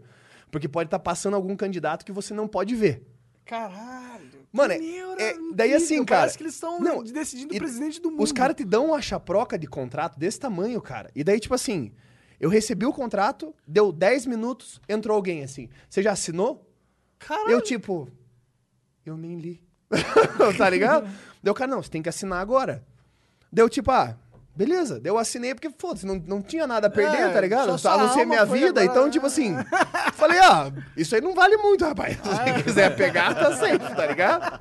Porque 0.49 0.67
pode 0.67 0.87
estar 0.87 0.99
passando 0.99 1.35
algum 1.35 1.55
candidato 1.55 2.03
que 2.03 2.11
você 2.11 2.33
não 2.33 2.47
pode 2.47 2.75
ver. 2.75 3.05
Caralho. 3.45 4.47
Mano, 4.51 4.73
é- 4.73 4.77
neura 4.77 5.21
é- 5.21 5.35
daí 5.53 5.73
assim, 5.73 6.03
cara, 6.05 6.21
Parece 6.21 6.37
que 6.37 6.43
eles 6.43 6.53
estão 6.53 6.79
não, 6.79 7.03
decidindo 7.03 7.53
e- 7.53 7.57
o 7.57 7.59
presidente 7.59 7.99
do 8.01 8.11
mundo. 8.11 8.23
Os 8.23 8.31
caras 8.31 8.55
te 8.55 8.63
dão 8.63 8.87
uma 8.87 9.01
chaproca 9.01 9.57
de 9.57 9.67
contrato 9.67 10.17
desse 10.17 10.39
tamanho, 10.39 10.81
cara. 10.81 11.09
E 11.15 11.23
daí, 11.23 11.39
tipo 11.39 11.53
assim, 11.53 11.91
eu 12.39 12.49
recebi 12.49 12.85
o 12.85 12.93
contrato, 12.93 13.53
deu 13.67 13.91
10 13.91 14.25
minutos, 14.25 14.79
entrou 14.87 15.15
alguém 15.15 15.43
assim. 15.43 15.69
Você 15.89 16.01
já 16.01 16.11
assinou? 16.11 16.65
Caralho. 17.19 17.51
Eu, 17.51 17.61
tipo, 17.61 18.07
eu 19.05 19.17
nem 19.17 19.37
li. 19.37 19.61
tá 20.57 20.69
ligado? 20.69 21.09
Deu, 21.43 21.53
cara, 21.53 21.69
não, 21.71 21.81
você 21.83 21.89
tem 21.89 22.01
que 22.01 22.09
assinar 22.09 22.39
agora. 22.39 22.85
Deu, 23.51 23.67
tipo, 23.67 23.91
ah, 23.91 24.15
beleza. 24.55 24.99
Deu, 24.99 25.17
assinei 25.17 25.53
porque, 25.53 25.69
foda-se, 25.77 26.05
não, 26.05 26.15
não 26.25 26.41
tinha 26.41 26.65
nada 26.67 26.87
a 26.87 26.89
perder, 26.89 27.21
É, 27.21 27.29
tá 27.29 27.41
ligado? 27.41 27.77
só 27.77 27.93
A 27.93 27.97
não 27.97 28.13
ser 28.13 28.25
minha 28.25 28.45
vida. 28.45 28.83
Então, 28.83 29.09
tipo 29.09 29.25
assim, 29.25 29.55
falei, 30.13 30.39
ah, 30.39 30.71
isso 30.95 31.15
aí 31.15 31.21
não 31.21 31.33
vale 31.33 31.57
muito, 31.57 31.85
rapaz. 31.85 32.17
Se 32.17 32.29
você 32.29 32.63
quiser 32.63 32.95
pegar, 32.95 33.33
tá 33.33 33.55
safe, 33.55 33.95
tá 33.95 34.05
ligado? 34.05 34.59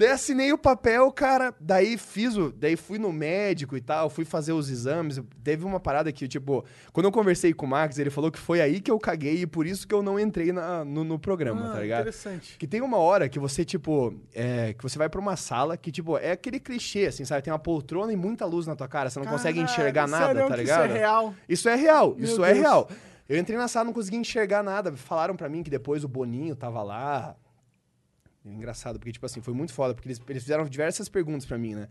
Daí 0.00 0.08
assinei 0.12 0.50
o 0.50 0.56
papel, 0.56 1.12
cara. 1.12 1.54
Daí 1.60 1.98
fiz 1.98 2.34
o. 2.34 2.50
Daí 2.50 2.74
fui 2.74 2.98
no 2.98 3.12
médico 3.12 3.76
e 3.76 3.82
tal, 3.82 4.08
fui 4.08 4.24
fazer 4.24 4.52
os 4.54 4.70
exames. 4.70 5.20
Teve 5.44 5.64
uma 5.66 5.78
parada 5.78 6.10
que, 6.10 6.26
tipo, 6.26 6.64
quando 6.90 7.04
eu 7.04 7.12
conversei 7.12 7.52
com 7.52 7.66
o 7.66 7.68
Max, 7.68 7.98
ele 7.98 8.08
falou 8.08 8.30
que 8.30 8.38
foi 8.38 8.62
aí 8.62 8.80
que 8.80 8.90
eu 8.90 8.98
caguei 8.98 9.42
e 9.42 9.46
por 9.46 9.66
isso 9.66 9.86
que 9.86 9.94
eu 9.94 10.02
não 10.02 10.18
entrei 10.18 10.52
na- 10.52 10.86
no, 10.86 11.04
no 11.04 11.18
programa, 11.18 11.68
Ah, 11.68 11.72
tá 11.74 11.80
ligado? 11.80 12.00
Interessante. 12.00 12.56
Que 12.56 12.66
tem 12.66 12.80
uma 12.80 12.96
hora 12.96 13.28
que 13.28 13.38
você, 13.38 13.62
tipo, 13.62 14.14
é, 14.34 14.72
que 14.72 14.82
você 14.82 14.96
vai 14.96 15.10
pra 15.10 15.20
uma 15.20 15.36
sala 15.36 15.76
que, 15.76 15.92
tipo, 15.92 16.16
é 16.16 16.30
aquele 16.30 16.58
clichê, 16.58 17.04
assim, 17.04 17.26
sabe? 17.26 17.42
Tem 17.42 17.52
uma 17.52 17.58
poltrona 17.58 18.10
e 18.10 18.16
muita 18.16 18.46
luz 18.46 18.66
na 18.66 18.74
tua 18.74 18.88
cara, 18.88 19.10
você 19.10 19.18
não 19.18 19.26
consegue 19.26 19.58
Caralho, 19.58 19.70
enxergar 19.74 20.08
nada, 20.08 20.48
tá 20.48 20.56
ligado? 20.56 20.86
Isso 20.86 20.96
é 20.96 20.98
real. 20.98 21.34
Isso 21.46 21.68
é 21.68 21.74
real, 21.74 22.14
Meu 22.16 22.24
isso 22.24 22.42
é 22.42 22.54
Deus. 22.54 22.58
real. 22.64 22.88
Eu 23.28 23.38
entrei 23.38 23.56
na 23.56 23.68
sala, 23.68 23.84
não 23.84 23.92
consegui 23.92 24.16
enxergar 24.16 24.62
nada. 24.62 24.96
Falaram 24.96 25.36
pra 25.36 25.48
mim 25.48 25.62
que 25.62 25.70
depois 25.70 26.02
o 26.04 26.08
Boninho 26.08 26.56
tava 26.56 26.82
lá. 26.82 27.36
É 28.44 28.48
engraçado, 28.48 28.98
porque, 28.98 29.12
tipo 29.12 29.26
assim, 29.26 29.40
foi 29.40 29.52
muito 29.52 29.72
foda, 29.72 29.94
porque 29.94 30.08
eles, 30.08 30.20
eles 30.28 30.42
fizeram 30.42 30.64
diversas 30.66 31.08
perguntas 31.08 31.44
pra 31.44 31.58
mim, 31.58 31.74
né? 31.74 31.88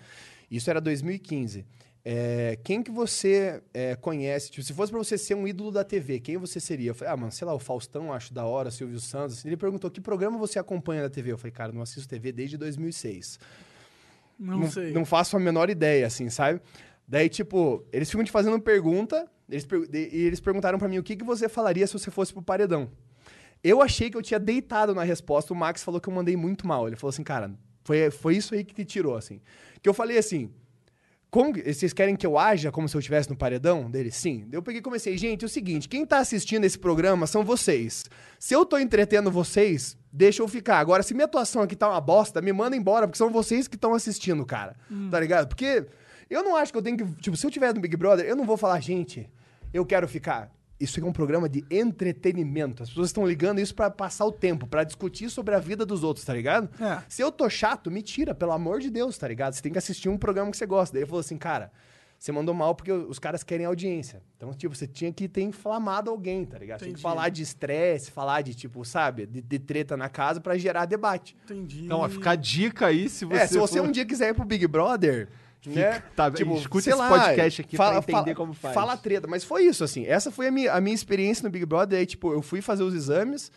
Isso 0.50 0.70
era 0.70 0.82
2015. 0.82 1.66
é, 2.04 2.58
quem 2.64 2.82
que 2.82 2.90
você 2.90 3.62
é, 3.74 3.96
conhece? 3.96 4.50
Tipo, 4.50 4.66
se 4.66 4.74
fosse 4.74 4.92
pra 4.92 4.98
você 4.98 5.18
ser 5.18 5.36
um 5.36 5.48
ídolo 5.48 5.70
da 5.72 5.84
TV, 5.84 6.20
quem 6.20 6.38
você 6.38 6.60
seria? 6.60 6.90
Eu 6.92 6.96
falei, 6.96 7.14
ah, 7.14 7.18
mano, 7.18 7.32
sei 7.32 7.46
lá, 7.46 7.54
o 7.54 7.60
Faustão, 7.60 8.12
acho 8.12 8.34
da 8.34 8.46
hora, 8.46 8.72
Silvio 8.72 9.00
Santos. 9.00 9.46
Ele 9.46 9.58
perguntou, 9.58 9.92
que 9.92 10.02
programa 10.02 10.38
você 10.38 10.58
acompanha 10.58 11.04
da 11.04 11.10
TV? 11.10 11.32
Eu 11.34 11.38
falei, 11.38 11.52
cara, 11.52 11.72
não 11.72 11.82
assisto 11.82 12.08
TV 12.10 12.32
desde 12.32 12.58
2006. 12.58 13.38
Não, 14.40 14.72
sei. 14.72 14.92
Não 14.94 15.06
faço 15.06 15.36
a 15.36 15.40
menor 15.40 15.70
ideia, 15.70 16.08
assim, 16.08 16.30
sabe? 16.30 16.62
Daí, 17.08 17.28
tipo, 17.28 17.84
eles 17.92 18.10
ficam 18.10 18.24
te 18.24 18.32
fazendo 18.32 18.60
pergunta, 18.60 19.28
eles 19.50 19.66
per- 19.66 19.88
e 19.94 20.22
eles 20.26 20.40
perguntaram 20.40 20.80
pra 20.80 20.88
mim 20.88 20.98
o 21.00 21.04
que, 21.04 21.16
que 21.16 21.24
você 21.26 21.50
falaria 21.50 21.86
se 21.86 21.94
você 21.94 22.10
fosse 22.10 22.32
pro 22.32 22.42
paredão. 22.42 22.90
Eu 23.64 23.82
achei 23.82 24.10
que 24.10 24.18
eu 24.18 24.22
tinha 24.22 24.40
deitado 24.40 24.96
na 24.96 25.04
resposta, 25.04 25.54
o 25.54 25.56
Max 25.56 25.84
falou 25.84 26.00
que 26.00 26.08
eu 26.08 26.14
mandei 26.14 26.36
muito 26.38 26.66
mal. 26.66 26.88
Ele 26.88 26.96
falou 26.96 27.10
assim, 27.10 27.24
cara, 27.24 27.52
foi, 27.84 28.10
foi 28.10 28.36
isso 28.38 28.54
aí 28.54 28.64
que 28.64 28.74
te 28.74 28.86
tirou, 28.86 29.16
assim. 29.16 29.42
Que 29.82 29.90
eu 29.90 29.94
falei 29.94 30.18
assim, 30.18 30.52
como, 31.30 31.54
vocês 31.54 31.94
querem 31.94 32.16
que 32.16 32.26
eu 32.26 32.40
haja 32.40 32.72
como 32.72 32.90
se 32.90 32.96
eu 32.96 33.00
estivesse 33.00 33.30
no 33.30 33.36
paredão 33.36 33.90
dele? 33.90 34.10
Sim. 34.10 34.48
Eu 34.52 34.64
peguei 34.64 34.80
e 34.80 34.84
comecei, 34.84 35.16
gente, 35.18 35.44
é 35.44 35.46
o 35.46 35.50
seguinte, 35.50 35.88
quem 35.88 36.06
tá 36.06 36.18
assistindo 36.18 36.64
esse 36.66 36.78
programa 36.78 37.28
são 37.28 37.44
vocês. 37.44 38.06
Se 38.40 38.54
eu 38.54 38.66
tô 38.66 38.80
entretendo 38.80 39.30
vocês, 39.30 39.96
deixa 40.12 40.42
eu 40.42 40.48
ficar. 40.48 40.80
Agora, 40.80 41.04
se 41.04 41.14
minha 41.14 41.26
atuação 41.26 41.62
aqui 41.62 41.76
tá 41.76 41.88
uma 41.88 42.02
bosta, 42.02 42.42
me 42.42 42.52
manda 42.52 42.76
embora, 42.76 43.08
porque 43.08 43.18
são 43.18 43.30
vocês 43.30 43.68
que 43.68 43.76
estão 43.76 43.94
assistindo, 43.94 44.44
cara. 44.46 44.76
Tá 45.12 45.20
ligado? 45.20 45.50
Porque 45.50 45.86
eu 46.30 46.44
não 46.44 46.56
acho 46.56 46.72
que 46.72 46.78
eu 46.78 46.82
tenho 46.82 46.98
que. 46.98 47.06
Tipo, 47.22 47.38
se 47.38 47.46
eu 47.46 47.52
tiver 47.52 47.74
no 47.76 47.82
Big 47.82 47.96
Brother, 47.96 48.26
eu 48.26 48.36
não 48.36 48.46
vou 48.46 48.58
falar, 48.58 48.80
gente, 48.80 49.30
eu 49.72 49.86
quero 49.86 50.08
ficar. 50.08 50.52
Isso 50.80 51.00
é 51.00 51.04
um 51.04 51.12
programa 51.12 51.50
de 51.50 51.64
entretenimento. 51.70 52.84
As 52.84 52.90
pessoas 52.90 53.10
estão 53.10 53.28
ligando 53.28 53.60
isso 53.60 53.76
pra 53.76 53.90
passar 53.90 54.26
o 54.26 54.32
tempo, 54.32 54.66
pra 54.66 54.84
discutir 54.84 55.30
sobre 55.30 55.54
a 55.54 55.60
vida 55.60 55.86
dos 55.86 56.04
outros, 56.04 56.26
tá 56.26 56.34
ligado? 56.34 56.70
É. 56.82 57.04
Se 57.10 57.22
eu 57.22 57.32
tô 57.32 57.50
chato, 57.50 57.92
me 57.92 58.02
tira, 58.02 58.34
pelo 58.34 58.52
amor 58.54 58.80
de 58.80 58.90
Deus, 58.90 59.18
tá 59.18 59.28
ligado? 59.28 59.54
Você 59.54 59.62
tem 59.62 59.72
que 59.72 59.78
assistir 59.78 60.08
um 60.10 60.18
programa 60.18 60.50
que 60.52 60.58
você 60.58 60.66
gosta. 60.66 60.94
Daí 60.94 61.02
ele 61.04 61.08
falou 61.10 61.20
assim, 61.20 61.38
cara, 61.38 61.72
você 62.18 62.32
mandou 62.32 62.54
mal 62.54 62.74
porque 62.76 62.92
os 62.92 63.20
caras 63.20 63.44
querem 63.44 63.66
audiência. 63.66 64.22
Então, 64.38 64.54
tipo, 64.54 64.74
você 64.76 64.88
tinha 64.88 65.12
que 65.12 65.28
ter 65.28 65.42
inflamado 65.42 66.10
alguém, 66.10 66.46
tá 66.46 66.58
ligado? 66.58 66.80
Tinha 66.80 66.88
que 66.88 66.92
Entendi. 66.94 67.02
falar 67.04 67.30
de 67.30 67.42
estresse, 67.44 68.10
falar 68.12 68.42
de, 68.42 68.54
tipo, 68.54 68.84
sabe, 68.86 69.26
de, 69.26 69.42
de 69.42 69.60
treta 69.60 69.98
na 69.98 70.08
casa 70.10 70.40
pra 70.40 70.58
gerar 70.58 70.86
debate. 70.86 71.36
Entendi. 71.44 71.86
Então, 71.86 72.00
ó, 72.00 72.10
fica 72.10 72.32
a 72.32 72.36
dica 72.36 72.88
aí 72.88 73.10
se 73.10 73.26
você. 73.26 73.36
é, 73.42 73.48
se 73.48 73.58
você 73.58 73.80
for- 73.80 73.88
um 73.88 73.92
dia 73.92 74.06
quiser 74.06 74.30
ir 74.30 74.34
pro 74.34 74.46
Big 74.46 74.66
Brother, 74.68 75.28
né? 75.66 76.02
tá, 76.16 76.30
escuta 76.30 76.90
esse 76.90 76.98
podcast 76.98 77.62
aqui 77.62 77.76
pra 77.76 77.98
entender 77.98 78.36
como 78.36 78.54
faz. 78.54 78.74
Fala 78.74 78.96
treta, 78.96 79.28
mas 79.28 79.44
foi 79.44 79.64
isso, 79.66 79.84
assim. 79.84 80.06
Essa 80.06 80.32
foi 80.32 80.48
a 80.48 80.52
minha, 80.52 80.74
a 80.74 80.80
minha 80.80 80.96
experiência 80.96 81.44
no 81.44 81.50
Big 81.50 81.66
Brother. 81.66 82.00
Aí, 82.00 82.06
tipo, 82.06 82.32
eu 82.32 82.42
fui 82.42 82.62
fazer 82.62 82.84
os 82.84 82.94
exames, 82.94 83.52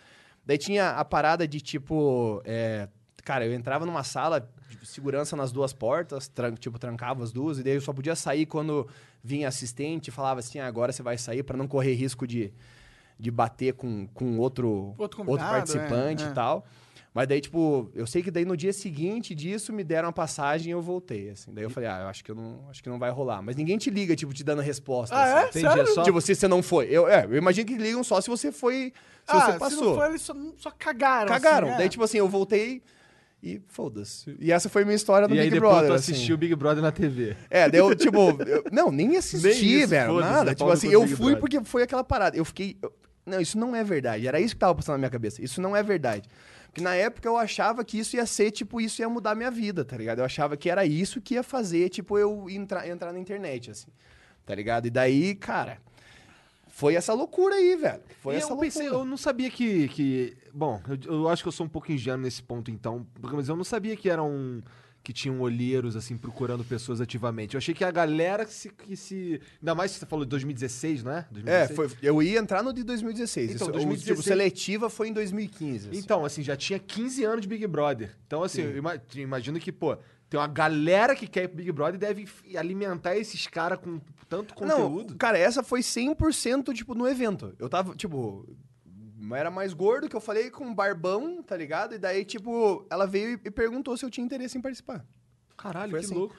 daí 0.45 0.59
tinha 0.59 0.91
a 0.91 1.05
parada 1.05 1.47
de, 1.47 1.61
tipo... 1.61 2.43
é, 2.45 2.89
cara, 3.25 3.47
eu 3.47 3.53
entrava 3.55 3.87
numa 3.87 4.03
sala, 4.03 4.41
de 4.81 4.87
segurança 4.87 5.37
nas 5.37 5.53
duas 5.53 5.73
portas, 5.73 6.27
tran- 6.27 6.55
tipo, 6.55 6.79
trancava 6.79 7.23
as 7.23 7.31
duas, 7.31 7.59
e 7.59 7.63
daí 7.63 7.75
eu 7.75 7.81
só 7.81 7.93
podia 7.93 8.17
sair 8.17 8.47
quando 8.47 8.89
vinha 9.23 9.47
assistente 9.47 10.09
e 10.09 10.11
falava 10.11 10.41
assim, 10.41 10.59
"Ah, 10.59 10.67
agora 10.67 10.91
você 10.91 11.03
vai 11.05 11.17
sair 11.17 11.45
pra 11.45 11.57
não 11.57 11.69
correr 11.69 11.95
risco 11.95 12.27
de, 12.27 12.53
de 13.17 13.31
bater 13.31 13.75
com, 13.75 14.09
com 14.09 14.39
outro, 14.39 14.93
Outro 14.99 15.19
convidado, 15.19 15.51
participante 15.53 16.25
é, 16.25 16.27
é. 16.27 16.31
e 16.31 16.35
tal. 16.35 16.67
Mas 17.15 17.29
daí, 17.29 17.43
tipo, 17.43 17.91
eu 17.95 18.07
sei 18.07 18.23
que 18.23 18.31
daí 18.31 18.45
no 18.47 18.57
dia 18.57 18.73
seguinte 18.73 19.35
disso 19.35 19.71
me 19.71 19.85
deram 19.85 20.09
a 20.09 20.13
passagem 20.13 20.69
e 20.69 20.71
eu 20.73 20.81
voltei, 20.81 21.29
assim. 21.29 21.53
Daí 21.53 21.63
eu 21.63 21.69
falei, 21.69 21.89
ah, 21.91 22.01
eu 22.05 22.09
acho 22.09 22.25
que, 22.25 22.31
eu 22.31 22.35
não, 22.35 22.67
acho 22.71 22.83
que 22.83 22.89
não 22.89 22.99
vai 22.99 23.11
rolar. 23.11 23.43
Mas 23.43 23.55
ninguém 23.55 23.77
te 23.77 23.91
liga, 23.91 24.17
tipo, 24.17 24.33
te 24.33 24.43
dando 24.43 24.63
resposta. 24.63 25.15
Ah, 25.15 25.29
é? 25.29 25.33
assim. 25.45 25.59
Entendi, 25.59 25.67
é 25.67 25.71
Sério? 25.85 25.95
só- 25.95 26.03
Tipo, 26.03 26.21
se 26.23 26.35
você 26.35 26.49
não 26.49 26.63
foi. 26.63 26.87
Eu, 26.91 27.07
é, 27.07 27.27
eu 27.27 27.37
imagino 27.37 27.67
que 27.67 27.77
ligam 27.77 28.03
só 28.03 28.19
se 28.21 28.31
você 28.31 28.51
foi. 28.51 28.95
Se 29.27 29.37
ah, 29.37 29.41
você 29.41 29.53
se 29.53 29.59
passou. 29.59 29.85
não 29.85 29.95
for, 29.95 30.07
eles 30.09 30.23
só, 30.23 30.35
só 30.57 30.71
cagaram. 30.71 31.29
Cagaram. 31.29 31.67
assim, 31.69 31.75
é. 31.75 31.79
Daí, 31.81 31.89
tipo 31.91 32.03
assim, 32.03 32.17
eu 32.17 32.29
voltei 32.29 32.81
e 33.43 33.61
foda-se. 33.69 34.35
E 34.41 34.51
essa 34.51 34.71
foi 34.71 34.81
a 34.81 34.85
minha 34.87 34.97
história 34.97 35.29
do 35.29 35.35
E 35.35 35.39
aí 35.39 35.45
Big 35.51 35.57
depois 35.57 35.71
Brother. 35.71 35.91
tu 35.91 35.95
assim. 35.95 36.13
assistiu 36.13 36.35
o 36.37 36.39
Big 36.39 36.55
Brother 36.55 36.83
na 36.83 36.93
TV. 36.93 37.37
É, 37.51 37.69
daí 37.69 37.79
eu, 37.79 37.95
tipo, 37.95 38.17
eu- 38.47 38.65
não, 38.73 38.91
nem 38.91 39.19
assisti, 39.19 39.47
Nem 39.49 39.81
isso, 39.81 39.89
velho, 39.89 40.19
nada. 40.19 40.45
né? 40.45 40.55
Tipo 40.55 40.71
assim, 40.71 40.89
eu 40.89 41.07
fui 41.07 41.37
porque 41.37 41.63
foi 41.63 41.83
aquela 41.83 42.03
parada. 42.03 42.39
Eu 42.39 42.45
fiquei. 42.47 42.79
eu- 42.81 42.91
não, 43.27 43.39
isso 43.39 43.59
não 43.59 43.77
é 43.77 43.85
verdade. 43.85 44.27
Era 44.27 44.41
isso 44.41 44.55
que 44.55 44.59
tava 44.61 44.75
passando 44.75 44.95
na 44.95 44.99
minha 44.99 45.11
cabeça. 45.11 45.45
Isso 45.45 45.61
não 45.61 45.77
é 45.77 45.83
verdade. 45.83 46.27
Porque 46.73 46.81
na 46.81 46.95
época 46.95 47.29
eu 47.29 47.37
achava 47.37 47.85
que 47.85 47.99
isso 47.99 48.17
ia 48.17 48.25
ser, 48.25 48.51
tipo, 48.51 48.81
isso 48.81 49.03
ia 49.03 49.09
mudar 49.09 49.35
minha 49.35 49.51
vida, 49.51 49.85
tá 49.85 49.95
ligado? 49.95 50.21
Eu 50.21 50.25
achava 50.25 50.57
que 50.57 50.71
era 50.71 50.87
isso 50.87 51.21
que 51.21 51.35
ia 51.35 51.43
fazer, 51.43 51.91
tipo, 51.91 52.19
eu 52.19 52.49
entrar, 52.49 52.89
entrar 52.89 53.13
na 53.13 53.19
internet, 53.19 53.71
assim. 53.71 53.91
Tá 54.47 54.55
ligado? 54.55 54.87
E 54.87 54.91
daí, 54.91 55.35
cara. 55.35 55.79
Foi 56.69 56.95
essa 56.95 57.13
loucura 57.13 57.55
aí, 57.57 57.77
velho. 57.77 58.01
Foi 58.23 58.35
E 58.35 58.39
essa 58.39 58.51
eu 58.51 58.57
pensei, 58.57 58.85
loucura. 58.85 59.03
eu 59.03 59.05
não 59.05 59.19
sabia 59.19 59.51
que. 59.51 59.87
que 59.89 60.35
bom, 60.55 60.81
eu, 60.89 61.13
eu 61.13 61.29
acho 61.29 61.43
que 61.43 61.49
eu 61.49 61.53
sou 61.53 61.67
um 61.67 61.69
pouco 61.69 61.93
ingênuo 61.93 62.23
nesse 62.23 62.43
ponto, 62.43 62.71
então. 62.71 63.07
Mas 63.21 63.51
eu 63.51 63.55
não 63.57 63.65
sabia 63.65 63.95
que 63.95 64.09
eram. 64.09 64.63
Que 65.03 65.13
tinham 65.13 65.41
olheiros, 65.41 65.97
assim, 65.97 66.17
procurando 66.17 66.63
pessoas 66.63 67.01
ativamente. 67.01 67.55
Eu 67.55 67.59
achei 67.59 67.75
que 67.75 67.85
a 67.85 67.91
galera 67.91 68.45
que 68.45 68.53
se. 68.53 68.69
Que 68.71 68.97
se 68.97 69.41
ainda 69.61 69.75
mais 69.75 69.93
que 69.93 69.99
você 69.99 70.07
falou 70.07 70.25
de 70.25 70.31
2016, 70.31 71.03
não 71.03 71.13
é? 71.13 71.19
É, 71.19 71.67
2016? 71.67 71.77
foi, 71.77 71.99
eu 72.01 72.23
ia 72.23 72.39
entrar 72.39 72.63
no 72.63 72.73
de 72.73 72.85
2016. 72.85 73.55
Então, 73.55 73.67
Isso, 73.67 73.73
2016 73.73 74.11
O, 74.11 74.15
tipo, 74.15 74.23
seletiva 74.23 74.89
foi 74.89 75.09
em 75.09 75.13
2015. 75.13 75.89
assim. 75.89 75.99
Então, 75.99 76.25
assim, 76.25 76.43
já 76.43 76.57
tinha 76.57 76.79
15 76.79 77.25
anos 77.25 77.41
de 77.43 77.49
Big 77.49 77.67
Brother. 77.67 78.17
Então, 78.27 78.45
assim, 78.45 78.63
imagino 79.17 79.59
que, 79.59 79.73
pô, 79.73 79.97
tem 80.31 80.39
uma 80.39 80.47
galera 80.47 81.15
que 81.15 81.27
quer 81.27 81.45
ir 81.45 81.49
pro 81.49 81.57
Big 81.59 81.73
Brother 81.73 81.95
e 81.97 81.99
deve 81.99 82.29
alimentar 82.57 83.17
esses 83.17 83.47
caras 83.47 83.79
com 83.79 84.01
tanto 84.29 84.55
conteúdo. 84.55 85.11
Não, 85.11 85.17
cara, 85.19 85.37
essa 85.37 85.63
foi 85.63 85.81
100% 85.81 86.73
tipo 86.73 86.95
no 86.95 87.07
evento. 87.07 87.55
Eu 87.59 87.69
tava, 87.69 87.95
tipo, 87.95 88.49
era 89.33 89.51
mais 89.51 89.73
gordo 89.73 90.09
que 90.09 90.17
eu 90.17 90.21
falei 90.21 90.51
com 90.51 90.65
um 90.65 90.75
barbão, 90.75 91.43
tá 91.43 91.57
ligado? 91.57 91.95
E 91.95 91.99
daí, 91.99 92.25
tipo, 92.25 92.85
ela 92.91 93.07
veio 93.07 93.39
e- 93.45 93.51
perguntou 93.51 93.97
se 93.97 94.05
eu 94.05 94.11
tinha 94.11 94.25
interesse 94.25 94.59
em 94.59 94.61
participar. 94.61 95.05
Caralho, 95.57 95.91
Foi 95.91 96.01
que 96.01 96.07
assim. 96.07 96.15
louco. 96.15 96.35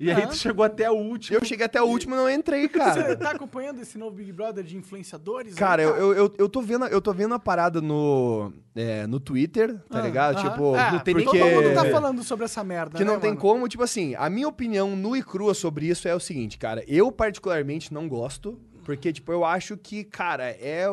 E 0.00 0.10
aí 0.10 0.22
Ah. 0.22 0.26
tu 0.26 0.34
chegou 0.34 0.64
até 0.64 0.90
o 0.90 0.94
último. 0.94 1.36
Eu 1.38 1.44
cheguei 1.44 1.64
até 1.66 1.80
o 1.80 1.84
último 1.84 2.14
e 2.14 2.16
não 2.16 2.28
entrei, 2.28 2.62
Você 2.62 2.68
cara. 2.76 3.16
tá 3.16 3.30
acompanhando 3.30 3.80
esse 3.80 3.96
novo 3.96 4.16
Big 4.16 4.32
Brother 4.32 4.64
de 4.64 4.76
influenciadores? 4.76 5.52
aí, 5.52 5.58
Cara, 5.58 5.80
eu, 5.82 6.12
eu, 6.12 6.34
eu, 6.38 6.48
tô 6.48 6.60
vendo, 6.60 6.86
eu 6.86 7.00
tô 7.00 7.12
vendo 7.12 7.34
a 7.34 7.38
parada 7.38 7.80
no, 7.80 8.52
é, 8.74 9.06
no 9.06 9.20
Twitter, 9.20 9.78
tá 9.88 10.00
Ah, 10.00 10.02
ligado? 10.02 10.38
aham. 10.38 10.50
Tipo, 10.50 10.74
É, 10.76 10.90
não 10.92 10.98
tem 10.98 11.14
porque... 11.14 11.38
Todo 11.38 11.50
mundo 11.62 11.74
tá 11.74 11.84
falando 11.90 12.24
sobre 12.24 12.46
essa 12.46 12.64
merda, 12.64 12.98
Que 12.98 13.04
não 13.04 13.14
né, 13.14 13.20
tem 13.20 13.30
mano? 13.30 13.40
como, 13.40 13.68
tipo 13.68 13.82
assim, 13.84 14.16
a 14.16 14.28
minha 14.28 14.48
opinião 14.48 14.96
nua 14.96 15.18
e 15.18 15.22
crua 15.22 15.54
sobre 15.54 15.86
isso 15.86 16.08
é 16.08 16.14
o 16.14 16.20
seguinte, 16.20 16.58
cara. 16.58 16.82
Eu, 16.88 17.12
particularmente, 17.12 17.94
não 17.94 18.08
gosto, 18.08 18.58
porque, 18.84 19.12
tipo, 19.12 19.30
eu 19.30 19.44
acho 19.44 19.76
que, 19.76 20.02
cara, 20.02 20.48
é. 20.50 20.86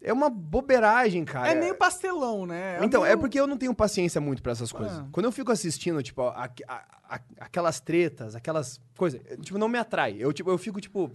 É 0.00 0.12
uma 0.12 0.30
bobeiragem, 0.30 1.24
cara. 1.24 1.48
É 1.50 1.54
meio 1.54 1.74
pastelão, 1.74 2.46
né? 2.46 2.78
Então, 2.82 3.04
é 3.04 3.08
meio- 3.08 3.18
porque 3.18 3.38
eu 3.38 3.46
não 3.48 3.56
tenho 3.56 3.74
paciência 3.74 4.20
muito 4.20 4.40
pra 4.42 4.52
essas 4.52 4.70
coisas. 4.70 4.98
Ah. 4.98 5.06
Quando 5.10 5.26
eu 5.26 5.32
fico 5.32 5.50
assistindo, 5.50 6.00
tipo, 6.02 6.22
a- 6.22 6.48
a- 6.68 6.84
a- 7.16 7.20
aquelas 7.40 7.80
tretas, 7.80 8.36
aquelas 8.36 8.80
coisas, 8.96 9.20
tipo, 9.40 9.58
não 9.58 9.68
me 9.68 9.78
atrai. 9.78 10.16
Eu, 10.18 10.32
tipo, 10.32 10.50
eu 10.50 10.58
fico, 10.58 10.80
tipo. 10.80 11.10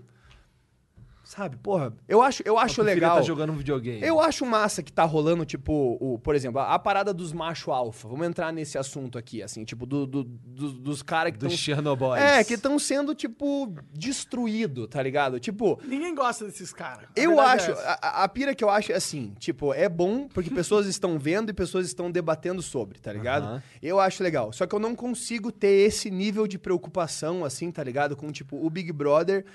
Sabe, 1.25 1.55
porra, 1.55 1.93
eu 2.07 2.21
acho, 2.21 2.43
eu 2.45 2.57
acho 2.59 2.81
legal. 2.81 3.15
tá 3.15 3.21
jogando 3.21 3.53
um 3.53 3.55
videogame. 3.55 4.03
Eu 4.05 4.19
acho 4.19 4.45
massa 4.45 4.83
que 4.83 4.91
tá 4.91 5.03
rolando, 5.05 5.45
tipo, 5.45 5.97
o, 6.01 6.19
por 6.19 6.35
exemplo, 6.35 6.59
a, 6.59 6.73
a 6.73 6.77
parada 6.79 7.13
dos 7.13 7.31
macho 7.31 7.71
alfa. 7.71 8.09
Vamos 8.09 8.27
entrar 8.27 8.51
nesse 8.51 8.77
assunto 8.77 9.17
aqui, 9.17 9.41
assim, 9.41 9.63
tipo, 9.63 9.85
do, 9.85 10.05
do- 10.05 10.23
do- 10.25 10.73
dos 10.73 11.01
caras 11.01 11.31
que 11.31 11.37
Dos. 11.39 11.53
Chernobyl. 11.53 12.15
É, 12.15 12.43
que 12.43 12.55
estão 12.55 12.77
sendo, 12.77 13.15
tipo, 13.15 13.73
destruído, 13.93 14.87
tá 14.87 15.01
ligado? 15.01 15.39
Tipo, 15.39 15.79
Ninguém 15.85 16.13
gosta 16.13 16.45
desses 16.45 16.71
caras. 16.73 17.07
Eu 17.15 17.31
verdade 17.37 17.71
acho. 17.71 17.71
é. 17.71 17.97
A, 18.01 18.23
a- 18.23 18.27
pira 18.29 18.53
que 18.53 18.63
eu 18.63 18.69
acho 18.69 18.91
é 18.91 18.95
assim, 18.95 19.33
tipo, 19.39 19.73
é 19.73 19.87
bom 19.89 20.27
porque 20.27 20.49
pessoas 20.49 20.87
estão 20.87 21.17
vendo 21.17 21.49
e 21.49 21.53
pessoas 21.53 21.85
estão 21.87 22.11
debatendo 22.11 22.61
sobre, 22.61 22.99
tá 22.99 23.11
ligado? 23.13 23.43
Aham. 23.45 23.63
Eu 23.81 23.99
acho 23.99 24.21
legal. 24.23 24.51
Só 24.51 24.65
que 24.67 24.75
eu 24.75 24.79
não 24.79 24.95
consigo 24.95 25.51
ter 25.51 25.87
esse 25.87 26.11
nível 26.11 26.47
de 26.47 26.57
preocupação, 26.59 27.43
assim, 27.45 27.71
tá 27.71 27.83
ligado? 27.83 28.15
Com, 28.15 28.31
tipo, 28.31 28.57
o 28.63 28.69
Big 28.69 28.91
Brother. 28.91 29.45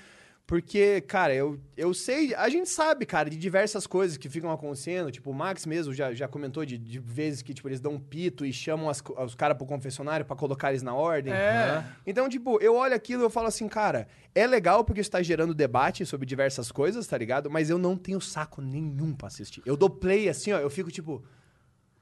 Porque, 0.49 1.01
cara, 1.01 1.31
eu, 1.31 1.59
eu 1.77 1.93
sei, 1.93 2.33
a 2.33 2.49
gente 2.49 2.67
sabe, 2.69 3.05
cara, 3.05 3.29
de 3.29 3.37
diversas 3.37 3.85
coisas 3.85 4.17
que 4.17 4.27
ficam 4.27 4.49
acontecendo. 4.49 5.11
Tipo, 5.11 5.29
o 5.29 5.33
Max 5.33 5.63
mesmo 5.67 5.93
já, 5.93 6.11
já 6.11 6.27
comentou 6.27 6.65
de, 6.65 6.75
de 6.75 6.97
vezes 6.97 7.43
que, 7.43 7.53
tipo, 7.53 7.69
eles 7.69 7.79
dão 7.79 7.91
um 7.93 7.99
pito 7.99 8.43
e 8.43 8.51
chamam 8.51 8.89
as 8.89 8.99
os 9.23 9.35
caras 9.35 9.55
pro 9.55 9.67
confessionário 9.67 10.25
pra 10.25 10.35
colocar 10.35 10.69
eles 10.71 10.81
na 10.81 10.95
ordem. 10.95 11.31
É. 11.31 11.85
Então, 12.03 12.27
tipo, 12.27 12.59
eu 12.63 12.73
olho 12.73 12.95
aquilo 12.95 13.21
e 13.21 13.25
eu 13.25 13.29
falo 13.29 13.45
assim, 13.45 13.67
cara, 13.67 14.07
é 14.33 14.47
legal 14.47 14.83
porque 14.83 15.01
isso 15.01 15.11
tá 15.11 15.21
gerando 15.21 15.53
debate 15.53 16.03
sobre 16.03 16.25
diversas 16.25 16.71
coisas, 16.71 17.05
tá 17.05 17.15
ligado? 17.15 17.47
Mas 17.47 17.69
eu 17.69 17.77
não 17.77 17.95
tenho 17.95 18.19
saco 18.19 18.59
nenhum 18.59 19.13
pra 19.13 19.27
assistir. 19.27 19.61
Eu 19.67 19.77
dou 19.77 19.87
play 19.87 20.29
assim, 20.29 20.51
ó, 20.51 20.57
eu 20.57 20.71
fico 20.71 20.89
tipo. 20.89 21.23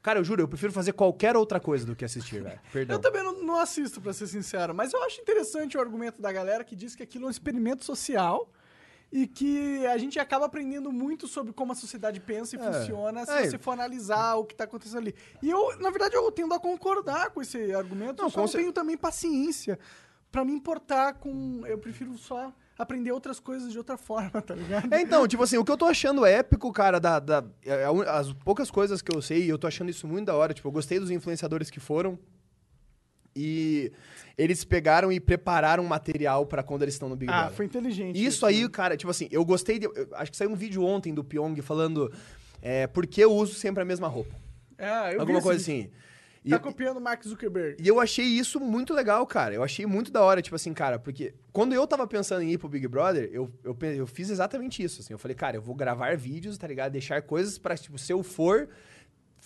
Cara, 0.01 0.19
eu 0.19 0.23
juro, 0.23 0.41
eu 0.43 0.47
prefiro 0.47 0.71
fazer 0.71 0.93
qualquer 0.93 1.35
outra 1.35 1.59
coisa 1.59 1.85
do 1.85 1.95
que 1.95 2.05
assistir, 2.05 2.41
velho. 2.41 2.59
Perdão. 2.71 2.95
Eu 2.95 2.99
também 3.01 3.23
não, 3.23 3.43
não 3.43 3.59
assisto, 3.59 3.99
pra 3.99 4.13
ser 4.13 4.27
sincero, 4.27 4.73
mas 4.73 4.93
eu 4.93 5.03
acho 5.03 5.19
interessante 5.21 5.77
o 5.77 5.81
argumento 5.81 6.21
da 6.21 6.31
galera 6.31 6.63
que 6.63 6.75
diz 6.75 6.95
que 6.95 7.03
aquilo 7.03 7.25
é 7.25 7.27
um 7.27 7.31
experimento 7.31 7.83
social 7.83 8.49
e 9.11 9.25
que 9.25 9.85
a 9.87 9.97
gente 9.97 10.19
acaba 10.19 10.45
aprendendo 10.45 10.91
muito 10.91 11.27
sobre 11.27 11.51
como 11.53 11.71
a 11.71 11.75
sociedade 11.75 12.19
pensa 12.19 12.55
e 12.55 12.59
É. 12.59 12.63
funciona 12.73 13.25
se 13.25 13.31
É. 13.31 13.49
você 13.49 13.57
for 13.57 13.71
analisar 13.71 14.35
o 14.35 14.45
que 14.45 14.53
tá 14.55 14.65
acontecendo 14.65 14.99
ali. 14.99 15.15
E 15.41 15.49
eu, 15.49 15.77
na 15.79 15.89
verdade, 15.89 16.15
eu 16.15 16.29
tendo 16.31 16.53
a 16.53 16.59
concordar 16.59 17.29
com 17.31 17.41
esse 17.41 17.73
argumento, 17.73 18.17
Não, 18.19 18.25
eu 18.27 18.29
só 18.29 18.41
não 18.41 18.47
tenho 18.47 18.71
também 18.73 18.97
paciência 18.97 19.79
pra 20.31 20.43
me 20.45 20.51
importar 20.51 21.13
com... 21.15 21.65
Eu 21.65 21.77
prefiro 21.77 22.17
só 22.17 22.53
aprender 22.77 23.11
outras 23.11 23.39
coisas 23.39 23.71
de 23.71 23.77
outra 23.77 23.97
forma, 23.97 24.41
tá 24.41 24.53
ligado? 24.55 24.93
É, 24.93 25.01
então, 25.01 25.27
tipo 25.27 25.43
assim, 25.43 25.57
o 25.57 25.65
que 25.65 25.71
eu 25.71 25.77
tô 25.77 25.85
achando 25.85 26.25
épico, 26.25 26.71
cara, 26.71 26.99
da, 26.99 27.19
da- 27.19 27.43
é 27.65 27.85
as 28.09 28.31
poucas 28.33 28.69
coisas 28.71 29.01
que 29.01 29.15
eu 29.15 29.21
sei, 29.21 29.43
e 29.45 29.49
eu 29.49 29.57
tô 29.57 29.67
achando 29.67 29.89
isso 29.89 30.07
muito 30.07 30.27
da 30.27 30.35
hora. 30.35 30.53
Tipo, 30.53 30.67
eu 30.67 30.71
gostei 30.71 30.99
dos 30.99 31.09
influenciadores 31.11 31.69
que 31.69 31.79
foram. 31.79 32.17
e 33.35 33.91
eles 34.37 34.63
pegaram 34.63 35.11
e 35.11 35.19
prepararam 35.19 35.83
material 35.83 36.45
pra 36.45 36.61
quando 36.63 36.81
eles 36.83 36.95
estão 36.95 37.09
no 37.09 37.15
Big 37.15 37.31
Ah, 37.31 37.39
Brother. 37.41 37.55
foi 37.55 37.65
inteligente. 37.65 38.23
Isso 38.23 38.45
aí, 38.45 38.67
cara, 38.69 38.95
tipo 38.97 39.09
assim, 39.11 39.27
eu 39.31 39.43
gostei 39.45 39.79
de. 39.79 39.85
eu 39.85 40.07
acho 40.13 40.31
que 40.31 40.37
saiu 40.37 40.49
um 40.51 40.55
vídeo 40.55 40.83
ontem 40.83 41.13
do 41.13 41.23
Pyong 41.23 41.59
falando 41.61 42.11
é, 42.61 42.87
por 42.87 43.05
que 43.07 43.21
eu 43.21 43.31
uso 43.31 43.53
sempre 43.53 43.81
a 43.81 43.85
mesma 43.85 44.07
roupa. 44.07 44.35
É, 44.77 45.15
eu 45.15 45.21
Alguma 45.21 45.41
coisa 45.41 45.63
vídeo. 45.63 45.85
assim. 45.85 46.06
E, 46.47 46.49
Tá 46.51 46.59
copiando 46.59 46.97
o 46.97 47.01
Mark 47.01 47.23
Zuckerberg. 47.23 47.77
e 47.83 47.87
eu 47.87 47.99
achei 47.99 48.25
isso 48.25 48.59
muito 48.59 48.93
legal, 48.93 49.25
cara. 49.27 49.53
Eu 49.53 49.63
achei 49.63 49.85
muito 49.85 50.11
da 50.11 50.21
hora, 50.21 50.41
tipo 50.41 50.55
assim, 50.55 50.73
cara, 50.73 50.97
porque 50.97 51.33
quando 51.51 51.73
eu 51.73 51.85
tava 51.85 52.07
pensando 52.07 52.41
em 52.41 52.51
ir 52.51 52.57
pro 52.57 52.69
Big 52.69 52.87
Brother, 52.87 53.29
eu, 53.33 53.51
eu, 53.63 53.77
eu 53.81 54.07
fiz 54.07 54.29
exatamente 54.29 54.81
isso, 54.81 55.01
assim. 55.01 55.13
Eu 55.13 55.19
falei, 55.19 55.35
cara, 55.35 55.57
eu 55.57 55.61
vou 55.61 55.75
gravar 55.75 56.15
vídeos, 56.15 56.57
tá 56.57 56.65
ligado? 56.67 56.91
Deixar 56.93 57.21
coisas 57.21 57.57
pra, 57.57 57.75
tipo, 57.75 57.97
se 57.97 58.11
eu 58.13 58.23
for. 58.23 58.69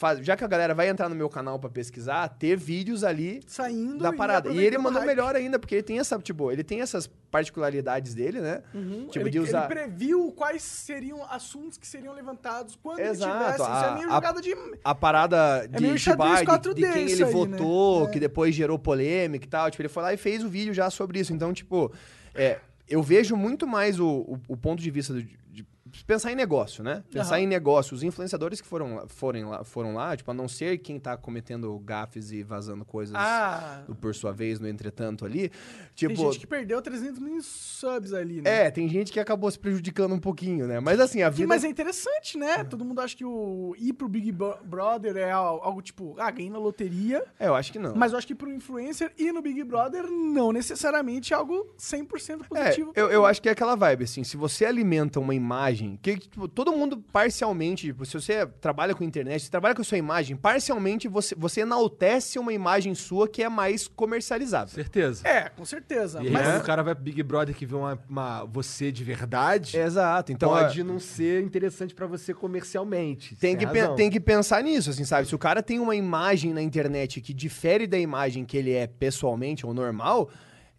Faz- 0.02 0.20
já 0.26 0.36
que 0.36 0.44
a 0.44 0.48
galera 0.48 0.74
vai 0.74 0.90
entrar 0.90 1.08
no 1.08 1.16
meu 1.16 1.30
canal 1.30 1.60
pra 1.60 1.70
pesquisar, 1.70 2.28
ter 2.30 2.58
vídeos 2.58 3.04
ali 3.04 3.40
Saindo 3.46 4.00
da 4.04 4.10
e 4.12 4.16
parada. 4.18 4.50
E 4.50 4.52
ele 4.52 4.60
aproveitando 4.76 4.80
o 4.80 4.84
mandou 4.84 5.00
hype. 5.02 5.08
melhor 5.08 5.36
ainda, 5.36 5.60
porque 5.60 5.76
ele 5.76 5.84
tem 5.84 6.00
essa, 6.00 6.18
tipo, 6.18 6.52
ele 6.52 6.64
tem 6.64 6.82
essas 6.82 7.08
particularidades 7.30 8.14
dele, 8.14 8.40
né? 8.42 8.62
Tipo, 9.10 9.20
ele, 9.26 9.30
de 9.30 9.40
usar. 9.40 9.60
ele 9.60 9.68
previu 9.82 10.32
quais 10.36 10.62
seriam 10.64 11.24
assuntos 11.30 11.78
que 11.78 11.88
seriam 11.88 12.14
levantados 12.14 12.76
quando 12.82 13.00
Exato, 13.00 13.32
ele 13.32 13.40
tivesse. 13.54 13.62
Isso 13.62 13.84
é 13.86 13.88
a- 13.90 13.96
meio 13.96 14.10
a- 14.10 14.14
jogada 14.16 14.42
de. 14.42 14.56
a 14.84 14.96
parada 14.96 15.68
de, 15.68 15.82
meio 15.82 15.98
xadrez 16.00 16.32
ah, 16.34 16.40
de- 16.40 16.46
4D 16.46 16.74
de, 16.76 16.82
quem 16.94 17.04
ele 17.04 17.14
aí, 17.14 17.20
né? 17.20 17.26
votou, 17.26 18.08
É. 18.08 18.12
que 18.12 18.20
depois 18.20 18.56
gerou 18.56 18.78
polêmica 18.80 19.46
e 19.46 19.50
tal. 19.50 19.70
Tipo, 19.70 19.82
ele 19.84 19.90
foi 19.90 20.04
lá 20.04 20.14
e 20.14 20.18
fez 20.18 20.44
o 20.44 20.50
vídeo 20.50 20.74
já 20.74 20.90
sobre 20.90 21.20
isso. 21.20 21.32
Então, 21.34 21.54
tipo, 21.54 21.92
é, 22.34 22.60
eu 22.90 23.02
vejo 23.04 23.36
muito 23.36 23.68
mais 23.68 24.00
o, 24.00 24.08
o, 24.08 24.40
o 24.50 24.58
ponto 24.58 24.82
de 24.82 24.90
vista 24.92 25.14
do- 25.14 25.26
pensar 26.06 26.32
em 26.32 26.36
negócio, 26.36 26.84
né? 26.84 27.04
Pensar 27.12 27.36
Aham. 27.36 27.44
em 27.44 27.48
negócio. 27.48 27.94
Os 27.96 28.04
influenciadores 28.04 28.62
que 28.62 28.68
foram, 28.68 28.96
lá- 28.96 29.08
forem 29.08 29.44
lá, 29.46 29.64
foram 29.64 29.94
lá, 29.94 30.16
tipo, 30.16 30.30
a 30.32 30.34
não 30.34 30.48
ser 30.48 30.78
quem 30.80 31.00
tá 31.00 31.16
cometendo 31.18 31.78
gafes 31.80 32.32
e 32.32 32.44
vazando 32.44 32.84
coisas 32.86 33.16
Ah. 33.16 33.84
do 33.88 33.96
por 33.96 34.14
sua 34.16 34.32
vez, 34.32 34.60
no 34.60 34.68
entretanto 34.68 35.26
ali. 35.26 35.50
Tem 35.50 36.10
Tipo, 36.10 36.16
gente 36.16 36.40
que 36.40 36.48
perdeu 36.48 36.82
300 36.82 37.20
mil 37.20 37.42
subs 37.42 38.14
ali, 38.14 38.42
né? 38.42 38.66
é, 38.68 38.72
tem 38.72 38.88
gente 38.88 39.12
que 39.12 39.20
acabou 39.20 39.50
se 39.52 39.60
prejudicando 39.60 40.14
um 40.14 40.20
pouquinho, 40.20 40.68
né? 40.68 40.80
Mas 40.80 41.00
assim, 41.00 41.22
a 41.22 41.30
Que- 41.30 41.38
vida. 41.38 41.48
mas 41.48 41.64
é 41.64 41.68
interessante, 41.68 42.38
né? 42.38 42.64
Todo 42.64 42.84
mundo 42.86 43.02
acha 43.02 43.16
que 43.16 43.26
o 43.26 43.76
ir 43.78 43.94
pro 43.94 44.08
Big 44.08 44.32
Bro- 44.32 44.58
Brother 44.64 45.18
é 45.18 45.32
al- 45.32 45.62
algo 45.64 45.82
tipo, 45.82 46.16
ah, 46.18 46.32
ganhei 46.32 46.50
na 46.52 46.58
loteria. 46.60 47.24
É, 47.40 47.48
eu 47.48 47.56
acho 47.56 47.72
que 47.72 47.80
não. 47.80 47.96
Mas 47.96 48.12
eu 48.12 48.18
acho 48.18 48.28
que 48.28 48.36
pro 48.36 48.52
influencer 48.52 49.12
ir 49.18 49.32
no 49.32 49.42
Big 49.42 49.64
Brother 49.64 50.04
não 50.10 50.52
necessariamente 50.52 51.34
é 51.34 51.36
algo 51.36 51.74
100% 51.78 52.46
É, 52.54 52.64
positivo. 52.64 52.92
eu, 52.96 53.10
eu 53.10 53.26
acho 53.26 53.42
que 53.42 53.50
é 53.50 53.52
aquela 53.52 53.76
vibe, 53.76 54.04
assim, 54.04 54.24
se 54.24 54.38
você 54.38 54.66
alimenta 54.66 55.20
uma 55.20 55.34
imagem, 55.36 55.81
que 56.02 56.18
tipo, 56.18 56.48
todo 56.48 56.72
mundo 56.72 56.98
parcialmente, 57.12 57.88
tipo, 57.88 58.06
se 58.06 58.14
você 58.14 58.46
trabalha 58.60 58.94
com 58.96 59.04
internet, 59.04 59.44
se 59.44 59.52
trabalha 59.52 59.74
com 59.76 59.82
a 59.82 59.86
sua 59.86 59.98
imagem, 59.98 60.36
parcialmente 60.36 61.08
você, 61.08 61.36
você 61.36 61.62
enaltece 61.62 62.38
uma 62.40 62.54
imagem 62.54 62.94
sua 62.96 63.28
que 63.28 63.44
é 63.44 63.50
mais 63.50 63.88
comercializável. 63.88 64.74
Certeza. 64.74 65.28
É, 65.28 65.50
com 65.50 65.66
certeza. 65.66 66.22
E 66.22 66.28
aí, 66.28 66.32
mas 66.34 66.46
quando 66.48 66.62
o 66.62 66.66
cara 66.66 66.84
vai 66.84 66.96
pro 66.96 67.04
Big 67.04 67.22
Brother 67.24 67.56
que 67.56 67.66
vê 67.66 67.76
uma, 67.76 68.00
uma- 68.10 68.44
você 68.46 68.92
de 68.92 69.04
verdade, 69.04 69.78
Exato, 69.78 70.32
então 70.32 70.50
pode 70.50 70.82
é, 70.82 70.84
não 70.84 71.00
ser 71.00 71.44
interessante 71.44 71.94
pra 71.96 72.06
você 72.08 72.34
comercialmente. 72.34 73.36
tem, 73.36 73.56
que, 73.58 73.66
razão. 73.66 73.96
tem 73.96 74.10
que 74.10 74.20
pensar 74.20 74.64
nisso, 74.64 74.90
assim, 74.90 75.04
sabe? 75.06 75.28
Se 75.28 75.36
o 75.36 75.40
cara 75.40 75.62
tem 75.64 75.80
uma 75.80 75.96
imagem 75.96 76.54
na 76.54 76.62
internet 76.62 77.22
que 77.22 77.34
difere 77.34 77.88
da 77.88 77.98
imagem 77.98 78.46
que 78.46 78.58
ele 78.58 78.72
é 78.74 78.88
pessoalmente 78.88 79.66
ou 79.66 79.74
normal, 79.74 80.30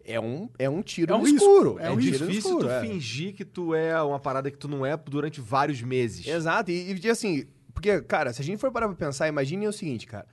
é 0.04 0.20
um, 0.20 0.48
é 0.58 0.68
um 0.68 0.82
tiro 0.82 1.12
É 1.12 1.16
um 1.16 1.26
escuro. 1.26 1.78
é 1.78 1.86
É 1.86 1.90
um 1.90 1.98
tiro 1.98 2.18
no 2.18 2.26
difícil 2.26 2.50
escuro, 2.50 2.66
tu 2.66 2.70
é. 2.70 2.80
fingir 2.80 3.34
que 3.34 3.44
tu 3.44 3.74
é 3.74 4.00
uma 4.02 4.18
parada 4.18 4.50
que 4.50 4.58
tu 4.58 4.68
não 4.68 4.84
é 4.84 4.96
durante 4.96 5.40
vários 5.40 5.80
meses. 5.82 6.26
Exato, 6.26 6.70
e, 6.70 6.98
e, 7.02 7.10
assim, 7.10 7.46
porque, 7.72 8.00
cara, 8.02 8.32
se 8.32 8.40
a 8.40 8.44
gente 8.44 8.58
for 8.58 8.70
parar 8.70 8.88
pra 8.88 8.96
pensar, 8.96 9.28
imagine 9.28 9.66
o 9.66 9.72
seguinte, 9.72 10.06
cara. 10.06 10.26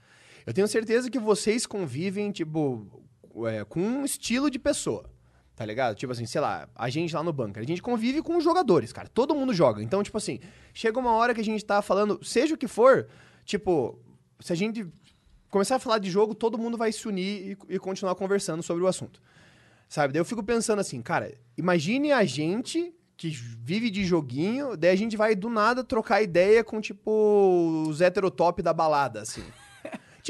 Eu 0.46 0.52
tenho 0.52 0.66
certeza 0.68 1.10
que 1.10 1.18
vocês 1.18 1.66
convivem, 1.66 2.30
tipo, 2.30 2.86
é, 3.46 3.64
com 3.64 3.80
um 3.80 4.04
estilo 4.04 4.50
de 4.50 4.58
pessoa. 4.58 5.08
Tá 5.54 5.66
ligado? 5.66 5.94
Tipo 5.94 6.12
assim, 6.12 6.24
sei 6.24 6.40
lá, 6.40 6.66
a 6.74 6.88
gente 6.88 7.14
lá 7.14 7.22
no 7.22 7.34
bunker, 7.34 7.62
a 7.62 7.66
gente 7.66 7.82
convive 7.82 8.22
com 8.22 8.34
os 8.38 8.42
jogadores, 8.42 8.94
cara. 8.94 9.08
Todo 9.08 9.34
mundo 9.34 9.52
joga. 9.52 9.82
Então, 9.82 10.02
tipo 10.02 10.16
assim, 10.16 10.40
chega 10.72 10.98
uma 10.98 11.12
hora 11.12 11.34
que 11.34 11.40
a 11.42 11.44
gente 11.44 11.62
tá 11.62 11.82
falando, 11.82 12.18
seja 12.24 12.54
o 12.54 12.56
que 12.56 12.66
for, 12.66 13.08
tipo, 13.44 13.98
se 14.40 14.54
a 14.54 14.56
gente 14.56 14.86
começar 15.50 15.76
a 15.76 15.78
falar 15.78 15.98
de 15.98 16.10
jogo, 16.10 16.34
todo 16.34 16.56
mundo 16.56 16.78
vai 16.78 16.90
se 16.92 17.06
unir 17.06 17.58
e, 17.68 17.74
e 17.74 17.78
continuar 17.78 18.14
conversando 18.14 18.62
sobre 18.62 18.82
o 18.82 18.86
assunto. 18.86 19.20
Sabe? 19.90 20.12
Daí 20.12 20.20
eu 20.20 20.24
fico 20.24 20.40
pensando 20.40 20.78
assim, 20.78 21.02
cara, 21.02 21.34
imagine 21.58 22.12
a 22.12 22.24
gente 22.24 22.94
que 23.16 23.28
vive 23.28 23.90
de 23.90 24.04
joguinho, 24.04 24.76
daí 24.76 24.92
a 24.92 24.96
gente 24.96 25.16
vai 25.16 25.34
do 25.34 25.50
nada 25.50 25.82
trocar 25.82 26.22
ideia 26.22 26.62
com, 26.62 26.80
tipo, 26.80 27.84
os 27.88 28.00
heterotop 28.00 28.62
da 28.62 28.72
balada, 28.72 29.20
assim. 29.20 29.42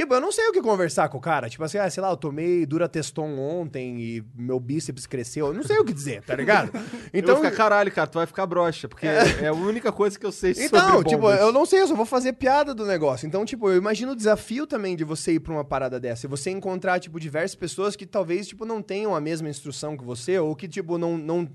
Tipo, 0.00 0.14
eu 0.14 0.20
não 0.20 0.32
sei 0.32 0.48
o 0.48 0.52
que 0.52 0.60
conversar 0.60 1.08
com 1.08 1.18
o 1.18 1.20
cara. 1.20 1.48
Tipo 1.48 1.64
assim, 1.64 1.78
ah, 1.78 1.88
sei 1.90 2.02
lá, 2.02 2.10
eu 2.10 2.16
tomei 2.16 2.64
Durateston 2.66 3.38
ontem 3.38 4.00
e 4.00 4.24
meu 4.34 4.58
bíceps 4.58 5.06
cresceu. 5.06 5.48
Eu 5.48 5.54
não 5.54 5.62
sei 5.62 5.78
o 5.78 5.84
que 5.84 5.92
dizer, 5.92 6.22
tá 6.22 6.34
ligado? 6.34 6.68
Então, 6.68 6.80
Então, 7.20 7.36
eu 7.36 7.42
vou 7.42 7.50
ficar, 7.50 7.56
caralho, 7.56 7.92
cara, 7.92 8.06
tu 8.06 8.18
vai 8.18 8.26
ficar 8.26 8.46
broxa, 8.46 8.88
porque 8.88 9.06
é 9.06 9.46
a 9.46 9.52
única 9.52 9.92
coisa 9.92 10.18
que 10.18 10.24
eu 10.24 10.32
sei 10.32 10.54
sobre 10.54 10.66
então, 10.66 11.04
tipo, 11.04 11.30
eu 11.30 11.52
não 11.52 11.66
sei, 11.66 11.82
eu 11.82 11.88
só 11.88 11.94
vou 11.94 12.06
fazer 12.06 12.32
piada 12.32 12.74
do 12.74 12.84
negócio. 12.86 13.26
Então, 13.26 13.44
tipo, 13.44 13.68
eu 13.68 13.76
imagino 13.76 14.12
o 14.12 14.16
desafio 14.16 14.66
também 14.66 14.96
de 14.96 15.04
você 15.04 15.32
ir 15.32 15.40
pra 15.40 15.52
uma 15.52 15.64
parada 15.64 16.00
dessa. 16.00 16.26
E 16.26 16.28
você 16.28 16.50
encontrar, 16.50 16.98
tipo, 16.98 17.20
diversas 17.20 17.54
pessoas 17.54 17.94
que 17.94 18.06
talvez, 18.06 18.48
tipo, 18.48 18.64
não 18.64 18.82
tenham 18.82 19.14
a 19.14 19.20
mesma 19.20 19.48
instrução 19.48 19.96
que 19.96 20.04
você, 20.04 20.38
ou 20.38 20.56
que, 20.56 20.66
tipo, 20.66 20.98
não, 20.98 21.16
não, 21.16 21.48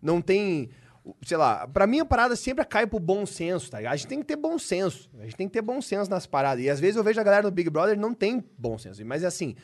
não 0.00 0.20
tem. 0.20 0.70
Sei 1.22 1.36
lá, 1.36 1.66
pra 1.66 1.86
mim 1.86 2.00
a 2.00 2.04
parada 2.04 2.36
sempre 2.36 2.64
cai 2.64 2.86
pro 2.86 2.98
bom 2.98 3.24
senso, 3.24 3.70
tá 3.70 3.78
ligado? 3.78 3.92
A 3.92 3.96
gente 3.96 4.08
tem 4.08 4.18
que 4.20 4.26
ter 4.26 4.36
bom 4.36 4.58
senso. 4.58 5.10
A 5.18 5.24
gente 5.24 5.36
tem 5.36 5.46
que 5.46 5.52
ter 5.52 5.62
bom 5.62 5.80
senso 5.80 6.10
nas 6.10 6.26
paradas. 6.26 6.64
E 6.64 6.70
às 6.70 6.80
vezes 6.80 6.96
eu 6.96 7.04
vejo 7.04 7.20
a 7.20 7.24
galera 7.24 7.42
do 7.44 7.50
Big 7.50 7.70
Brother 7.70 7.98
não 7.98 8.14
tem 8.14 8.44
bom 8.56 8.78
senso. 8.78 9.04
Mas 9.04 9.24
assim, 9.24 9.54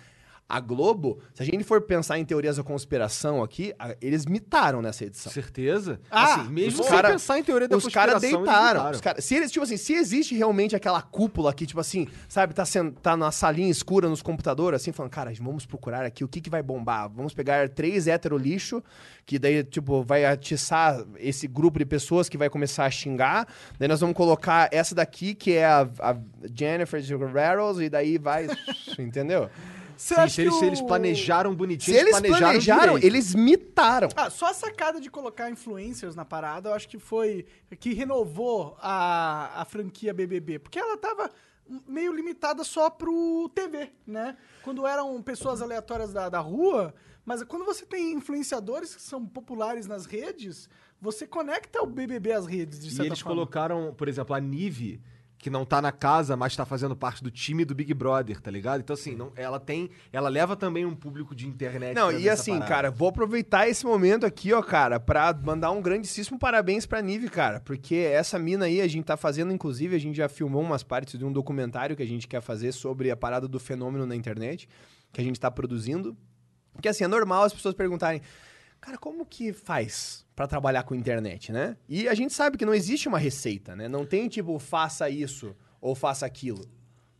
a 0.46 0.60
Globo, 0.60 1.18
se 1.32 1.42
a 1.42 1.46
gente 1.46 1.64
for 1.64 1.80
pensar 1.80 2.18
em 2.18 2.24
teorias 2.24 2.56
da 2.58 2.62
conspiração 2.62 3.42
aqui, 3.42 3.72
a- 3.78 3.96
eles 4.00 4.26
mitaram 4.26 4.82
nessa 4.82 5.04
edição. 5.04 5.32
Certeza? 5.32 5.98
Ah, 6.10 6.34
assim, 6.42 6.50
mesmo 6.50 6.80
os 6.80 6.86
sem 6.86 6.94
cara- 6.94 7.10
pensar 7.10 7.38
em 7.38 7.42
teoria 7.42 7.66
da 7.66 7.76
Os 7.76 7.86
caras 7.88 8.14
conspiração, 8.14 8.40
eles 8.40 8.50
deitaram. 8.52 8.72
deitaram. 8.74 8.94
Os 8.94 9.00
cara, 9.00 9.20
se 9.22 9.34
eles, 9.34 9.50
tipo 9.50 9.64
assim, 9.64 9.76
se 9.78 9.94
existe 9.94 10.34
realmente 10.34 10.76
aquela 10.76 11.00
cúpula 11.00 11.50
aqui, 11.50 11.66
tipo 11.66 11.80
assim, 11.80 12.06
sabe, 12.28 12.52
tá, 12.54 12.64
sen- 12.66 12.90
tá 12.90 13.16
na 13.16 13.30
salinha 13.32 13.70
escura 13.70 14.08
nos 14.08 14.20
computadores, 14.20 14.82
assim, 14.82 14.92
falando, 14.92 15.10
cara, 15.12 15.32
vamos 15.40 15.64
procurar 15.64 16.04
aqui 16.04 16.22
o 16.22 16.28
que, 16.28 16.40
que 16.42 16.50
vai 16.50 16.62
bombar. 16.62 17.08
Vamos 17.08 17.32
pegar 17.32 17.68
três 17.70 18.06
hétero 18.06 18.36
lixo, 18.36 18.82
que 19.24 19.38
daí, 19.38 19.64
tipo, 19.64 20.02
vai 20.04 20.26
atiçar 20.26 21.04
esse 21.18 21.48
grupo 21.48 21.78
de 21.78 21.86
pessoas 21.86 22.28
que 22.28 22.36
vai 22.36 22.50
começar 22.50 22.84
a 22.84 22.90
xingar. 22.90 23.48
Daí 23.78 23.88
nós 23.88 24.00
vamos 24.00 24.14
colocar 24.14 24.68
essa 24.70 24.94
daqui, 24.94 25.34
que 25.34 25.52
é 25.54 25.64
a, 25.64 25.88
a 26.00 26.16
Jennifer 26.54 27.00
Rattles, 27.32 27.78
e 27.80 27.88
daí 27.88 28.18
vai. 28.18 28.46
entendeu? 28.98 29.48
Você 29.96 30.14
Sim, 30.14 30.20
acha 30.20 30.34
se 30.34 30.40
eles, 30.42 30.52
que 30.54 30.58
se 30.60 30.64
eles 30.66 30.80
o- 30.80 30.86
planejaram 30.86 31.54
bonitinho, 31.54 31.94
Se 31.96 32.00
eles 32.00 32.10
planejaram, 32.12 32.40
planejaram, 32.46 32.98
eles 32.98 33.34
mitaram. 33.34 34.08
Ah, 34.16 34.30
só 34.30 34.46
a 34.50 34.54
sacada 34.54 35.00
de 35.00 35.10
colocar 35.10 35.50
influencers 35.50 36.14
na 36.14 36.24
parada, 36.24 36.70
eu 36.70 36.74
acho 36.74 36.88
que 36.88 36.98
foi 36.98 37.46
que 37.78 37.92
renovou 37.94 38.76
a, 38.80 39.60
a 39.62 39.64
franquia 39.64 40.12
BBB, 40.14 40.58
porque 40.58 40.78
ela 40.78 40.96
tava 40.96 41.30
meio 41.86 42.12
limitada 42.12 42.62
só 42.64 42.90
pro 42.90 43.50
TV, 43.54 43.90
né? 44.06 44.36
Quando 44.62 44.86
eram 44.86 45.20
pessoas 45.22 45.62
aleatórias 45.62 46.12
da, 46.12 46.28
da 46.28 46.38
rua, 46.40 46.94
mas 47.24 47.42
quando 47.44 47.64
você 47.64 47.86
tem 47.86 48.12
influenciadores 48.12 48.94
que 48.94 49.00
são 49.00 49.24
populares 49.24 49.86
nas 49.86 50.04
redes, 50.04 50.68
você 51.00 51.26
conecta 51.26 51.82
o 51.82 51.86
BBB 51.86 52.32
às 52.32 52.46
redes, 52.46 52.78
de 52.80 52.88
E 52.88 52.90
certa 52.90 53.06
eles 53.06 53.20
forma. 53.20 53.36
colocaram, 53.36 53.94
por 53.96 54.08
exemplo, 54.08 54.34
a 54.34 54.40
Nive, 54.40 55.00
que 55.44 55.50
não 55.50 55.62
tá 55.62 55.82
na 55.82 55.92
casa, 55.92 56.38
mas 56.38 56.56
tá 56.56 56.64
fazendo 56.64 56.96
parte 56.96 57.22
do 57.22 57.30
time 57.30 57.66
do 57.66 57.74
Big 57.74 57.92
Brother, 57.92 58.40
tá 58.40 58.50
ligado? 58.50 58.80
Então, 58.80 58.94
assim, 58.94 59.14
não, 59.14 59.30
ela 59.36 59.60
tem. 59.60 59.90
Ela 60.10 60.30
leva 60.30 60.56
também 60.56 60.86
um 60.86 60.94
público 60.94 61.34
de 61.34 61.46
internet. 61.46 61.94
Não, 61.94 62.10
e 62.10 62.30
assim, 62.30 62.52
parada. 62.52 62.66
cara, 62.66 62.90
vou 62.90 63.08
aproveitar 63.08 63.68
esse 63.68 63.84
momento 63.84 64.24
aqui, 64.24 64.54
ó, 64.54 64.62
cara, 64.62 64.98
pra 64.98 65.34
mandar 65.34 65.70
um 65.70 65.82
grandíssimo 65.82 66.38
parabéns 66.38 66.86
pra 66.86 67.02
Nive, 67.02 67.28
cara, 67.28 67.60
porque 67.60 67.94
essa 67.94 68.38
mina 68.38 68.64
aí 68.64 68.80
a 68.80 68.88
gente 68.88 69.04
tá 69.04 69.18
fazendo, 69.18 69.52
inclusive, 69.52 69.94
a 69.94 69.98
gente 69.98 70.16
já 70.16 70.30
filmou 70.30 70.62
umas 70.62 70.82
partes 70.82 71.18
de 71.18 71.26
um 71.26 71.30
documentário 71.30 71.94
que 71.94 72.02
a 72.02 72.08
gente 72.08 72.26
quer 72.26 72.40
fazer 72.40 72.72
sobre 72.72 73.10
a 73.10 73.16
parada 73.16 73.46
do 73.46 73.60
fenômeno 73.60 74.06
na 74.06 74.16
internet, 74.16 74.66
que 75.12 75.20
a 75.20 75.24
gente 75.24 75.38
tá 75.38 75.50
produzindo. 75.50 76.16
Porque 76.72 76.88
assim, 76.88 77.04
é 77.04 77.08
normal 77.08 77.42
as 77.42 77.52
pessoas 77.52 77.74
perguntarem, 77.74 78.22
cara, 78.84 78.98
como 78.98 79.24
que 79.24 79.52
faz 79.52 80.26
pra 80.36 80.46
trabalhar 80.46 80.82
com 80.82 80.94
internet, 80.94 81.50
né? 81.50 81.76
E 81.88 82.06
a 82.06 82.12
gente 82.14 82.34
sabe 82.34 82.58
que 82.58 82.66
não 82.66 82.74
existe 82.74 83.08
uma 83.08 83.18
receita, 83.18 83.74
né? 83.74 83.88
Não 83.88 84.04
tem 84.04 84.28
tipo, 84.28 84.58
faça 84.58 85.08
isso 85.08 85.56
ou 85.80 85.94
faça 85.94 86.26
aquilo. 86.26 86.68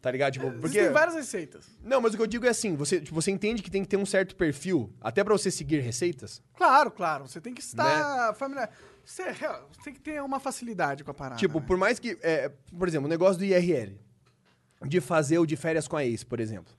Tá 0.02 0.10
ligado? 0.10 0.34
Tipo, 0.34 0.50
porque... 0.52 0.66
Existem 0.76 0.92
várias 0.92 1.14
receitas. 1.14 1.64
Não, 1.82 1.98
mas 2.02 2.12
o 2.12 2.16
que 2.18 2.22
eu 2.22 2.26
digo 2.26 2.44
é 2.44 2.50
assim, 2.50 2.76
você, 2.76 3.00
tipo, 3.00 3.14
você 3.14 3.30
entende 3.30 3.62
que 3.62 3.70
tem 3.70 3.82
que 3.82 3.88
ter 3.88 3.96
um 3.96 4.04
certo 4.04 4.36
perfil, 4.36 4.92
até 5.00 5.24
pra 5.24 5.32
você 5.32 5.50
seguir 5.50 5.80
receitas? 5.80 6.42
Claro, 6.54 6.90
claro, 6.90 7.26
você 7.26 7.40
tem 7.40 7.54
que 7.54 7.62
estar 7.62 8.28
Né? 8.28 8.34
familiar. 8.34 8.70
Você, 9.02 9.22
você 9.32 9.82
tem 9.84 9.94
que 9.94 10.00
ter 10.00 10.22
uma 10.22 10.38
facilidade 10.38 11.02
com 11.02 11.10
a 11.10 11.14
parada. 11.14 11.36
tipo, 11.40 11.58
né? 11.58 11.64
por 11.66 11.78
mais 11.78 11.98
que, 11.98 12.18
é, 12.20 12.50
por 12.78 12.86
exemplo, 12.86 13.06
o 13.06 13.08
negócio 13.08 13.38
do 13.38 13.44
IRL, 13.46 13.98
de 14.84 15.00
fazer 15.00 15.38
o 15.38 15.46
de 15.46 15.56
férias 15.56 15.88
com 15.88 15.96
a 15.96 16.04
ex, 16.04 16.22
por 16.22 16.38
exemplo. 16.38 16.74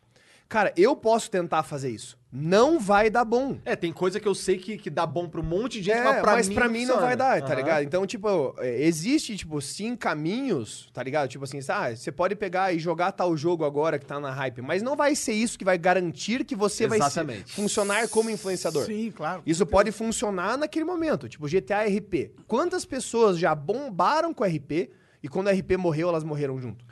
Cara, 0.47 0.71
eu 0.77 0.95
posso 0.95 1.31
tentar 1.31 1.63
fazer 1.63 1.89
isso. 1.89 2.19
Não 2.37 2.79
vai 2.79 3.09
dar 3.09 3.23
bom. 3.23 3.57
É, 3.63 3.75
tem 3.77 3.93
coisa 3.93 4.19
que 4.19 4.27
eu 4.27 4.35
sei 4.35 4.57
que, 4.57 4.77
que 4.77 4.89
dá 4.89 5.05
bom 5.05 5.29
pra 5.29 5.39
um 5.39 5.43
monte 5.43 5.79
de 5.79 5.85
gente, 5.85 5.97
É, 5.99 6.03
mas 6.03 6.21
pra 6.21 6.31
mas 6.33 6.49
mim, 6.49 6.55
pra 6.55 6.67
mim 6.67 6.85
não 6.85 6.99
vai 6.99 7.15
dar, 7.15 7.39
tá 7.41 7.47
Aham. 7.47 7.55
ligado? 7.55 7.83
Então, 7.83 8.05
tipo, 8.05 8.53
é, 8.59 8.83
existe, 8.85 9.37
tipo, 9.37 9.61
sim 9.61 9.95
caminhos, 9.95 10.89
tá 10.93 11.01
ligado? 11.01 11.29
Tipo 11.29 11.45
assim, 11.45 11.59
ah, 11.69 11.95
você 11.95 12.11
pode 12.11 12.35
pegar 12.35 12.73
e 12.73 12.79
jogar 12.79 13.11
tal 13.13 13.35
jogo 13.37 13.63
agora 13.63 13.97
que 13.97 14.05
tá 14.05 14.19
na 14.19 14.31
hype, 14.31 14.61
mas 14.61 14.81
não 14.83 14.95
vai 14.95 15.15
ser 15.15 15.33
isso 15.33 15.57
que 15.57 15.63
vai 15.65 15.77
garantir 15.77 16.43
que 16.43 16.55
você 16.55 16.87
vai 16.87 16.97
Exatamente. 16.97 17.49
se- 17.49 17.55
funcionar 17.55 18.07
como 18.09 18.29
influenciador. 18.29 18.85
Sim, 18.85 19.11
claro. 19.15 19.41
Isso 19.45 19.65
pode 19.65 19.91
funcionar 19.91 20.57
naquele 20.57 20.85
momento, 20.85 21.29
tipo 21.29 21.47
GTA 21.47 21.83
RP. 21.87 22.31
Quantas 22.47 22.83
pessoas 22.85 23.39
já 23.39 23.55
bombaram 23.55 24.33
com 24.33 24.43
RP 24.43 24.89
e 25.23 25.27
quando 25.27 25.47
o 25.47 25.51
RP 25.51 25.77
morreu, 25.77 26.09
elas 26.09 26.23
morreram 26.23 26.59
junto? 26.59 26.84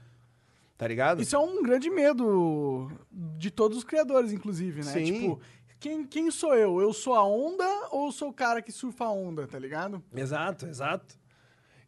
Tá 0.78 0.88
ligado? 0.88 1.22
Isso 1.22 1.36
é 1.36 1.40
um 1.40 1.62
grande 1.64 1.90
medo 1.90 2.92
de 3.12 3.50
todos 3.52 3.78
os 3.78 3.84
criadores, 3.84 4.32
inclusive, 4.32 4.84
né? 4.84 4.92
Sim. 4.92 5.04
Tipo, 5.06 5.40
quem, 5.80 6.04
quem 6.06 6.32
sou 6.32 6.56
eu? 6.56 6.82
Eu 6.82 6.92
sou 6.94 7.14
a 7.14 7.24
onda 7.24 7.66
ou 7.92 8.08
eu 8.08 8.12
sou 8.12 8.30
o 8.30 8.34
cara 8.34 8.62
que 8.62 8.72
surfa 8.72 9.06
a 9.06 9.12
onda, 9.12 9.48
tá 9.48 9.60
ligado? 9.60 10.02
Exato, 10.16 10.66
exato. 10.66 11.16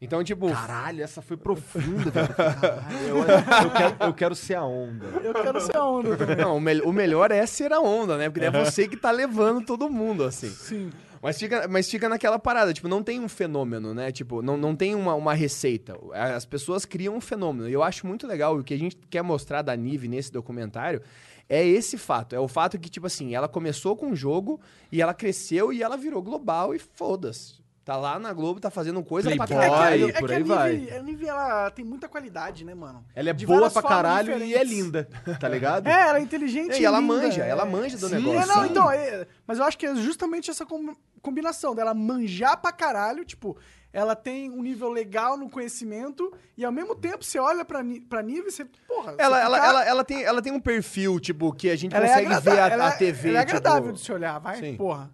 Então, 0.02 0.22
tipo, 0.24 0.52
Caralho, 0.52 1.02
essa 1.02 1.22
foi 1.22 1.38
profunda, 1.38 2.12
velho. 2.12 2.28
Eu, 3.08 3.18
eu 3.20 3.72
quero, 3.72 3.96
eu 4.02 4.14
quero 4.14 4.36
ser 4.36 4.56
a 4.56 4.64
onda. 4.64 5.06
Eu 5.24 5.34
quero 5.34 5.60
ser 5.62 5.76
a 5.78 5.86
onda 5.86 6.16
também. 6.18 6.36
não, 6.36 6.58
o, 6.58 6.60
mel- 6.62 6.84
o 6.88 6.92
melhor 6.94 7.32
é 7.32 7.46
ser 7.46 7.72
a 7.72 7.80
onda, 7.80 8.18
né? 8.18 8.30
Porque 8.30 8.46
é 8.46 8.52
você 8.52 8.88
que 8.90 8.98
tá 8.98 9.10
levando 9.10 9.66
todo 9.66 9.90
mundo, 9.90 10.24
assim. 10.26 10.50
Sim. 10.50 10.92
Mas 11.26 11.40
fica, 11.40 11.68
mas 11.68 11.90
fica 11.90 12.08
naquela 12.08 12.38
parada, 12.38 12.72
tipo, 12.72 12.88
não 12.88 13.02
tem 13.02 13.20
um 13.20 13.28
fenômeno, 13.28 13.96
né? 13.96 14.12
Tipo, 14.12 14.44
não, 14.44 14.56
não 14.56 14.76
tem 14.76 14.94
uma, 14.94 15.16
uma 15.16 15.34
receita. 15.34 15.98
As 16.14 16.46
pessoas 16.46 16.86
criam 16.86 17.16
um 17.16 17.20
fenômeno. 17.20 17.68
E 17.68 17.74
eu 17.74 17.82
acho 17.82 18.06
muito 18.06 18.28
legal, 18.28 18.56
o 18.56 18.64
que 18.64 18.76
a 18.76 18.78
gente 18.78 18.96
quer 19.10 19.24
mostrar 19.24 19.64
da 19.64 19.76
Nive 19.76 20.08
nesse 20.08 20.32
documentário 20.32 21.02
é 21.50 21.66
esse 21.66 21.98
fato. 21.98 22.36
É 22.36 22.40
o 22.40 22.48
fato 22.48 22.78
que, 22.78 22.92
tipo 22.92 23.08
assim, 23.08 23.34
ela 23.34 23.48
começou 23.48 23.96
com 23.96 24.10
um 24.10 24.16
jogo 24.16 24.62
e 24.92 25.02
ela 25.02 25.16
cresceu 25.16 25.74
e 25.74 25.82
ela 25.82 25.98
virou 25.98 26.22
global 26.22 26.76
e 26.76 26.78
foda-se. 26.78 27.65
Tá 27.86 27.96
lá 27.98 28.18
na 28.18 28.34
Globo, 28.34 28.60
tá 28.60 28.72
fazendo 28.72 29.04
coisa 29.04 29.30
pra 29.36 29.46
Playboy. 29.46 29.70
caralho. 29.70 30.14
por 30.16 30.32
aí 30.32 30.36
a 30.36 30.40
Nive, 30.40 30.50
vai. 30.56 30.98
a 30.98 31.04
Nive, 31.04 31.28
ela 31.28 31.70
tem 31.70 31.86
muita 31.86 32.10
qualidade, 32.10 32.66
né, 32.66 32.74
mano? 32.74 33.06
Ela 33.14 33.30
é 33.30 33.34
De 33.34 33.46
boa 33.46 33.70
pra 33.70 33.84
caralho 33.84 34.32
e 34.32 34.34
é 34.34 34.38
diferentes. 34.64 34.70
linda, 34.72 35.08
tá 35.40 35.48
ligado? 35.48 35.86
É, 35.88 36.08
ela 36.10 36.18
é 36.18 36.22
inteligente 36.22 36.82
E 36.82 36.84
ela 36.84 37.00
linda, 37.00 37.14
manja, 37.14 37.44
é. 37.46 37.48
ela 37.50 37.64
manja 37.64 37.96
do 37.96 38.10
Sim, 38.10 38.16
negócio. 38.16 38.42
É, 38.42 38.46
não, 38.56 38.64
Sim. 38.64 38.70
então, 38.72 38.92
é, 38.92 39.28
mas 39.46 39.60
eu 39.60 39.66
acho 39.66 39.78
que 39.78 39.86
é 39.86 39.94
justamente 39.96 40.50
essa 40.50 40.66
com- 40.66 40.96
combinação 41.22 41.76
dela 41.76 41.94
manjar 41.94 42.60
pra 42.60 42.72
caralho, 42.72 43.24
tipo, 43.24 43.56
ela 43.94 44.16
tem 44.16 44.50
um 44.50 44.64
nível 44.64 44.90
legal 44.90 45.38
no 45.38 45.48
conhecimento 45.48 46.34
e 46.58 46.66
ao 46.66 46.72
mesmo 46.72 46.96
tempo 46.96 47.24
você 47.24 47.38
olha 47.38 47.64
pra, 47.64 47.82
pra 48.10 48.24
Nive 48.24 48.48
e 48.48 48.52
você, 48.52 48.66
porra... 48.88 49.14
Ela, 49.20 49.38
você 49.38 49.44
ela, 49.46 49.56
fica- 49.58 49.68
ela, 49.70 49.86
ela, 49.86 50.04
tem, 50.04 50.24
ela 50.24 50.42
tem 50.42 50.52
um 50.52 50.60
perfil, 50.60 51.20
tipo, 51.20 51.54
que 51.54 51.70
a 51.70 51.76
gente 51.76 51.96
ela 51.96 52.06
é 52.06 52.10
consegue 52.24 52.42
ver 52.42 52.60
a, 52.60 52.68
ela 52.68 52.86
a 52.86 52.94
é- 52.94 52.98
TV. 52.98 53.30
Ela 53.30 53.38
é 53.38 53.42
agradável 53.42 53.82
tipo... 53.84 53.94
de 53.94 54.00
se 54.02 54.12
olhar, 54.12 54.40
vai, 54.40 54.58
Sim. 54.58 54.76
porra. 54.76 55.12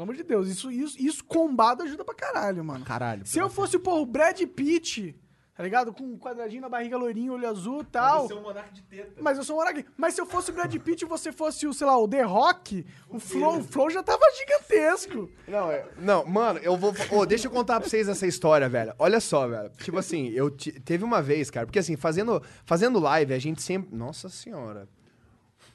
Pelo 0.00 0.04
amor 0.12 0.16
de 0.16 0.22
Deus, 0.22 0.48
isso, 0.48 0.70
isso, 0.72 0.96
isso 0.98 1.22
combado 1.22 1.82
ajuda 1.82 2.02
pra 2.02 2.14
caralho, 2.14 2.64
mano. 2.64 2.82
Caralho. 2.86 3.26
Se 3.26 3.38
eu 3.38 3.50
fosse, 3.50 3.78
porra, 3.78 4.00
o 4.00 4.06
Brad 4.06 4.40
Pitt, 4.46 5.14
tá 5.54 5.62
ligado? 5.62 5.92
Com 5.92 6.04
um 6.04 6.18
quadradinho 6.18 6.62
na 6.62 6.70
barriga 6.70 6.96
loirinho, 6.96 7.34
olho 7.34 7.46
azul 7.46 7.82
e 7.82 7.84
tal... 7.84 8.26
um 8.32 8.40
monarca 8.40 8.70
de 8.72 8.80
teta. 8.80 9.20
Mas 9.20 9.36
eu 9.36 9.44
sou 9.44 9.56
um 9.56 9.58
Monark. 9.58 9.84
Mas 9.98 10.14
se 10.14 10.20
eu 10.22 10.24
fosse 10.24 10.50
o 10.50 10.54
Brad 10.54 10.74
Pitt 10.74 11.02
e 11.04 11.06
você 11.06 11.30
fosse 11.30 11.66
o, 11.66 11.74
sei 11.74 11.86
lá, 11.86 11.98
o 11.98 12.08
The 12.08 12.22
Rock, 12.22 12.86
o 13.10 13.20
Flow, 13.20 13.58
o 13.58 13.62
Flow 13.62 13.90
já 13.90 14.02
tava 14.02 14.22
gigantesco. 14.38 15.28
Não, 15.46 15.70
é- 15.70 15.86
não, 15.98 16.24
mano, 16.24 16.58
eu 16.60 16.78
vou. 16.78 16.94
Ô, 17.10 17.26
deixa 17.26 17.46
eu 17.48 17.50
contar 17.50 17.78
pra 17.78 17.86
vocês 17.86 18.08
essa 18.08 18.26
história, 18.26 18.70
velho. 18.70 18.94
Olha 18.98 19.20
só, 19.20 19.46
velho. 19.46 19.68
Tipo 19.76 19.98
assim, 19.98 20.28
eu 20.30 20.50
te- 20.50 20.80
teve 20.80 21.04
uma 21.04 21.20
vez, 21.20 21.50
cara, 21.50 21.66
porque 21.66 21.78
assim, 21.78 21.94
fazendo, 21.94 22.42
fazendo 22.64 22.98
live, 22.98 23.34
a 23.34 23.38
gente 23.38 23.60
sempre. 23.60 23.94
Nossa 23.94 24.30
senhora. 24.30 24.88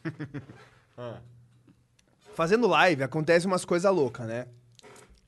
Fazendo 2.36 2.68
live, 2.68 3.02
acontece 3.02 3.48
umas 3.48 3.64
coisas 3.64 3.90
loucas, 3.90 4.28
né? 4.28 4.46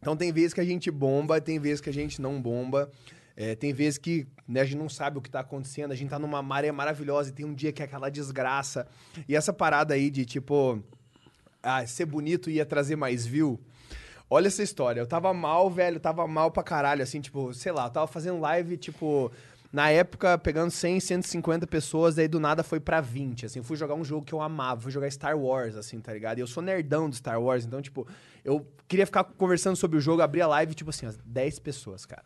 Então 0.02 0.16
tem 0.16 0.30
vezes 0.32 0.54
que 0.54 0.60
a 0.60 0.66
gente 0.66 0.92
bomba, 0.92 1.40
tem 1.40 1.58
vezes 1.58 1.80
que 1.80 1.90
a 1.90 1.94
gente 1.94 2.22
não 2.22 2.42
bomba. 2.42 2.92
é, 3.36 3.56
tem 3.56 3.72
vezes 3.72 3.98
que 3.98 4.28
né, 4.46 4.60
a 4.60 4.66
gente 4.66 4.78
não 4.78 4.90
sabe 4.90 5.18
o 5.18 5.22
que 5.22 5.30
tá 5.30 5.40
acontecendo, 5.40 5.92
a 5.94 5.96
gente 5.96 6.10
tá 6.10 6.20
numa 6.20 6.42
maré 6.42 6.70
maravilhosa 6.70 7.30
e 7.30 7.32
tem 7.32 7.46
um 7.46 7.54
dia 7.54 7.72
que 7.72 7.82
é 7.82 7.86
aquela 7.86 8.10
desgraça. 8.10 8.86
E 9.26 9.38
essa 9.38 9.54
parada 9.54 9.94
aí 9.94 10.10
de 10.10 10.26
tipo. 10.26 10.84
Ah, 11.64 11.86
ser 11.88 12.06
bonito 12.06 12.50
ia 12.50 12.66
trazer 12.66 12.98
mais 12.98 13.26
view. 13.26 13.58
Olha 14.30 14.48
essa 14.48 14.62
história. 14.62 15.00
Eu 15.00 15.08
tava 15.08 15.34
mal, 15.34 15.70
velho. 15.70 16.02
Tava 16.02 16.28
mal 16.28 16.52
pra 16.52 16.62
caralho, 16.62 17.02
assim, 17.02 17.22
tipo, 17.22 17.54
sei 17.54 17.72
lá, 17.72 17.86
eu 17.86 17.90
tava 17.90 18.08
fazendo 18.08 18.40
live, 18.42 18.76
tipo, 18.76 19.32
na 19.72 19.90
época, 19.90 20.38
pegando 20.38 20.72
100, 20.72 21.00
150 21.00 21.68
pessoas, 21.68 22.16
daí 22.16 22.28
do 22.28 22.40
nada 22.40 22.64
foi 22.64 22.80
pra 22.80 23.02
20, 23.02 23.46
assim. 23.46 23.62
Fui 23.62 23.76
jogar 23.76 23.96
um 23.96 24.04
jogo 24.04 24.26
que 24.26 24.34
eu 24.34 24.42
amava, 24.42 24.82
fui 24.82 24.92
jogar 24.92 25.12
Star 25.12 25.38
Wars, 25.38 25.76
assim, 25.76 26.00
tá 26.00 26.14
ligado? 26.14 26.38
E 26.38 26.42
eu 26.42 26.48
sou 26.48 26.64
nerdão 26.64 27.10
de 27.10 27.18
Star 27.18 27.42
Wars, 27.42 27.66
então, 27.66 27.82
tipo, 27.82 28.08
eu 28.46 28.66
queria 28.88 29.06
ficar 29.06 29.24
conversando 29.24 29.76
sobre 29.76 29.98
o 29.98 30.02
jogo, 30.02 30.22
abri 30.22 30.42
a 30.42 30.48
live, 30.48 30.74
tipo 30.74 30.90
assim, 30.90 31.06
as 31.06 31.18
10 31.18 31.60
pessoas, 31.60 32.06
cara. 32.06 32.24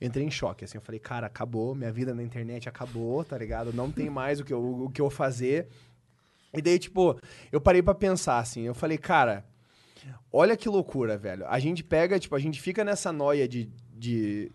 Eu 0.00 0.08
entrei 0.08 0.26
em 0.26 0.30
choque, 0.30 0.64
assim, 0.64 0.76
eu 0.76 0.82
falei, 0.82 1.00
cara, 1.00 1.26
acabou, 1.26 1.74
minha 1.74 1.90
vida 1.90 2.14
na 2.14 2.22
internet 2.22 2.68
acabou, 2.68 3.24
tá 3.24 3.38
ligado? 3.38 3.72
Não 3.72 3.90
tem 3.90 4.10
mais 4.10 4.40
o 4.40 4.44
que 4.44 4.52
eu, 4.52 4.82
o 4.84 4.90
que 4.90 5.00
eu 5.00 5.08
fazer. 5.08 5.68
E 6.52 6.60
daí, 6.60 6.78
tipo, 6.78 7.18
eu 7.50 7.60
parei 7.60 7.82
pra 7.82 7.94
pensar, 7.94 8.38
assim, 8.38 8.62
eu 8.62 8.74
falei, 8.74 8.98
cara, 8.98 9.44
olha 10.30 10.56
que 10.56 10.68
loucura, 10.68 11.16
velho. 11.16 11.46
A 11.46 11.58
gente 11.58 11.82
pega, 11.82 12.18
tipo, 12.18 12.34
a 12.34 12.38
gente 12.38 12.60
fica 12.60 12.84
nessa 12.84 13.12
noia 13.12 13.48
de. 13.48 13.70
de... 13.94 14.52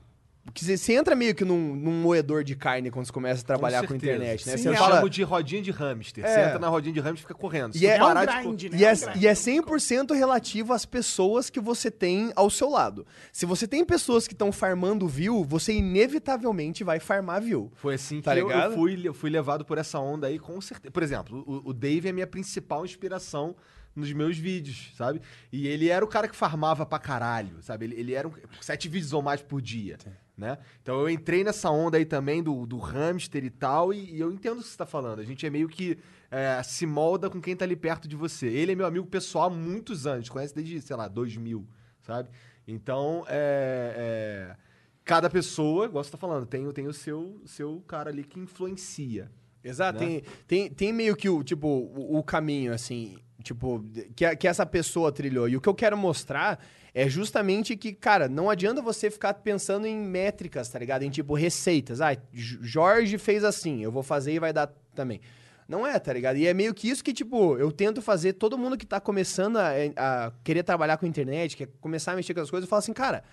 que 0.54 0.66
você- 0.66 0.76
Você 0.76 0.94
entra 0.94 1.16
meio 1.16 1.36
que 1.36 1.46
num, 1.46 1.76
num 1.76 1.92
moedor 2.02 2.44
de 2.44 2.56
carne 2.56 2.90
quando 2.90 3.06
você 3.06 3.12
começa 3.12 3.42
a 3.42 3.46
trabalhar 3.46 3.82
com, 3.82 3.90
certeza. 3.90 4.14
internet, 4.16 4.48
né? 4.48 4.58
Sim, 4.58 4.64
você 4.64 4.70
é. 4.70 4.72
Eu 4.72 4.76
fala. 4.78 4.96
chamo 4.96 5.10
de 5.10 5.24
rodinha 5.24 5.62
de 5.62 5.72
hamster. 5.72 6.24
Você 6.26 6.30
É. 6.40 6.46
entra 6.48 6.60
na 6.60 6.68
rodinha 6.68 6.94
de 6.94 7.00
hamster 7.00 7.20
e 7.20 7.22
fica 7.22 7.34
correndo. 7.36 7.76
E 7.76 7.86
é- 7.86 8.00
parar 8.00 8.28
é 8.28 8.40
um 8.40 8.56
grind, 8.56 8.72
né? 8.72 8.78
E 8.80 8.84
é, 8.86 8.90
É 8.90 8.94
um 8.94 8.98
grind. 9.00 9.22
e 9.24 9.28
é 9.28 9.36
100% 9.36 10.14
relativo 10.14 10.74
às 10.74 10.86
pessoas 10.86 11.50
que 11.50 11.60
você 11.60 11.92
tem 11.92 12.32
ao 12.36 12.50
seu 12.50 12.70
lado. 12.70 13.06
Se 13.32 13.46
você 13.46 13.68
tem 13.68 13.86
pessoas 13.86 14.28
que 14.28 14.34
estão 14.34 14.52
farmando 14.52 15.08
view, 15.08 15.44
você 15.46 15.74
inevitavelmente 15.74 16.84
vai 16.84 17.00
farmar 17.00 17.42
view. 17.42 17.72
Foi 17.76 17.96
assim 17.96 18.18
que 18.18 18.24
Tá 18.24 18.36
eu, 18.38 18.48
ligado? 18.48 18.72
eu 18.72 18.78
fui, 18.78 19.02
eu 19.08 19.14
fui 19.14 19.30
levado 19.30 19.64
por 19.64 19.78
essa 19.78 20.00
onda 20.00 20.28
aí, 20.28 20.38
com 20.40 20.60
certeza. 20.60 20.92
Por 20.92 21.04
exemplo, 21.04 21.44
o, 21.48 21.70
o 21.70 21.74
Dave 21.74 22.10
é 22.10 22.12
minha 22.12 22.28
principal 22.28 22.84
inspiração 22.86 23.56
nos 23.96 24.12
meus 24.14 24.38
vídeos, 24.38 24.92
sabe? 24.96 25.22
E 25.52 25.68
ele 25.68 25.90
era 25.90 26.04
o 26.04 26.08
cara 26.08 26.28
que 26.28 26.36
farmava 26.36 26.86
pra 26.86 26.98
caralho, 26.98 27.62
sabe? 27.62 27.86
Ele, 27.86 27.96
ele 28.00 28.14
era 28.14 28.28
um, 28.28 28.32
sete 28.62 28.88
vídeos 28.88 29.12
ou 29.14 29.22
mais 29.22 29.42
por 29.42 29.62
dia, 29.62 29.98
né? 30.42 30.58
Então 30.82 31.00
eu 31.00 31.10
entrei 31.10 31.44
nessa 31.44 31.70
onda 31.70 31.98
aí 31.98 32.06
também 32.06 32.42
do, 32.42 32.66
do 32.66 32.78
hamster 32.78 33.46
e 33.46 33.50
tal, 33.50 33.94
e, 33.94 34.16
e 34.16 34.20
eu 34.20 34.34
entendo 34.34 34.60
o 34.60 34.62
que 34.62 34.68
você 34.68 34.78
tá 34.78 34.86
falando. 34.86 35.20
A 35.20 35.24
gente 35.24 35.46
é 35.46 35.50
meio 35.50 35.70
que 35.70 35.98
é, 36.30 36.62
se 36.64 36.86
molda 36.86 37.30
com 37.30 37.40
quem 37.40 37.56
tá 37.56 37.64
ali 37.64 37.76
perto 37.76 38.08
de 38.08 38.16
você. 38.16 38.48
Ele 38.48 38.72
é 38.72 38.76
meu 38.76 38.86
amigo 38.86 39.06
pessoal 39.06 39.46
há 39.46 39.50
muitos 39.50 40.08
anos, 40.08 40.28
conhece 40.28 40.54
desde, 40.54 40.82
sei 40.82 40.96
lá, 40.96 41.08
2000, 41.08 41.66
sabe? 42.02 42.30
Então, 42.68 43.24
é... 43.28 44.56
é, 44.58 44.72
Cada 45.04 45.30
pessoa, 45.32 45.86
igual 45.86 46.04
você 46.04 46.12
tá 46.12 46.18
falando, 46.18 46.46
tem, 46.46 46.72
tem 46.72 46.88
o 46.88 46.94
seu, 46.94 47.42
seu 47.44 47.84
cara 47.88 48.12
ali 48.12 48.24
que 48.24 48.40
influencia. 48.40 49.32
Exato. 49.64 50.00
Né? 50.00 50.08
Tem, 50.08 50.24
tem, 50.48 50.70
tem 50.70 50.94
meio 50.94 51.16
que 51.16 51.28
o, 51.28 51.44
tipo, 51.44 51.68
o, 51.68 52.20
o 52.20 52.24
caminho, 52.24 52.72
assim, 52.72 53.18
tipo, 53.42 53.84
que, 54.16 54.36
que 54.36 54.48
essa 54.48 54.66
pessoa 54.66 55.12
trilhou. 55.12 55.50
E 55.50 55.58
o 55.58 55.62
que 55.62 55.70
eu 55.70 55.76
quero 55.76 55.98
mostrar 55.98 56.60
é 56.94 57.08
justamente 57.08 57.76
que, 57.76 57.94
cara, 57.94 58.28
não 58.28 58.50
adianta 58.50 58.82
você 58.82 59.10
ficar 59.10 59.34
pensando 59.36 59.86
em 59.88 59.98
métricas, 59.98 60.70
tá 60.70 60.78
ligado? 60.78 61.04
Em, 61.04 61.10
tipo, 61.10 61.34
receitas. 61.34 62.02
Ah, 62.02 62.16
Jorge 62.34 63.18
fez 63.18 63.44
assim, 63.44 63.82
eu 63.82 63.92
vou 63.92 64.04
fazer 64.04 64.34
e 64.34 64.40
vai 64.40 64.52
dar 64.52 64.68
também. 64.94 65.22
Não 65.68 65.88
é, 65.88 65.98
tá 65.98 66.12
ligado? 66.12 66.36
E 66.36 66.46
é 66.46 66.54
meio 66.54 66.74
que 66.74 66.90
isso 66.90 67.02
que, 67.02 67.14
tipo, 67.14 67.58
eu 67.58 67.72
tento 67.72 68.02
fazer 68.02 68.34
todo 68.34 68.58
mundo 68.58 68.78
que 68.78 68.86
tá 68.86 69.00
começando 69.00 69.58
a, 69.58 69.72
a 69.96 70.32
querer 70.44 70.64
trabalhar 70.64 70.98
com 70.98 71.06
internet, 71.06 71.56
quer 71.56 71.70
começar 71.80 72.12
a 72.12 72.16
mexer 72.16 72.34
com 72.34 72.42
as 72.42 72.50
coisas, 72.50 72.68
eu 72.68 72.70
falo 72.70 72.80
assim, 72.80 72.94
cara, 72.94 73.24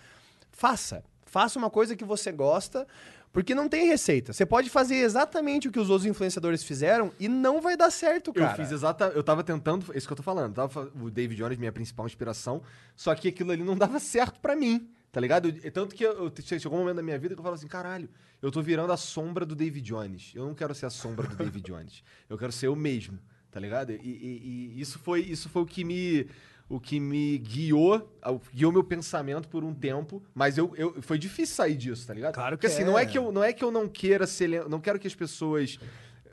faça. 0.52 1.02
Faça 1.26 1.58
uma 1.58 1.68
coisa 1.68 1.96
que 1.96 2.04
você 2.04 2.32
gosta, 2.32 2.86
porque 3.32 3.54
não 3.54 3.68
tem 3.68 3.86
receita. 3.86 4.32
Você 4.32 4.44
pode 4.46 4.70
fazer 4.70 4.96
exatamente 4.96 5.68
o 5.68 5.70
que 5.72 5.78
os 5.78 5.90
outros 5.90 6.06
influenciadores 6.06 6.62
fizeram 6.62 7.12
e 7.20 7.28
não 7.28 7.60
vai 7.60 7.76
dar 7.76 7.90
certo, 7.90 8.32
cara. 8.32 8.52
Eu 8.52 8.56
fiz 8.56 8.72
exata, 8.72 9.12
eu 9.14 9.22
tava 9.22 9.44
tentando, 9.44 9.92
é 9.92 9.98
isso 9.98 10.06
que 10.06 10.12
eu 10.12 10.16
tô 10.16 10.22
falando, 10.22 10.54
tava, 10.54 10.90
o 11.00 11.10
David 11.10 11.36
Jones 11.40 11.58
minha 11.58 11.72
principal 11.72 12.06
inspiração, 12.06 12.62
só 12.96 13.14
que 13.14 13.28
aquilo 13.28 13.50
ali 13.52 13.62
não 13.62 13.76
dava 13.76 13.98
certo 14.00 14.40
pra 14.40 14.56
mim, 14.56 14.88
tá 15.12 15.20
ligado? 15.20 15.48
Eu- 15.62 15.72
tanto 15.72 15.94
que 15.94 16.04
eu, 16.04 16.12
eu- 16.26 16.58
chegou 16.58 16.78
um 16.78 16.82
momento 16.82 16.96
da 16.96 17.02
minha 17.02 17.18
vida 17.18 17.34
que 17.34 17.38
eu 17.40 17.44
falo 17.44 17.54
assim, 17.54 17.66
caralho, 17.68 18.08
eu 18.40 18.50
tô 18.50 18.62
virando 18.62 18.92
a 18.92 18.96
sombra 18.96 19.44
do 19.44 19.54
David 19.54 19.84
Jones. 19.86 20.32
Eu 20.34 20.44
não 20.46 20.54
quero 20.54 20.74
ser 20.74 20.86
a 20.86 20.90
sombra 20.90 21.26
do 21.28 21.36
David 21.36 21.64
Jones. 21.66 22.02
Eu 22.30 22.38
quero 22.38 22.52
ser 22.52 22.66
eu 22.68 22.76
mesmo, 22.76 23.18
tá 23.50 23.58
ligado? 23.60 23.92
E, 23.92 23.96
e- 23.96 24.72
e 24.76 24.80
isso 24.80 24.98
foi 24.98 25.20
isso 25.20 25.48
foi 25.48 25.62
o 25.62 25.66
que 25.66 25.82
me 25.84 26.26
o 26.68 26.78
que 26.78 27.00
me 27.00 27.38
guiou, 27.38 28.06
guiou 28.54 28.70
meu 28.70 28.84
pensamento 28.84 29.48
por 29.48 29.64
um 29.64 29.72
tempo, 29.74 30.22
mas 30.34 30.58
eu, 30.58 30.72
eu 30.76 31.00
foi 31.00 31.18
difícil 31.18 31.54
sair 31.56 31.76
disso, 31.76 32.06
tá 32.06 32.12
ligado? 32.12 32.34
Claro 32.34 32.56
Porque 32.56 32.66
que 32.66 32.72
assim, 32.72 32.82
é. 32.82 32.86
não 32.86 32.98
é 32.98 33.06
que 33.06 33.16
eu 33.16 33.32
não 33.32 33.42
é 33.42 33.52
que 33.52 33.64
eu 33.64 33.70
não 33.70 33.88
queira 33.88 34.26
ser, 34.26 34.68
não 34.68 34.80
quero 34.80 34.98
que 34.98 35.06
as 35.06 35.14
pessoas 35.14 35.78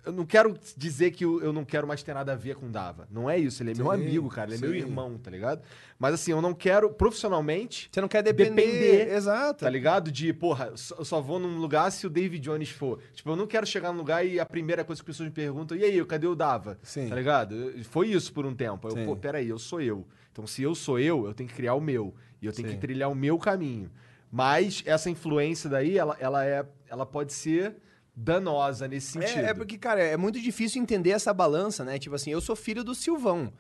eu 0.06 0.12
não 0.12 0.26
quero 0.26 0.56
dizer 0.78 1.12
que 1.12 1.26
eu, 1.26 1.42
eu 1.42 1.52
não 1.52 1.66
quero 1.66 1.88
mais 1.88 2.04
ter 2.04 2.14
nada 2.14 2.34
a 2.34 2.36
ver 2.36 2.56
com 2.56 2.68
o 2.68 2.70
Dava. 2.70 3.08
Não 3.10 3.28
é 3.30 3.40
isso. 3.40 3.64
Ele 3.64 3.72
é 3.72 3.74
meu 3.74 3.88
Sim, 3.88 3.94
amigo, 3.94 4.30
cara. 4.30 4.50
Ele 4.50 4.58
é 4.58 4.60
meu 4.60 4.70
sim. 4.70 4.78
irmão, 4.78 5.18
tá 5.18 5.32
ligado? 5.32 5.62
Mas 5.98 6.14
assim, 6.14 6.32
eu 6.32 6.42
não 6.42 6.54
quero 6.54 6.92
profissionalmente. 6.92 7.90
Você 7.92 8.02
não 8.02 8.08
quer 8.08 8.22
depender. 8.22 8.64
Depender, 8.68 9.14
Exato. 9.16 9.64
Tá 9.66 9.70
ligado? 9.70 10.12
De, 10.12 10.32
porra, 10.32 10.72
eu 10.98 11.04
só- 11.04 11.22
vou 11.22 11.40
num 11.40 11.58
lugar 11.58 11.92
se 11.92 12.06
o 12.06 12.10
David 12.10 12.44
Jones 12.44 12.70
for. 12.70 13.00
Tipo, 13.14 13.32
eu 13.32 13.36
não 13.36 13.48
quero 13.48 13.66
chegar 13.66 13.92
num 13.92 13.98
lugar 13.98 14.26
e 14.26 14.40
a 14.40 14.46
primeira 14.46 14.84
coisa 14.84 15.02
que 15.02 15.10
as 15.10 15.16
pessoas 15.16 15.30
me 15.30 15.34
perguntam, 15.34 15.76
e 15.76 15.84
aí, 15.84 16.06
cadê 16.06 16.28
o 16.28 16.36
Dava? 16.36 16.78
Sim. 16.84 17.10
Tá 17.10 17.16
ligado? 17.16 17.56
Foi 17.86 18.08
isso 18.10 18.32
por 18.32 18.46
um 18.46 18.54
tempo. 18.54 18.88
Eu, 18.88 18.92
Sim. 18.92 19.06
pô, 19.06 19.16
peraí, 19.16 19.50
eu 19.50 19.58
sou 19.58 19.82
eu. 19.82 20.06
Então, 20.36 20.46
se 20.46 20.62
eu 20.62 20.76
sou 20.76 21.00
eu, 21.00 21.26
eu 21.26 21.34
tenho 21.34 21.48
que 21.48 21.56
criar 21.56 21.76
o 21.76 21.80
meu. 21.80 22.14
E 22.42 22.46
eu 22.46 22.52
tenho 22.52 22.68
Sim. 22.68 22.74
que 22.76 22.82
trilhar 22.82 23.10
o 23.10 23.16
meu 23.16 23.40
caminho. 23.40 23.90
Mas 24.30 24.84
essa 24.86 25.10
influência 25.10 25.70
daí, 25.70 25.98
ela, 25.98 26.18
ela, 26.20 26.46
é, 26.46 26.66
ela 26.90 27.06
pode 27.06 27.32
ser 27.32 27.78
danosa 28.14 28.86
nesse 28.86 29.14
sentido. 29.14 29.46
É, 29.46 29.52
é 29.52 29.54
porque, 29.54 29.78
cara, 29.78 30.02
é 30.02 30.18
muito 30.18 30.38
difícil 30.42 30.82
entender 30.82 31.12
essa 31.12 31.34
balança, 31.34 31.86
né? 31.86 31.98
Tipo 31.98 32.16
assim, 32.16 32.32
eu 32.32 32.42
sou 32.42 32.54
filho 32.54 32.84
do 32.84 32.94
Silvão, 32.94 33.54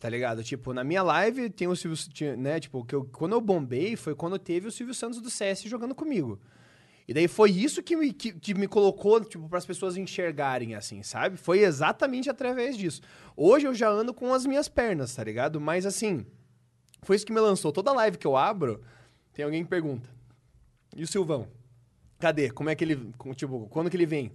tá 0.00 0.08
ligado? 0.08 0.42
Tipo, 0.42 0.72
na 0.72 0.82
minha 0.82 1.02
live 1.02 1.50
tem 1.50 1.68
o 1.68 1.76
Silvio, 1.76 1.98
né? 2.38 2.58
Tipo, 2.58 2.82
que 2.86 2.94
eu, 2.94 3.04
quando 3.12 3.32
eu 3.32 3.40
bombei 3.42 3.94
foi 3.94 4.14
quando 4.14 4.38
teve 4.38 4.66
o 4.66 4.72
Silvio 4.72 4.94
Santos 4.94 5.20
do 5.20 5.28
CS 5.28 5.64
jogando 5.64 5.94
comigo. 5.94 6.40
E 7.06 7.12
daí 7.12 7.28
foi 7.28 7.50
isso 7.50 7.82
que 7.82 7.96
me, 7.96 8.12
que, 8.12 8.32
que 8.32 8.54
me 8.54 8.66
colocou, 8.66 9.22
tipo, 9.22 9.46
para 9.48 9.58
as 9.58 9.66
pessoas 9.66 9.96
enxergarem, 9.96 10.74
assim, 10.74 11.02
sabe? 11.02 11.36
Foi 11.36 11.60
exatamente 11.60 12.30
através 12.30 12.76
disso. 12.78 13.02
Hoje 13.36 13.66
eu 13.66 13.74
já 13.74 13.88
ando 13.88 14.14
com 14.14 14.32
as 14.32 14.46
minhas 14.46 14.68
pernas, 14.68 15.14
tá 15.14 15.22
ligado? 15.22 15.60
Mas, 15.60 15.84
assim, 15.84 16.24
foi 17.02 17.16
isso 17.16 17.26
que 17.26 17.32
me 17.32 17.40
lançou. 17.40 17.72
Toda 17.72 17.92
live 17.92 18.16
que 18.16 18.26
eu 18.26 18.36
abro, 18.36 18.82
tem 19.34 19.44
alguém 19.44 19.62
que 19.62 19.68
pergunta. 19.68 20.08
E 20.96 21.02
o 21.02 21.06
Silvão? 21.06 21.46
Cadê? 22.18 22.50
Como 22.50 22.70
é 22.70 22.74
que 22.74 22.84
ele. 22.84 23.12
Tipo, 23.34 23.68
quando 23.68 23.90
que 23.90 23.96
ele 23.96 24.06
vem? 24.06 24.32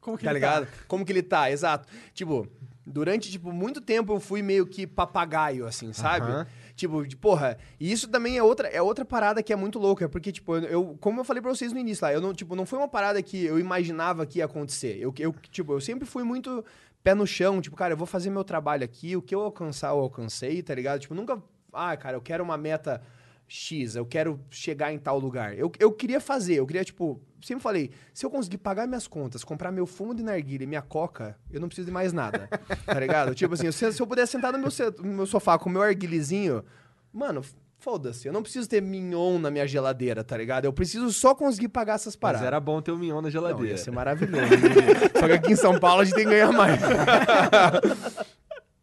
Como 0.00 0.16
que 0.16 0.24
tá 0.24 0.30
ele 0.30 0.38
ligado? 0.38 0.68
Como 0.88 1.04
que 1.04 1.12
ele 1.12 1.22
tá, 1.22 1.50
exato. 1.50 1.86
Tipo, 2.14 2.48
durante, 2.86 3.30
tipo, 3.30 3.52
muito 3.52 3.80
tempo 3.80 4.14
eu 4.14 4.20
fui 4.20 4.40
meio 4.40 4.66
que 4.66 4.86
papagaio, 4.86 5.66
assim, 5.66 5.92
sabe? 5.92 6.26
Aham. 6.26 6.46
Tipo, 6.80 7.06
de, 7.06 7.14
porra, 7.14 7.58
e 7.78 7.92
isso 7.92 8.08
também 8.08 8.38
é 8.38 8.42
outra, 8.42 8.66
é 8.68 8.80
outra 8.80 9.04
parada 9.04 9.42
que 9.42 9.52
é 9.52 9.56
muito 9.56 9.78
louca, 9.78 10.08
porque, 10.08 10.32
tipo, 10.32 10.56
eu, 10.56 10.96
como 10.98 11.20
eu 11.20 11.24
falei 11.24 11.42
pra 11.42 11.54
vocês 11.54 11.74
no 11.74 11.78
início 11.78 12.02
lá, 12.02 12.10
eu 12.10 12.22
não, 12.22 12.32
tipo, 12.32 12.56
não 12.56 12.64
foi 12.64 12.78
uma 12.78 12.88
parada 12.88 13.22
que 13.22 13.44
eu 13.44 13.58
imaginava 13.58 14.24
que 14.24 14.38
ia 14.38 14.46
acontecer. 14.46 14.96
Eu, 14.98 15.12
eu, 15.18 15.30
tipo, 15.50 15.74
eu 15.74 15.80
sempre 15.82 16.06
fui 16.06 16.24
muito 16.24 16.64
pé 17.04 17.14
no 17.14 17.26
chão, 17.26 17.60
tipo, 17.60 17.76
cara, 17.76 17.92
eu 17.92 17.98
vou 17.98 18.06
fazer 18.06 18.30
meu 18.30 18.42
trabalho 18.42 18.82
aqui, 18.82 19.14
o 19.14 19.20
que 19.20 19.34
eu 19.34 19.42
alcançar, 19.42 19.90
eu 19.90 19.98
alcancei, 19.98 20.62
tá 20.62 20.74
ligado? 20.74 21.00
Tipo, 21.00 21.14
nunca, 21.14 21.42
ah, 21.70 21.94
cara, 21.98 22.16
eu 22.16 22.22
quero 22.22 22.42
uma 22.42 22.56
meta 22.56 23.02
X, 23.46 23.94
eu 23.94 24.06
quero 24.06 24.40
chegar 24.48 24.90
em 24.90 24.98
tal 24.98 25.18
lugar. 25.18 25.54
Eu, 25.58 25.70
eu 25.78 25.92
queria 25.92 26.18
fazer, 26.18 26.54
eu 26.54 26.66
queria, 26.66 26.82
tipo, 26.82 27.20
sempre 27.42 27.62
falei, 27.62 27.90
se 28.12 28.24
eu 28.24 28.30
conseguir 28.30 28.58
pagar 28.58 28.86
minhas 28.86 29.06
contas, 29.06 29.44
comprar 29.44 29.70
meu 29.72 29.86
fumo 29.86 30.14
de 30.14 30.22
narguilha 30.22 30.64
e 30.64 30.66
minha 30.66 30.82
coca, 30.82 31.36
eu 31.50 31.60
não 31.60 31.68
preciso 31.68 31.86
de 31.86 31.92
mais 31.92 32.12
nada, 32.12 32.48
tá 32.86 32.98
ligado? 33.00 33.34
Tipo 33.34 33.54
assim, 33.54 33.70
se, 33.72 33.92
se 33.92 34.00
eu 34.00 34.06
puder 34.06 34.26
sentar 34.26 34.52
no 34.52 34.58
meu, 34.58 34.68
no 34.98 35.12
meu 35.14 35.26
sofá 35.26 35.58
com 35.58 35.68
o 35.68 35.72
meu 35.72 35.82
arguilizinho, 35.82 36.64
mano, 37.12 37.42
foda-se, 37.78 38.28
eu 38.28 38.32
não 38.32 38.42
preciso 38.42 38.68
ter 38.68 38.82
mignon 38.82 39.38
na 39.38 39.50
minha 39.50 39.66
geladeira, 39.66 40.22
tá 40.22 40.36
ligado? 40.36 40.66
Eu 40.66 40.72
preciso 40.72 41.10
só 41.12 41.34
conseguir 41.34 41.68
pagar 41.68 41.94
essas 41.94 42.14
Mas 42.14 42.20
paradas. 42.20 42.46
era 42.46 42.60
bom 42.60 42.80
ter 42.82 42.92
um 42.92 42.98
mignon 42.98 43.16
na 43.16 43.22
Não, 43.22 43.30
geladeira. 43.30 43.72
ia 43.72 43.78
ser 43.78 43.90
maravilhoso. 43.90 44.42
né? 44.42 45.18
Só 45.18 45.26
que 45.26 45.32
aqui 45.32 45.52
em 45.52 45.56
São 45.56 45.78
Paulo 45.80 46.02
a 46.02 46.04
gente 46.04 46.14
tem 46.14 46.24
que 46.24 46.30
ganhar 46.30 46.52
mais. 46.52 46.78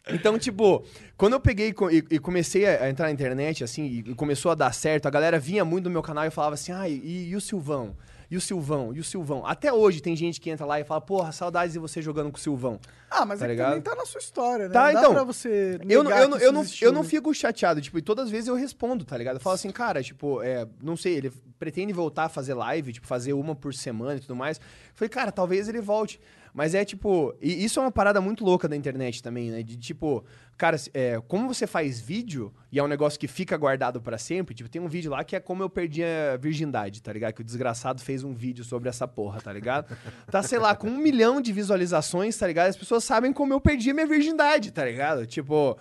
Então, 0.10 0.38
tipo, 0.40 0.84
quando 1.18 1.34
eu 1.34 1.40
peguei 1.40 1.74
e, 2.10 2.20
comecei 2.20 2.66
a, 2.66 2.90
entrar 2.90 3.08
na 3.08 3.12
internet, 3.12 3.64
assim, 3.64 3.84
e, 3.84 4.00
e 4.00 4.16
começou 4.16 4.52
a 4.52 4.56
dar 4.56 4.74
certo, 4.74 5.06
a 5.06 5.10
galera 5.10 5.40
vinha 5.40 5.66
muito 5.66 5.86
no 5.86 5.92
meu 5.92 6.02
canal 6.02 6.26
e 6.26 6.30
falava 6.30 6.54
assim, 6.54 6.72
ah, 6.72 6.88
e, 6.88 7.30
e 7.30 7.36
o 7.36 7.42
Silvão? 7.42 7.96
E 8.30 8.36
o 8.36 8.42
Silvão? 8.42 8.94
E 8.94 9.00
o 9.00 9.04
Silvão? 9.04 9.46
Até 9.46 9.72
hoje 9.72 10.02
tem 10.02 10.16
gente 10.16 10.42
que 10.42 10.50
entra 10.50 10.66
lá 10.66 10.80
e 10.80 10.84
fala, 10.84 11.00
porra, 11.00 11.32
saudades 11.32 11.74
de 11.74 11.80
você 11.80 12.02
jogando 12.02 12.30
com 12.32 12.38
o 12.38 12.40
Silvão. 12.42 12.78
Ah, 13.10 13.26
mas 13.26 13.40
Tá 13.40 13.46
é 13.46 13.48
que 13.48 13.54
ligado? 13.54 13.70
também 13.70 13.82
tá 13.82 13.96
na 13.96 14.06
sua 14.06 14.20
história, 14.20 14.68
né? 14.68 14.74
Tá, 14.74 14.88
Não 14.88 14.94
dá 14.94 15.00
então, 15.00 15.14
pra 15.14 15.24
você 15.24 15.80
Eu, 15.88 16.04
não- 16.04 16.12
eu, 16.12 16.28
não- 16.30 16.38
que 16.38 16.44
eu, 16.44 16.52
não, 16.52 16.64
eu 16.82 16.92
não 16.92 17.04
fico 17.06 17.34
chateado, 17.34 17.82
tipo, 17.82 17.98
e 17.98 18.02
todas 18.02 18.26
as 18.26 18.32
vezes 18.32 18.48
eu 18.50 18.56
respondo, 18.56 19.06
tá 19.06 19.18
ligado? 19.18 19.36
Eu 19.38 19.40
falo 19.42 19.56
assim, 19.56 19.70
cara, 19.72 20.04
tipo, 20.04 20.42
é, 20.42 20.68
não 20.84 20.98
sei, 20.98 21.14
ele 21.16 21.32
pretende 21.58 21.94
voltar 21.94 22.26
a 22.26 22.30
fazer 22.30 22.54
live, 22.54 22.92
tipo, 22.94 23.08
fazer 23.08 23.32
uma 23.32 23.56
por 23.56 23.74
semana 23.74 24.18
e 24.18 24.20
tudo 24.20 24.36
mais. 24.36 24.58
Eu 24.58 24.64
falei, 24.94 25.10
cara, 25.10 25.32
talvez 25.32 25.70
ele 25.70 25.80
volte. 25.80 26.20
Mas 26.58 26.74
é 26.74 26.84
tipo, 26.84 27.36
e 27.40 27.64
isso 27.64 27.80
é 27.80 27.84
uma 27.84 27.92
parada 27.92 28.20
muito 28.20 28.44
louca 28.44 28.68
da 28.68 28.76
internet 28.76 29.22
também, 29.22 29.52
né? 29.52 29.62
De 29.62 29.78
tipo, 29.78 30.26
cara, 30.58 30.76
é, 30.92 31.22
como 31.28 31.48
você 31.48 31.68
faz 31.68 32.02
vídeo 32.02 32.52
e 32.72 32.80
é 32.80 32.84
um 32.84 32.88
negócio 32.88 33.20
que 33.20 33.28
fica 33.28 33.56
guardado 33.56 34.02
pra 34.02 34.18
sempre, 34.18 34.56
tipo, 34.56 34.68
tem 34.68 34.82
um 34.82 34.88
vídeo 34.88 35.12
lá 35.12 35.24
que 35.24 35.36
é 35.36 35.40
como 35.40 35.62
eu 35.62 35.70
perdi 35.70 36.04
a 36.04 36.36
virgindade, 36.36 37.00
tá 37.00 37.14
ligado? 37.14 37.34
Que 37.36 37.42
o 37.42 37.44
desgraçado 37.44 38.02
fez 38.02 38.24
um 38.24 38.34
vídeo 38.34 38.64
sobre 38.64 38.90
essa 38.90 39.08
porra, 39.08 39.40
tá 39.40 39.54
ligado? 39.54 39.96
Tá, 40.32 40.42
sei 40.42 40.58
lá, 40.58 40.76
com 40.76 40.88
um 40.88 40.98
milhão 40.98 41.40
de 41.40 41.54
visualizações, 41.54 42.36
tá 42.36 42.48
ligado? 42.48 42.70
As 42.70 42.76
pessoas 42.76 43.04
sabem 43.04 43.32
como 43.32 43.54
eu 43.54 43.62
perdi 43.62 43.92
a 43.92 43.94
minha 43.94 44.08
virgindade, 44.08 44.72
tá 44.72 44.84
ligado? 44.84 45.28
Tipo. 45.28 45.78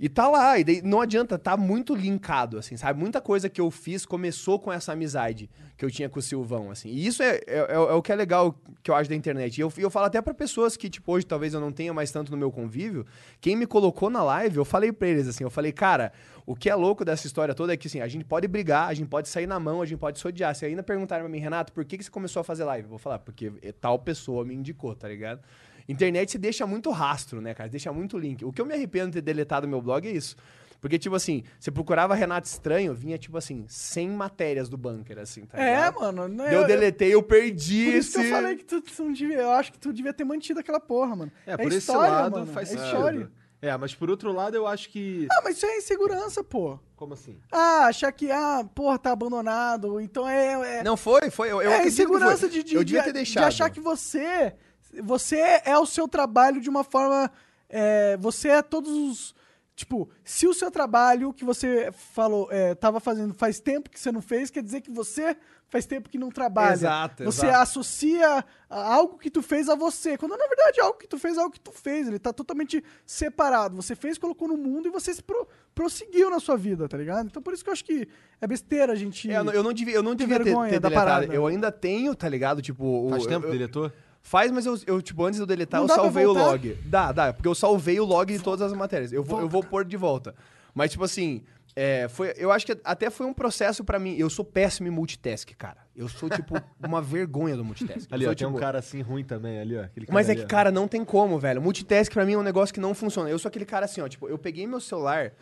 E 0.00 0.08
tá 0.08 0.28
lá, 0.28 0.56
e 0.56 0.62
daí 0.62 0.80
não 0.80 1.00
adianta, 1.00 1.36
tá 1.36 1.56
muito 1.56 1.92
linkado, 1.92 2.56
assim, 2.56 2.76
sabe? 2.76 3.00
Muita 3.00 3.20
coisa 3.20 3.48
que 3.48 3.60
eu 3.60 3.68
fiz 3.68 4.06
começou 4.06 4.56
com 4.60 4.72
essa 4.72 4.92
amizade 4.92 5.50
que 5.76 5.84
eu 5.84 5.90
tinha 5.90 6.08
com 6.08 6.20
o 6.20 6.22
Silvão, 6.22 6.70
assim. 6.70 6.88
E 6.88 7.04
isso 7.04 7.20
é, 7.20 7.40
é, 7.48 7.58
é- 7.68 7.72
é 7.74 7.76
o 7.92 8.00
que 8.00 8.12
é 8.12 8.14
legal 8.14 8.54
que 8.80 8.92
eu 8.92 8.94
acho 8.94 9.10
da 9.10 9.16
internet. 9.16 9.58
E 9.58 9.60
eu, 9.60 9.72
eu 9.76 9.90
falo 9.90 10.06
até 10.06 10.22
pra 10.22 10.32
pessoas 10.32 10.76
que, 10.76 10.88
tipo, 10.88 11.10
hoje 11.10 11.26
talvez 11.26 11.52
eu 11.52 11.60
não 11.60 11.72
tenha 11.72 11.92
mais 11.92 12.12
tanto 12.12 12.30
no 12.30 12.36
meu 12.38 12.52
convívio, 12.52 13.04
quem 13.40 13.56
me 13.56 13.66
colocou 13.66 14.08
na 14.08 14.22
live, 14.22 14.56
eu 14.56 14.64
falei 14.64 14.92
pra 14.92 15.08
eles, 15.08 15.26
assim, 15.26 15.42
eu 15.42 15.50
falei, 15.50 15.72
cara, 15.72 16.12
o 16.46 16.54
que 16.54 16.70
é 16.70 16.74
louco 16.76 17.04
dessa 17.04 17.26
história 17.26 17.52
toda 17.52 17.74
é 17.74 17.76
que, 17.76 17.88
assim, 17.88 18.00
a 18.00 18.06
gente 18.06 18.24
pode 18.24 18.46
brigar, 18.46 18.88
a 18.88 18.94
gente 18.94 19.08
pode 19.08 19.28
sair 19.28 19.48
na 19.48 19.58
mão, 19.58 19.82
a 19.82 19.86
gente 19.86 19.98
pode 19.98 20.20
se 20.20 20.26
odiar. 20.28 20.54
Se 20.54 20.64
ainda 20.64 20.82
perguntaram 20.84 21.24
pra 21.24 21.28
mim, 21.30 21.40
Renato, 21.40 21.72
por 21.72 21.84
que, 21.84 21.98
que 21.98 22.04
você 22.04 22.10
começou 22.10 22.40
a 22.40 22.44
fazer 22.44 22.62
live? 22.62 22.84
Eu 22.84 22.90
vou 22.90 22.98
falar, 22.98 23.18
porque 23.18 23.50
tal 23.80 23.98
pessoa 23.98 24.44
me 24.44 24.54
indicou, 24.54 24.94
tá 24.94 25.08
ligado? 25.08 25.40
Internet 25.88 26.30
se 26.32 26.38
deixa 26.38 26.66
muito 26.66 26.90
rastro, 26.90 27.40
né, 27.40 27.54
cara? 27.54 27.68
Deixa 27.68 27.92
muito 27.92 28.18
link. 28.18 28.44
O 28.44 28.52
que 28.52 28.60
eu 28.60 28.66
me 28.66 28.74
arrependo 28.74 29.06
de 29.08 29.12
ter 29.14 29.22
deletado 29.22 29.66
meu 29.66 29.80
blog 29.80 30.06
é 30.06 30.10
isso. 30.12 30.36
Porque, 30.80 30.96
tipo 30.96 31.16
assim, 31.16 31.42
você 31.58 31.72
procurava 31.72 32.14
Renato 32.14 32.46
Estranho, 32.46 32.94
vinha, 32.94 33.18
tipo 33.18 33.36
assim, 33.36 33.64
100 33.66 34.10
matérias 34.10 34.68
do 34.68 34.76
bunker, 34.76 35.18
assim, 35.18 35.44
tá 35.44 35.58
É, 35.58 35.74
ligado? 35.74 36.00
mano. 36.00 36.28
Né, 36.28 36.44
Daí 36.44 36.54
Eu 36.54 36.66
deletei, 36.68 37.12
eu 37.12 37.20
perdi 37.22 37.86
Por 37.86 37.94
isso 37.94 38.12
que 38.12 38.18
eu 38.18 38.22
esse- 38.22 38.30
falei 38.30 38.54
que 38.56 38.64
tu, 38.64 38.80
tu 38.80 39.02
não 39.04 39.12
devia. 39.12 39.38
Eu 39.40 39.50
acho 39.50 39.72
que 39.72 39.78
tu 39.78 39.92
devia 39.92 40.12
ter 40.12 40.22
mantido 40.22 40.60
aquela 40.60 40.78
porra, 40.78 41.16
mano. 41.16 41.32
É, 41.44 41.56
por 41.56 41.66
esse 41.66 41.78
história, 41.78 42.10
lado 42.12 42.30
mano, 42.38 42.52
faz 42.52 42.68
é 42.68 42.76
sentido. 42.76 42.86
história. 42.94 43.30
É, 43.60 43.76
mas 43.76 43.92
por 43.92 44.08
outro 44.08 44.30
lado 44.30 44.54
eu 44.56 44.68
acho 44.68 44.88
que... 44.88 45.26
Ah, 45.32 45.40
mas 45.42 45.56
isso 45.56 45.66
é 45.66 45.78
insegurança, 45.78 46.44
pô. 46.44 46.78
Como 46.94 47.14
assim? 47.14 47.36
Ah, 47.50 47.86
achar 47.86 48.12
que, 48.12 48.30
ah, 48.30 48.64
porra, 48.72 49.00
tá 49.00 49.10
abandonado. 49.10 50.00
Então 50.00 50.28
é. 50.28 50.78
é 50.78 50.82
Não 50.84 50.96
foi, 50.96 51.28
foi. 51.28 51.50
Eu, 51.50 51.60
eu 51.60 51.72
é 51.72 51.84
insegurança 51.88 52.38
foi. 52.42 52.50
de, 52.50 52.62
de, 52.62 52.74
Eu 52.76 52.84
devia 52.84 53.00
de- 53.00 53.06
ter 53.06 53.12
de 53.12 53.18
deixado. 53.18 53.44
achar 53.48 53.68
que 53.68 53.80
você. 53.80 54.54
Você 55.02 55.36
é 55.64 55.78
o 55.78 55.86
seu 55.86 56.06
trabalho 56.08 56.60
de 56.60 56.68
uma 56.70 56.84
forma. 56.84 57.30
é, 57.68 58.16
você 58.16 58.48
é 58.48 58.62
todos 58.62 58.90
os. 58.92 59.34
Tipo, 59.76 60.08
se 60.24 60.44
o 60.48 60.52
seu 60.52 60.72
trabalho 60.72 61.32
que 61.32 61.44
você 61.44 61.92
falou, 61.92 62.48
é, 62.50 62.74
tava 62.74 62.98
fazendo 62.98 63.32
faz 63.32 63.60
tempo 63.60 63.88
que 63.88 64.00
você 64.00 64.10
não 64.10 64.20
fez, 64.20 64.50
quer 64.50 64.60
dizer 64.60 64.80
que 64.80 64.90
você 64.90 65.36
faz 65.68 65.86
tempo 65.86 66.08
que 66.08 66.18
não 66.18 66.30
trabalha. 66.30 66.72
Exato, 66.72 67.22
Você 67.24 67.46
exato. 67.46 67.62
associa 67.62 68.44
a- 68.68 68.94
algo 68.94 69.18
que 69.18 69.30
tu 69.30 69.40
fez 69.40 69.68
a 69.68 69.76
você. 69.76 70.18
Quando 70.18 70.36
na 70.36 70.48
verdade 70.48 70.80
algo 70.80 70.98
que 70.98 71.06
tu 71.06 71.16
fez 71.16 71.36
é 71.36 71.40
algo 71.40 71.52
que 71.52 71.60
tu 71.60 71.70
fez. 71.70 72.08
Ele 72.08 72.18
tá 72.18 72.32
totalmente 72.32 72.82
separado. 73.06 73.76
Você 73.76 73.94
fez, 73.94 74.18
colocou 74.18 74.48
no 74.48 74.56
mundo 74.56 74.88
e 74.88 74.90
você 74.90 75.14
se 75.14 75.22
pro- 75.22 75.46
prosseguiu 75.74 76.28
na 76.28 76.40
sua 76.40 76.56
vida, 76.56 76.88
tá 76.88 76.96
ligado? 76.96 77.26
Então 77.26 77.40
por 77.40 77.54
isso 77.54 77.62
que 77.62 77.70
eu 77.70 77.72
acho 77.74 77.84
que 77.84 78.08
é 78.40 78.46
besteira 78.48 78.92
a 78.94 78.96
gente. 78.96 79.30
É, 79.30 79.36
eu, 79.38 79.44
não- 79.44 79.52
eu 79.52 79.62
não 79.62 79.72
devia, 79.72 79.94
eu 79.94 80.02
não 80.02 80.12
Ter 80.16 80.24
devia 80.24 80.38
ter, 80.38 80.44
vergonha 80.44 80.70
ter 80.70 80.80
da 80.80 80.88
deletado. 80.88 81.06
parada. 81.20 81.32
Eu 81.34 81.46
ainda 81.46 81.70
tenho, 81.70 82.14
tá 82.16 82.28
ligado? 82.28 82.60
Tipo. 82.60 82.84
o- 83.06 83.10
Faz 83.10 83.26
tempo 83.26 83.46
eu, 83.46 83.52
deletou? 83.52 83.92
Faz, 84.22 84.50
mas 84.50 84.66
eu, 84.66 84.78
eu, 84.86 85.00
tipo, 85.00 85.24
antes 85.24 85.36
de 85.36 85.42
eu 85.42 85.46
deletar, 85.46 85.80
Não 85.80 85.88
eu 85.88 85.94
salvei 85.94 86.26
o 86.26 86.32
log. 86.32 86.74
Dá, 86.84 87.12
dá, 87.12 87.32
porque 87.32 87.48
eu 87.48 87.54
salvei 87.54 87.98
o 87.98 88.04
log 88.04 88.30
de 88.32 88.42
todas 88.42 88.60
as 88.60 88.76
matérias. 88.76 89.12
Eu 89.12 89.22
vou, 89.22 89.40
eu 89.40 89.48
vou 89.48 89.62
pôr 89.62 89.84
de 89.84 89.96
volta. 89.96 90.34
Mas, 90.74 90.90
tipo 90.90 91.04
assim, 91.04 91.42
é, 91.74 92.08
foi, 92.08 92.34
eu 92.36 92.50
acho 92.50 92.66
que 92.66 92.76
até 92.84 93.08
foi 93.08 93.24
um 93.24 93.32
processo 93.32 93.84
pra 93.84 93.98
mim. 93.98 94.16
Eu 94.16 94.28
sou 94.28 94.44
péssimo 94.44 94.88
em 94.88 94.90
multitask, 94.90 95.48
cara. 95.56 95.78
Eu 95.94 96.08
sou, 96.08 96.28
tipo, 96.28 96.54
uma 96.84 97.00
vergonha 97.00 97.56
do 97.56 97.64
multitask. 97.64 98.10
Eu 98.10 98.14
Ali, 98.14 98.24
sou, 98.24 98.32
ó, 98.32 98.34
tem 98.34 98.46
um 98.46 98.50
tipo, 98.50 98.60
cara 98.60 98.78
assim 98.80 99.00
ruim 99.00 99.24
também 99.24 99.60
ali, 99.60 99.76
ó. 99.76 99.84
Aquele 99.84 100.06
Mas 100.10 100.28
é 100.28 100.34
que, 100.34 100.42
ó. 100.42 100.46
cara, 100.46 100.70
não 100.70 100.88
tem 100.88 101.04
como, 101.04 101.38
velho. 101.38 101.62
Multitask 101.62 102.12
pra 102.12 102.26
mim 102.26 102.32
é 102.32 102.38
um 102.38 102.42
negócio 102.42 102.74
que 102.74 102.80
não 102.80 102.94
funciona. 102.94 103.30
Eu 103.30 103.38
sou 103.38 103.48
aquele 103.48 103.64
cara 103.64 103.84
assim, 103.84 104.00
ó, 104.00 104.08
tipo, 104.08 104.28
eu 104.28 104.36
peguei 104.36 104.66
meu 104.66 104.80
celular, 104.80 105.32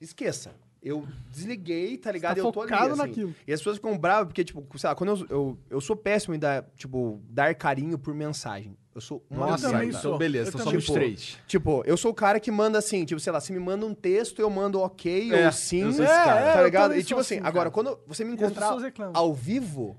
esqueça. 0.00 0.50
Eu 0.86 1.04
desliguei, 1.32 1.96
tá 1.98 2.12
ligado? 2.12 2.34
tá 2.36 2.40
eu 2.40 2.52
tô 2.52 2.60
ali, 2.60 2.70
focado 2.70 2.92
assim. 2.92 3.02
naquilo. 3.02 3.34
E 3.44 3.52
as 3.52 3.58
pessoas 3.58 3.76
ficam 3.76 3.98
bravas 3.98 4.28
porque, 4.28 4.44
tipo, 4.44 4.64
sei 4.78 4.88
lá, 4.88 4.94
quando 4.94 5.10
eu, 5.10 5.26
eu, 5.28 5.58
eu 5.70 5.80
sou 5.80 5.96
péssimo 5.96 6.34
em 6.34 6.38
dar, 6.38 6.64
tipo, 6.76 7.20
dar 7.28 7.54
carinho 7.56 7.98
por 7.98 8.14
mensagem. 8.14 8.76
Eu 8.94 9.00
sou 9.00 9.22
uma 9.28 9.48
Nossa, 9.48 9.84
então 9.84 10.00
sou. 10.00 10.16
beleza, 10.16 10.48
Eu 10.50 10.54
então 10.54 10.64
somos 10.64 10.84
sou. 10.84 10.94
três. 10.94 11.36
Tipo, 11.46 11.82
eu 11.84 11.96
sou 11.96 12.12
o 12.12 12.14
cara 12.14 12.38
que 12.40 12.50
manda 12.50 12.78
assim, 12.78 13.04
tipo, 13.04 13.20
sei 13.20 13.32
lá, 13.32 13.40
se 13.40 13.52
me 13.52 13.58
manda 13.58 13.84
um 13.84 13.92
texto, 13.94 14.40
eu 14.40 14.48
mando 14.48 14.80
ok 14.80 15.32
É, 15.34 15.46
ou 15.46 15.52
sim. 15.52 15.82
eu 15.82 15.92
sou 15.92 16.04
esse 16.04 16.14
cara. 16.14 16.40
Tá 16.52 16.58
É, 16.58 16.60
eu 16.60 16.64
ligado? 16.64 16.96
E 16.96 17.02
tipo 17.04 17.20
assim, 17.20 17.36
assim, 17.38 17.46
agora, 17.46 17.70
quando 17.70 17.98
você 18.06 18.24
me 18.24 18.32
encontrar 18.32 18.74
ao 19.12 19.34
vivo, 19.34 19.96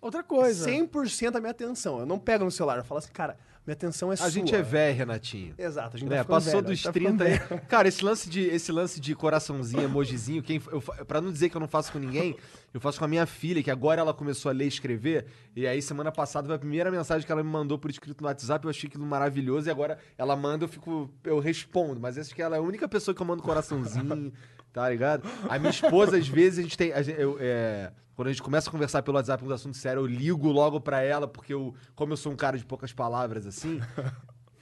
Outra 0.00 0.22
coisa. 0.22 0.70
100% 0.70 1.34
a 1.36 1.40
minha 1.40 1.50
atenção. 1.50 1.98
Eu 1.98 2.06
não 2.06 2.18
pego 2.18 2.44
no 2.44 2.50
celular, 2.50 2.78
eu 2.78 2.84
falo 2.84 2.98
assim, 2.98 3.10
cara, 3.12 3.36
Minha 3.68 3.74
atenção 3.74 4.10
é 4.10 4.14
A 4.14 4.16
sua. 4.16 4.30
gente 4.30 4.54
é 4.54 4.62
velho, 4.62 4.96
Renatinho. 4.96 5.54
Exato, 5.58 5.98
a 5.98 6.00
gente 6.00 6.08
ficando 6.08 6.24
passou 6.24 6.52
velho, 6.62 6.66
dos 6.68 6.82
tá 6.82 6.90
30 6.90 7.10
ficando 7.26 7.52
aí. 7.54 7.60
Cara, 7.68 7.86
esse 7.86 8.02
lance 8.02 8.30
de, 8.30 8.40
esse 8.40 8.72
lance 8.72 8.98
de 8.98 9.14
coraçãozinho, 9.14 9.82
emojizinho, 9.82 10.42
quem, 10.42 10.58
eu, 10.72 10.80
pra 10.80 11.20
não 11.20 11.30
dizer 11.30 11.50
que 11.50 11.56
eu 11.58 11.60
não 11.60 11.68
faço 11.68 11.92
com 11.92 11.98
ninguém, 11.98 12.34
eu 12.72 12.80
faço 12.80 12.98
com 12.98 13.04
a 13.04 13.08
minha 13.08 13.24
filha, 13.26 13.62
que 13.62 13.70
agora 13.70 14.00
ela 14.00 14.12
começou 14.12 14.50
a 14.50 14.52
ler 14.52 14.66
e 14.66 14.68
escrever. 14.68 15.26
E 15.56 15.66
aí, 15.66 15.80
semana 15.80 16.12
passada, 16.12 16.46
foi 16.46 16.56
a 16.56 16.58
primeira 16.58 16.90
mensagem 16.90 17.24
que 17.26 17.32
ela 17.32 17.42
me 17.42 17.50
mandou 17.50 17.78
por 17.78 17.90
escrito 17.90 18.20
no 18.20 18.26
WhatsApp. 18.28 18.64
Eu 18.64 18.70
achei 18.70 18.88
aquilo 18.88 19.06
maravilhoso. 19.06 19.68
E 19.68 19.70
agora 19.70 19.98
ela 20.16 20.36
manda, 20.36 20.64
eu 20.64 20.68
fico. 20.68 21.10
Eu 21.24 21.38
respondo. 21.40 22.00
Mas 22.00 22.18
acho 22.18 22.34
que 22.34 22.42
ela 22.42 22.56
é 22.56 22.58
a 22.58 22.62
única 22.62 22.86
pessoa 22.88 23.14
que 23.14 23.20
eu 23.22 23.26
mando 23.26 23.42
coraçãozinho, 23.42 24.32
tá 24.72 24.88
ligado? 24.88 25.28
A 25.48 25.58
minha 25.58 25.70
esposa, 25.70 26.16
às 26.16 26.28
vezes, 26.28 26.58
a 26.58 26.62
gente 26.62 26.76
tem. 26.76 26.92
a 26.92 27.00
gente- 27.02 27.20
eu, 27.20 27.36
é, 27.40 27.90
quando 28.14 28.28
a 28.28 28.32
gente 28.32 28.42
começa 28.42 28.68
a 28.68 28.72
conversar 28.72 29.02
pelo 29.02 29.16
WhatsApp 29.16 29.44
uns 29.44 29.50
assuntos 29.52 29.80
sérios, 29.80 30.04
eu 30.04 30.06
ligo 30.12 30.48
logo 30.50 30.80
pra 30.80 31.00
ela, 31.00 31.26
porque 31.28 31.54
eu, 31.54 31.74
como 31.94 32.12
eu 32.12 32.16
sou 32.16 32.32
um 32.32 32.36
cara 32.36 32.58
de 32.58 32.64
poucas 32.66 32.92
palavras 32.92 33.46
assim, 33.46 33.80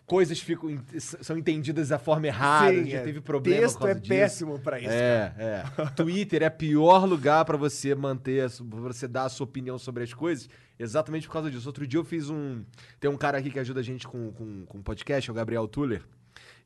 coisas 0.07 0.41
ficam, 0.41 0.71
são 0.99 1.37
entendidas 1.37 1.89
da 1.89 1.99
forma 1.99 2.29
errada, 2.29 2.73
Sim, 2.73 2.89
já 2.89 2.99
é. 2.99 3.03
teve 3.03 3.21
problema 3.21 3.61
Texto 3.61 3.79
por 3.79 3.91
é 3.91 3.95
disso. 3.95 4.09
péssimo 4.09 4.59
pra 4.61 4.79
isso. 4.79 4.89
É, 4.89 5.35
é. 5.37 5.87
Twitter 5.97 6.43
é 6.45 6.49
pior 6.49 7.05
lugar 7.05 7.45
pra 7.45 7.57
você 7.57 7.95
manter, 7.95 8.49
pra 8.71 8.81
você 8.81 9.09
dar 9.09 9.25
a 9.25 9.29
sua 9.29 9.45
opinião 9.45 9.77
sobre 9.79 10.05
as 10.05 10.15
coisas, 10.15 10.49
exatamente 10.79 11.27
por 11.27 11.33
causa 11.33 11.51
disso. 11.51 11.67
Outro 11.69 11.87
dia 11.87 11.99
eu 11.99 12.05
fiz 12.05 12.31
um. 12.31 12.65
Tem 13.01 13.11
um 13.11 13.17
cara 13.17 13.39
aqui 13.39 13.51
que 13.51 13.59
ajuda 13.59 13.81
a 13.81 13.83
gente 13.83 14.07
com, 14.07 14.31
com, 14.33 14.65
com 14.67 14.81
podcast, 14.81 15.29
é 15.29 15.33
o 15.33 15.35
Gabriel 15.35 15.67
Tuller. 15.67 16.03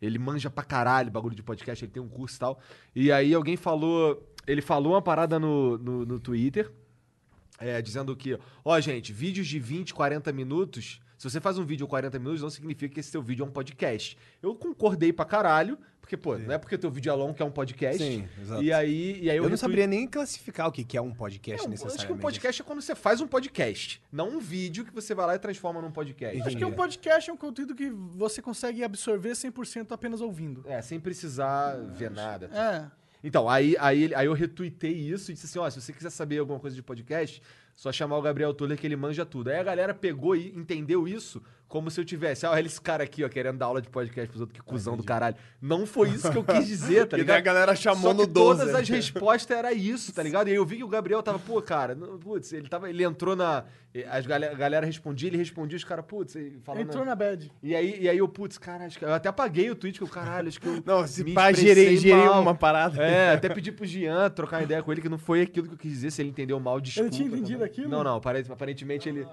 Ele 0.02 0.18
manja 0.18 0.50
pra 0.50 0.62
caralho 0.62 1.10
bagulho 1.10 1.34
de 1.34 1.42
podcast, 1.42 1.84
ele 1.84 1.92
tem 1.92 2.02
um 2.02 2.08
curso 2.08 2.36
e 2.36 2.38
tal. 2.38 2.60
E 2.94 3.10
aí 3.10 3.32
alguém 3.32 3.56
falou. 3.56 4.26
Ele 4.46 4.62
falou 4.62 4.92
uma 4.92 5.02
parada 5.02 5.38
no, 5.38 5.78
no, 5.78 6.04
no 6.06 6.20
Twitter. 6.20 6.70
É, 7.58 7.80
dizendo 7.82 8.16
que, 8.16 8.38
ó, 8.64 8.80
gente, 8.80 9.12
vídeos 9.12 9.46
de 9.46 9.58
20, 9.58 9.92
40 9.92 10.32
minutos. 10.32 11.00
Se 11.20 11.28
você 11.28 11.38
faz 11.38 11.58
um 11.58 11.64
vídeo 11.66 11.84
de 11.84 11.90
40 11.90 12.18
minutos, 12.18 12.40
não 12.40 12.48
significa 12.48 12.94
que 12.94 13.00
esse 13.00 13.10
seu 13.10 13.20
vídeo 13.22 13.44
é 13.44 13.46
um 13.46 13.50
podcast. 13.50 14.16
Eu 14.42 14.54
concordei 14.54 15.12
pra 15.12 15.26
caralho, 15.26 15.76
porque, 16.00 16.16
pô, 16.16 16.38
não 16.38 16.50
é 16.54 16.56
porque 16.56 16.78
teu 16.78 16.90
vídeo 16.90 17.10
é 17.10 17.14
longo 17.14 17.34
que 17.34 17.42
é 17.42 17.44
um 17.44 17.50
podcast. 17.50 18.02
Sim, 18.02 18.26
exato. 18.40 18.62
E 18.62 18.72
aí, 18.72 19.18
e 19.20 19.28
aí 19.28 19.36
Eu, 19.36 19.42
eu, 19.44 19.50
não 19.50 19.50
retweet- 19.50 19.60
saberia 19.60 19.86
nem 19.86 20.06
classificar 20.08 20.66
o 20.68 20.72
que 20.72 20.82
que 20.82 20.96
é 20.96 21.02
um 21.02 21.10
É, 21.10 21.14
podcast 21.14 21.66
um- 21.66 21.68
necessariamente. 21.68 21.98
acho 22.00 22.06
que 22.06 22.12
um 22.14 22.16
podcast 22.18 22.62
é 22.62 22.64
quando 22.64 22.80
você 22.80 22.94
faz 22.94 23.20
um 23.20 23.26
podcast, 23.28 24.02
não 24.10 24.30
um 24.30 24.38
vídeo 24.40 24.82
que 24.82 24.94
você 24.94 25.14
vai 25.14 25.26
lá 25.26 25.34
e 25.34 25.38
transforma 25.38 25.82
num 25.82 25.92
podcast. 25.92 26.40
Acho 26.40 26.56
que 26.56 26.64
um 26.64 26.72
podcast 26.72 27.28
é 27.28 27.32
um 27.34 27.36
conteúdo 27.36 27.74
que 27.74 27.90
você 27.90 28.40
consegue 28.40 28.82
absorver 28.82 29.32
100% 29.32 29.92
apenas 29.92 30.22
ouvindo. 30.22 30.64
É, 30.66 30.80
sem 30.80 30.98
precisar 30.98 31.76
ver 31.92 32.10
nada. 32.10 32.46
É. 32.46 32.90
Então, 33.22 33.46
aí, 33.46 33.76
aí, 33.78 34.14
aí 34.14 34.24
eu 34.26 34.32
retuitei 34.32 34.92
isso 34.94 35.30
e 35.30 35.34
disse 35.34 35.44
assim: 35.44 35.58
ó, 35.58 35.68
se 35.68 35.78
você 35.82 35.92
quiser 35.92 36.08
saber 36.08 36.38
alguma 36.38 36.58
coisa 36.58 36.74
de 36.74 36.82
podcast, 36.82 37.42
só 37.80 37.90
chamar 37.90 38.18
o 38.18 38.22
Gabriel 38.22 38.52
Tuller 38.52 38.76
que 38.76 38.86
ele 38.86 38.94
manja 38.94 39.24
tudo. 39.24 39.48
Aí 39.48 39.56
a 39.56 39.62
galera 39.62 39.94
pegou 39.94 40.36
e 40.36 40.54
entendeu 40.54 41.08
isso 41.08 41.42
como 41.70 41.88
se 41.88 42.00
eu 42.00 42.04
tivesse, 42.04 42.44
ah, 42.44 42.50
olha 42.50 42.66
esse 42.66 42.80
cara 42.80 43.04
aqui, 43.04 43.22
ó, 43.22 43.28
querendo 43.28 43.56
dar 43.56 43.66
aula 43.66 43.80
de 43.80 43.88
podcast 43.88 44.28
pros 44.28 44.40
outros, 44.40 44.58
que 44.58 44.64
cuzão 44.66 44.96
do 44.96 45.04
caralho. 45.04 45.36
Não 45.62 45.86
foi 45.86 46.08
isso 46.08 46.28
que 46.28 46.36
eu 46.36 46.42
quis 46.42 46.66
dizer, 46.66 47.06
tá 47.06 47.14
E 47.16 47.22
daí 47.22 47.36
ligado? 47.36 47.36
a 47.36 47.40
galera 47.40 47.76
chamou 47.76 48.02
Só 48.02 48.10
que 48.10 48.16
no 48.16 48.26
12. 48.26 48.58
todas 48.58 48.74
as 48.74 48.88
respostas 48.88 49.56
era 49.56 49.72
isso, 49.72 50.12
tá 50.12 50.20
ligado? 50.20 50.48
E 50.48 50.50
aí 50.50 50.56
eu 50.56 50.66
vi 50.66 50.78
que 50.78 50.84
o 50.84 50.88
Gabriel 50.88 51.22
tava, 51.22 51.38
pô, 51.38 51.62
cara, 51.62 51.94
não- 51.94 52.18
putz, 52.18 52.52
ele 52.52 52.68
tava, 52.68 52.90
ele 52.90 53.04
entrou 53.04 53.36
na. 53.36 53.64
As 54.10 54.26
galera, 54.26 54.52
a 54.52 54.56
galera 54.56 54.84
respondia, 54.86 55.28
ele 55.28 55.36
respondia, 55.36 55.76
os 55.76 55.84
caras, 55.84 56.04
putz, 56.06 56.34
ele 56.34 56.58
falando. 56.60 56.82
Entrou 56.82 57.04
na 57.04 57.14
bad. 57.14 57.52
E 57.62 57.74
aí, 57.76 58.00
e 58.00 58.08
aí 58.08 58.18
eu, 58.18 58.26
putz, 58.26 58.58
cara, 58.58 58.86
acho 58.86 58.98
que, 58.98 59.04
eu 59.04 59.14
até 59.14 59.28
apaguei 59.28 59.70
o 59.70 59.76
tweet, 59.76 59.96
que 59.98 60.04
eu, 60.04 60.08
caralho, 60.08 60.48
acho 60.48 60.60
que 60.60 60.66
eu. 60.66 60.82
Não, 60.84 61.06
se 61.06 61.22
me 61.22 61.34
pá, 61.34 61.52
gerei, 61.52 61.96
gerei 61.96 62.26
mal. 62.26 62.42
uma 62.42 62.54
parada. 62.54 63.00
É, 63.00 63.32
até 63.34 63.48
pedi 63.48 63.70
pro 63.70 63.86
Jean 63.86 64.28
trocar 64.30 64.60
ideia 64.64 64.82
com 64.82 64.90
ele, 64.90 65.00
que 65.00 65.08
não 65.08 65.18
foi 65.18 65.42
aquilo 65.42 65.68
que 65.68 65.74
eu 65.74 65.78
quis 65.78 65.92
dizer, 65.92 66.10
se 66.10 66.20
ele 66.20 66.30
entendeu 66.30 66.58
mal, 66.58 66.80
desculpa. 66.80 67.10
tinha 67.10 67.28
entendido 67.28 67.60
também. 67.60 67.66
aquilo? 67.66 67.88
Não, 67.88 68.02
não, 68.02 68.16
aparentemente, 68.16 68.52
aparentemente 68.52 69.08
ele... 69.08 69.26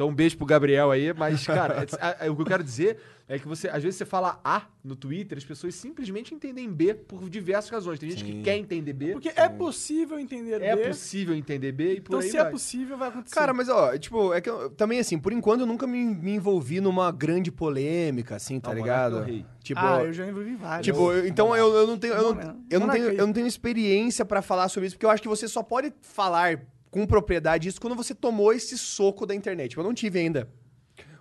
Então 0.00 0.08
um 0.08 0.14
beijo 0.14 0.34
pro 0.38 0.46
Gabriel 0.46 0.90
aí, 0.90 1.12
mas, 1.12 1.44
cara, 1.46 1.84
é- 2.00 2.26
é- 2.26 2.30
o 2.30 2.34
que 2.34 2.40
eu 2.40 2.46
quero 2.46 2.64
dizer 2.64 2.96
é 3.28 3.38
que 3.38 3.46
você, 3.46 3.68
às 3.68 3.82
vezes 3.82 3.96
você 3.98 4.06
fala 4.06 4.40
A 4.42 4.62
no 4.82 4.96
Twitter, 4.96 5.36
as 5.36 5.44
pessoas 5.44 5.74
simplesmente 5.74 6.34
entendem 6.34 6.72
B 6.72 6.94
por 6.94 7.28
diversas 7.28 7.68
razões. 7.70 7.98
Tem 7.98 8.08
gente 8.08 8.24
que 8.24 8.40
quer 8.40 8.56
entender 8.56 8.94
B, 8.94 9.12
Porque 9.12 9.30
é 9.36 9.46
possível 9.46 10.18
entender 10.18 10.62
é 10.62 10.74
B. 10.74 10.86
possível 10.88 11.34
entender 11.34 11.72
B 11.72 11.96
e 11.96 12.00
por 12.00 12.12
Então, 12.14 12.20
aí 12.20 12.30
se 12.30 12.36
vai. 12.38 12.46
é 12.46 12.50
possível, 12.50 12.96
vai 12.96 13.08
acontecer. 13.10 13.34
Cara, 13.34 13.52
mas 13.52 13.68
ó, 13.68 13.94
tipo, 13.98 14.32
é 14.32 14.40
que 14.40 14.48
eu- 14.48 14.70
também 14.70 14.98
assim, 15.00 15.18
por 15.18 15.34
enquanto 15.34 15.60
eu 15.60 15.66
nunca 15.66 15.86
me, 15.86 16.02
me 16.02 16.30
envolvi 16.36 16.80
numa 16.80 17.12
grande 17.12 17.52
polêmica, 17.52 18.36
assim, 18.36 18.58
tá 18.58 18.70
Ah, 18.70 18.72
o 18.72 18.76
ligado? 18.76 19.18
É. 19.24 19.44
Tipo, 19.62 19.80
ah, 19.82 20.02
eu 20.02 20.14
já 20.14 20.26
envolvi 20.26 20.56
vários. 20.56 20.86
Tipo, 20.86 21.12
eu- 21.12 21.26
então 21.26 21.54
eu, 21.54 21.74
eu 21.74 21.86
não 21.86 21.98
tenho, 21.98 22.14
eu 22.14 22.32
não, 22.34 22.56
eu 22.70 22.80
não 22.80 22.88
tenho, 22.88 23.04
eu 23.10 23.26
não 23.26 23.34
tenho 23.34 23.46
experiência 23.46 24.24
pra 24.24 24.40
falar 24.40 24.70
sobre 24.70 24.86
isso, 24.86 24.96
porque 24.96 25.04
eu 25.04 25.10
acho 25.10 25.20
que 25.20 25.28
você 25.28 25.46
só 25.46 25.62
pode 25.62 25.92
falar 26.00 26.58
com 26.90 27.06
propriedade 27.06 27.68
isso 27.68 27.80
quando 27.80 27.94
você 27.94 28.14
tomou 28.14 28.52
esse 28.52 28.76
soco 28.76 29.24
da 29.24 29.34
internet. 29.34 29.76
Eu 29.76 29.84
não 29.84 29.94
tive 29.94 30.18
ainda 30.18 30.50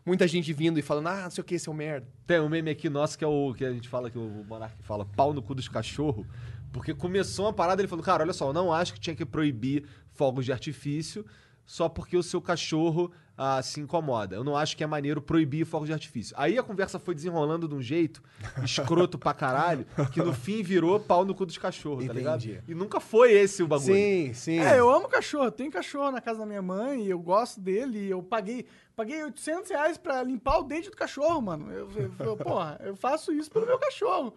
muita 0.06 0.28
gente 0.28 0.52
vindo 0.52 0.80
e 0.80 0.82
falando, 0.82 1.08
ah, 1.08 1.24
não 1.24 1.32
sei 1.32 1.42
o 1.42 1.46
que, 1.46 1.60
seu 1.60 1.74
merda. 1.74 2.08
Tem 2.26 2.40
um 2.40 2.50
meme 2.50 2.72
aqui 2.72 2.90
nosso 2.90 3.18
que 3.18 3.24
é 3.24 3.28
o 3.28 3.54
que 3.54 3.64
a 3.64 3.72
gente 3.72 3.88
fala, 3.88 4.10
que 4.10 4.18
o 4.18 4.46
Monark 4.48 4.82
fala, 4.84 5.06
pau 5.06 5.34
no 5.34 5.42
cu 5.42 5.54
dos 5.54 5.68
cachorros. 5.68 6.26
Porque 6.72 6.94
começou 6.94 7.46
uma 7.46 7.54
parada, 7.54 7.82
ele 7.82 7.88
falou, 7.88 8.04
cara, 8.04 8.24
olha 8.24 8.34
só, 8.34 8.48
eu 8.48 8.54
não 8.54 8.74
acho 8.74 8.94
que 8.94 9.00
tinha 9.00 9.16
que 9.16 9.26
proibir 9.26 9.86
fogos 10.14 10.46
de 10.46 10.52
artifício 10.52 11.26
só 11.66 11.88
porque 11.88 12.18
o 12.18 12.24
seu 12.24 12.42
cachorro 12.42 13.12
ah, 13.42 13.62
se 13.64 13.80
incomoda. 13.80 14.36
Eu 14.36 14.44
não 14.44 14.58
acho 14.58 14.76
que 14.76 14.84
é 14.84 14.88
maneiro 14.88 15.22
proibir 15.22 15.66
fogos 15.66 15.88
de 15.88 15.94
artifício. 15.94 16.36
Aí 16.38 16.58
a 16.58 16.64
conversa 16.64 17.00
foi 17.00 17.16
desenrolando 17.16 17.70
de 17.70 17.74
um 17.74 17.82
jeito 17.82 18.22
escroto 18.64 19.18
pra 19.18 19.34
caralho, 19.34 19.86
que 20.12 20.22
no 20.22 20.34
fim 20.34 20.62
virou 20.62 21.00
pau 21.00 21.24
no 21.24 21.34
cu 21.34 21.46
dos 21.46 21.58
cachorros, 21.58 22.06
tá 22.06 22.12
ligado? 22.14 22.38
E 22.68 22.76
nunca 22.76 23.00
foi 23.00 23.32
esse 23.32 23.64
o 23.64 23.68
bagulho. 23.68 23.94
Sim, 23.96 24.34
sim. 24.34 24.60
É, 24.60 24.78
eu 24.80 24.90
amo 24.90 25.08
cachorro. 25.08 25.50
Tem 25.52 25.72
cachorro 25.72 26.12
na 26.12 26.20
casa 26.20 26.40
da 26.40 26.46
minha 26.46 26.62
mãe 26.62 27.04
e 27.06 27.10
eu 27.10 27.20
gosto 27.20 27.62
dele. 27.62 28.00
E 28.08 28.10
eu 28.10 28.22
paguei, 28.22 28.66
paguei 28.96 29.24
800 29.24 29.70
reais 29.72 29.98
pra 29.98 30.22
limpar 30.22 30.60
o 30.60 30.64
dente 30.64 30.90
do 30.90 30.98
cachorro, 30.98 31.42
mano. 31.42 31.72
Eu, 31.72 31.90
eu, 31.96 32.12
eu- 32.28 32.36
porra, 32.38 32.78
eu 32.84 32.96
faço 32.98 33.32
isso 33.32 33.50
pelo 33.50 33.66
meu 33.66 33.80
cachorro. 33.80 34.34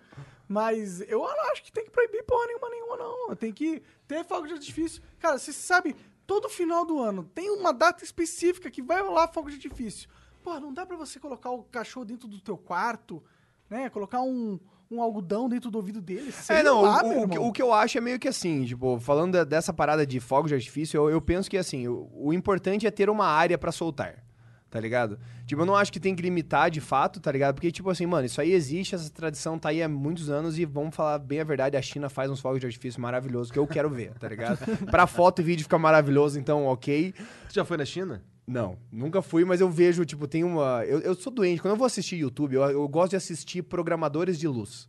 Mas 0.48 1.00
eu 1.08 1.18
não 1.20 1.50
acho 1.52 1.62
que 1.62 1.72
tem 1.72 1.84
que 1.84 1.90
proibir 1.90 2.22
porra 2.24 2.46
nenhuma, 2.46 2.68
nenhuma, 2.68 2.96
não. 2.96 3.34
Tem 3.36 3.52
que 3.52 3.82
ter 4.06 4.24
fogo 4.24 4.46
de 4.46 4.52
artifício. 4.52 5.02
Cara, 5.18 5.38
você 5.38 5.52
sabe, 5.52 5.96
todo 6.26 6.48
final 6.48 6.84
do 6.84 6.98
ano 6.98 7.24
tem 7.34 7.50
uma 7.50 7.72
data 7.72 8.04
específica 8.04 8.70
que 8.70 8.82
vai 8.82 9.02
rolar 9.02 9.28
fogo 9.28 9.50
de 9.50 9.56
artifício. 9.56 10.08
Porra, 10.42 10.60
não 10.60 10.72
dá 10.72 10.84
pra 10.84 10.96
você 10.96 11.20
colocar 11.20 11.50
o 11.50 11.62
cachorro 11.64 12.04
dentro 12.04 12.26
do 12.28 12.40
teu 12.40 12.56
quarto, 12.56 13.22
né? 13.70 13.88
Colocar 13.90 14.22
um, 14.22 14.58
um 14.90 15.00
algodão 15.00 15.48
dentro 15.48 15.70
do 15.70 15.76
ouvido 15.76 16.00
dele. 16.00 16.32
É, 16.48 16.62
não, 16.62 16.82
lá, 16.82 17.04
o, 17.04 17.40
o 17.44 17.48
o 17.48 17.52
que 17.52 17.62
eu 17.62 17.72
acho 17.72 17.96
é 17.96 18.00
meio 18.00 18.18
que 18.18 18.28
assim, 18.28 18.64
tipo, 18.64 18.98
falando 18.98 19.44
dessa 19.44 19.72
parada 19.72 20.06
de 20.06 20.20
fogos 20.20 20.50
de 20.50 20.54
artifício, 20.56 20.98
eu, 20.98 21.10
eu 21.10 21.20
penso 21.20 21.48
que 21.48 21.56
assim, 21.56 21.86
o, 21.88 22.10
o 22.12 22.32
importante 22.32 22.86
é 22.86 22.90
ter 22.90 23.08
uma 23.08 23.26
área 23.26 23.56
pra 23.56 23.72
soltar, 23.72 24.24
tá 24.72 24.80
ligado? 24.80 25.18
Tipo, 25.44 25.60
eu 25.60 25.66
não 25.66 25.76
acho 25.76 25.92
que 25.92 26.00
tem 26.00 26.16
que 26.16 26.22
limitar 26.22 26.70
de 26.70 26.80
fato, 26.80 27.20
tá 27.20 27.30
ligado? 27.30 27.56
Porque, 27.56 27.70
tipo 27.70 27.90
assim, 27.90 28.06
mano, 28.06 28.24
isso 28.24 28.40
aí 28.40 28.52
existe, 28.52 28.94
essa 28.94 29.10
tradição 29.10 29.58
tá 29.58 29.68
aí 29.68 29.82
há 29.82 29.88
muitos 29.88 30.30
anos 30.30 30.58
e 30.58 30.64
vamos 30.64 30.96
falar 30.96 31.18
bem 31.18 31.40
a 31.40 31.44
verdade, 31.44 31.76
a 31.76 31.82
China 31.82 32.08
faz 32.08 32.30
uns 32.30 32.40
fogos 32.40 32.58
de 32.58 32.66
artifício 32.66 32.98
maravilhosos 32.98 33.52
que 33.52 33.58
eu 33.58 33.66
quero 33.66 33.90
ver, 33.90 34.14
tá 34.14 34.26
ligado? 34.26 34.58
pra 34.90 35.06
foto 35.06 35.42
e 35.42 35.44
vídeo 35.44 35.64
fica 35.64 35.78
maravilhoso, 35.78 36.40
então, 36.40 36.64
ok. 36.64 37.12
Você 37.46 37.54
já 37.54 37.66
foi 37.66 37.76
na 37.76 37.84
China? 37.84 38.22
Não, 38.46 38.78
nunca 38.90 39.20
fui, 39.20 39.44
mas 39.44 39.60
eu 39.60 39.68
vejo, 39.68 40.06
tipo, 40.06 40.26
tem 40.26 40.42
uma. 40.42 40.84
Eu, 40.86 41.00
eu 41.00 41.14
sou 41.14 41.32
doente. 41.32 41.60
Quando 41.60 41.72
eu 41.72 41.78
vou 41.78 41.86
assistir 41.86 42.16
YouTube, 42.16 42.54
eu, 42.54 42.62
eu 42.62 42.88
gosto 42.88 43.10
de 43.10 43.16
assistir 43.16 43.62
programadores 43.62 44.38
de 44.38 44.48
luz. 44.48 44.88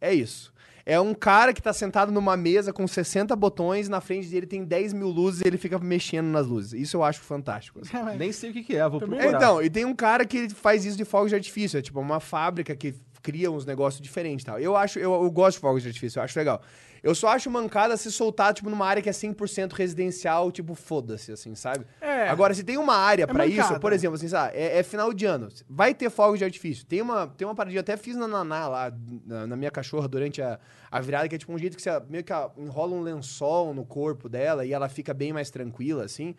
É 0.00 0.12
isso. 0.12 0.52
É 0.86 1.00
um 1.00 1.14
cara 1.14 1.54
que 1.54 1.62
tá 1.62 1.72
sentado 1.72 2.12
numa 2.12 2.36
mesa 2.36 2.72
com 2.72 2.86
60 2.86 3.34
botões, 3.34 3.88
na 3.88 4.00
frente 4.00 4.28
dele 4.28 4.46
tem 4.46 4.64
10 4.64 4.92
mil 4.92 5.08
luzes 5.08 5.40
e 5.40 5.46
ele 5.46 5.56
fica 5.56 5.78
mexendo 5.78 6.26
nas 6.26 6.46
luzes. 6.46 6.72
Isso 6.74 6.96
eu 6.98 7.02
acho 7.02 7.20
fantástico. 7.20 7.80
assim. 7.82 8.18
Nem 8.18 8.32
sei 8.32 8.50
o 8.50 8.52
que, 8.52 8.62
que 8.62 8.76
é, 8.76 8.86
vou 8.88 9.00
procurar. 9.00 9.32
então, 9.32 9.62
e 9.62 9.70
tem 9.70 9.84
um 9.84 9.94
cara 9.94 10.26
que 10.26 10.48
faz 10.50 10.84
isso 10.84 10.96
de 10.96 11.04
fogos 11.04 11.30
de 11.30 11.36
artifício. 11.36 11.78
É 11.78 11.82
tipo 11.82 11.98
uma 12.00 12.20
fábrica 12.20 12.76
que 12.76 12.94
cria 13.22 13.50
uns 13.50 13.64
negócios 13.64 14.02
diferentes 14.02 14.42
e 14.42 14.46
tal. 14.46 14.58
Eu 14.60 14.76
acho, 14.76 14.98
eu, 14.98 15.12
eu 15.14 15.30
gosto 15.30 15.56
de 15.56 15.60
fogos 15.60 15.82
de 15.82 15.88
artifício, 15.88 16.18
eu 16.18 16.22
acho 16.22 16.38
legal. 16.38 16.60
Eu 17.04 17.14
só 17.14 17.28
acho 17.28 17.50
mancada 17.50 17.94
se 17.98 18.10
soltar, 18.10 18.54
tipo, 18.54 18.70
numa 18.70 18.86
área 18.86 19.02
que 19.02 19.10
é 19.10 19.12
100% 19.12 19.72
residencial, 19.72 20.50
tipo, 20.50 20.74
foda-se, 20.74 21.32
assim, 21.32 21.54
sabe? 21.54 21.84
É. 22.00 22.30
Agora, 22.30 22.54
se 22.54 22.64
tem 22.64 22.78
uma 22.78 22.96
área 22.96 23.26
pra 23.26 23.46
isso, 23.46 23.58
mancada. 23.58 23.78
por 23.78 23.92
exemplo, 23.92 24.14
assim, 24.14 24.26
sabe, 24.26 24.56
é, 24.56 24.78
é 24.78 24.82
final 24.82 25.12
de 25.12 25.26
ano, 25.26 25.48
vai 25.68 25.92
ter 25.92 26.08
fogos 26.08 26.38
de 26.38 26.46
artifício. 26.46 26.86
Tem 26.86 27.02
uma, 27.02 27.26
tem 27.26 27.46
uma 27.46 27.54
paradinha, 27.54 27.76
eu 27.76 27.82
até 27.82 27.94
fiz 27.98 28.16
na 28.16 28.26
Naná 28.26 28.68
lá, 28.68 28.92
na, 29.26 29.46
na 29.46 29.54
minha 29.54 29.70
cachorra, 29.70 30.08
durante 30.08 30.40
a, 30.40 30.58
a 30.90 30.98
virada, 30.98 31.28
que 31.28 31.34
é 31.34 31.38
tipo 31.38 31.52
um 31.52 31.58
jeito 31.58 31.76
que 31.76 31.82
você 31.82 31.90
meio 32.08 32.24
que 32.24 32.32
enrola 32.56 32.94
um 32.94 33.02
lençol 33.02 33.74
no 33.74 33.84
corpo 33.84 34.26
dela 34.26 34.64
e 34.64 34.72
ela 34.72 34.88
fica 34.88 35.12
bem 35.12 35.30
mais 35.30 35.50
tranquila, 35.50 36.04
assim. 36.04 36.34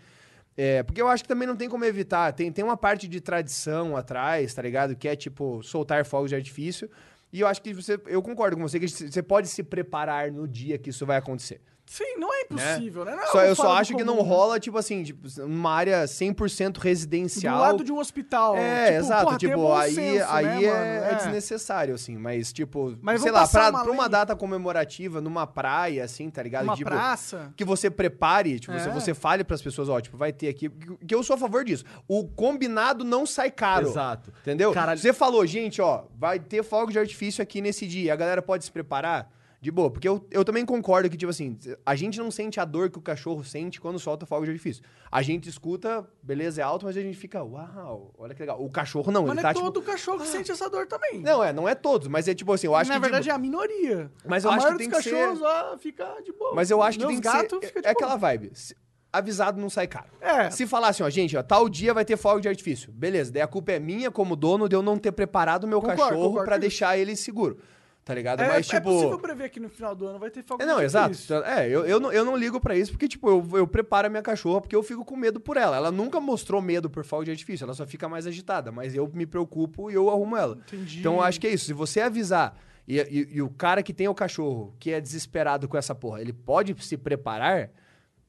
É, 0.57 0.83
porque 0.83 1.01
eu 1.01 1.07
acho 1.07 1.23
que 1.23 1.27
também 1.27 1.47
não 1.47 1.55
tem 1.55 1.69
como 1.69 1.83
evitar. 1.85 2.31
Tem, 2.31 2.51
tem 2.51 2.63
uma 2.63 2.77
parte 2.77 3.07
de 3.07 3.19
tradição 3.19 3.95
atrás, 3.95 4.53
tá 4.53 4.61
ligado? 4.61 4.95
Que 4.95 5.09
é, 5.09 5.15
tipo, 5.15 5.61
soltar 5.61 6.05
fogos 6.05 6.29
de 6.29 6.35
artifício. 6.35 6.89
E 7.35 7.41
eu 7.41 7.47
acho 7.47 7.61
que 7.61 7.73
você. 7.73 7.99
Eu 8.05 8.21
concordo 8.21 8.55
com 8.55 8.61
você 8.61 8.79
que 8.79 8.87
você 8.87 9.21
pode 9.21 9.49
se 9.49 9.61
preparar 9.61 10.31
no 10.31 10.47
dia 10.47 10.77
que 10.77 10.89
isso 10.89 11.05
vai 11.05 11.17
acontecer. 11.17 11.59
Sim, 11.87 12.17
não 12.17 12.33
é 12.33 12.41
impossível, 12.41 13.05
né? 13.05 13.15
Não 13.15 13.23
é 13.23 13.27
Só, 13.27 13.41
eu 13.45 13.55
só 13.55 13.63
do 13.67 13.71
acho 13.73 13.95
que 13.95 14.03
não 14.03 14.15
né? 14.17 14.23
rola, 14.23 14.59
tipo 14.59 14.77
assim, 14.77 15.03
tipo, 15.03 15.27
numa 15.41 15.71
área 15.71 16.03
100% 16.05 16.71
Do 16.71 16.79
residencial. 16.79 17.59
lado 17.59 17.83
de 17.83 17.91
um 17.91 17.99
hospital. 17.99 18.57
É, 18.57 18.87
tipo, 18.87 18.97
exato. 18.97 19.23
porra, 19.25 19.37
tipo, 19.37 19.73
aí, 19.73 19.93
senso, 19.93 20.25
aí 20.29 20.45
né, 20.45 20.63
é, 20.65 21.11
é 21.11 21.15
desnecessário, 21.15 21.93
assim. 21.93 22.17
Mas, 22.17 22.51
tipo, 22.51 22.97
Mas 23.01 23.21
sei 23.21 23.31
lá, 23.31 23.41
passar 23.41 23.59
pra, 23.59 23.69
uma 23.69 23.83
pra 23.83 23.91
uma 23.91 24.09
data 24.09 24.35
comemorativa, 24.35 25.21
numa 25.21 25.45
praia, 25.45 26.03
assim, 26.03 26.29
tá 26.29 26.41
ligado? 26.41 26.63
Uma 26.65 26.75
tipo, 26.75 26.89
praça. 26.89 27.53
que 27.55 27.63
você 27.63 27.89
prepare, 27.89 28.59
tipo, 28.59 28.73
você, 28.73 28.89
É. 28.89 28.91
você 28.91 29.13
fale 29.13 29.43
pras 29.43 29.61
pessoas, 29.61 29.87
ó, 29.87 30.01
tipo, 30.01 30.17
vai 30.17 30.33
ter 30.33 30.49
aqui. 30.49 30.69
Que 30.69 31.13
eu 31.13 31.21
sou 31.21 31.35
a 31.35 31.37
favor 31.37 31.63
disso. 31.63 31.85
O 32.07 32.27
combinado 32.27 33.03
não 33.03 33.25
sai 33.27 33.51
caro. 33.51 33.87
Exato. 33.87 34.33
Entendeu? 34.41 34.73
Caralho. 34.73 34.99
Você 34.99 35.13
falou, 35.13 35.45
gente, 35.45 35.81
ó, 35.81 36.05
vai 36.17 36.39
ter 36.39 36.63
fogo 36.63 36.91
de 36.91 36.97
artifício 36.97 37.41
aqui 37.43 37.61
nesse 37.61 37.85
dia. 37.85 38.11
A 38.11 38.15
galera 38.15 38.41
pode 38.41 38.65
se 38.65 38.71
preparar? 38.71 39.31
De 39.61 39.71
boa, 39.71 39.89
porque 39.89 40.07
eu, 40.07 40.23
eu 40.29 40.45
também 40.45 40.63
concordo 40.65 41.09
que, 41.09 41.17
tipo 41.17 41.29
assim, 41.31 41.57
a 41.85 41.95
gente 41.95 42.19
não 42.19 42.29
sente 42.29 42.59
a 42.59 42.65
dor 42.65 42.89
que 42.91 42.99
o 42.99 43.01
cachorro 43.01 43.43
sente 43.43 43.81
quando 43.81 43.97
solta 43.97 44.25
fogo 44.25 44.45
de 44.45 44.51
artifício. 44.51 44.83
A 45.11 45.21
gente 45.23 45.49
escuta, 45.49 46.07
beleza, 46.21 46.61
é 46.61 46.63
alto, 46.63 46.85
mas 46.85 46.95
a 46.95 47.01
gente 47.01 47.17
fica, 47.17 47.43
uau, 47.43 48.13
olha 48.17 48.35
que 48.35 48.41
legal. 48.41 48.63
O 48.63 48.69
cachorro 48.69 49.11
não, 49.11 49.21
Mas 49.23 49.29
ele 49.31 49.35
não 49.37 49.41
tá 49.43 49.49
é 49.49 49.53
tipo. 49.53 49.71
todo 49.71 49.81
cachorro 49.83 50.19
que 50.19 50.27
sente 50.27 50.51
essa 50.51 50.69
dor 50.69 50.85
também. 50.87 51.21
Não, 51.21 51.43
é, 51.43 51.51
não 51.51 51.67
é 51.67 51.73
todos, 51.73 52.07
mas 52.07 52.27
é 52.27 52.35
tipo 52.35 52.53
assim, 52.53 52.67
eu 52.67 52.75
acho 52.75 52.89
Na 52.89 52.95
que. 52.97 53.01
verdade, 53.01 53.23
tipo, 53.23 53.33
é 53.33 53.35
a 53.35 53.39
minoria. 53.39 54.11
Mas 54.27 54.43
eu 54.43 54.51
a 54.51 54.55
acho 54.55 54.65
que 54.67 54.71
maioria 54.73 54.89
tem 54.89 54.97
que 54.97 55.03
ser- 55.03 55.11
cachorros 55.11 55.41
ó, 55.41 55.77
fica 55.79 56.21
de 56.23 56.31
boa. 56.33 56.53
Mas 56.53 56.69
eu 56.69 56.81
acho 56.83 56.99
que 56.99 57.05
Meus 57.05 57.19
tem 57.19 57.21
que 57.21 57.29
ser. 57.59 57.67
fica 57.67 57.81
de 57.81 57.87
É 57.87 57.91
boa. 57.93 58.03
aquela 58.05 58.15
vibe. 58.17 58.51
Se- 58.53 58.75
Avisado 59.11 59.61
não 59.61 59.69
sai 59.69 59.87
caro. 59.87 60.09
É. 60.19 60.49
Se 60.51 60.67
falar 60.67 60.89
assim, 60.89 61.01
ó, 61.01 61.09
gente, 61.09 61.37
ó, 61.37 61.41
tal 61.41 61.69
dia 61.69 61.93
vai 61.93 62.03
ter 62.03 62.17
fogo 62.17 62.41
de 62.41 62.49
artifício. 62.49 62.91
Beleza, 62.91 63.31
daí 63.31 63.41
a 63.41 63.47
culpa 63.47 63.71
é 63.71 63.79
minha 63.79 64.11
como 64.11 64.35
dono 64.35 64.67
de 64.67 64.75
eu 64.75 64.81
não 64.81 64.97
ter 64.97 65.13
preparado 65.13 65.63
o 65.63 65.67
meu 65.69 65.79
Concordo, 65.79 66.01
cachorro 66.03 66.43
isso. 66.43 66.59
deixar 66.59 66.97
ele 66.97 67.15
seguro. 67.15 67.57
Tá 68.05 68.13
ligado? 68.13 68.39
É, 68.39 68.47
Mas, 68.47 68.69
é 68.69 68.75
tipo. 68.77 68.83
possível 68.91 69.17
prever 69.17 69.49
que 69.49 69.59
no 69.59 69.67
final 69.67 69.95
do 69.95 70.05
ano 70.05 70.19
vai 70.19 70.29
ter 70.29 70.43
fogo 70.43 70.61
É, 70.61 70.65
não, 70.67 70.79
exato. 70.79 71.05
artifício. 71.09 71.35
É, 71.43 71.67
eu, 71.67 71.85
eu, 71.87 71.99
não, 71.99 72.13
eu 72.13 72.23
não 72.23 72.37
ligo 72.37 72.59
pra 72.61 72.77
isso 72.77 72.91
porque, 72.91 73.07
tipo, 73.07 73.27
eu, 73.27 73.57
eu 73.57 73.67
preparo 73.67 74.05
a 74.05 74.09
minha 74.11 74.21
cachorra 74.21 74.61
porque 74.61 74.75
eu 74.75 74.83
fico 74.83 75.03
com 75.03 75.15
medo 75.15 75.39
por 75.39 75.57
ela. 75.57 75.75
Ela 75.75 75.91
nunca 75.91 76.19
mostrou 76.19 76.61
medo 76.61 76.87
por 76.87 77.03
fogo 77.03 77.25
de 77.25 77.31
artifício, 77.31 77.63
ela 77.63 77.73
só 77.73 77.83
fica 77.87 78.07
mais 78.07 78.27
agitada, 78.27 78.71
mas 78.71 78.93
eu 78.93 79.09
me 79.11 79.25
preocupo 79.25 79.89
e 79.89 79.95
eu 79.95 80.07
arrumo 80.11 80.37
ela. 80.37 80.55
Entendi. 80.67 80.99
Então 80.99 81.15
eu 81.15 81.21
acho 81.23 81.41
que 81.41 81.47
é 81.47 81.49
isso. 81.49 81.65
Se 81.65 81.73
você 81.73 81.99
avisar 81.99 82.55
e, 82.87 82.99
e- 82.99 83.29
e 83.37 83.41
o 83.41 83.49
cara 83.49 83.81
que 83.81 83.91
tem 83.91 84.07
o 84.07 84.13
cachorro, 84.13 84.75
que 84.79 84.91
é 84.91 85.01
desesperado 85.01 85.67
com 85.67 85.75
essa 85.75 85.95
porra, 85.95 86.21
ele 86.21 86.31
pode 86.31 86.75
se 86.85 86.95
preparar, 86.97 87.71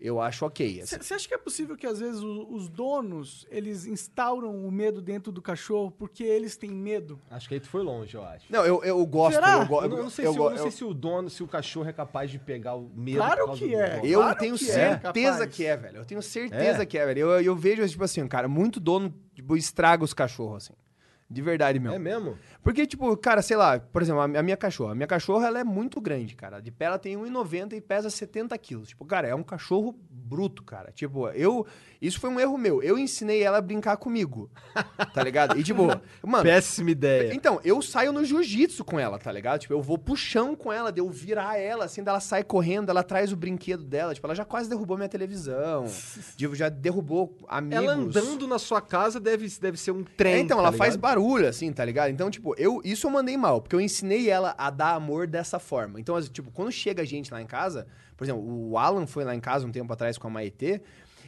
eu 0.07 0.21
acho 0.21 0.45
ok. 0.47 0.81
assim. 0.81 0.97
Você 1.01 1.15
acha 1.15 1.29
que 1.29 1.35
é 1.35 1.39
possível 1.39 1.77
que 1.77 1.87
às 1.87 1.99
vezes 2.01 2.23
o- 2.23 2.47
os 2.51 2.69
donos 2.69 3.47
eles 3.51 3.87
instauram 3.87 4.55
o 4.67 4.71
medo 4.71 5.01
dentro 5.03 5.33
do 5.33 5.43
cachorro 5.43 5.91
porque 5.91 6.23
eles 6.25 6.57
têm 6.57 6.71
medo? 6.71 7.19
Acho 7.31 7.49
que 7.49 7.55
aí 7.55 7.61
tu 7.61 7.69
foi 7.69 7.83
longe, 7.83 8.15
eu 8.15 8.23
acho. 8.25 8.45
Não, 8.51 8.65
eu, 8.65 8.83
eu 8.85 9.05
gosto. 9.07 9.35
Será? 9.35 9.59
Eu, 9.63 9.67
go- 9.67 9.83
Eu 9.83 9.89
não, 9.89 9.97
eu 9.99 10.03
não 10.05 10.11
sei, 10.11 10.27
eu 10.27 10.33
se, 10.33 10.39
eu 10.39 10.45
não 10.45 10.53
eu- 10.57 10.63
sei 10.63 10.71
se 10.71 10.85
o 10.85 10.95
dono, 10.95 11.29
se 11.31 11.43
o 11.43 11.49
cachorro 11.49 11.89
é 11.89 11.93
capaz 11.93 12.31
de 12.31 12.39
pegar 12.39 12.75
o 12.75 12.91
medo. 12.95 13.19
Claro 13.19 13.41
por 13.41 13.47
causa 13.47 13.61
que 13.61 13.69
do 13.69 13.75
é. 13.81 13.91
dono. 13.97 14.07
Eu 14.07 14.21
Claro 14.21 14.39
tenho 14.39 14.57
que 14.59 14.71
é 14.71 14.73
certeza 14.73 15.33
capaz. 15.39 15.57
que 15.57 15.65
é, 15.65 15.77
velho. 15.77 15.97
Eu 15.99 16.05
tenho 16.05 16.23
certeza 16.23 16.83
É? 16.83 16.87
que 16.87 16.99
é, 16.99 17.07
velho. 17.07 17.19
Eu, 17.21 17.41
eu 17.41 17.57
vejo, 17.57 17.89
tipo 17.89 18.05
assim, 18.05 18.27
cara, 18.29 18.49
muito 18.49 18.79
dono 18.81 19.13
tipo, 19.35 19.57
estraga 19.57 20.03
os 20.05 20.15
cachorros, 20.15 20.65
assim. 20.65 20.73
De 21.29 21.43
verdade 21.43 21.81
mesmo. 21.81 21.97
É 21.97 21.99
mesmo? 21.99 22.39
Porque, 22.63 22.87
tipo, 22.87 23.17
cara, 23.17 23.43
sei 23.43 23.57
lá, 23.57 23.81
por 23.81 24.01
exemplo, 24.01 24.21
a 24.21 24.25
a 24.25 24.43
minha 24.43 24.57
cachorra. 24.57 24.93
A 24.93 24.95
minha 24.95 25.07
cachorra, 25.09 25.49
ela 25.49 25.59
é 25.59 25.65
muito 25.65 26.01
grande, 26.01 26.37
cara. 26.37 26.61
De 26.61 26.71
pé, 26.71 26.85
ela 26.85 26.99
tem 26.99 27.17
1,90 27.17 27.73
e 27.73 27.81
pesa 27.81 28.09
70 28.09 28.57
quilos. 28.59 28.89
Tipo, 28.89 29.05
cara, 29.05 29.27
é 29.27 29.35
um 29.35 29.43
cachorro 29.43 29.99
bruto, 30.09 30.63
cara. 30.63 30.93
Tipo, 30.93 31.29
eu... 31.31 31.67
Isso 32.07 32.21
foi 32.21 32.31
um 32.31 32.39
erro 32.39 32.57
meu. 32.57 32.83
Eu 32.83 32.99
ensinei 32.99 33.43
ela 33.43 33.59
a 33.59 33.61
brincar 33.61 33.97
comigo, 33.97 34.49
tá 35.13 35.23
ligado? 35.23 35.59
E, 35.59 35.63
tipo, 35.63 35.87
mano... 36.25 36.45
Péssima 36.45 36.91
ideia. 36.91 37.35
Então, 37.35 37.61
eu 37.65 37.83
saio 37.83 38.13
no 38.13 38.25
jiu-jitsu 38.25 38.85
com 38.85 38.99
ela, 38.99 39.19
tá 39.19 39.33
ligado? 39.33 39.61
Tipo, 39.61 39.75
eu 39.75 39.83
vou 39.83 39.99
pro 39.99 40.17
chão 40.17 40.55
com 40.55 40.73
ela, 40.73 40.93
de 40.93 41.01
eu 41.01 41.11
virar 41.11 41.59
ela, 41.59 41.87
assim, 41.87 42.03
daí 42.03 42.13
ela 42.13 42.21
sai 42.21 42.45
correndo, 42.45 42.91
ela 42.91 43.03
traz 43.03 43.33
o 43.33 43.37
brinquedo 43.37 43.85
dela. 43.85 44.15
Tipo, 44.15 44.27
ela 44.27 44.35
já 44.35 44.45
quase 44.45 44.69
derrubou 44.69 44.97
minha 44.97 45.09
televisão. 45.09 45.87
tipo, 46.37 46.55
já 46.55 46.69
derrubou 46.69 47.37
amigos. 47.49 47.85
Ela 47.85 47.93
andando 47.95 48.47
na 48.47 48.59
sua 48.59 48.81
casa 48.81 49.19
deve, 49.19 49.49
deve 49.61 49.77
ser 49.77 49.91
um 49.91 50.05
trem. 50.05 50.35
É, 50.35 50.39
então, 50.39 50.59
tá 50.59 50.63
ela 50.65 50.73
faz 50.73 50.95
ligado? 50.95 51.01
barulho, 51.01 51.49
assim, 51.49 51.73
tá 51.73 51.85
ligado? 51.85 52.11
Então, 52.11 52.31
tipo, 52.31 52.55
eu, 52.57 52.81
isso 52.85 53.07
eu 53.07 53.11
mandei 53.11 53.37
mal, 53.37 53.61
porque 53.61 53.75
eu 53.75 53.81
ensinei 53.81 54.31
ela 54.31 54.55
a 54.57 54.71
dar 54.71 54.95
amor 54.95 55.27
dessa 55.27 55.59
forma. 55.59 55.99
Então, 56.01 56.21
tipo, 56.23 56.51
quando 56.53 56.71
chega 56.71 57.05
gente 57.05 57.33
lá 57.33 57.43
em 57.43 57.47
casa, 57.47 57.87
por 58.17 58.25
exemplo, 58.25 58.43
o 58.43 58.79
Alan 58.79 59.07
foi 59.07 59.25
lá 59.25 59.35
em 59.35 59.41
casa 59.41 59.67
um 59.67 59.73
tempo 59.73 59.93
atrás 59.93 60.17
com 60.17 60.27
a 60.27 60.31
Maitê, 60.31 60.81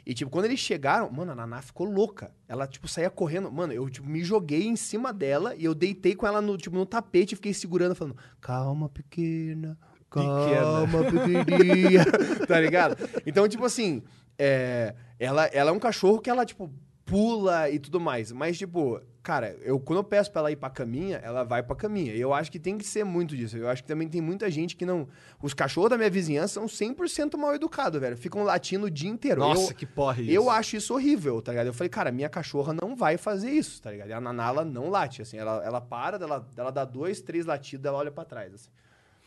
e, 0.09 0.15
tipo, 0.15 0.31
quando 0.31 0.47
eles 0.47 0.59
chegaram, 0.59 1.11
mano, 1.11 1.33
a 1.33 1.35
Naná 1.35 1.61
ficou 1.61 1.87
louca. 1.87 2.33
Ela, 2.49 2.67
tipo, 2.67 2.89
saía 2.89 3.11
correndo. 3.11 3.53
Mano, 3.53 3.75
eu, 3.75 3.91
tipo, 3.91 4.09
me 4.09 4.25
joguei 4.25 4.67
em 4.67 4.75
cima 4.75 5.13
dela 5.13 5.55
e 5.55 5.67
eu 5.67 5.75
deitei 5.75 6.15
com 6.15 6.27
ela 6.27 6.41
no, 6.41 6.57
tipo, 6.57 6.75
no 6.75 6.87
tapete 6.87 7.33
e 7.33 7.37
fiquei 7.37 7.53
segurando, 7.53 7.95
falando, 7.95 8.17
calma, 8.41 8.89
pequena, 8.89 9.79
calma, 10.09 11.05
pequenininha, 11.05 12.07
tá 12.49 12.59
ligado? 12.59 12.97
Então, 13.27 13.47
tipo 13.47 13.67
assim, 13.67 14.03
é, 14.39 14.95
ela, 15.19 15.45
ela 15.49 15.69
é 15.69 15.73
um 15.75 15.79
cachorro 15.79 16.21
que 16.21 16.31
ela, 16.31 16.47
tipo, 16.47 16.73
pula 17.05 17.69
e 17.69 17.79
tudo 17.79 18.01
mais. 18.01 18.33
Mas, 18.33 18.57
tipo, 18.57 18.99
cara, 19.29 19.55
eu, 19.61 19.79
quando 19.79 19.99
eu 19.99 20.05
peço 20.05 20.33
pra 20.33 20.41
ela 20.41 20.51
ir 20.51 20.57
pra 20.57 20.71
caminha, 20.71 21.19
ela 21.19 21.45
vai 21.45 21.63
pra 21.63 21.77
caminha. 21.77 22.15
E 22.15 22.21
eu 22.21 22.33
acho 22.33 22.51
que 22.51 22.59
tem 22.59 22.79
que 22.79 22.85
ser 22.85 23.05
muito 23.05 23.37
disso. 23.37 23.59
Eu 23.59 23.69
acho 23.69 23.83
que 23.83 23.87
também 23.87 24.09
tem 24.09 24.23
muita 24.23 24.51
gente 24.51 24.75
que 24.75 24.87
não. 24.87 25.07
Os 25.43 25.53
cachorros 25.53 25.91
da 25.91 25.99
minha 25.99 26.09
vizinhança 26.09 26.55
são 26.55 26.65
100% 26.65 27.37
mal 27.37 27.55
educados, 27.55 28.01
velho. 28.01 28.17
Ficam 28.17 28.43
latindo 28.43 28.87
o 28.87 28.91
dia 28.91 29.11
inteiro. 29.11 29.41
Nossa, 29.41 29.73
eu, 29.73 29.77
que 29.77 29.85
porra 29.85 30.19
é 30.21 30.23
isso. 30.23 30.31
eu 30.33 30.49
acho 30.49 30.77
isso 30.77 30.95
horrível, 30.95 31.43
tá 31.43 31.53
ligado? 31.53 31.67
Eu 31.67 31.75
falei, 31.75 31.91
cara, 31.91 32.11
minha 32.11 32.31
cachorra 32.31 32.73
não 32.73 32.97
vai 32.97 33.19
fazer 33.19 33.51
isso, 33.51 33.83
tá 33.83 33.91
ligado? 33.91 34.09
E 34.09 34.15
a 34.15 34.21
Naná, 34.21 34.49
ela 34.49 34.65
não 34.65 34.89
late, 34.89 35.21
assim. 35.21 35.37
Ela, 35.37 35.63
ela 35.63 35.81
para, 35.83 36.17
ela, 36.17 36.49
ela 36.57 36.71
dá 36.71 36.87
dois, 36.87 37.21
três 37.21 37.45
latidos, 37.45 37.85
ela 37.85 37.99
olha 37.99 38.11
pra 38.11 38.25
trás, 38.25 38.55
assim. 38.55 38.71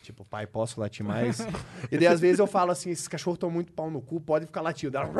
Tipo, 0.02 0.26
pai, 0.26 0.48
posso 0.48 0.80
latir 0.80 1.06
mais? 1.06 1.42
e 1.92 1.98
daí, 2.00 2.08
às 2.08 2.20
vezes, 2.20 2.40
eu 2.40 2.48
falo 2.48 2.72
assim, 2.72 2.90
esses 2.90 3.08
cachorros 3.08 3.38
estão 3.38 3.52
muito 3.52 3.72
pau 3.72 3.92
no 3.92 4.02
cu, 4.02 4.20
pode 4.20 4.48
ficar 4.48 4.62
latindo. 4.62 4.98
Ela 4.98 5.06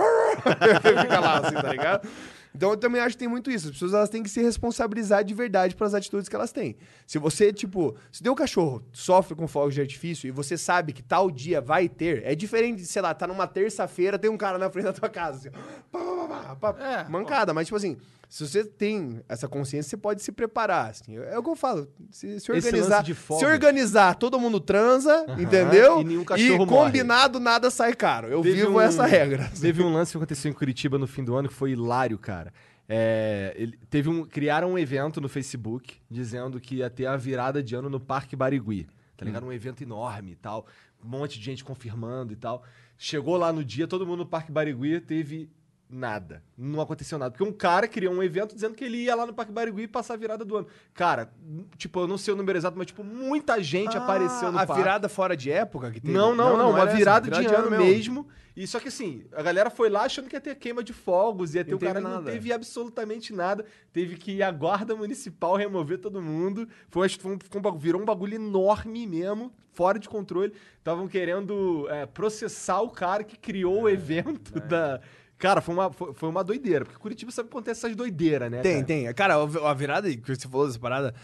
fica 0.82 1.20
lá, 1.20 1.38
assim, 1.38 1.54
tá 1.54 1.70
ligado? 1.70 2.10
Então, 2.54 2.72
eu 2.72 2.78
também 2.78 3.00
acho 3.02 3.16
que 3.16 3.20
tem 3.20 3.28
muito 3.28 3.50
isso. 3.50 3.68
As 3.68 3.74
pessoas, 3.74 3.94
elas 3.94 4.10
têm 4.10 4.22
que 4.22 4.30
se 4.30 4.42
responsabilizar 4.42 5.24
de 5.24 5.34
verdade 5.34 5.76
pelas 5.76 5.94
atitudes 5.94 6.28
que 6.28 6.36
elas 6.36 6.52
têm. 6.52 6.76
Se 7.08 7.18
você, 7.18 7.54
tipo, 7.54 7.96
se 8.12 8.22
teu 8.22 8.36
cachorro 8.36 8.84
sofre 8.92 9.36
com 9.36 9.48
fogos 9.48 9.74
de 9.74 9.82
artifício 9.82 10.28
e 10.28 10.32
você 10.32 10.58
sabe 10.58 10.92
que 10.94 11.02
tal 11.02 11.32
dia 11.32 11.62
vai 11.62 11.88
ter, 11.88 12.22
é 12.26 12.36
diferente 12.36 12.80
de, 12.80 12.86
sei 12.86 13.02
lá, 13.02 13.14
tá 13.14 13.26
numa 13.26 13.48
terça-feira, 13.48 14.20
tem 14.20 14.30
um 14.30 14.38
cara 14.38 14.58
na 14.58 14.70
frente 14.70 14.86
da 14.86 14.94
tua 14.94 15.10
casa, 15.10 15.38
assim, 15.38 15.50
ó, 15.94 15.98
pá, 15.98 16.28
pá, 16.28 16.56
pá, 16.56 16.74
pá, 16.74 16.84
É. 16.86 17.10
mancada. 17.10 17.54
Mas, 17.54 17.68
tipo 17.68 17.78
assim, 17.78 17.98
se 18.32 18.48
você 18.48 18.64
tem 18.64 19.22
essa 19.28 19.46
consciência, 19.46 19.90
você 19.90 19.98
pode 19.98 20.22
se 20.22 20.32
preparar, 20.32 20.90
assim. 20.90 21.18
É 21.18 21.38
o 21.38 21.44
que 21.44 21.50
eu 21.50 21.56
falo. 21.58 21.86
Se, 22.10 22.40
se 22.40 22.50
organizar, 22.50 23.04
se 23.06 23.46
organizar, 23.46 24.16
todo 24.16 24.40
mundo 24.40 24.58
transa, 24.58 25.26
entendeu? 25.38 26.00
e 26.00 26.06
nenhum 26.06 26.24
cachorro 26.24 26.66
morre. 26.66 26.86
combinado, 26.86 27.42
nada 27.42 27.70
sai 27.70 27.94
caro. 27.94 28.30
Eu 28.30 28.42
Teve 28.42 28.62
vivo 28.62 28.78
um- 28.78 28.80
essa 28.80 29.06
regra. 29.06 29.52
Teve 29.60 29.84
um 29.84 29.92
lance 29.92 30.14
que 30.14 30.18
aconteceu 30.18 30.50
em 30.50 30.54
Curitiba 30.54 30.98
no 30.98 31.08
fim 31.08 31.26
do 31.26 31.36
ano 31.36 31.50
que 31.50 31.54
foi 31.54 31.72
hilário, 31.72 32.18
cara. 32.18 32.54
É, 32.88 33.54
ele, 33.58 33.78
teve 33.90 34.08
um, 34.08 34.24
criaram 34.24 34.72
um 34.72 34.80
evento 34.80 35.20
no 35.20 35.28
Facebook 35.28 35.98
dizendo 36.10 36.58
que 36.58 36.76
ia 36.76 36.90
ter 36.90 37.08
a 37.08 37.18
virada 37.18 37.62
de 37.62 37.76
ano 37.76 37.90
no 37.90 38.00
Parque 38.00 38.34
Barigui. 38.34 38.88
Tá 39.18 39.26
ligado? 39.26 39.46
Um 39.46 39.52
evento 39.52 39.84
enorme 39.84 40.32
e 40.32 40.36
tal. 40.36 40.66
Um 41.04 41.10
monte 41.10 41.38
de 41.38 41.44
gente 41.44 41.66
confirmando 41.66 42.32
e 42.32 42.38
tal. 42.38 42.64
Chegou 42.98 43.36
lá 43.36 43.52
no 43.52 43.62
dia, 43.62 43.90
todo 43.90 44.08
mundo 44.08 44.20
no 44.20 44.26
Parque 44.26 44.54
Barigui 44.54 45.02
teve 45.02 45.50
nada. 45.92 46.42
Não 46.58 46.80
aconteceu 46.82 47.18
nada. 47.20 47.32
Porque 47.32 47.44
um 47.44 47.52
cara 47.54 47.88
criou 47.88 48.14
um 48.14 48.24
evento 48.24 48.56
dizendo 48.56 48.76
que 48.76 48.84
ele 48.84 48.98
ia 48.98 49.16
lá 49.16 49.26
no 49.26 49.34
Parque 49.34 49.52
Barigui 49.52 49.88
passar 49.88 50.14
a 50.14 50.18
virada 50.18 50.46
do 50.46 50.58
ano. 50.58 50.68
Cara, 50.94 51.32
tipo, 51.78 52.00
eu 52.00 52.08
não 52.08 52.18
sei 52.18 52.34
o 52.34 52.38
número 52.38 52.58
exato, 52.58 52.78
mas 52.78 52.88
tipo, 52.88 53.04
muita 53.04 53.62
gente 53.62 53.98
apareceu 53.98 54.52
no 54.52 54.58
Ah, 54.58 54.62
a 54.64 54.68
parque. 54.68 54.82
virada 54.82 55.10
fora 55.10 55.36
de 55.36 55.52
época 55.52 55.92
que 55.92 56.00
teve? 56.00 56.14
Não, 56.14 56.34
não, 56.36 56.58
não, 56.58 56.70
uma 56.70 56.80
era 56.82 56.90
essa, 56.90 56.98
virada, 56.98 57.30
de, 57.30 57.46
ano, 57.54 57.70
mesmo. 57.72 58.28
E 58.56 58.68
só 58.68 58.80
que 58.82 58.90
assim, 58.90 59.24
a 59.34 59.42
galera 59.42 59.70
foi 59.70 59.90
lá 59.90 60.04
achando 60.04 60.28
que 60.28 60.36
ia 60.36 60.42
ter 60.42 60.56
queima 60.56 60.84
de 60.84 60.92
fogos, 60.92 61.56
ia 61.56 61.64
ter 61.64 61.72
Não 61.72 61.78
o 61.78 61.80
cara 61.80 61.94
teve 61.96 62.04
não 62.06 62.12
nada. 62.16 62.32
teve 62.32 62.52
absolutamente 62.52 63.34
nada. 63.34 63.66
Teve 63.94 64.18
que 64.18 64.34
ir 64.34 64.44
a 64.44 64.52
guarda 64.52 64.94
municipal 64.96 65.56
remover 65.56 65.98
todo 66.00 66.22
mundo. 66.22 66.68
Foi, 66.90 67.08
foi 67.08 67.32
um- 67.34 67.78
virou 67.78 68.02
um 68.02 68.06
bagulho 68.06 68.36
enorme 68.36 69.08
mesmo, 69.08 69.54
fora 69.72 69.98
de 69.98 70.10
controle. 70.10 70.54
Estavam 70.78 71.08
querendo 71.08 71.88
é, 71.90 72.06
processar 72.06 72.82
o 72.82 72.90
cara 72.90 73.24
que 73.24 73.38
criou 73.38 73.84
o 73.84 73.90
É, 73.90 73.94
evento 73.94 74.60
da. 74.60 75.00
Cara, 75.42 75.60
foi 75.60 75.74
uma, 75.74 75.92
foi, 75.92 76.14
foi 76.14 76.30
uma 76.30 76.44
doideira, 76.44 76.86
porque 76.86 77.00
Curitiba 77.00 77.32
sabe 77.32 77.50
que 77.50 77.56
acontece 77.56 77.84
essas 77.84 77.96
doideiras, 77.96 78.52
né? 78.52 78.62
Tem, 78.62 78.76
cara? 78.76 78.86
tem. 78.86 79.14
Cara, 79.14 79.36
a 79.70 79.74
virada 79.74 80.16
que 80.16 80.36
você 80.36 80.48
falou 80.48 80.68
dessa 80.68 80.80
parada, 80.80 81.16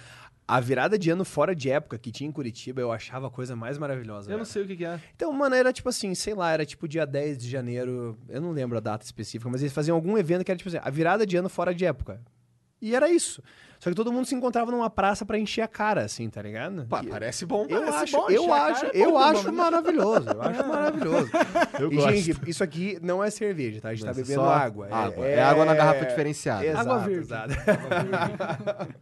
a 0.48 0.60
virada 0.60 0.98
de 0.98 1.12
ano 1.12 1.24
fora 1.24 1.54
de 1.54 1.70
época 1.70 2.00
que 2.00 2.12
tinha 2.12 2.28
em 2.28 2.32
Curitiba, 2.32 2.82
eu 2.82 2.92
achava 2.92 3.28
a 3.28 3.30
coisa 3.30 3.56
mais 3.56 3.78
maravilhosa. 3.78 4.32
Eu 4.32 4.40
não 4.40 4.46
sei 4.46 4.64
o 4.64 4.68
que, 4.68 4.78
que 4.78 4.86
é. 4.86 5.00
Então, 5.16 5.32
mano, 5.32 5.54
era 5.54 5.72
tipo 5.72 5.88
assim, 5.88 6.16
sei 6.16 6.34
lá, 6.34 6.52
era 6.52 6.66
tipo 6.66 6.88
dia 6.88 7.06
10 7.06 7.38
de 7.38 7.48
janeiro, 7.48 8.18
eu 8.28 8.42
não 8.42 8.52
lembro 8.52 8.78
a 8.78 8.82
data 8.82 9.06
específica, 9.06 9.50
mas 9.52 9.62
eles 9.62 9.74
faziam 9.74 9.94
algum 9.94 10.18
evento 10.18 10.44
que 10.44 10.50
era 10.50 10.58
tipo 10.58 10.70
assim, 10.70 10.80
a 10.82 10.90
virada 10.90 11.24
de 11.24 11.38
ano 11.38 11.48
fora 11.48 11.76
de 11.76 11.86
época. 11.86 12.20
E 12.82 12.96
era 12.96 13.10
isso. 13.10 13.42
Só 13.80 13.92
que 13.92 13.96
todo 13.96 14.12
mundo 14.12 14.26
se 14.26 14.34
encontrava 14.34 14.72
numa 14.72 14.90
praça 14.90 15.24
pra 15.24 15.38
encher 15.38 15.62
a 15.62 15.68
cara, 15.68 16.02
assim, 16.04 16.28
tá 16.32 16.42
ligado? 16.42 16.88
Pá, 16.88 17.04
parece 17.08 17.46
bom. 17.46 17.68
Eu 17.70 17.80
Parece 17.82 17.98
acho, 18.04 18.18
bom, 18.18 18.30
eu 18.30 18.52
acho, 18.54 18.86
é 18.88 18.90
eu 18.94 19.18
acho 19.18 19.54
maravilhoso. 19.54 20.30
Eu 20.30 20.42
acho 20.42 20.66
maravilhoso. 20.68 21.30
Eu 21.80 21.92
e, 21.92 21.96
gosto. 21.96 22.12
gente, 22.16 22.50
isso 22.50 22.64
aqui 22.64 22.98
não 23.04 23.24
é 23.24 23.30
cerveja, 23.30 23.80
tá? 23.80 23.90
A 23.90 23.94
gente 23.94 24.02
tá 24.04 24.08
Mas 24.08 24.18
é 24.18 24.22
bebendo 24.24 24.42
água. 24.42 24.88
água. 24.92 25.28
É 25.28 25.44
água 25.44 25.64
na 25.64 25.76
garrafa 25.76 26.06
diferenciada. 26.06 26.66
Exato, 26.66 26.90
Água 26.90 27.00
verde. 27.00 27.20
exato. 27.22 27.54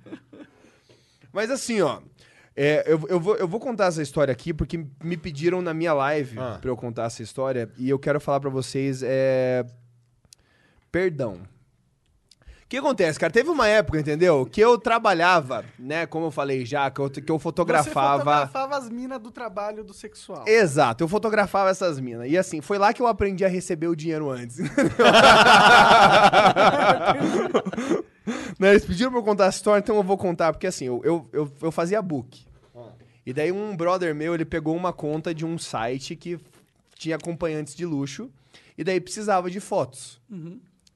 Mas 1.32 1.50
assim, 1.52 1.82
ó. 1.82 2.00
É, 2.58 2.84
eu, 2.88 3.02
eu, 3.10 3.20
vou, 3.20 3.36
eu 3.36 3.48
vou 3.48 3.60
contar 3.60 3.88
essa 3.88 4.02
história 4.02 4.32
aqui 4.32 4.54
porque 4.54 4.86
me 5.04 5.18
pediram 5.18 5.62
na 5.62 5.74
minha 5.74 5.94
live 5.94 6.40
Ah. 6.40 6.58
pra 6.62 6.70
eu 6.70 6.78
contar 6.78 7.04
essa 7.06 7.22
história 7.22 7.70
e 7.78 7.90
eu 7.90 8.00
quero 8.00 8.20
falar 8.22 8.40
pra 8.40 8.50
vocês 8.50 9.04
é 9.04 9.66
perdão. 10.92 11.42
O 12.66 12.68
que 12.68 12.78
acontece, 12.78 13.20
cara? 13.20 13.32
Teve 13.32 13.48
uma 13.52 13.68
época, 13.68 14.00
entendeu? 14.00 14.44
Que 14.44 14.60
eu 14.60 14.76
trabalhava, 14.80 15.64
né? 15.78 16.08
Como 16.08 16.26
eu 16.26 16.32
falei 16.32 16.66
já, 16.66 16.90
que 16.90 17.00
eu, 17.00 17.08
que 17.12 17.32
eu 17.32 17.38
Você 17.38 17.44
fotografava. 17.44 18.18
fotografava 18.18 18.76
as 18.76 18.90
minas 18.90 19.20
do 19.22 19.30
trabalho 19.30 19.84
do 19.84 19.94
sexual. 19.94 20.44
Exato, 20.48 21.04
eu 21.04 21.08
fotografava 21.08 21.70
essas 21.70 22.00
minas. 22.00 22.28
E 22.28 22.36
assim, 22.36 22.62
foi 22.62 22.80
lá 22.80 22.92
que 22.92 23.00
eu 23.00 23.06
aprendi 23.06 23.46
a 23.46 23.48
receber 23.48 23.86
o 23.86 23.96
dinheiro 23.96 24.32
antes. 24.32 24.58
né, 28.58 28.72
eles 28.72 28.84
pediram 28.84 29.12
pra 29.12 29.20
eu 29.20 29.24
contar 29.24 29.46
a 29.46 29.50
história, 29.50 29.80
então 29.80 29.96
eu 29.96 30.04
vou 30.04 30.18
contar, 30.18 30.52
porque 30.52 30.66
assim, 30.66 30.86
eu, 30.86 31.00
eu, 31.04 31.30
eu, 31.32 31.52
eu 31.62 31.72
fazia 31.72 32.02
book. 32.02 32.48
E 33.24 33.32
daí 33.32 33.52
um 33.52 33.78
brother 33.78 34.16
meu, 34.16 34.34
ele 34.34 34.46
pegou 34.46 34.76
uma 34.76 34.92
conta 34.92 35.36
de 35.36 35.46
um 35.46 35.56
site 35.60 36.16
que 36.16 36.40
tinha 36.96 37.16
acompanhantes 37.16 37.76
de 37.76 37.86
luxo, 37.86 38.28
e 38.76 38.84
daí 38.84 39.00
precisava 39.00 39.52
de 39.52 39.60
fotos. 39.60 40.20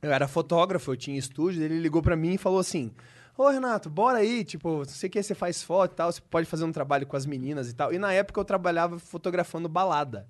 Eu 0.01 0.11
era 0.11 0.27
fotógrafo, 0.27 0.91
eu 0.91 0.97
tinha 0.97 1.17
estúdio, 1.17 1.61
ele 1.63 1.79
ligou 1.79 2.01
pra 2.01 2.15
mim 2.15 2.33
e 2.35 2.37
falou 2.37 2.59
assim: 2.59 2.91
Ô 3.37 3.49
Renato, 3.49 3.89
bora 3.89 4.19
aí, 4.19 4.43
tipo, 4.43 4.83
sei 4.85 5.09
que 5.09 5.21
você 5.21 5.35
faz 5.35 5.61
foto 5.63 5.91
e 5.93 5.95
tal, 5.95 6.11
você 6.11 6.21
pode 6.29 6.45
fazer 6.45 6.63
um 6.65 6.71
trabalho 6.71 7.05
com 7.05 7.15
as 7.17 7.25
meninas 7.25 7.69
e 7.69 7.73
tal. 7.73 7.93
E 7.93 7.97
na 7.99 8.11
época 8.13 8.39
eu 8.39 8.45
trabalhava 8.45 8.97
fotografando 8.99 9.67
balada. 9.69 10.27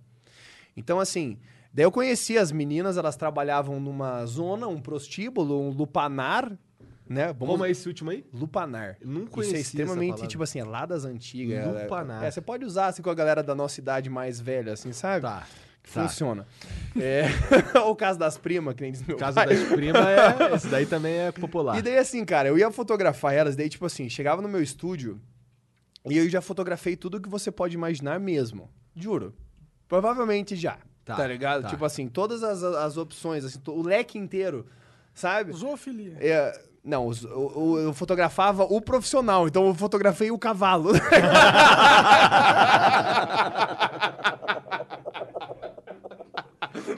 Então, 0.78 1.00
assim, 1.00 1.38
daí 1.74 1.86
eu 1.86 1.92
conhecia 1.92 2.42
as 2.42 2.52
meninas, 2.52 2.98
elas 2.98 3.16
trabalhavam 3.16 3.80
numa 3.80 4.26
zona, 4.26 4.68
um 4.68 4.80
prostíbulo, 4.80 5.60
um 5.62 5.70
lupanar, 5.72 6.52
né? 7.08 7.28
Vamos- 7.34 7.54
Como 7.54 7.66
é 7.66 7.72
esse 7.72 7.88
último 7.88 8.12
aí? 8.12 8.26
Lupanar. 8.34 8.98
Eu 9.02 9.08
não 9.08 9.24
Isso 9.24 9.56
é 9.56 9.60
extremamente, 9.60 10.28
tipo 10.28 10.44
assim, 10.44 10.60
é 10.60 10.64
lá 10.64 10.86
das 10.86 11.06
antigas. 11.06 11.66
Lupanar. 11.84 12.24
É, 12.24 12.32
você 12.32 12.42
pode 12.42 12.64
usar 12.66 12.88
assim 12.88 13.02
com 13.02 13.10
a 13.10 13.16
galera 13.16 13.44
da 13.44 13.54
nossa 13.56 13.80
idade 13.80 14.10
mais 14.10 14.40
velha, 14.40 14.74
assim, 14.74 14.94
sabe? 14.94 15.22
Tá. 15.24 15.46
Tá. 15.94 16.04
funciona. 16.08 16.46
É... 17.00 17.26
o 17.86 17.96
caso 17.96 18.18
das 18.18 18.36
primas, 18.38 18.74
que 18.76 18.82
nem 18.82 18.92
diz 18.92 19.06
meu 19.06 19.16
Casa 19.16 19.36
pai. 19.46 19.56
das 19.56 19.70
primas 19.70 20.02
é. 20.06 20.54
Esse 20.56 20.68
daí 20.68 20.86
também 20.88 21.14
é 21.20 21.32
popular. 21.32 21.78
E 21.78 21.82
daí, 21.82 21.98
assim, 21.98 22.26
cara, 22.26 22.50
eu 22.50 22.58
ia 22.58 22.70
fotografar 22.72 23.34
elas, 23.34 23.56
daí, 23.56 23.70
tipo 23.70 23.86
assim, 23.86 24.10
chegava 24.10 24.42
no 24.42 24.50
meu 24.50 24.62
estúdio 24.62 25.22
e 26.10 26.18
eu 26.18 26.28
já 26.28 26.42
fotografei 26.42 26.96
tudo 26.96 27.22
que 27.22 27.30
você 27.30 27.52
pode 27.52 27.76
imaginar 27.76 28.20
mesmo. 28.20 28.70
Juro. 28.96 29.34
Provavelmente 29.88 30.56
já. 30.56 30.78
Tá, 31.06 31.16
Tá, 31.16 31.28
ligado? 31.28 31.62
tá. 31.64 31.70
Tipo 31.70 31.86
assim, 31.86 32.08
todas 32.08 32.44
as, 32.44 32.64
as 32.64 32.98
opções, 32.98 33.46
assim, 33.46 33.60
o 33.68 33.82
leque 33.84 34.18
inteiro, 34.18 34.66
sabe? 35.14 35.54
Zoofilia. 35.54 36.18
É, 36.20 36.60
não, 36.84 37.08
o- 37.08 37.60
o- 37.74 37.80
eu 37.80 37.94
fotografava 37.94 38.64
o 38.64 38.82
profissional, 38.82 39.48
então 39.48 39.68
eu 39.68 39.76
fotografei 39.76 40.32
o 40.32 40.38
cavalo. 40.40 40.92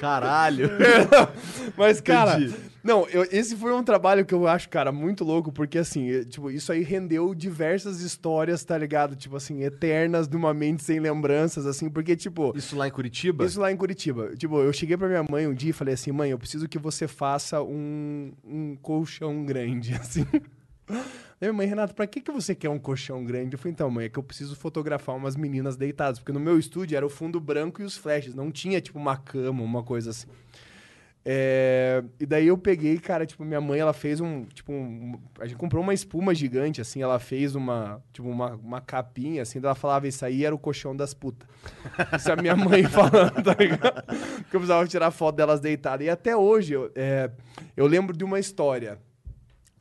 Caralho. 0.01 0.67
Mas, 1.77 2.01
cara, 2.01 2.37
Entendi. 2.39 2.55
não, 2.83 3.07
eu- 3.09 3.27
esse 3.31 3.55
foi 3.55 3.71
um 3.71 3.83
trabalho 3.83 4.25
que 4.25 4.33
eu 4.33 4.47
acho, 4.47 4.67
cara, 4.67 4.91
muito 4.91 5.23
louco, 5.23 5.51
porque 5.51 5.77
assim, 5.77 6.09
eh, 6.09 6.23
tipo, 6.25 6.49
isso 6.49 6.71
aí 6.71 6.81
rendeu 6.81 7.35
diversas 7.35 8.01
histórias, 8.01 8.63
tá 8.63 8.75
ligado? 8.77 9.15
Tipo 9.15 9.35
assim, 9.35 9.61
eternas 9.63 10.27
de 10.27 10.35
uma 10.35 10.53
mente 10.53 10.83
sem 10.83 10.99
lembranças, 10.99 11.67
assim, 11.67 11.87
porque, 11.89 12.15
tipo. 12.15 12.51
Isso 12.57 12.75
lá 12.75 12.87
em 12.87 12.91
Curitiba? 12.91 13.45
Isso 13.45 13.59
lá 13.61 13.71
em 13.71 13.77
Curitiba. 13.77 14.35
Tipo, 14.35 14.59
eu 14.59 14.73
cheguei 14.73 14.97
pra 14.97 15.07
minha 15.07 15.23
mãe 15.29 15.45
um 15.47 15.53
dia 15.53 15.69
e 15.69 15.73
falei 15.73 15.93
assim, 15.93 16.11
mãe, 16.11 16.31
eu 16.31 16.39
preciso 16.39 16.67
que 16.67 16.79
você 16.79 17.07
faça 17.07 17.61
um, 17.61 18.33
um 18.43 18.75
colchão 18.81 19.45
grande, 19.45 19.93
assim. 20.01 20.25
Minha 21.41 21.51
mãe, 21.53 21.65
Renato, 21.67 21.95
pra 21.95 22.05
que, 22.05 22.21
que 22.21 22.31
você 22.31 22.53
quer 22.53 22.69
um 22.69 22.77
colchão 22.77 23.25
grande? 23.25 23.55
Eu 23.55 23.57
falei, 23.59 23.73
então, 23.73 23.89
mãe, 23.89 24.05
é 24.05 24.09
que 24.09 24.19
eu 24.19 24.23
preciso 24.23 24.55
fotografar 24.55 25.15
umas 25.15 25.35
meninas 25.35 25.75
deitadas, 25.75 26.19
porque 26.19 26.31
no 26.31 26.39
meu 26.39 26.59
estúdio 26.59 26.95
era 26.95 27.03
o 27.05 27.09
fundo 27.09 27.39
branco 27.39 27.81
e 27.81 27.83
os 27.85 27.97
flashes, 27.97 28.35
não 28.35 28.51
tinha, 28.51 28.79
tipo, 28.79 28.99
uma 28.99 29.17
cama, 29.17 29.63
uma 29.63 29.81
coisa 29.81 30.11
assim. 30.11 30.27
É, 31.23 32.03
E 32.19 32.25
daí 32.25 32.47
eu 32.47 32.57
peguei, 32.57 32.97
cara, 32.99 33.25
tipo, 33.25 33.43
minha 33.43 33.59
mãe, 33.61 33.79
ela 33.79 33.93
fez 33.93 34.19
um, 34.19 34.43
tipo, 34.45 34.71
um- 34.71 35.19
a 35.39 35.45
gente 35.47 35.57
comprou 35.57 35.81
uma 35.83 35.93
espuma 35.93 36.33
gigante, 36.33 36.79
assim, 36.81 37.01
ela 37.01 37.17
fez 37.19 37.55
uma, 37.55 38.03
tipo, 38.13 38.27
uma, 38.27 38.55
uma 38.55 38.81
capinha, 38.81 39.41
assim, 39.41 39.59
ela 39.59 39.73
falava, 39.75 40.07
isso 40.07 40.23
aí 40.25 40.45
era 40.45 40.53
o 40.53 40.59
colchão 40.59 40.95
das 40.95 41.13
putas. 41.13 41.47
Isso 42.17 42.29
é 42.29 42.33
a 42.33 42.35
minha 42.41 42.55
mãe 42.55 42.83
falando, 42.89 43.41
tá 43.43 43.55
ligado? 43.59 44.03
Que 44.49 44.55
eu 44.55 44.59
precisava 44.59 44.87
tirar 44.87 45.09
foto 45.11 45.35
delas 45.37 45.59
deitadas. 45.59 46.05
E 46.05 46.09
até 46.09 46.35
hoje, 46.35 46.73
eu, 46.73 46.91
é, 46.95 47.31
eu 47.75 47.85
lembro 47.87 48.15
de 48.15 48.23
uma 48.23 48.39
história. 48.39 48.99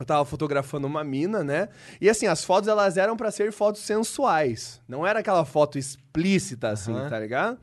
Eu 0.01 0.05
tava 0.05 0.25
fotografando 0.25 0.87
uma 0.87 1.03
mina, 1.03 1.43
né? 1.43 1.69
E 2.01 2.09
assim, 2.09 2.25
as 2.25 2.43
fotos 2.43 2.67
elas 2.67 2.97
eram 2.97 3.15
pra 3.15 3.29
ser 3.29 3.51
fotos 3.51 3.81
sensuais. 3.81 4.81
Não 4.87 5.05
era 5.05 5.19
aquela 5.19 5.45
foto 5.45 5.77
explícita, 5.77 6.69
assim, 6.69 6.91
Aham. 6.91 7.07
tá 7.07 7.19
ligado? 7.19 7.59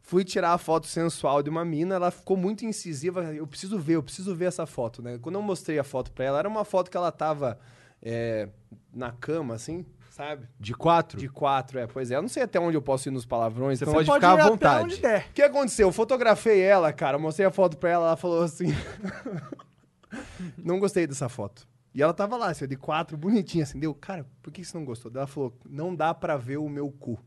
Fui 0.00 0.24
tirar 0.24 0.54
a 0.54 0.58
foto 0.58 0.86
sensual 0.86 1.42
de 1.42 1.50
uma 1.50 1.62
mina, 1.62 1.94
ela 1.96 2.10
ficou 2.10 2.38
muito 2.38 2.64
incisiva. 2.64 3.22
Eu 3.34 3.46
preciso 3.46 3.78
ver, 3.78 3.96
eu 3.96 4.02
preciso 4.02 4.34
ver 4.34 4.46
essa 4.46 4.64
foto, 4.64 5.02
né? 5.02 5.18
Quando 5.20 5.34
eu 5.34 5.42
mostrei 5.42 5.78
a 5.78 5.84
foto 5.84 6.10
pra 6.10 6.24
ela, 6.24 6.38
era 6.38 6.48
uma 6.48 6.64
foto 6.64 6.90
que 6.90 6.96
ela 6.96 7.12
tava 7.12 7.58
é, 8.02 8.48
na 8.90 9.12
cama, 9.12 9.52
assim, 9.54 9.84
sabe? 10.10 10.46
De 10.58 10.72
quatro? 10.72 11.18
De 11.18 11.28
quatro, 11.28 11.78
é. 11.78 11.86
Pois 11.86 12.10
é, 12.10 12.16
eu 12.16 12.22
não 12.22 12.30
sei 12.30 12.44
até 12.44 12.58
onde 12.58 12.78
eu 12.78 12.82
posso 12.82 13.10
ir 13.10 13.12
nos 13.12 13.26
palavrões. 13.26 13.78
Você 13.78 13.84
então- 13.84 13.92
pode 13.94 14.06
Pode 14.06 14.24
ficar 14.26 14.42
à 14.42 14.48
vontade. 14.48 14.94
o 14.94 15.32
que 15.34 15.42
aconteceu? 15.42 15.88
Eu 15.88 15.92
fotografei 15.92 16.62
ela, 16.62 16.90
cara, 16.94 17.18
mostrei 17.18 17.46
a 17.46 17.50
foto 17.50 17.76
pra 17.76 17.90
ela, 17.90 18.06
ela 18.06 18.16
falou 18.16 18.42
assim. 18.42 18.68
não 20.56 20.78
gostei 20.78 21.06
dessa 21.06 21.28
foto. 21.28 21.66
E 21.94 22.02
ela 22.02 22.12
tava 22.12 22.36
lá, 22.36 22.48
assim, 22.48 22.66
de 22.66 22.76
quatro, 22.76 23.16
bonitinha, 23.16 23.62
assim, 23.62 23.78
deu, 23.78 23.94
cara, 23.94 24.26
por 24.42 24.52
que 24.52 24.64
você 24.64 24.76
não 24.76 24.84
gostou? 24.84 25.12
Ela 25.14 25.28
falou, 25.28 25.56
não 25.64 25.94
dá 25.94 26.12
pra 26.12 26.36
ver 26.36 26.56
o 26.56 26.68
meu 26.68 26.90
cu. 26.90 27.18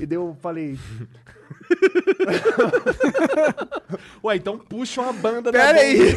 E 0.00 0.04
daí 0.06 0.16
eu 0.16 0.34
falei, 0.40 0.76
Ué, 4.24 4.36
então 4.36 4.58
puxa 4.58 5.02
uma 5.02 5.12
banda 5.12 5.52
da 5.52 5.58
pera 5.58 5.78
aí! 5.78 5.98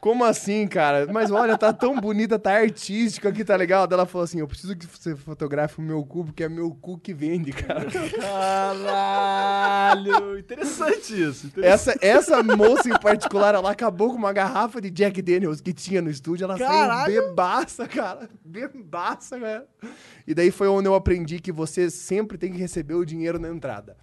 Como 0.00 0.24
assim, 0.24 0.66
cara? 0.66 1.06
Mas 1.12 1.30
olha, 1.30 1.58
tá 1.58 1.72
tão 1.72 2.00
bonita, 2.00 2.38
tá 2.38 2.52
artística 2.52 3.28
aqui, 3.28 3.44
tá 3.44 3.54
legal? 3.54 3.86
Daí 3.86 3.98
ela 3.98 4.06
falou 4.06 4.24
assim, 4.24 4.40
eu 4.40 4.48
preciso 4.48 4.74
que 4.74 4.86
você 4.86 5.14
fotografe 5.14 5.78
o 5.78 5.82
meu 5.82 6.02
cu, 6.04 6.24
porque 6.24 6.44
é 6.44 6.48
meu 6.48 6.70
cu 6.70 6.98
que 6.98 7.12
vende, 7.12 7.52
cara. 7.52 7.84
Caralho! 8.18 10.38
Interessante 10.38 11.22
isso. 11.22 11.48
interessante. 11.48 11.98
Essa, 11.98 11.98
essa 12.00 12.42
moça 12.42 12.88
em 12.88 12.98
particular, 12.98 13.54
ela 13.54 13.70
acabou 13.70 14.08
com 14.10 14.16
uma 14.16 14.32
garrafa 14.32 14.80
de 14.80 14.88
Jack 14.90 15.20
Daniels 15.20 15.60
que 15.60 15.74
tinha 15.74 16.00
no 16.00 16.10
estúdio. 16.10 16.44
Ela 16.44 16.56
Caralho! 16.56 17.04
saiu 17.04 17.28
bebaça, 17.28 17.86
cara. 17.86 18.30
Bebaça, 18.42 19.38
cara. 19.38 19.66
E 20.26 20.34
daí 20.34 20.50
foi 20.50 20.68
onde 20.68 20.88
eu 20.88 20.94
aprendi 20.94 21.40
que 21.40 21.52
você 21.52 21.90
sempre 21.90 22.38
tem 22.38 22.50
que 22.52 22.58
receber 22.58 22.94
o 22.94 23.04
dinheiro 23.04 23.38
na 23.38 23.48
entrada. 23.60 23.96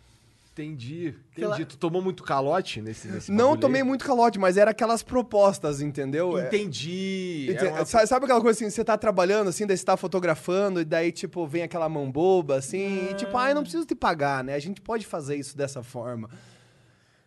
Entendi. 0.53 1.13
Entendi. 1.37 1.65
Tu 1.65 1.77
tomou 1.77 2.01
muito 2.01 2.23
calote 2.23 2.81
nesse, 2.81 3.07
nesse 3.07 3.31
Não 3.31 3.55
tomei 3.55 3.83
muito 3.83 4.03
calote, 4.03 4.39
mas 4.39 4.57
era 4.57 4.71
aquelas 4.71 5.03
propostas, 5.03 5.81
entendeu? 5.81 6.35
É- 6.35 6.47
Entendi. 6.47 7.47
Ente- 7.51 7.63
Era 7.65 7.73
uma- 7.75 7.85
Sabe, 7.85 8.25
aquela 8.25 8.41
coisa 8.41 8.57
assim, 8.57 8.67
você 8.67 8.83
tá 8.83 8.97
trabalhando 8.97 9.49
assim, 9.49 9.67
daí 9.67 9.77
você 9.77 9.85
tá 9.85 9.95
fotografando, 9.95 10.81
e 10.81 10.85
daí, 10.85 11.11
tipo, 11.11 11.45
vem 11.45 11.61
aquela 11.61 11.87
mão 11.87 12.11
boba, 12.11 12.55
assim, 12.55 13.09
e 13.11 13.13
tipo, 13.13 13.37
ah, 13.37 13.49
eu 13.49 13.55
não 13.55 13.61
preciso 13.61 13.85
te 13.85 13.93
pagar, 13.93 14.43
né? 14.43 14.55
A 14.55 14.59
gente 14.59 14.81
pode 14.81 15.05
fazer 15.05 15.35
isso 15.35 15.55
dessa 15.55 15.83
forma. 15.83 16.27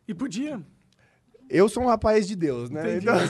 E 0.08 0.12
podia. 0.12 0.60
Eu 1.52 1.68
sou 1.68 1.82
um 1.82 1.86
rapaz 1.86 2.28
de 2.28 2.36
Deus, 2.36 2.70
né? 2.70 2.98
Então- 2.98 3.14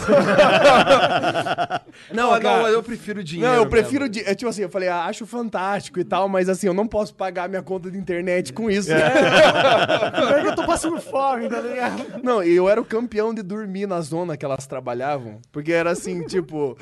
Não, 2.12 2.30
cara. 2.40 2.58
não, 2.62 2.68
eu 2.68 2.82
prefiro 2.82 3.22
dinheiro. 3.24 3.50
Não, 3.52 3.58
eu 3.62 3.66
prefiro. 3.68 4.08
di- 4.08 4.20
É, 4.24 4.34
tipo 4.34 4.48
assim, 4.50 4.62
eu 4.62 4.68
falei, 4.68 4.88
ah, 4.88 5.04
acho 5.06 5.26
fantástico 5.26 5.98
e 5.98 6.04
tal, 6.04 6.28
mas 6.28 6.48
assim, 6.48 6.66
eu 6.66 6.74
não 6.74 6.86
posso 6.86 7.14
pagar 7.14 7.48
minha 7.48 7.62
conta 7.62 7.90
de 7.90 7.96
internet 7.98 8.52
com 8.52 8.70
isso. 8.70 8.90
Primeiro 8.90 10.42
que 10.42 10.48
eu 10.48 10.54
tô 10.54 10.64
passando 10.66 11.00
fome, 11.00 11.48
tá 11.48 11.60
ligado? 11.60 12.20
Não, 12.22 12.42
e 12.42 12.54
eu 12.54 12.68
era 12.68 12.80
o 12.80 12.84
campeão 12.84 13.32
de 13.32 13.42
dormir 13.42 13.86
na 13.86 14.00
zona 14.00 14.36
que 14.36 14.44
elas 14.44 14.66
trabalhavam. 14.66 15.40
Porque 15.50 15.72
era 15.72 15.90
assim, 15.90 16.22
tipo. 16.28 16.76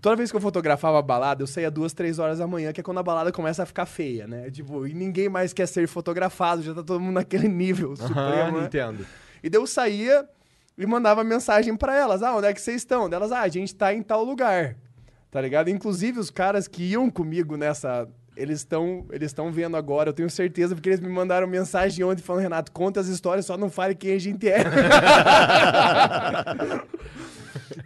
Toda 0.00 0.14
vez 0.14 0.30
que 0.30 0.36
eu 0.36 0.40
fotografava 0.40 0.96
a 1.00 1.02
balada, 1.02 1.42
eu 1.42 1.46
saía 1.48 1.68
duas, 1.72 1.92
três 1.92 2.20
horas 2.20 2.38
da 2.38 2.46
manhã, 2.46 2.72
que 2.72 2.78
é 2.80 2.84
quando 2.84 2.98
a 2.98 3.02
balada 3.02 3.32
começa 3.32 3.64
a 3.64 3.66
ficar 3.66 3.84
feia, 3.84 4.28
né? 4.28 4.48
Tipo, 4.48 4.86
e 4.86 4.94
ninguém 4.94 5.28
mais 5.28 5.52
quer 5.52 5.66
ser 5.66 5.88
fotografado, 5.88 6.62
já 6.62 6.72
tá 6.72 6.84
todo 6.84 7.00
mundo 7.00 7.14
naquele 7.14 7.48
nível 7.48 7.94
Aham, 7.98 8.06
supremo, 8.06 8.56
né? 8.58 8.62
Nintendo. 8.62 9.04
E 9.42 9.50
daí 9.50 9.60
eu 9.60 9.66
saía 9.66 10.24
e 10.78 10.86
mandava 10.86 11.24
mensagem 11.24 11.76
pra 11.76 11.94
elas. 11.94 12.22
Ah, 12.22 12.36
onde 12.36 12.46
é 12.46 12.54
que 12.54 12.60
vocês 12.60 12.76
estão? 12.76 13.10
Delas, 13.10 13.32
ah, 13.32 13.40
a 13.40 13.48
gente 13.48 13.74
tá 13.74 13.92
em 13.92 14.00
tal 14.00 14.22
lugar. 14.22 14.76
Tá 15.28 15.40
ligado? 15.40 15.68
Inclusive, 15.68 16.20
os 16.20 16.30
caras 16.30 16.68
que 16.68 16.84
iam 16.84 17.10
comigo 17.10 17.56
nessa. 17.56 18.08
Eles 18.36 18.60
estão 18.60 19.04
eles 19.10 19.34
vendo 19.50 19.76
agora, 19.76 20.10
eu 20.10 20.12
tenho 20.12 20.30
certeza, 20.30 20.72
porque 20.72 20.88
eles 20.88 21.00
me 21.00 21.08
mandaram 21.08 21.48
mensagem 21.48 22.04
ontem 22.04 22.22
falando, 22.22 22.42
Renato, 22.42 22.70
conta 22.70 23.00
as 23.00 23.08
histórias, 23.08 23.44
só 23.44 23.56
não 23.56 23.68
fale 23.68 23.96
quem 23.96 24.12
a 24.12 24.18
gente 24.20 24.48
é. 24.48 24.62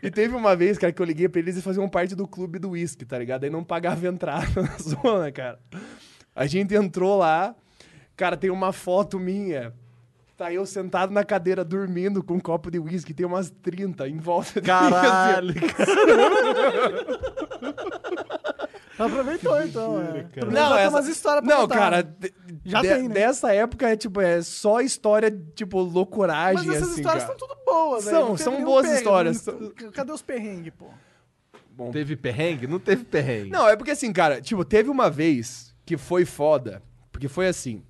e 0.03 0.11
teve 0.11 0.37
uma 0.37 0.55
vez, 0.55 0.77
cara, 0.77 0.93
que 0.93 1.01
eu 1.01 1.07
liguei 1.07 1.27
pra 1.27 1.41
eles 1.41 1.57
e 1.57 1.63
faziam 1.63 1.89
parte 1.89 2.15
do 2.15 2.29
clube 2.29 2.59
do 2.59 2.73
uísque, 2.73 3.07
tá 3.07 3.19
ligado? 3.19 3.45
Aí 3.45 3.51
não 3.51 3.65
pagava 3.65 4.07
entrada 4.07 4.47
na 4.61 4.77
zona, 4.77 5.33
cara. 5.33 5.59
A 6.37 6.45
gente 6.45 6.75
entrou 6.75 7.17
lá, 7.17 7.55
cara, 8.15 8.37
tem 8.37 8.51
uma 8.51 8.75
foto 8.75 9.19
minha. 9.19 9.73
Tá 10.43 10.53
eu 10.53 10.67
sentado 10.67 11.13
na 11.13 11.23
cadeira 11.23 11.65
dormindo 11.65 12.21
com 12.21 12.35
um 12.35 12.41
copo 12.41 12.69
de 12.69 12.77
uísque, 12.81 13.15
tem 13.15 13.25
umas 13.25 13.49
30 13.49 14.09
em 14.09 14.19
volta 14.19 14.61
de 14.61 14.69
assim. 14.71 14.91
Caralho. 14.91 15.55
Aproveitou, 18.99 19.63
então. 19.63 20.01
É. 20.01 20.27
Não, 20.47 20.77
essa- 20.77 20.91
umas 20.91 21.07
histórias 21.09 21.45
pra 21.45 21.55
Não, 21.55 21.63
contar, 21.63 21.75
cara, 21.79 22.03
né? 22.03 22.29
Já 22.65 22.83
de- 22.83 22.89
tem, 22.89 23.03
né? 23.09 23.15
dessa 23.15 23.53
época 23.55 23.89
é 23.89 23.97
tipo, 23.97 24.21
é 24.21 24.43
só 24.43 24.81
história, 24.81 25.31
tipo, 25.55 25.79
loucuragem, 25.81 26.67
Mas 26.67 26.77
essas 26.77 26.91
assim, 26.91 27.01
histórias 27.01 27.25
cara. 27.25 27.35
estão 27.35 27.49
tudo 27.49 27.59
boas, 27.65 28.05
velho. 28.05 28.17
São, 28.17 28.37
são 28.37 28.65
boas 28.65 28.83
perrengue, 28.83 28.99
histórias. 29.01 29.47
não- 29.47 29.93
Cadê 29.93 30.13
os 30.13 30.23
perrengues, 30.23 30.73
pô? 30.77 30.87
Teve 31.93 32.17
perrengue? 32.17 32.67
Não 32.67 32.79
teve 32.79 33.05
perrengue. 33.05 33.51
Não, 33.51 33.67
é 33.69 33.77
porque 33.77 33.93
assim, 33.93 34.13
cara, 34.13 34.41
tipo, 34.41 34.65
teve 34.65 34.91
uma 34.91 35.09
vez 35.09 35.75
que 35.87 35.97
foi 35.97 36.25
foda, 36.25 36.83
porque 37.11 37.29
foi 37.29 37.49
assim. 37.49 37.83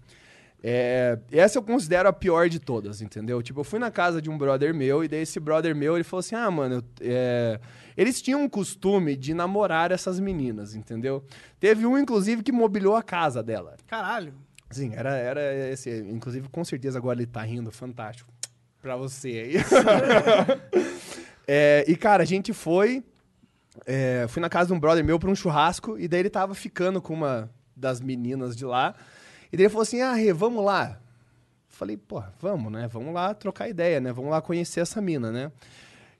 É, 0.63 1.19
essa 1.33 1.59
eu 1.59 1.63
considero 1.63 2.09
a 2.09 2.13
pior 2.13 2.49
de 2.49 2.61
todas, 2.61 3.03
entendeu? 3.03 3.43
Tipo, 3.43 3.61
eu 3.61 3.65
fui 3.65 3.81
na 3.81 3.91
casa 3.91 4.23
de 4.23 4.31
um 4.31 4.39
brother 4.39 4.73
meu, 4.73 5.03
e 5.03 5.09
daí 5.09 5.23
esse 5.23 5.41
brother 5.41 5.75
meu, 5.75 5.97
ele 5.97 6.05
falou 6.05 6.21
assim: 6.21 6.37
ah, 6.37 6.51
mano, 6.51 6.85
é, 7.01 7.59
eles 7.97 8.23
tinham 8.23 8.43
um 8.43 8.49
costume 8.49 9.17
de 9.17 9.35
namorar 9.35 9.91
essas 9.91 10.21
meninas, 10.21 10.77
entendeu? 10.77 11.25
Teve 11.59 11.85
um, 11.85 11.99
inclusive, 11.99 12.45
que 12.45 12.53
mobiliou 12.53 12.95
a 12.95 13.03
casa 13.03 13.43
dela. 13.43 13.77
Caralho. 13.89 14.35
Sim, 14.71 14.93
era, 14.95 15.17
era 15.17 15.71
esse. 15.71 15.91
Inclusive, 15.91 16.49
com 16.49 16.65
certeza 16.65 16.97
agora 16.97 17.19
ele 17.19 17.27
tá 17.27 17.43
rindo, 17.43 17.73
fantástico. 17.73 18.33
Pra 18.81 18.97
você 18.97 19.29
aí. 19.29 19.55
É, 21.45 21.85
e, 21.89 21.97
cara, 21.97 22.23
a 22.23 22.27
gente 22.27 22.53
foi. 22.53 23.03
é, 23.85 24.27
fui 24.29 24.41
na 24.41 24.49
casa 24.49 24.69
de 24.69 24.73
um 24.75 24.79
brother 24.79 25.05
meu 25.05 25.19
pra 25.19 25.29
um 25.29 25.35
churrasco, 25.35 25.99
e 25.99 26.07
daí 26.07 26.21
ele 26.21 26.31
tava 26.31 26.55
ficando 26.55 27.03
com 27.03 27.13
uma 27.13 27.51
das 27.77 28.01
meninas 28.01 28.57
de 28.57 28.65
lá. 28.65 28.95
E 29.53 29.57
daí 29.57 29.67
ele 29.67 29.69
falou 29.69 29.83
assim: 29.83 30.01
ah, 30.01 30.15
Rê, 30.15 30.33
vamos 30.33 30.65
lá. 30.65 30.99
Falei, 31.69 31.97
pô, 31.97 32.23
vamos, 32.41 32.73
né? 32.73 32.89
Vamos 32.89 33.13
lá 33.13 33.35
trocar 33.35 33.69
ideia, 33.69 34.01
né? 34.01 34.13
Vamos 34.13 34.31
lá 34.31 34.41
conhecer 34.41 34.81
essa 34.81 35.01
mina, 35.01 35.31
né? 35.33 35.51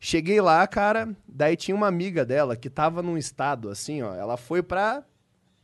Cheguei 0.01 0.41
lá, 0.41 0.67
cara, 0.67 1.15
daí 1.29 1.57
tinha 1.57 1.75
uma 1.75 1.87
amiga 1.87 2.25
dela 2.25 2.57
que 2.57 2.69
tava 2.69 3.03
num 3.03 3.17
estado 3.17 3.69
assim, 3.69 4.03
ó. 4.03 4.15
Ela 4.15 4.37
foi 4.37 4.63
pra. 4.63 5.05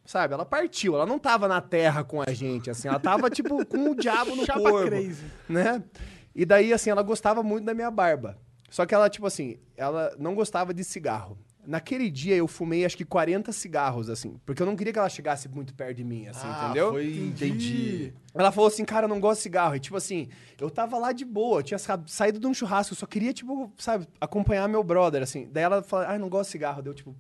Sabe, 0.05 0.33
ela 0.33 0.45
partiu, 0.47 0.95
ela 0.95 1.05
não 1.05 1.19
tava 1.19 1.47
na 1.47 1.61
terra 1.61 2.03
com 2.03 2.23
a 2.23 2.33
gente, 2.33 2.71
assim, 2.71 2.89
ela 2.89 2.99
tava, 2.99 3.29
tipo, 3.29 3.63
com 3.67 3.91
o 3.91 3.95
diabo 3.95 4.35
no 4.35 4.47
Chapa 4.47 4.61
corpo 4.61 4.87
crazy. 4.87 5.27
né? 5.47 5.83
E 6.35 6.47
daí, 6.47 6.73
assim, 6.73 6.89
ela 6.89 7.03
gostava 7.03 7.43
muito 7.43 7.65
da 7.65 7.75
minha 7.75 7.91
barba. 7.91 8.39
Só 8.71 8.87
que 8.87 8.95
ela, 8.95 9.11
tipo 9.11 9.27
assim, 9.27 9.59
ela 9.77 10.15
não 10.19 10.35
gostava 10.35 10.73
de 10.73 10.83
cigarro. 10.85 11.37
Naquele 11.69 12.11
dia 12.11 12.35
eu 12.35 12.49
fumei 12.49 12.83
acho 12.87 12.97
que 12.97 13.05
40 13.05 13.53
cigarros, 13.53 14.09
assim, 14.09 14.41
porque 14.47 14.63
eu 14.63 14.67
não 14.67 14.75
queria 14.75 14.91
que 14.91 14.99
ela 14.99 15.09
chegasse 15.11 15.51
muito 15.51 15.75
perto 15.75 15.97
de 15.99 16.03
mim, 16.05 16.27
assim, 16.27 16.47
Ah, 16.49 16.65
entendeu? 16.65 16.93
Foi, 16.93 17.15
entendi. 17.29 18.15
Ela 18.35 18.51
falou 18.51 18.69
assim, 18.69 18.87
cara, 18.87 19.05
eu 19.05 19.09
não 19.09 19.21
gosto 19.21 19.41
de 19.41 19.43
cigarro. 19.43 19.77
E 19.77 19.81
tipo 19.81 19.95
assim, 19.97 20.29
eu 20.59 20.71
tava 20.71 20.97
lá 20.97 21.13
de 21.13 21.27
boa, 21.27 21.59
eu 21.59 21.63
tinha 21.63 21.79
sa- 21.79 22.03
saído 22.07 22.39
de 22.41 22.47
um 22.47 22.55
churrasco, 22.55 22.95
eu 22.95 22.97
só 22.97 23.05
queria, 23.05 23.35
tipo, 23.35 23.71
sabe, 23.77 24.09
acompanhar 24.19 24.67
meu 24.67 24.83
brother, 24.83 25.23
assim. 25.23 25.47
Daí 25.53 25.63
ela 25.65 25.83
falou, 25.83 26.07
ai, 26.07 26.19
não 26.19 26.31
gosto 26.31 26.49
de 26.49 26.53
cigarro. 26.53 26.81
Deu, 26.81 26.95
tipo, 26.95 27.15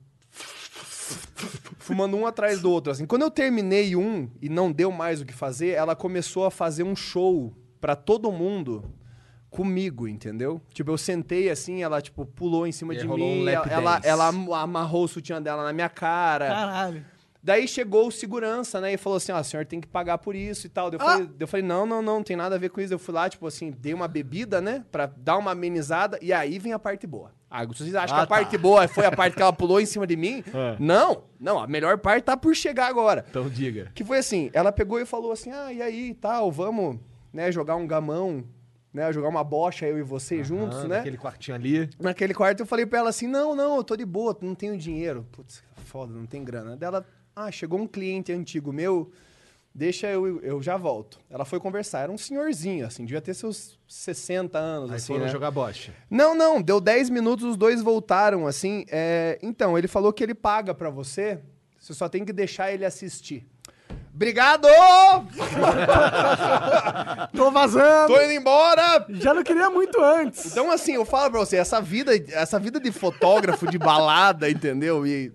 fumando 1.79 2.17
um 2.17 2.27
atrás 2.27 2.61
do 2.61 2.71
outro, 2.71 2.93
assim. 2.93 3.07
Quando 3.07 3.23
eu 3.23 3.31
terminei 3.31 3.97
um 3.97 4.31
e 4.41 4.49
não 4.49 4.71
deu 4.73 4.91
mais 4.91 5.21
o 5.21 5.27
que 5.27 5.33
fazer, 5.33 5.69
ela 5.71 5.95
começou 5.95 6.45
a 6.47 6.51
fazer 6.51 6.83
um 6.83 6.97
show 6.97 7.53
pra 7.81 7.95
todo 7.95 8.31
mundo 8.33 8.85
comigo, 9.51 10.07
entendeu? 10.07 10.61
Tipo, 10.73 10.91
eu 10.91 10.99
sentei 10.99 11.49
assim, 11.51 11.83
ela, 11.83 12.01
tipo, 12.01 12.25
pulou 12.27 12.67
em 12.67 12.73
cima 12.73 12.95
E 12.95 12.99
de 12.99 13.07
rolou 13.07 13.27
um 13.29 13.37
mim, 13.37 13.45
lap 13.45 13.67
ela, 13.67 13.73
ela, 13.73 13.95
dance. 13.97 14.09
ela 14.09 14.29
am- 14.29 14.53
amarrou 14.55 15.05
o 15.05 15.09
sutiã 15.09 15.41
dela 15.41 15.65
na 15.65 15.73
minha 15.73 15.89
cara. 15.89 16.49
Caralho. 16.49 17.05
Daí 17.41 17.69
chegou 17.69 18.09
o 18.09 18.11
segurança, 18.13 18.81
né? 18.81 18.93
E 18.93 18.97
falou 18.97 19.17
assim: 19.17 19.31
ó, 19.33 19.37
a 19.37 19.45
senhora 19.45 19.65
tem 19.65 19.81
que 19.81 19.87
pagar 19.87 20.19
por 20.19 20.35
isso 20.35 20.67
e 20.67 20.69
tal. 20.69 20.91
Eu, 20.93 20.99
Ah! 21.01 21.05
falei, 21.05 21.31
eu 21.39 21.47
falei: 21.49 21.65
não, 21.65 21.87
não, 21.87 22.03
não, 22.03 22.17
não 22.17 22.23
tem 22.23 22.37
nada 22.37 22.57
a 22.57 22.59
ver 22.59 22.69
com 22.69 22.81
isso. 22.81 22.93
Eu 22.93 22.99
fui 22.99 23.15
lá, 23.15 23.29
tipo 23.29 23.47
assim, 23.47 23.71
dei 23.71 23.95
uma 23.95 24.09
bebida, 24.09 24.61
né? 24.61 24.85
Pra 24.91 25.07
dar 25.07 25.39
uma 25.39 25.53
amenizada. 25.53 26.19
E 26.21 26.33
aí 26.33 26.59
vem 26.59 26.73
a 26.73 26.79
parte 26.79 27.07
boa. 27.07 27.31
Ah, 27.49 27.65
vocês 27.65 27.95
acham 27.95 28.17
Ah, 28.17 28.21
que 28.21 28.25
a 28.25 28.27
parte 28.27 28.51
tá. 28.57 28.59
boa 28.59 28.87
foi 28.89 29.07
a 29.07 29.13
parte 29.13 29.35
que 29.37 29.41
ela 29.41 29.53
pulou 29.53 29.81
em 29.81 29.87
cima 29.87 30.07
de 30.07 30.17
mim? 30.17 30.43
É. 30.53 30.77
Não, 30.81 31.23
não, 31.41 31.59
a 31.61 31.67
melhor 31.67 31.97
parte 31.99 32.25
tá 32.25 32.37
por 32.37 32.55
chegar 32.55 32.89
agora. 32.89 33.25
Então 33.31 33.49
diga. 33.49 33.91
Que 33.95 34.05
foi 34.05 34.19
assim: 34.19 34.51
ela 34.53 34.73
pegou 34.73 35.01
e 35.01 35.07
falou 35.07 35.31
assim: 35.33 35.51
ah, 35.53 35.73
e 35.73 35.81
aí 35.81 36.11
e 36.11 36.15
tal, 36.15 36.51
vamos, 36.51 36.99
né, 37.33 37.51
jogar 37.53 37.77
um 37.77 37.87
gamão, 37.87 38.45
né? 38.93 39.13
Jogar 39.13 39.29
uma 39.29 39.45
bocha, 39.45 39.87
eu 39.87 39.99
e 39.99 40.03
você 40.03 40.43
juntos, 40.43 40.85
né? 40.85 40.99
Naquele 40.99 41.17
quartinho 41.19 41.55
ali. 41.55 41.91
Naquele 41.99 42.35
quarto 42.35 42.61
eu 42.61 42.67
falei 42.67 42.87
pra 42.87 43.01
ela 43.01 43.11
assim: 43.11 43.27
não, 43.27 43.55
não, 43.55 43.77
eu 43.77 43.85
tô 43.85 43.97
de 43.97 44.05
boa, 44.05 44.37
não 44.41 44.55
tenho 44.55 44.77
dinheiro. 44.77 45.27
Putz, 45.33 45.63
foda, 45.85 46.13
não 46.13 46.27
tem 46.27 46.45
grana. 46.45 46.77
Dela, 46.77 47.05
ah, 47.35 47.51
chegou 47.51 47.79
um 47.79 47.87
cliente 47.87 48.33
antigo 48.33 48.73
meu, 48.73 49.11
deixa 49.75 50.09
eu, 50.09 50.41
eu 50.43 50.61
já 50.63 50.77
volto. 50.77 51.21
Ela 51.31 51.45
foi 51.45 51.61
conversar, 51.61 52.01
era 52.01 52.13
um 52.13 52.19
senhorzinho, 52.19 52.87
assim, 52.87 53.05
devia 53.05 53.21
ter 53.21 53.35
seus 53.35 53.79
60 53.87 54.59
anos, 54.59 54.91
Aí 54.91 54.97
assim. 54.97 55.13
foram 55.13 55.27
né? 55.27 55.31
jogar 55.31 55.51
bocha. 55.51 55.93
Não, 56.11 56.35
não, 56.35 56.61
deu 56.61 56.81
10 56.81 57.11
minutos, 57.11 57.45
os 57.45 57.57
dois 57.57 57.81
voltaram, 57.83 58.47
assim. 58.47 58.85
é, 58.91 59.39
Então, 59.43 59.79
ele 59.79 59.87
falou 59.87 60.13
que 60.13 60.23
ele 60.23 60.35
paga 60.35 60.75
pra 60.75 60.91
você, 60.91 61.41
você 61.79 61.95
só 61.95 62.09
tem 62.09 62.25
que 62.25 62.33
deixar 62.33 62.73
ele 62.73 62.85
assistir. 62.85 63.47
Obrigado! 64.15 64.67
Tô 67.37 67.51
vazando. 67.53 68.13
Tô 68.13 68.21
indo 68.21 68.33
embora! 68.33 69.07
Já 69.11 69.33
não 69.33 69.45
queria 69.45 69.71
muito 69.71 70.03
antes. 70.03 70.47
Então, 70.47 70.73
assim, 70.73 70.95
eu 70.95 71.05
falo 71.05 71.31
pra 71.31 71.41
você, 71.41 71.57
essa 71.57 71.81
vida, 71.81 72.13
essa 72.33 72.59
vida 72.59 72.81
de 72.81 72.91
fotógrafo 72.91 73.71
de 73.71 73.79
balada, 73.79 74.51
entendeu? 74.51 75.07
E 75.07 75.33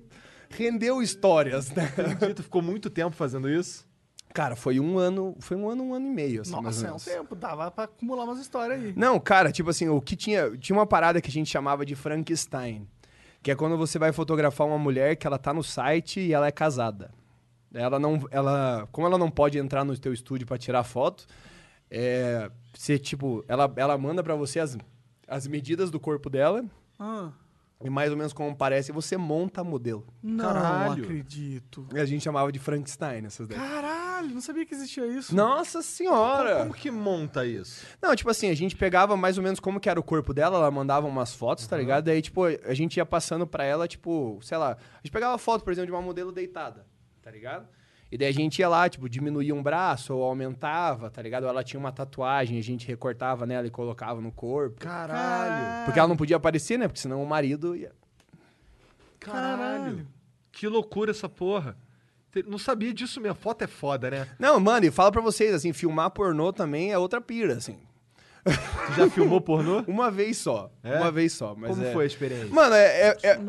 rendeu 0.50 1.02
histórias, 1.02 1.72
né? 1.72 1.90
Entendi, 1.98 2.34
tu 2.34 2.44
ficou 2.44 2.62
muito 2.62 2.90
tempo 2.90 3.16
fazendo 3.16 3.50
isso? 3.50 3.86
Cara, 4.34 4.56
foi 4.56 4.80
um 4.80 4.98
ano, 4.98 5.36
foi 5.40 5.56
um 5.56 5.70
ano, 5.70 5.84
um 5.84 5.94
ano 5.94 6.08
e 6.08 6.10
meio, 6.10 6.42
assim, 6.42 6.60
mais 6.60 6.84
ou 6.84 6.90
Nossa, 6.90 7.12
é 7.12 7.14
um 7.14 7.18
tempo. 7.20 7.36
Dava 7.36 7.70
pra 7.70 7.84
acumular 7.86 8.26
umas 8.26 8.40
histórias 8.40 8.84
aí. 8.84 8.94
Não, 8.98 9.20
cara, 9.20 9.52
tipo 9.52 9.70
assim, 9.70 9.88
o 9.88 10.02
que 10.02 10.16
tinha, 10.16 10.50
tinha 10.58 10.76
uma 10.76 10.88
parada 10.88 11.22
que 11.22 11.30
a 11.30 11.32
gente 11.32 11.50
chamava 11.50 11.86
de 11.86 11.96
Frankenstein, 11.96 12.88
que 13.44 13.52
é 13.52 13.56
quando 13.56 13.78
você 13.78 14.00
vai 14.00 14.12
fotografar 14.12 14.66
uma 14.66 14.78
mulher 14.78 15.16
que 15.16 15.28
ela 15.28 15.38
tá 15.38 15.54
no 15.54 15.64
site 15.64 16.20
e 16.20 16.34
ela 16.34 16.48
é 16.48 16.52
casada. 16.52 17.12
Ela 17.74 17.98
não, 18.00 18.20
ela, 18.30 18.88
como 18.92 19.08
ela 19.08 19.18
não 19.18 19.32
pode 19.32 19.58
entrar 19.58 19.84
no 19.84 19.98
teu 19.98 20.14
estúdio 20.14 20.46
pra 20.46 20.58
tirar 20.58 20.84
foto, 20.84 21.26
é, 21.90 22.50
você 22.74 22.98
tipo, 23.00 23.44
ela, 23.48 23.72
ela 23.76 23.98
manda 23.98 24.24
pra 24.24 24.36
você 24.36 24.60
as, 24.60 24.78
as 25.28 25.48
medidas 25.48 25.90
do 25.92 26.00
corpo 26.00 26.30
dela 26.30 26.64
Ah, 27.00 27.32
e 27.84 27.90
mais 27.90 28.12
ou 28.12 28.18
menos 28.18 28.32
como 28.32 28.56
parece, 28.56 28.92
você 28.94 29.18
monta 29.18 29.60
a 29.62 29.64
modelo. 29.64 30.06
não 30.22 30.46
Caralho. 30.46 31.04
acredito. 31.04 31.86
E 31.94 32.00
a 32.00 32.06
gente 32.06 32.24
chamava 32.24 32.50
de 32.52 32.58
Frankenstein 32.60 33.26
essas 33.26 33.46
daí. 33.48 33.58
Caralho, 33.58 34.30
não 34.34 34.40
sabia 34.40 34.66
que 34.66 34.74
existia 34.74 35.06
isso. 35.06 35.36
Nossa 35.36 35.82
senhora! 35.82 36.60
Como 36.60 36.74
que 36.74 36.90
monta 36.90 37.46
isso? 37.46 37.86
Não, 38.02 38.16
tipo 38.16 38.30
assim, 38.30 38.50
a 38.50 38.56
gente 38.56 38.76
pegava 38.76 39.18
mais 39.18 39.38
ou 39.38 39.44
menos 39.44 39.60
como 39.60 39.80
que 39.82 39.90
era 39.90 40.00
o 40.00 40.04
corpo 40.04 40.34
dela, 40.34 40.58
ela 40.60 40.72
mandava 40.72 41.08
umas 41.08 41.34
fotos, 41.34 41.68
tá 41.68 41.76
ligado? 41.76 42.06
Daí, 42.06 42.22
tipo, 42.22 42.44
a 42.46 42.74
gente 42.74 42.96
ia 42.98 43.06
passando 43.06 43.46
pra 43.46 43.66
ela, 43.66 43.86
tipo, 43.86 44.40
sei 44.42 44.58
lá, 44.58 44.72
a 44.94 44.98
gente 45.04 45.12
pegava 45.12 45.38
foto, 45.38 45.64
por 45.64 45.74
exemplo, 45.74 45.88
de 45.88 45.92
uma 45.92 46.02
modelo 46.02 46.32
deitada, 46.32 46.86
tá 47.24 47.32
ligado? 47.32 47.68
E 48.12 48.18
daí 48.18 48.28
a 48.28 48.32
gente 48.34 48.60
ia 48.60 48.70
lá, 48.70 48.88
tipo, 48.88 49.10
diminuía 49.10 49.56
um 49.56 49.64
braço 49.64 50.14
ou 50.14 50.24
aumentava, 50.24 51.10
tá 51.10 51.20
ligado? 51.22 51.46
Ou 51.46 51.50
ela 51.50 51.64
tinha 51.64 51.80
uma 51.80 51.92
tatuagem, 51.92 52.60
a 52.60 52.62
gente 52.62 52.88
recortava 52.88 53.46
nela 53.48 53.66
e 53.66 53.72
colocava 53.72 54.22
no 54.22 54.32
corpo. 54.32 54.80
Caralho. 54.80 55.86
Porque 55.86 55.98
ela 55.98 56.08
não 56.08 56.16
podia 56.18 56.36
aparecer, 56.38 56.78
né? 56.78 56.88
Porque 56.88 57.00
senão 57.02 57.24
o 57.24 57.26
marido 57.28 57.76
ia... 57.76 57.92
Caralho. 59.20 60.06
Que 60.52 60.68
loucura 60.68 61.12
essa 61.12 61.28
porra. 61.28 61.76
Não 62.46 62.58
sabia 62.58 62.94
disso 62.94 63.20
mesmo. 63.22 63.36
Foto 63.36 63.64
é 63.64 63.68
foda, 63.68 64.12
né? 64.12 64.28
Não, 64.38 64.60
mano, 64.60 64.86
e 64.86 64.92
fala 64.92 65.12
pra 65.12 65.22
vocês, 65.22 65.54
assim, 65.54 65.72
filmar 65.74 66.12
pornô 66.12 66.52
também 66.52 66.92
é 66.92 66.98
outra 66.98 67.22
pira, 67.22 67.54
assim. 67.54 67.78
Tu 68.44 68.94
já 68.98 69.10
filmou 69.10 69.40
pornô? 69.40 69.84
Uma 69.88 70.12
vez 70.12 70.38
só. 70.38 70.70
É? 70.84 70.98
Uma 70.98 71.12
vez 71.12 71.32
só. 71.34 71.56
Mas 71.56 71.72
Como 71.72 71.84
é- 71.84 71.94
foi 71.94 72.04
a 72.04 72.08
experiência? 72.08 72.50
Mano, 72.54 72.76
é, 72.76 73.10
é- 73.10 73.18
é- 73.24 73.40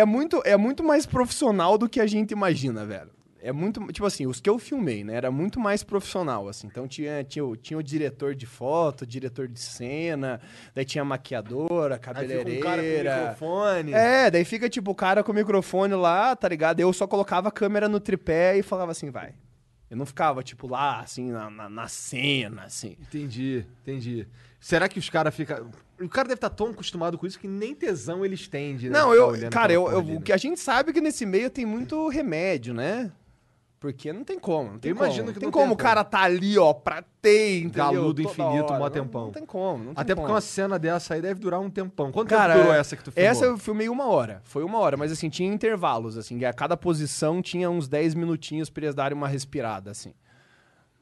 é 0.00 0.04
muito, 0.04 0.42
é 0.44 0.56
muito 0.56 0.82
mais 0.84 1.06
profissional 1.06 1.78
do 1.78 1.88
que 1.88 1.98
a 2.00 2.06
gente 2.06 2.32
imagina, 2.32 2.84
velho. 2.84 3.10
É 3.46 3.52
muito, 3.52 3.86
tipo 3.92 4.06
assim, 4.06 4.26
os 4.26 4.40
que 4.40 4.48
eu 4.48 4.58
filmei, 4.58 5.04
né, 5.04 5.14
era 5.16 5.30
muito 5.30 5.60
mais 5.60 5.82
profissional, 5.82 6.48
assim. 6.48 6.66
Então 6.66 6.88
tinha, 6.88 7.22
tinha, 7.22 7.44
o- 7.44 7.54
tinha 7.56 7.76
o 7.78 7.82
diretor 7.82 8.34
de 8.34 8.46
foto, 8.46 9.06
diretor 9.06 9.46
de 9.46 9.60
cena, 9.60 10.40
daí 10.74 10.84
tinha 10.84 11.02
a 11.02 11.04
maquiadora, 11.04 11.96
Aí 11.96 12.00
cabeleireira. 12.00 12.58
um 12.58 12.62
cara 12.62 12.82
com 12.82 13.20
microfone. 13.20 13.92
É, 13.92 14.30
daí 14.30 14.44
fica 14.46 14.68
tipo 14.70 14.90
o 14.90 14.94
cara 14.94 15.22
com 15.22 15.30
o 15.30 15.34
microfone 15.34 15.92
lá, 15.94 16.34
tá 16.34 16.48
ligado? 16.48 16.80
Eu 16.80 16.90
só 16.92 17.06
colocava 17.06 17.48
a 17.48 17.52
câmera 17.52 17.86
no 17.88 18.00
tripé 18.00 18.56
e 18.56 18.62
falava 18.62 18.92
assim, 18.92 19.10
vai. 19.10 19.34
Eu 19.90 19.98
não 19.98 20.06
ficava, 20.06 20.42
tipo, 20.42 20.66
lá, 20.66 21.00
assim, 21.00 21.30
na, 21.30 21.50
na, 21.50 21.68
na 21.68 21.86
cena, 21.86 22.62
assim. 22.64 22.96
Entendi, 23.00 23.64
entendi. 23.82 24.26
Será 24.58 24.88
que 24.88 24.98
os 24.98 25.10
caras 25.10 25.34
ficam. 25.34 25.70
O 26.00 26.08
cara 26.08 26.26
deve 26.28 26.38
estar 26.38 26.48
tão 26.50 26.68
acostumado 26.68 27.18
com 27.18 27.26
isso 27.26 27.38
que 27.38 27.46
nem 27.46 27.74
tesão 27.74 28.24
eles 28.24 28.48
têm 28.48 28.74
de. 28.76 28.88
né, 28.88 28.98
Não, 28.98 29.12
eu, 29.14 29.26
olhando 29.28 29.52
cara, 29.52 29.72
eu, 29.72 29.86
eu- 29.90 30.16
o 30.16 30.20
que 30.22 30.32
a 30.32 30.36
gente 30.38 30.58
sabe 30.58 30.90
é 30.90 30.92
que 30.94 31.00
nesse 31.02 31.26
meio 31.26 31.50
tem 31.50 31.66
muito 31.66 32.08
remédio, 32.08 32.72
né? 32.72 33.12
Porque 33.84 34.14
não 34.14 34.24
tem 34.24 34.38
como, 34.38 34.72
não 34.72 34.78
tem 34.78 34.90
Eu 34.90 34.96
como. 34.96 35.06
imagino 35.06 35.26
que 35.30 35.38
tem 35.38 35.46
não 35.46 35.52
como 35.52 35.66
tem 35.66 35.74
o 35.74 35.76
cara 35.76 36.02
tá 36.02 36.20
ali, 36.22 36.56
ó, 36.58 36.72
pra 36.72 37.02
ter, 37.20 37.58
entendeu? 37.58 37.84
Galudo 37.84 38.22
infinito, 38.22 38.72
mó 38.72 38.78
Não- 38.78 38.90
tempão. 38.90 39.24
Não, 39.26 39.30
tem 39.32 39.44
como, 39.44 39.78
não 39.84 39.94
tem 39.94 40.00
Até 40.00 40.14
como. 40.14 40.22
porque 40.26 40.32
uma 40.34 40.40
cena 40.40 40.78
dessa 40.78 41.12
aí 41.12 41.20
deve 41.20 41.38
durar 41.38 41.60
um 41.60 41.68
tempão. 41.68 42.10
Quanto 42.10 42.28
Cara, 42.30 42.54
tempo 42.54 42.64
durou 42.64 42.80
essa 42.80 42.96
que 42.96 43.04
tu 43.04 43.12
filmou? 43.12 43.30
Essa 43.30 43.44
eu 43.44 43.58
filmei 43.58 43.90
uma 43.90 44.06
hora. 44.06 44.40
Foi 44.44 44.64
uma 44.64 44.78
hora, 44.78 44.96
mas 44.96 45.12
assim, 45.12 45.28
tinha 45.28 45.52
intervalos, 45.52 46.16
assim. 46.16 46.42
A 46.46 46.52
cada 46.54 46.78
posição 46.78 47.42
tinha 47.42 47.68
uns 47.68 47.86
10 47.88 48.14
minutinhos 48.14 48.70
pra 48.70 48.84
eles 48.84 48.94
darem 48.94 49.14
uma 49.18 49.28
respirada, 49.28 49.90
assim. 49.90 50.14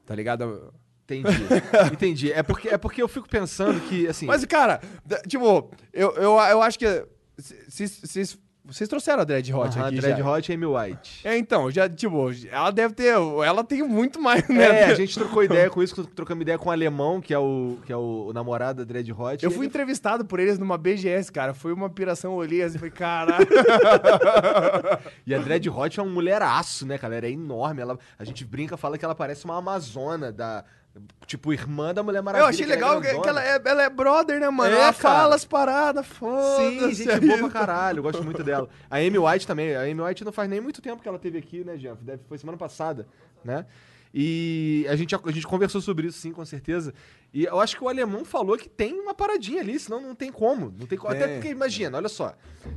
Tá 0.05 0.15
ligado? 0.17 0.75
Entendi. 1.05 1.29
Entendi. 1.93 2.33
É 2.33 2.43
porque, 2.43 2.69
é 2.69 2.77
porque 2.79 3.01
eu 3.01 3.07
fico 3.07 3.29
pensando 3.29 3.79
que, 3.83 4.09
assim. 4.09 4.27
Mas, 4.27 4.45
cara, 4.45 4.81
tipo, 5.29 5.71
eu, 5.93 6.11
eu, 6.17 6.33
eu 6.41 6.61
acho 6.63 6.77
que. 6.79 7.07
Se, 7.39 7.87
se- 7.89 8.07
se 8.25 8.39
Vocês 8.65 8.89
trouxeram 8.89 9.23
a 9.23 9.25
Dread 9.25 9.53
Hot 9.53 9.77
Aham, 9.77 9.89
aqui 9.89 9.97
Dread 10.01 10.21
já. 10.21 10.31
Hot 10.31 10.51
e 10.51 10.55
Amy 10.55 10.67
White. 10.67 11.21
É, 11.27 11.37
então, 11.37 11.69
já, 11.69 11.89
tipo, 11.89 12.31
ela 12.49 12.71
deve 12.71 12.95
ter. 12.95 13.09
Ela 13.09 13.65
tem 13.65 13.83
muito 13.83 14.21
mais, 14.21 14.49
né? 14.49 14.83
É, 14.83 14.85
a 14.85 14.95
gente 14.95 15.15
trocou 15.15 15.43
ideia 15.43 15.69
com 15.69 15.83
isso, 15.83 16.07
trocamos 16.07 16.43
ideia 16.43 16.57
com 16.57 16.69
o 16.69 16.73
Alemão, 16.73 17.21
que 17.21 17.35
é 17.35 17.39
o, 17.39 17.79
que 17.85 17.93
é 17.93 17.97
o, 17.97 18.27
o 18.29 18.33
namorado 18.33 18.85
da 18.85 18.89
Dread 18.89 19.13
Hot. 19.13 19.45
Eu 19.45 19.51
fui 19.51 19.61
ele- 19.61 19.67
entrevistado 19.67 20.25
por 20.25 20.39
eles 20.39 20.61
numa 20.61 20.79
BGS, 20.79 21.33
cara. 21.33 21.53
Foi 21.53 21.73
uma 21.73 21.91
piração, 21.91 22.33
eu 22.33 22.39
olhei 22.39 22.63
assim 22.63 22.77
e 22.77 22.79
falei, 22.79 22.93
caralho. 22.93 23.47
E 25.27 25.35
a 25.35 25.39
Dread 25.39 25.69
Hot 25.69 25.99
é 25.99 26.03
um 26.03 26.11
mulheraço, 26.11 26.87
né, 26.87 26.99
cara? 26.99 27.17
Ela 27.17 27.27
é 27.27 27.31
enorme. 27.31 27.81
Ela, 27.83 27.99
a 28.19 28.25
gente 28.25 28.45
brinca, 28.45 28.77
fala 28.77 28.97
que 28.99 29.05
ela 29.05 29.15
parece 29.15 29.45
uma 29.45 29.57
amazona 29.57 30.31
da. 30.33 30.65
Tipo, 31.27 31.53
irmã 31.53 31.95
da 31.95 32.03
Mulher 32.03 32.23
Maravilha. 32.23 32.45
Eu 32.45 32.49
achei 32.49 32.67
que 32.67 32.73
ela 32.73 32.75
legal 32.75 33.01
que, 33.01 33.07
grandona. 33.09 33.23
que 33.23 33.29
ela, 33.29 33.45
é, 33.45 33.63
ela 33.65 33.83
é 33.85 33.91
brother, 33.91 34.39
né, 34.39 34.51
mano? 34.51 34.75
É, 34.75 34.81
ela 34.81 34.93
cara. 34.93 35.15
fala 35.15 35.35
as 35.35 35.45
paradas, 35.45 36.07
Sim, 36.07 36.15
foda-se. 36.19 36.95
gente 36.95 37.21
boa 37.21 37.39
pra 37.39 37.51
caralho. 37.51 37.99
Eu 37.99 38.03
gosto 38.03 38.23
muito 38.23 38.43
dela. 38.45 38.69
A 38.91 38.99
Amy 38.99 39.17
White 39.19 39.47
também. 39.47 39.75
A 39.75 39.83
Amy 39.83 40.03
White 40.03 40.25
não 40.25 40.33
faz 40.33 40.51
nem 40.51 40.61
muito 40.61 40.83
tempo 40.83 41.03
que 41.03 41.09
ela 41.09 41.19
teve 41.19 41.39
aqui, 41.39 41.65
né, 41.65 41.77
Jeff? 41.77 42.03
Deve, 42.03 42.23
foi 42.29 42.37
semana 42.37 42.59
passada, 42.59 43.07
né? 43.43 43.65
E 44.15 44.85
a 44.91 44.97
gente, 44.97 45.15
a 45.15 45.31
gente 45.31 45.47
conversou 45.47 45.81
sobre 45.81 46.09
isso, 46.09 46.19
sim, 46.19 46.33
com 46.33 46.45
certeza. 46.45 46.93
E 47.33 47.45
eu 47.45 47.59
acho 47.59 47.77
que 47.77 47.83
o 47.83 47.89
alemão 47.89 48.25
falou 48.25 48.59
que 48.59 48.69
tem 48.69 49.01
uma 49.01 49.15
paradinha 49.15 49.63
ali, 49.63 49.79
senão 49.79 50.01
não 50.01 50.15
tem 50.15 50.31
como. 50.31 50.75
Não 50.79 50.87
tem 50.87 50.99
como. 50.99 51.15
Até 51.15 51.27
Tem. 51.27 51.35
porque, 51.37 51.49
imagina, 51.49 51.97
olha 51.97 52.09
só. 52.09 52.35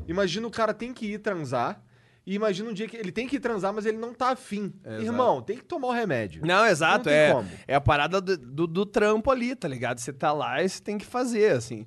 Imagina 0.08 0.48
o 0.48 0.52
cara 0.52 0.74
tem 0.74 0.94
que 0.94 1.14
ir 1.14 1.20
transar. 1.20 1.82
E 2.26 2.34
imagina 2.34 2.70
um 2.70 2.74
dia 2.74 2.88
que 2.88 2.98
ele 2.98 3.12
tem 3.12 3.28
que 3.28 3.40
transar, 3.40 3.72
mas 3.74 3.86
ele 3.86 3.98
não 3.98 4.14
tá 4.14 4.30
afim. 4.32 4.74
Exato. 4.84 5.04
Irmão, 5.04 5.42
tem 5.42 5.58
que 5.58 5.64
tomar 5.66 5.90
o 5.90 5.92
remédio. 5.92 6.44
Não, 6.46 6.66
exato, 6.66 7.08
Não 7.10 7.16
é, 7.16 7.32
como. 7.34 7.50
é 7.68 7.76
a 7.76 7.82
parada 7.82 8.20
do, 8.20 8.36
do, 8.38 8.66
do 8.68 8.86
trampo 8.86 9.30
ali, 9.30 9.56
tá 9.56 9.68
ligado? 9.68 10.00
Você 10.00 10.12
tá 10.12 10.34
lá 10.34 10.64
e 10.64 10.68
você 10.68 10.82
tem 10.82 10.98
que 10.98 11.06
fazer, 11.06 11.52
assim. 11.52 11.86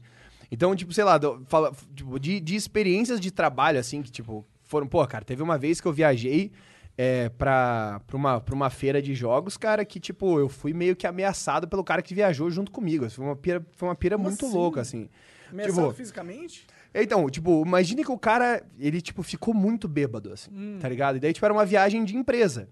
Então, 0.51 0.74
tipo, 0.77 0.93
sei 0.93 1.02
lá, 1.05 1.19
do- 1.19 1.44
fala, 1.48 1.73
tipo, 1.94 2.19
de, 2.20 2.39
de 2.39 2.55
experiências 2.55 3.19
de 3.20 3.31
trabalho, 3.32 3.78
assim, 3.81 4.01
que, 4.01 4.10
tipo, 4.12 4.47
foram... 4.62 4.86
Pô, 4.86 5.05
cara, 5.06 5.24
teve 5.24 5.43
uma 5.43 5.59
vez 5.59 5.81
que 5.81 5.89
eu 5.89 5.93
viajei 5.93 6.52
é, 6.97 7.28
pra, 7.31 8.01
pra, 8.06 8.16
uma, 8.16 8.40
pra 8.40 8.55
uma 8.55 8.70
feira 8.70 9.02
de 9.02 9.15
jogos, 9.16 9.56
cara, 9.56 9.85
que, 9.85 9.98
tipo, 9.98 10.39
eu 10.39 10.48
fui 10.48 10.73
meio 10.73 10.94
que 10.97 11.06
ameaçado 11.06 11.66
pelo 11.66 11.82
cara 11.82 12.01
que 12.01 12.15
viajou 12.15 12.48
junto 12.51 12.70
comigo. 12.70 13.10
Foi 13.10 13.24
uma 13.24 13.36
pira, 13.36 13.66
foi 13.77 13.89
uma 13.89 13.94
pira 13.97 14.16
Como 14.16 14.28
muito 14.28 14.47
assim? 14.47 14.55
louca, 14.55 14.81
assim. 14.81 15.09
Ameaçado 15.51 15.81
Tipo, 15.82 15.94
fisicamente? 15.94 16.66
Então, 17.04 17.28
tipo, 17.30 17.62
imagine 17.66 18.04
que 18.04 18.10
o 18.12 18.18
cara, 18.18 18.62
ele, 18.78 19.00
tipo, 19.00 19.22
ficou 19.22 19.52
muito 19.54 19.86
bêbado, 19.88 20.32
assim, 20.32 20.50
Hum. 20.52 20.78
tá 20.80 20.88
ligado? 20.88 21.16
E 21.16 21.20
daí, 21.20 21.32
tipo, 21.32 21.44
era 21.44 21.52
uma 21.52 21.64
viagem 21.66 22.04
de 22.04 22.16
empresa. 22.16 22.68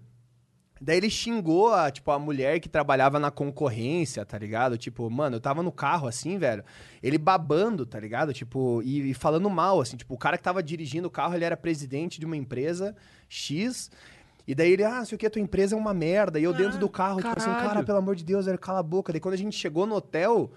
Daí 0.79 0.97
ele 0.97 1.09
xingou 1.09 1.73
a, 1.73 1.89
tipo, 1.89 2.11
a 2.11 2.19
mulher 2.19 2.59
que 2.59 2.69
trabalhava 2.69 3.17
na 3.19 3.31
concorrência, 3.31 4.23
tá 4.23 4.37
ligado? 4.37 4.77
Tipo, 4.77 5.09
mano, 5.09 5.37
eu 5.37 5.39
tava 5.39 5.63
no 5.63 5.71
carro, 5.71 6.07
assim, 6.07 6.37
velho, 6.37 6.63
ele 7.01 7.17
babando, 7.17 7.83
tá 7.85 7.99
ligado? 7.99 8.31
Tipo, 8.31 8.81
e, 8.83 9.09
e 9.09 9.13
falando 9.15 9.49
mal, 9.49 9.81
assim, 9.81 9.97
tipo, 9.97 10.13
o 10.13 10.17
cara 10.17 10.37
que 10.37 10.43
tava 10.43 10.61
dirigindo 10.61 11.07
o 11.07 11.11
carro, 11.11 11.33
ele 11.33 11.45
era 11.45 11.57
presidente 11.57 12.19
de 12.19 12.25
uma 12.25 12.37
empresa 12.37 12.95
X... 13.27 13.89
E 14.49 14.55
daí 14.55 14.71
ele, 14.71 14.83
ah, 14.85 15.03
sei 15.03 15.17
o 15.17 15.19
que, 15.19 15.25
a 15.25 15.29
tua 15.29 15.41
empresa 15.41 15.75
é 15.75 15.77
uma 15.77 15.93
merda. 15.93 16.39
E 16.39 16.43
eu 16.45 16.53
dentro 16.53 16.77
do 16.79 16.87
carro, 16.87 17.17
tipo 17.17 17.27
assim, 17.35 17.49
caralho. 17.49 17.67
cara, 17.69 17.83
pelo 17.83 17.97
amor 17.97 18.15
de 18.15 18.23
Deus, 18.23 18.45
velho, 18.45 18.57
cala 18.57 18.79
a 18.79 18.83
boca. 18.83 19.11
Daí 19.11 19.19
quando 19.19 19.33
a 19.33 19.37
gente 19.37 19.57
chegou 19.57 19.85
no 19.85 19.95
hotel, 19.95 20.49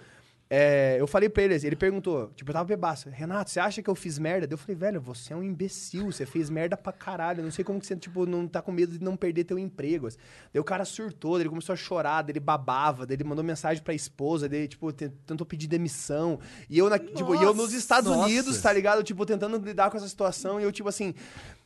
é, 0.53 0.97
eu 0.99 1.07
falei 1.07 1.29
pra 1.29 1.45
ele, 1.45 1.55
ele 1.55 1.77
perguntou, 1.77 2.33
tipo, 2.35 2.51
eu 2.51 2.53
tava 2.53 2.65
bebaço. 2.65 3.09
Renato, 3.09 3.49
você 3.51 3.61
acha 3.61 3.81
que 3.81 3.89
eu 3.89 3.95
fiz 3.95 4.19
merda? 4.19 4.53
Eu 4.53 4.59
falei, 4.59 4.75
velho, 4.75 5.01
você 5.01 5.33
é 5.33 5.37
um 5.37 5.45
imbecil, 5.45 6.07
você 6.11 6.27
fez 6.27 6.51
merda 6.51 6.77
pra 6.77 6.93
caralho. 6.93 7.41
Não 7.45 7.53
sei 7.53 7.65
como 7.65 7.79
que 7.79 7.87
você, 7.87 7.95
tipo, 7.95 8.27
não 8.27 8.49
tá 8.49 8.61
com 8.61 8.73
medo 8.73 8.99
de 8.99 9.05
não 9.05 9.17
perder 9.17 9.45
teu 9.45 9.57
emprego. 9.57 10.09
assim. 10.09 10.19
Daí 10.53 10.61
o 10.61 10.65
cara 10.65 10.85
surtou, 10.85 11.39
ele 11.39 11.49
começou 11.49 11.73
a 11.73 11.77
chorar, 11.77 12.29
ele 12.29 12.41
babava, 12.41 13.07
ele 13.09 13.23
mandou 13.23 13.45
mensagem 13.45 13.81
pra 13.81 13.95
esposa, 13.95 14.49
daí, 14.49 14.67
tipo, 14.67 14.93
te- 14.93 15.09
tentou 15.25 15.47
pedir 15.47 15.69
demissão. 15.69 16.41
E 16.69 16.77
eu, 16.77 16.91
na, 16.91 16.99
tipo, 16.99 17.33
e 17.37 17.43
eu 17.45 17.55
nos 17.55 17.73
Estados 17.73 18.11
Nossa. 18.11 18.25
Unidos, 18.25 18.61
tá 18.61 18.73
ligado? 18.73 19.05
Tipo, 19.05 19.25
tentando 19.25 19.57
lidar 19.65 19.89
com 19.89 19.97
essa 19.99 20.09
situação. 20.09 20.61
E 20.61 20.65
eu, 20.65 20.73
tipo 20.73 20.89
assim, 20.89 21.15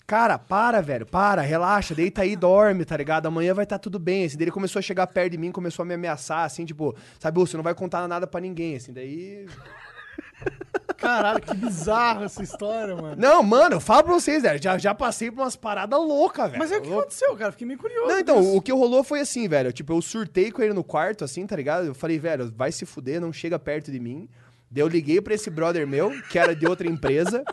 cara, 0.06 0.39
para, 0.39 0.81
velho, 0.81 1.06
para, 1.06 1.43
relaxa, 1.43 1.94
deita 1.94 2.22
aí, 2.22 2.36
dorme, 2.36 2.85
tá 2.85 2.97
ligado? 2.97 3.26
Amanhã 3.26 3.55
vai 3.55 3.64
estar 3.64 3.78
tudo 3.78 3.98
bem. 3.98 4.24
Assim, 4.24 4.36
daí 4.36 4.44
ele 4.44 4.51
começou 4.51 4.78
a 4.78 4.82
chegar 4.82 5.06
perto 5.06 5.32
de 5.32 5.39
mim, 5.39 5.51
começou 5.52 5.82
a 5.82 5.86
me 5.86 5.94
ameaçar, 5.94 6.44
assim, 6.44 6.64
tipo, 6.64 6.94
sabe, 7.18 7.39
"Ô, 7.40 7.47
você 7.47 7.56
não 7.56 7.64
vai 7.64 7.74
contar 7.74 8.06
nada 8.09 8.26
pra 8.26 8.40
ninguém, 8.40 8.76
assim, 8.76 8.93
daí. 8.93 9.47
Caralho, 10.97 11.40
que 11.43 11.55
bizarro 11.55 12.24
essa 12.24 12.43
história, 12.43 12.94
mano. 12.97 13.16
Não, 13.18 13.43
mano, 13.43 13.76
eu 13.76 13.81
falo 13.81 14.05
pra 14.05 14.14
vocês, 14.14 14.43
velho, 14.43 14.62
já, 14.62 14.78
já 14.78 14.94
passei 14.94 15.31
por 15.31 15.43
umas 15.43 15.56
paradas 15.56 15.98
loucas, 15.98 16.47
velho. 16.51 16.59
Mas 16.59 16.72
é 16.72 16.78
o 16.78 16.81
que 16.82 16.90
aconteceu, 16.93 17.36
cara? 17.36 17.52
Fiquei 17.52 17.66
meio 17.66 17.78
curioso. 17.78 18.09
Não, 18.09 18.18
então, 18.18 18.40
disso. 18.40 18.56
o 18.56 18.62
que 18.62 18.72
rolou 18.72 19.05
foi 19.05 19.20
assim, 19.20 19.47
velho. 19.48 19.72
Tipo, 19.72 19.93
eu 19.93 20.01
surtei 20.01 20.51
com 20.51 20.62
ele 20.62 20.72
no 20.72 20.85
quarto, 20.85 21.24
assim, 21.24 21.47
tá 21.47 21.56
ligado? 21.56 21.86
Eu 21.86 21.94
falei, 21.94 22.18
velho, 22.18 22.51
vai 22.56 22.72
se 22.72 22.86
fuder, 22.86 23.20
não 23.20 23.32
chega 23.32 23.59
perto 23.59 23.90
de 23.90 24.01
mim. 24.01 24.28
Daí 24.70 24.82
eu 24.82 24.89
liguei 24.89 25.20
pra 25.20 25.35
esse 25.35 25.51
brother 25.51 25.86
meu, 25.86 26.10
que 26.31 26.39
era 26.39 26.55
de 26.55 26.66
outra 26.66 26.89
empresa, 26.89 27.44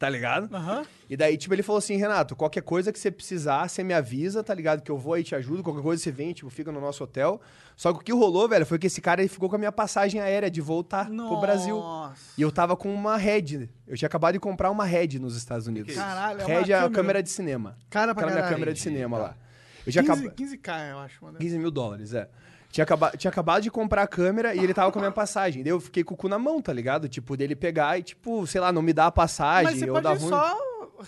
tá 0.00 0.08
ligado? 0.08 0.48
Aham. 0.56 0.82
E 1.10 1.14
daí, 1.14 1.36
tipo, 1.36 1.54
ele 1.54 1.62
falou 1.62 1.76
assim, 1.76 1.94
Renato, 1.94 2.34
qualquer 2.34 2.62
coisa 2.62 2.90
que 2.90 2.98
você 2.98 3.10
precisar, 3.10 3.68
você 3.68 3.84
me 3.84 3.92
avisa, 3.92 4.42
tá 4.42 4.54
ligado? 4.54 4.80
Que 4.80 4.90
eu 4.90 4.96
vou 4.96 5.12
aí 5.12 5.22
te 5.22 5.34
ajudo, 5.34 5.62
qualquer 5.62 5.82
coisa 5.82 6.02
você 6.02 6.10
vem, 6.10 6.32
tipo, 6.32 6.48
fica 6.48 6.72
no 6.72 6.80
nosso 6.80 7.04
hotel. 7.04 7.38
Só 7.76 7.92
que 7.92 7.98
o 7.98 8.02
que 8.02 8.10
rolou, 8.10 8.48
velho, 8.48 8.64
foi 8.64 8.78
que 8.78 8.86
esse 8.86 8.98
cara 9.02 9.20
ele 9.20 9.28
ficou 9.28 9.50
com 9.50 9.56
a 9.56 9.58
minha 9.58 9.70
passagem 9.70 10.18
aérea 10.18 10.50
de 10.50 10.58
voltar 10.62 11.04
pro 11.04 11.38
Brasil. 11.38 11.76
Nossa. 11.76 12.32
E 12.38 12.40
eu 12.40 12.50
tava 12.50 12.78
com 12.78 12.92
uma 12.92 13.18
Red. 13.18 13.68
Eu 13.86 13.94
tinha 13.94 14.06
acabado 14.06 14.32
de 14.32 14.40
comprar 14.40 14.70
uma 14.70 14.86
Red 14.86 15.18
nos 15.18 15.36
Estados 15.36 15.66
Unidos. 15.66 15.94
Caralho, 15.94 16.40
é 16.40 16.46
uma 16.46 16.48
Red 16.48 16.54
é 16.54 16.60
a 16.60 16.78
câmera. 16.78 16.90
câmera 16.94 17.22
de 17.22 17.28
cinema. 17.28 17.76
Cara 17.90 18.14
pra 18.14 18.24
Aquela 18.24 18.40
minha 18.40 18.54
câmera 18.54 18.72
de 18.72 18.80
cinema 18.80 19.18
lá. 19.18 19.36
Eu 19.86 19.92
tinha 19.92 20.02
15, 20.02 20.26
acabado... 20.26 20.34
15k, 20.34 20.90
eu 20.92 20.98
acho, 21.00 21.24
mano. 21.24 21.38
15 21.38 21.58
mil 21.58 21.70
dólares, 21.70 22.14
é. 22.14 22.26
Tinha, 22.70 22.84
acaba... 22.84 23.10
tinha 23.10 23.30
acabado 23.30 23.62
de 23.62 23.70
comprar 23.70 24.02
a 24.02 24.06
câmera 24.06 24.54
e 24.54 24.60
ele 24.60 24.72
tava 24.72 24.92
com 24.92 24.98
a 24.98 25.02
minha 25.02 25.12
passagem. 25.12 25.62
Daí 25.62 25.72
eu 25.72 25.80
fiquei 25.80 26.04
com 26.04 26.14
o 26.14 26.16
cu 26.16 26.28
na 26.28 26.38
mão, 26.38 26.62
tá 26.62 26.72
ligado? 26.72 27.08
Tipo, 27.08 27.36
dele 27.36 27.56
pegar 27.56 27.98
e, 27.98 28.02
tipo, 28.02 28.46
sei 28.46 28.60
lá, 28.60 28.72
não 28.72 28.82
me 28.82 28.92
dar 28.92 29.06
a 29.06 29.12
passagem 29.12 29.72
Mas 29.72 29.78
você 29.80 29.90
ou 29.90 30.00
pode 30.00 30.20
ruim. 30.20 30.28
só 30.28 30.58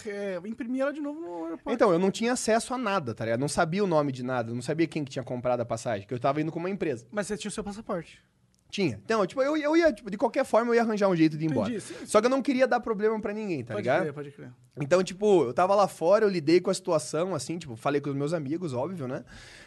é, 0.06 0.40
imprimir 0.44 0.82
ela 0.82 0.92
de 0.92 1.00
novo 1.00 1.20
no 1.20 1.44
aeroporto. 1.44 1.70
Então, 1.70 1.92
eu 1.92 1.98
não 1.98 2.10
tinha 2.10 2.32
acesso 2.32 2.74
a 2.74 2.78
nada, 2.78 3.14
tá 3.14 3.24
ligado? 3.24 3.40
Não 3.40 3.48
sabia 3.48 3.84
o 3.84 3.86
nome 3.86 4.10
de 4.10 4.22
nada, 4.22 4.52
não 4.52 4.62
sabia 4.62 4.86
quem 4.86 5.04
que 5.04 5.10
tinha 5.12 5.22
comprado 5.22 5.60
a 5.60 5.64
passagem, 5.64 6.06
que 6.06 6.12
eu 6.12 6.18
tava 6.18 6.40
indo 6.40 6.50
com 6.50 6.58
uma 6.58 6.70
empresa. 6.70 7.06
Mas 7.12 7.26
você 7.28 7.36
tinha 7.36 7.48
o 7.48 7.52
seu 7.52 7.62
passaporte. 7.62 8.20
Tinha. 8.68 8.98
Então, 9.04 9.24
tipo, 9.26 9.42
eu, 9.42 9.54
eu 9.54 9.76
ia, 9.76 9.92
tipo, 9.92 10.10
de 10.10 10.16
qualquer 10.16 10.46
forma, 10.46 10.70
eu 10.70 10.74
ia 10.76 10.80
arranjar 10.80 11.06
um 11.06 11.14
jeito 11.14 11.36
de 11.36 11.44
ir 11.44 11.50
embora. 11.50 11.68
Entendi, 11.68 11.84
sim, 11.84 11.94
sim. 11.94 12.06
Só 12.06 12.20
que 12.20 12.26
eu 12.26 12.30
não 12.30 12.40
queria 12.40 12.66
dar 12.66 12.80
problema 12.80 13.20
pra 13.20 13.32
ninguém, 13.34 13.62
tá 13.62 13.74
pode 13.74 13.82
ligado? 13.82 14.00
crer, 14.00 14.12
pode 14.14 14.30
crer. 14.30 14.50
Então, 14.80 15.04
tipo, 15.04 15.44
eu 15.44 15.52
tava 15.52 15.74
lá 15.74 15.86
fora, 15.86 16.24
eu 16.24 16.28
lidei 16.28 16.58
com 16.58 16.70
a 16.70 16.74
situação, 16.74 17.34
assim, 17.34 17.58
tipo, 17.58 17.76
falei 17.76 18.00
com 18.00 18.08
os 18.08 18.16
meus 18.16 18.32
amigos, 18.32 18.72
óbvio, 18.72 19.06
né? 19.06 19.24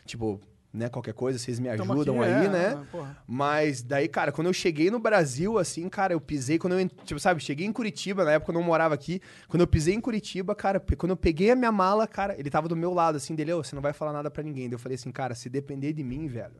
Tipo, 0.08 0.42
né, 0.76 0.90
qualquer 0.90 1.14
coisa, 1.14 1.40
vocês 1.40 1.60
me 1.60 1.70
ajudam 1.70 2.22
aqui, 2.22 2.34
aí, 2.34 2.46
é, 2.46 2.50
né? 2.50 2.86
porra. 2.92 3.18
Mas 3.26 3.82
daí, 3.82 4.08
cara, 4.08 4.32
quando 4.32 4.48
eu 4.48 4.54
cheguei 4.54 4.92
no 4.92 5.00
Brasil, 5.00 5.58
assim, 5.58 5.88
cara, 5.88 6.14
eu 6.14 6.22
pisei, 6.22 6.60
quando 6.60 6.78
eu, 6.78 6.90
tipo, 7.06 7.20
sabe, 7.20 7.42
cheguei 7.42 7.66
em 7.66 7.72
Curitiba, 7.72 8.26
na 8.26 8.34
época 8.34 8.52
eu 8.52 8.54
não 8.54 8.64
morava 8.64 8.94
aqui, 8.94 9.22
quando 9.48 9.62
eu 9.62 9.68
pisei 9.68 9.96
em 9.96 10.02
Curitiba, 10.02 10.54
cara, 10.54 10.82
quando 10.98 11.12
eu 11.12 11.18
peguei 11.18 11.52
a 11.52 11.56
minha 11.56 11.72
mala, 11.72 12.06
cara, 12.08 12.38
ele 12.38 12.50
tava 12.50 12.68
do 12.68 12.76
meu 12.76 12.94
lado, 12.94 13.16
assim, 13.16 13.34
dele, 13.34 13.54
ô, 13.54 13.64
você 13.64 13.74
não 13.74 13.82
vai 13.82 13.94
falar 13.94 14.12
nada 14.14 14.30
pra 14.30 14.44
ninguém. 14.44 14.68
Daí 14.68 14.76
eu 14.76 14.80
falei 14.80 14.96
assim, 14.96 15.12
cara, 15.12 15.34
se 15.34 15.50
depender 15.50 15.94
de 15.94 16.04
mim, 16.04 16.28
velho, 16.28 16.56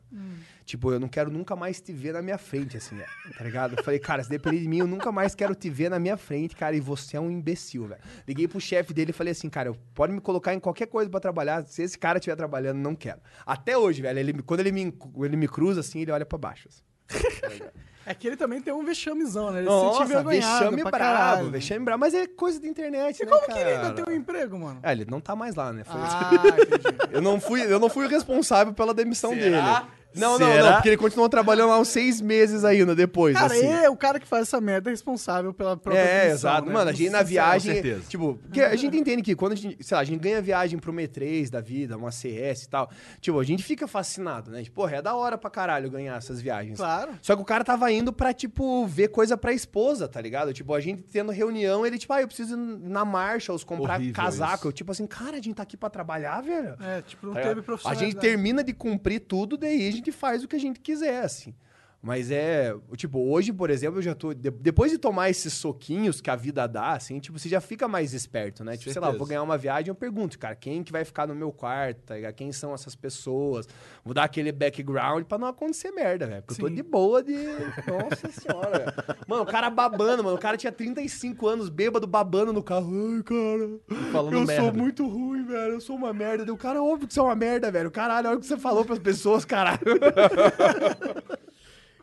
tipo, 0.66 0.92
eu 0.92 1.00
não 1.00 1.08
quero 1.08 1.30
nunca 1.30 1.56
mais 1.56 1.80
te 1.80 1.92
ver 1.92 2.12
na 2.12 2.20
minha 2.20 2.36
frente, 2.36 2.76
assim, 2.76 2.96
velho, 2.96 3.08
tá 3.38 3.44
ligado? 3.44 3.76
Eu 3.78 3.82
falei, 3.84 3.98
cara, 4.00 4.22
se 4.22 4.28
depender 4.28 4.58
de 4.58 4.68
mim, 4.68 4.78
eu 4.80 4.86
nunca 4.86 5.10
mais 5.12 5.34
quero 5.34 5.54
te 5.54 5.70
ver 5.70 5.88
na 5.88 5.98
minha 5.98 6.16
frente, 6.16 6.54
cara, 6.56 6.74
e 6.76 6.80
você 6.80 7.16
é 7.16 7.20
um 7.20 7.30
imbecil, 7.30 7.86
velho. 7.86 8.00
Liguei 8.26 8.46
pro 8.48 8.60
chefe 8.60 8.92
dele 8.92 9.10
e 9.10 9.14
falei 9.14 9.30
assim, 9.30 9.48
cara, 9.48 9.72
pode 9.94 10.12
me 10.12 10.20
colocar 10.20 10.52
em 10.52 10.60
qualquer 10.60 10.86
coisa 10.86 11.08
pra 11.08 11.20
trabalhar, 11.20 11.64
se 11.66 11.82
esse 11.82 11.96
cara 11.96 12.18
estiver 12.18 12.36
trabalhando, 12.36 12.76
não 12.78 12.94
quero. 12.94 13.20
Até 13.46 13.78
hoje, 13.78 14.02
velho, 14.02 14.18
ele, 14.18 14.42
quando 14.42 14.60
ele 14.60 14.72
me, 14.72 14.92
ele 15.24 15.36
me 15.36 15.48
cruza, 15.48 15.80
assim, 15.80 16.00
ele 16.02 16.10
olha 16.10 16.26
pra 16.26 16.36
baixo, 16.36 16.68
assim. 16.68 16.82
É 18.08 18.14
que 18.14 18.24
ele 18.28 18.36
também 18.36 18.60
tem 18.62 18.72
um 18.72 18.84
vexamezão, 18.84 19.50
né? 19.50 19.58
Ele 19.58 19.66
se 19.66 19.72
Nossa, 19.74 19.98
sente 19.98 20.12
envergonhado 20.12 20.58
vexame 20.76 20.76
brabo, 20.84 20.96
caralho. 20.96 21.50
vexame 21.50 21.84
brabo. 21.84 21.98
Mas 22.00 22.14
é 22.14 22.24
coisa 22.28 22.60
da 22.60 22.68
internet, 22.68 23.18
E 23.20 23.24
né, 23.24 23.30
como 23.32 23.46
cara? 23.48 23.52
que 23.52 23.58
ele 23.58 23.70
ainda 23.72 23.92
tem 23.94 24.04
um 24.14 24.16
emprego, 24.16 24.56
mano? 24.56 24.78
É, 24.80 24.92
ele 24.92 25.06
não 25.10 25.20
tá 25.20 25.34
mais 25.34 25.56
lá, 25.56 25.72
né? 25.72 25.82
Foi- 25.82 25.96
Ah. 26.00 26.30
Eu, 27.10 27.20
não 27.20 27.40
fui, 27.40 27.62
eu 27.62 27.80
não 27.80 27.88
fui 27.88 28.06
o 28.06 28.08
responsável 28.08 28.72
pela 28.72 28.94
demissão 28.94 29.34
Será? 29.34 29.80
dele. 29.80 29.92
Não, 30.16 30.38
não, 30.38 30.46
Será? 30.48 30.62
não, 30.64 30.72
porque 30.74 30.88
ele 30.88 30.96
continuou 30.96 31.28
trabalhando 31.28 31.68
lá 31.70 31.78
uns 31.80 31.88
seis 31.88 32.20
meses 32.20 32.64
ainda 32.64 32.94
depois, 32.94 33.34
Cara, 33.36 33.52
assim. 33.52 33.66
ele 33.66 33.84
é 33.84 33.90
o 33.90 33.96
cara 33.96 34.18
que 34.18 34.26
faz 34.26 34.42
essa 34.42 34.60
merda 34.60 34.90
é 34.90 34.92
responsável 34.92 35.52
pela 35.52 35.76
própria 35.76 36.00
É, 36.00 36.30
exato. 36.30 36.66
né? 36.66 36.72
Mano, 36.72 36.90
a 36.90 36.92
gente 36.92 37.10
na 37.10 37.22
viagem. 37.22 37.74
certeza. 37.74 38.02
Tipo, 38.08 38.34
porque 38.42 38.60
a 38.62 38.74
gente 38.76 38.96
entende 38.96 39.22
que 39.22 39.34
quando 39.34 39.52
a 39.52 39.56
gente, 39.56 39.82
sei 39.84 39.94
lá, 39.94 40.00
a 40.00 40.04
gente 40.04 40.20
ganha 40.20 40.40
viagem 40.40 40.78
pro 40.78 40.92
M3 40.92 41.50
da 41.50 41.60
vida, 41.60 41.96
uma 41.96 42.10
CS 42.10 42.64
e 42.64 42.68
tal. 42.68 42.90
Tipo, 43.20 43.38
a 43.40 43.44
gente 43.44 43.62
fica 43.62 43.86
fascinado, 43.86 44.50
né? 44.50 44.62
Tipo, 44.62 44.76
porra, 44.76 44.96
é 44.96 45.02
da 45.02 45.14
hora 45.14 45.36
pra 45.38 45.50
caralho 45.50 45.90
ganhar 45.90 46.16
essas 46.16 46.40
viagens. 46.40 46.76
Claro. 46.78 47.12
Só 47.22 47.34
que 47.36 47.42
o 47.42 47.44
cara 47.44 47.64
tava 47.64 47.90
indo 47.92 48.12
pra, 48.12 48.32
tipo, 48.32 48.86
ver 48.86 49.08
coisa 49.08 49.36
pra 49.36 49.52
esposa, 49.52 50.08
tá 50.08 50.20
ligado? 50.20 50.52
Tipo, 50.52 50.74
a 50.74 50.80
gente 50.80 51.02
tendo 51.02 51.32
reunião, 51.32 51.84
ele, 51.86 51.98
tipo, 51.98 52.12
ah, 52.12 52.20
eu 52.20 52.26
preciso 52.26 52.54
ir 52.54 52.88
na 52.88 53.04
Marshalls 53.04 53.64
comprar 53.64 53.94
Horrível 53.96 54.14
casaco. 54.14 54.54
isso. 54.56 54.68
Eu, 54.68 54.72
tipo 54.72 54.92
assim, 54.92 55.06
cara, 55.06 55.36
a 55.36 55.40
gente 55.40 55.54
tá 55.54 55.62
aqui 55.62 55.76
pra 55.76 55.90
trabalhar, 55.90 56.40
velho. 56.42 56.74
É, 56.80 57.02
tipo, 57.02 57.26
não 57.26 57.34
Tá 57.34 57.40
teve 57.42 57.60
ligado? 57.60 57.80
A 57.84 57.94
gente 57.94 58.16
termina 58.16 58.62
de 58.64 58.72
cumprir 58.72 59.20
tudo, 59.20 59.56
daí 59.56 59.88
a 59.88 59.92
gente 59.92 60.05
faz 60.12 60.44
o 60.44 60.48
que 60.48 60.56
a 60.56 60.60
gente 60.60 60.80
quiser, 60.80 61.22
assim. 61.22 61.54
Mas 62.02 62.30
é, 62.30 62.72
tipo, 62.96 63.18
hoje, 63.18 63.52
por 63.52 63.68
exemplo, 63.68 63.98
eu 63.98 64.02
já 64.02 64.14
tô. 64.14 64.32
de- 64.32 64.50
depois 64.50 64.92
de 64.92 64.98
tomar 64.98 65.28
esses 65.28 65.52
soquinhos 65.54 66.20
que 66.20 66.30
a 66.30 66.36
vida 66.36 66.66
dá, 66.68 66.92
assim, 66.92 67.18
tipo, 67.18 67.36
você 67.36 67.48
já 67.48 67.60
fica 67.60 67.88
mais 67.88 68.14
esperto, 68.14 68.62
né? 68.62 68.76
Tipo, 68.76 68.92
sei 68.92 69.00
lá, 69.00 69.06
Certeza. 69.08 69.18
vou 69.18 69.26
ganhar 69.26 69.42
uma 69.42 69.58
viagem, 69.58 69.88
eu 69.88 69.94
pergunto, 69.94 70.38
cara, 70.38 70.54
quem 70.54 70.84
que 70.84 70.92
vai 70.92 71.04
ficar 71.04 71.26
no 71.26 71.34
meu 71.34 71.50
quarto, 71.50 71.98
tá? 72.02 72.14
Quem 72.32 72.52
são 72.52 72.72
essas 72.72 72.94
pessoas? 72.94 73.66
Vou 74.04 74.14
dar 74.14 74.22
aquele 74.24 74.52
background 74.52 75.24
pra 75.24 75.36
não 75.36 75.48
acontecer 75.48 75.90
merda, 75.90 76.26
velho. 76.28 76.42
Porque 76.42 76.60
eu 76.60 76.64
tô 76.66 76.68
Sim. 76.68 76.76
de 76.76 76.82
boa 76.84 77.22
de. 77.24 77.32
Nossa 77.32 78.30
senhora, 78.30 78.78
velho. 78.78 79.18
Mano, 79.26 79.42
o 79.42 79.46
cara 79.46 79.68
babando, 79.68 80.22
mano. 80.22 80.36
O 80.36 80.40
cara 80.40 80.56
tinha 80.56 80.70
35 80.70 81.48
anos, 81.48 81.68
bêbado, 81.68 82.06
babando 82.06 82.52
no 82.52 82.62
carro. 82.62 82.92
Ai, 83.16 83.22
cara. 83.24 84.06
Falando 84.12 84.34
eu 84.34 84.44
merda. 84.46 84.62
sou 84.62 84.72
muito 84.72 85.08
ruim, 85.08 85.44
velho. 85.44 85.72
Eu 85.72 85.80
sou 85.80 85.96
uma 85.96 86.12
merda. 86.12 86.44
Deu, 86.44 86.56
cara, 86.56 86.80
óbvio 86.80 87.08
que 87.08 87.14
você 87.14 87.18
é 87.20 87.22
uma 87.24 87.34
merda, 87.34 87.68
velho. 87.70 87.90
Caralho, 87.90 88.28
olha 88.28 88.36
o 88.36 88.40
que 88.40 88.46
você 88.46 88.56
falou 88.56 88.84
pras 88.84 88.98
pessoas, 89.00 89.44
caralho. 89.44 89.80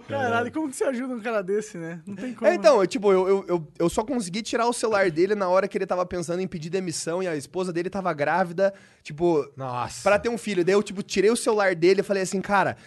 Caralho, 0.08 0.52
como 0.52 0.70
que 0.70 0.76
você 0.76 0.84
ajuda 0.84 1.14
um 1.16 1.22
cara 1.22 1.42
desse, 1.42 1.78
né? 1.78 2.02
Não 2.06 2.16
tem 2.16 2.34
como. 2.34 2.50
É, 2.50 2.56
então, 2.56 2.80
eu, 2.80 2.88
tipo, 2.88 3.12
eu, 3.12 3.28
eu, 3.28 3.46
eu, 3.48 3.68
eu 3.80 3.90
só 3.90 4.04
consegui 4.04 4.42
tirar 4.42 4.68
o 4.68 4.74
celular 4.74 5.10
dele 5.10 5.36
na 5.36 5.50
hora 5.50 5.68
que 5.68 5.78
ele 5.78 5.86
tava 5.86 6.06
pensando 6.06 6.42
em 6.42 6.48
pedir 6.48 6.70
demissão 6.70 7.22
e 7.24 7.28
a 7.28 7.36
esposa 7.36 7.72
dele 7.72 7.90
tava 7.90 8.14
grávida, 8.14 8.74
tipo, 9.02 9.50
Nossa. 9.56 10.04
pra 10.04 10.20
ter 10.20 10.30
um 10.30 10.38
filho. 10.38 10.64
Daí 10.64 10.74
eu, 10.74 10.84
tipo, 10.84 11.02
tirei 11.02 11.30
o 11.30 11.36
celular 11.36 11.76
dele 11.76 12.02
e 12.02 12.04
falei 12.04 12.24
assim, 12.24 12.42
cara, 12.42 12.78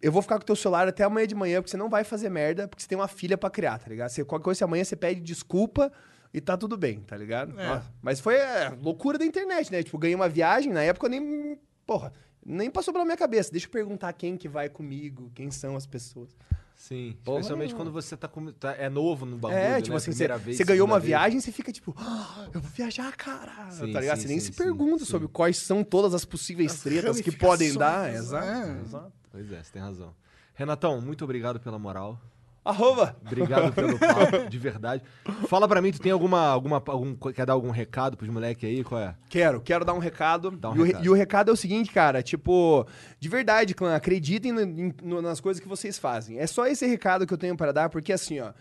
eu 0.00 0.12
vou 0.12 0.22
ficar 0.22 0.36
com 0.36 0.42
o 0.42 0.46
teu 0.46 0.56
celular 0.56 0.86
até 0.86 1.04
amanhã 1.04 1.26
de 1.26 1.34
manhã, 1.34 1.60
porque 1.60 1.70
você 1.70 1.76
não 1.76 1.88
vai 1.88 2.04
fazer 2.04 2.28
merda, 2.28 2.68
porque 2.68 2.82
você 2.82 2.88
tem 2.88 2.98
uma 2.98 3.08
filha 3.08 3.36
pra 3.36 3.50
criar, 3.50 3.78
tá 3.78 3.88
ligado? 3.88 4.10
Você, 4.10 4.24
qualquer 4.24 4.44
coisa 4.44 4.64
amanhã 4.64 4.84
você 4.84 4.96
pede 4.96 5.20
desculpa 5.20 5.92
e 6.32 6.40
tá 6.40 6.56
tudo 6.56 6.76
bem, 6.76 7.00
tá 7.00 7.16
ligado? 7.16 7.58
É. 7.58 7.82
Mas 8.02 8.20
foi 8.20 8.36
é, 8.36 8.72
loucura 8.80 9.18
da 9.18 9.24
internet, 9.24 9.72
né? 9.72 9.82
Tipo, 9.82 9.98
ganhei 9.98 10.14
uma 10.14 10.28
viagem, 10.28 10.72
na 10.72 10.82
época 10.82 11.06
eu 11.06 11.10
nem. 11.10 11.58
Porra, 11.86 12.12
nem 12.48 12.70
passou 12.70 12.92
pela 12.92 13.04
minha 13.04 13.16
cabeça. 13.16 13.50
Deixa 13.50 13.66
eu 13.66 13.70
perguntar 13.70 14.12
quem 14.14 14.36
que 14.36 14.48
vai 14.48 14.68
comigo, 14.68 15.30
quem 15.34 15.50
são 15.50 15.76
as 15.76 15.86
pessoas. 15.86 16.30
Sim. 16.74 17.16
Porra 17.24 17.40
Especialmente 17.40 17.70
nenhuma. 17.70 17.84
quando 17.86 17.92
você 17.92 18.16
tá, 18.16 18.28
com- 18.28 18.52
tá- 18.52 18.72
é 18.74 18.88
novo 18.88 19.26
no 19.26 19.36
bagulho, 19.36 19.58
É, 19.60 19.70
né? 19.72 19.82
tipo 19.82 19.96
assim, 19.96 20.12
você, 20.12 20.28
vez, 20.38 20.56
você 20.56 20.62
ganhou 20.64 20.86
uma 20.86 21.00
vez. 21.00 21.08
viagem, 21.08 21.40
você 21.40 21.50
fica 21.50 21.72
tipo, 21.72 21.92
"Ah, 21.98 22.48
eu 22.54 22.60
vou 22.60 22.70
viajar, 22.70 23.14
cara. 23.16 23.68
Sim, 23.72 23.92
tá 23.92 24.00
ligado? 24.00 24.16
sim, 24.16 24.22
você 24.22 24.28
nem 24.28 24.38
sim, 24.38 24.52
se 24.52 24.52
pergunta 24.52 25.04
sim. 25.04 25.10
sobre 25.10 25.26
quais 25.26 25.58
são 25.58 25.82
todas 25.82 26.14
as 26.14 26.24
possíveis 26.24 26.72
As 26.72 26.80
tretas 26.80 27.20
que 27.20 27.32
podem 27.32 27.74
dar. 27.74 28.02
ramificações, 28.06 28.26
Exato. 28.26 28.46
é. 28.68 28.80
exato. 28.80 29.12
Pois 29.32 29.52
é, 29.52 29.62
você 29.62 29.72
tem 29.72 29.82
razão. 29.82 30.14
Renatão, 30.54 31.00
muito 31.00 31.24
obrigado 31.24 31.58
pela 31.58 31.78
moral. 31.80 32.20
Arroba! 32.64 33.16
Obrigado 33.24 33.72
pelo 33.72 33.96
papo, 33.98 34.48
de 34.50 34.58
verdade. 34.58 35.02
Fala 35.48 35.66
pra 35.66 35.80
mim, 35.80 35.90
tu 35.90 36.00
tem 36.00 36.12
alguma, 36.12 36.48
alguma 36.48 36.82
algum, 36.86 37.14
quer 37.32 37.46
dar 37.46 37.54
algum 37.54 37.70
recado 37.70 38.16
pros 38.16 38.28
moleques 38.28 38.68
aí? 38.68 38.84
Qual 38.84 39.00
é? 39.00 39.14
Quero, 39.30 39.60
quero 39.60 39.84
dar 39.84 39.94
um 39.94 39.98
recado. 39.98 40.50
Dá 40.50 40.70
um 40.70 40.76
e, 40.76 40.78
o 40.78 40.82
re- 40.82 40.86
recado. 40.88 41.04
e 41.04 41.08
o 41.08 41.14
recado 41.14 41.50
é 41.50 41.54
o 41.54 41.56
seguinte, 41.56 41.90
cara, 41.90 42.22
tipo, 42.22 42.86
de 43.18 43.28
verdade, 43.28 43.74
clã, 43.74 43.94
acreditem 43.94 44.52
no- 44.52 44.94
no- 45.02 45.22
nas 45.22 45.40
coisas 45.40 45.62
que 45.62 45.68
vocês 45.68 45.98
fazem. 45.98 46.38
É 46.38 46.46
só 46.46 46.66
esse 46.66 46.86
recado 46.86 47.26
que 47.26 47.32
eu 47.32 47.38
tenho 47.38 47.56
pra 47.56 47.72
dar, 47.72 47.88
porque 47.88 48.12
assim, 48.12 48.38
ó, 48.40 48.52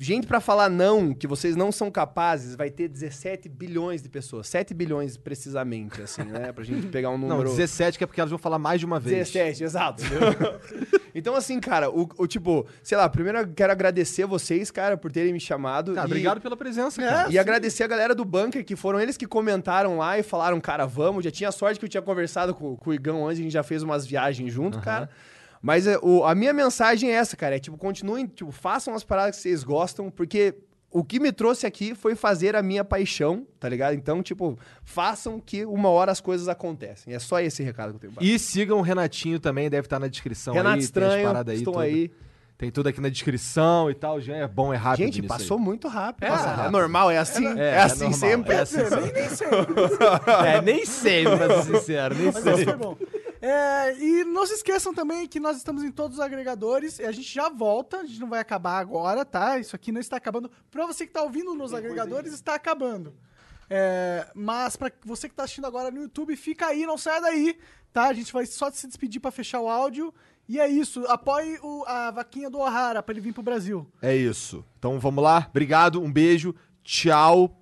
gente 0.00 0.26
pra 0.26 0.40
falar 0.40 0.68
não, 0.70 1.12
que 1.12 1.26
vocês 1.26 1.54
não 1.54 1.70
são 1.70 1.90
capazes, 1.90 2.54
vai 2.56 2.70
ter 2.70 2.88
17 2.88 3.48
bilhões 3.48 4.02
de 4.02 4.08
pessoas, 4.08 4.48
7 4.48 4.72
bilhões 4.72 5.16
precisamente, 5.16 6.00
assim, 6.02 6.22
né, 6.24 6.52
pra 6.52 6.64
gente 6.64 6.86
pegar 6.88 7.10
um 7.10 7.18
Não, 7.18 7.28
número... 7.28 7.50
17 7.50 7.98
que 7.98 8.04
é 8.04 8.06
porque 8.06 8.20
elas 8.20 8.30
vão 8.30 8.38
falar 8.38 8.58
mais 8.58 8.80
de 8.80 8.86
uma 8.86 8.98
vez. 8.98 9.28
17, 9.30 9.62
exato. 9.64 10.02
então, 11.14 11.34
assim, 11.34 11.60
cara, 11.60 11.90
o, 11.90 12.08
o 12.16 12.26
tipo, 12.26 12.66
sei 12.82 12.96
lá, 12.96 13.08
primeiro 13.08 13.38
eu 13.38 13.48
quero 13.48 13.72
agradecer 13.72 14.24
vocês, 14.26 14.70
cara, 14.70 14.96
por 14.96 15.12
terem 15.12 15.32
me 15.32 15.40
chamado. 15.40 15.94
Cara, 15.94 16.06
e- 16.06 16.10
obrigado 16.10 16.40
pela 16.40 16.56
presença, 16.56 17.02
É, 17.02 17.06
cara. 17.08 17.30
E 17.32 17.38
agradecer 17.38 17.84
a 17.84 17.86
galera 17.86 18.14
do 18.14 18.24
bunker, 18.24 18.64
que 18.64 18.76
foram 18.76 19.00
eles 19.00 19.16
que 19.16 19.26
comentaram 19.26 19.98
lá 19.98 20.18
e 20.18 20.22
falaram, 20.22 20.60
cara, 20.60 20.86
vamos. 20.86 21.24
Já 21.24 21.30
tinha 21.30 21.52
sorte 21.52 21.78
que 21.78 21.84
eu 21.84 21.88
tinha 21.88 22.02
conversado 22.02 22.54
com, 22.54 22.76
com 22.76 22.90
o 22.90 22.94
Igão 22.94 23.26
antes, 23.26 23.40
a 23.40 23.42
gente 23.42 23.52
já 23.52 23.62
fez 23.62 23.82
umas 23.82 24.06
viagens 24.06 24.52
junto, 24.52 24.80
cara. 24.80 25.08
Mas 25.62 25.86
é, 25.86 25.98
o- 26.02 26.24
a 26.24 26.34
minha 26.34 26.52
mensagem 26.52 27.10
é 27.10 27.14
essa, 27.14 27.36
cara. 27.36 27.56
É 27.56 27.58
tipo, 27.58 27.76
continuem, 27.76 28.26
tipo, 28.26 28.50
façam 28.50 28.94
as 28.94 29.04
paradas 29.04 29.36
que 29.36 29.42
vocês 29.42 29.62
gostam, 29.62 30.10
porque 30.10 30.54
o 30.90 31.04
que 31.04 31.20
me 31.20 31.30
trouxe 31.30 31.66
aqui 31.66 31.94
foi 31.94 32.14
fazer 32.16 32.56
a 32.56 32.62
minha 32.62 32.82
paixão, 32.84 33.46
tá 33.60 33.68
ligado? 33.68 33.94
Então, 33.94 34.22
tipo, 34.22 34.58
façam 34.82 35.38
que 35.38 35.64
uma 35.64 35.88
hora 35.90 36.10
as 36.10 36.20
coisas 36.20 36.48
acontecem. 36.48 37.12
É 37.14 37.18
só 37.18 37.38
esse 37.40 37.62
recado 37.62 37.90
que 37.90 37.96
eu 37.96 38.00
tenho 38.00 38.12
pra 38.14 38.24
E 38.24 38.38
sigam 38.38 38.78
o 38.78 38.82
Renatinho 38.82 39.38
também, 39.38 39.68
deve 39.70 39.86
estar 39.86 39.98
na 40.00 40.08
descrição 40.08 40.54
Renato 40.54 40.68
aí. 40.70 40.74
tem 40.74 40.78
as 40.80 40.84
Estranho, 40.86 41.26
paradas 41.26 41.58
estou 41.58 41.74
tudo. 41.74 41.82
aí. 41.82 42.10
Tem 42.58 42.70
tudo 42.70 42.88
aqui 42.90 43.00
na 43.00 43.08
descrição 43.08 43.90
e 43.90 43.94
tal. 43.94 44.20
Já 44.20 44.36
é 44.36 44.46
bom, 44.46 44.70
é 44.74 44.76
rápido. 44.76 45.06
Gente, 45.06 45.22
nisso 45.22 45.28
passou 45.32 45.56
aí. 45.56 45.62
muito 45.64 45.88
rápido. 45.88 46.26
Passa 46.28 46.36
Nossa, 46.42 46.48
é 46.48 46.56
rápido. 46.56 46.72
normal, 46.72 47.10
é 47.10 47.16
assim. 47.16 47.46
É, 47.58 47.78
assim 47.78 48.00
normal, 48.00 48.18
sempre. 48.18 48.52
É, 48.54 48.60
assim 48.60 48.76
sempre. 48.84 49.12
nem 49.12 49.28
sempre. 49.30 49.82
é, 50.46 50.60
nem 50.62 50.84
sempre, 50.84 51.36
pra 51.38 51.62
ser 51.62 51.76
sincero, 51.78 52.14
nem 52.14 52.26
Mas 52.26 52.34
sempre. 52.36 52.64
foi 52.64 52.76
bom. 52.76 52.96
É, 53.42 53.96
e 53.98 54.24
não 54.24 54.46
se 54.46 54.52
esqueçam 54.54 54.92
também 54.92 55.26
que 55.26 55.40
nós 55.40 55.56
estamos 55.56 55.82
em 55.82 55.90
todos 55.90 56.18
os 56.18 56.24
agregadores 56.24 56.98
e 56.98 57.04
a 57.04 57.12
gente 57.12 57.32
já 57.32 57.48
volta, 57.48 57.98
a 58.00 58.04
gente 58.04 58.20
não 58.20 58.28
vai 58.28 58.40
acabar 58.40 58.78
agora, 58.78 59.24
tá? 59.24 59.58
Isso 59.58 59.74
aqui 59.74 59.90
não 59.90 60.00
está 60.00 60.16
acabando. 60.16 60.50
Pra 60.70 60.86
você 60.86 61.06
que 61.06 61.12
tá 61.12 61.22
ouvindo 61.22 61.54
nos 61.54 61.72
agregadores, 61.72 62.32
está 62.34 62.54
acabando. 62.54 63.14
É, 63.68 64.26
mas 64.34 64.76
pra 64.76 64.90
você 65.04 65.28
que 65.28 65.34
tá 65.34 65.44
assistindo 65.44 65.66
agora 65.66 65.90
no 65.90 66.02
YouTube, 66.02 66.34
fica 66.36 66.66
aí, 66.66 66.84
não 66.84 66.98
saia 66.98 67.20
daí, 67.20 67.56
tá? 67.92 68.08
A 68.08 68.12
gente 68.12 68.32
vai 68.32 68.44
só 68.44 68.70
se 68.70 68.86
despedir 68.86 69.20
pra 69.20 69.30
fechar 69.30 69.60
o 69.60 69.68
áudio. 69.68 70.12
E 70.48 70.58
é 70.58 70.68
isso, 70.68 71.04
apoie 71.06 71.58
o- 71.62 71.84
a 71.86 72.10
vaquinha 72.10 72.50
do 72.50 72.58
O'Hara 72.58 73.00
pra 73.02 73.12
ele 73.12 73.20
vir 73.20 73.32
pro 73.32 73.42
Brasil. 73.42 73.86
É 74.02 74.14
isso. 74.16 74.64
Então 74.78 74.98
vamos 74.98 75.22
lá. 75.22 75.46
Obrigado, 75.48 76.02
um 76.02 76.12
beijo. 76.12 76.52
Tchau. 76.82 77.59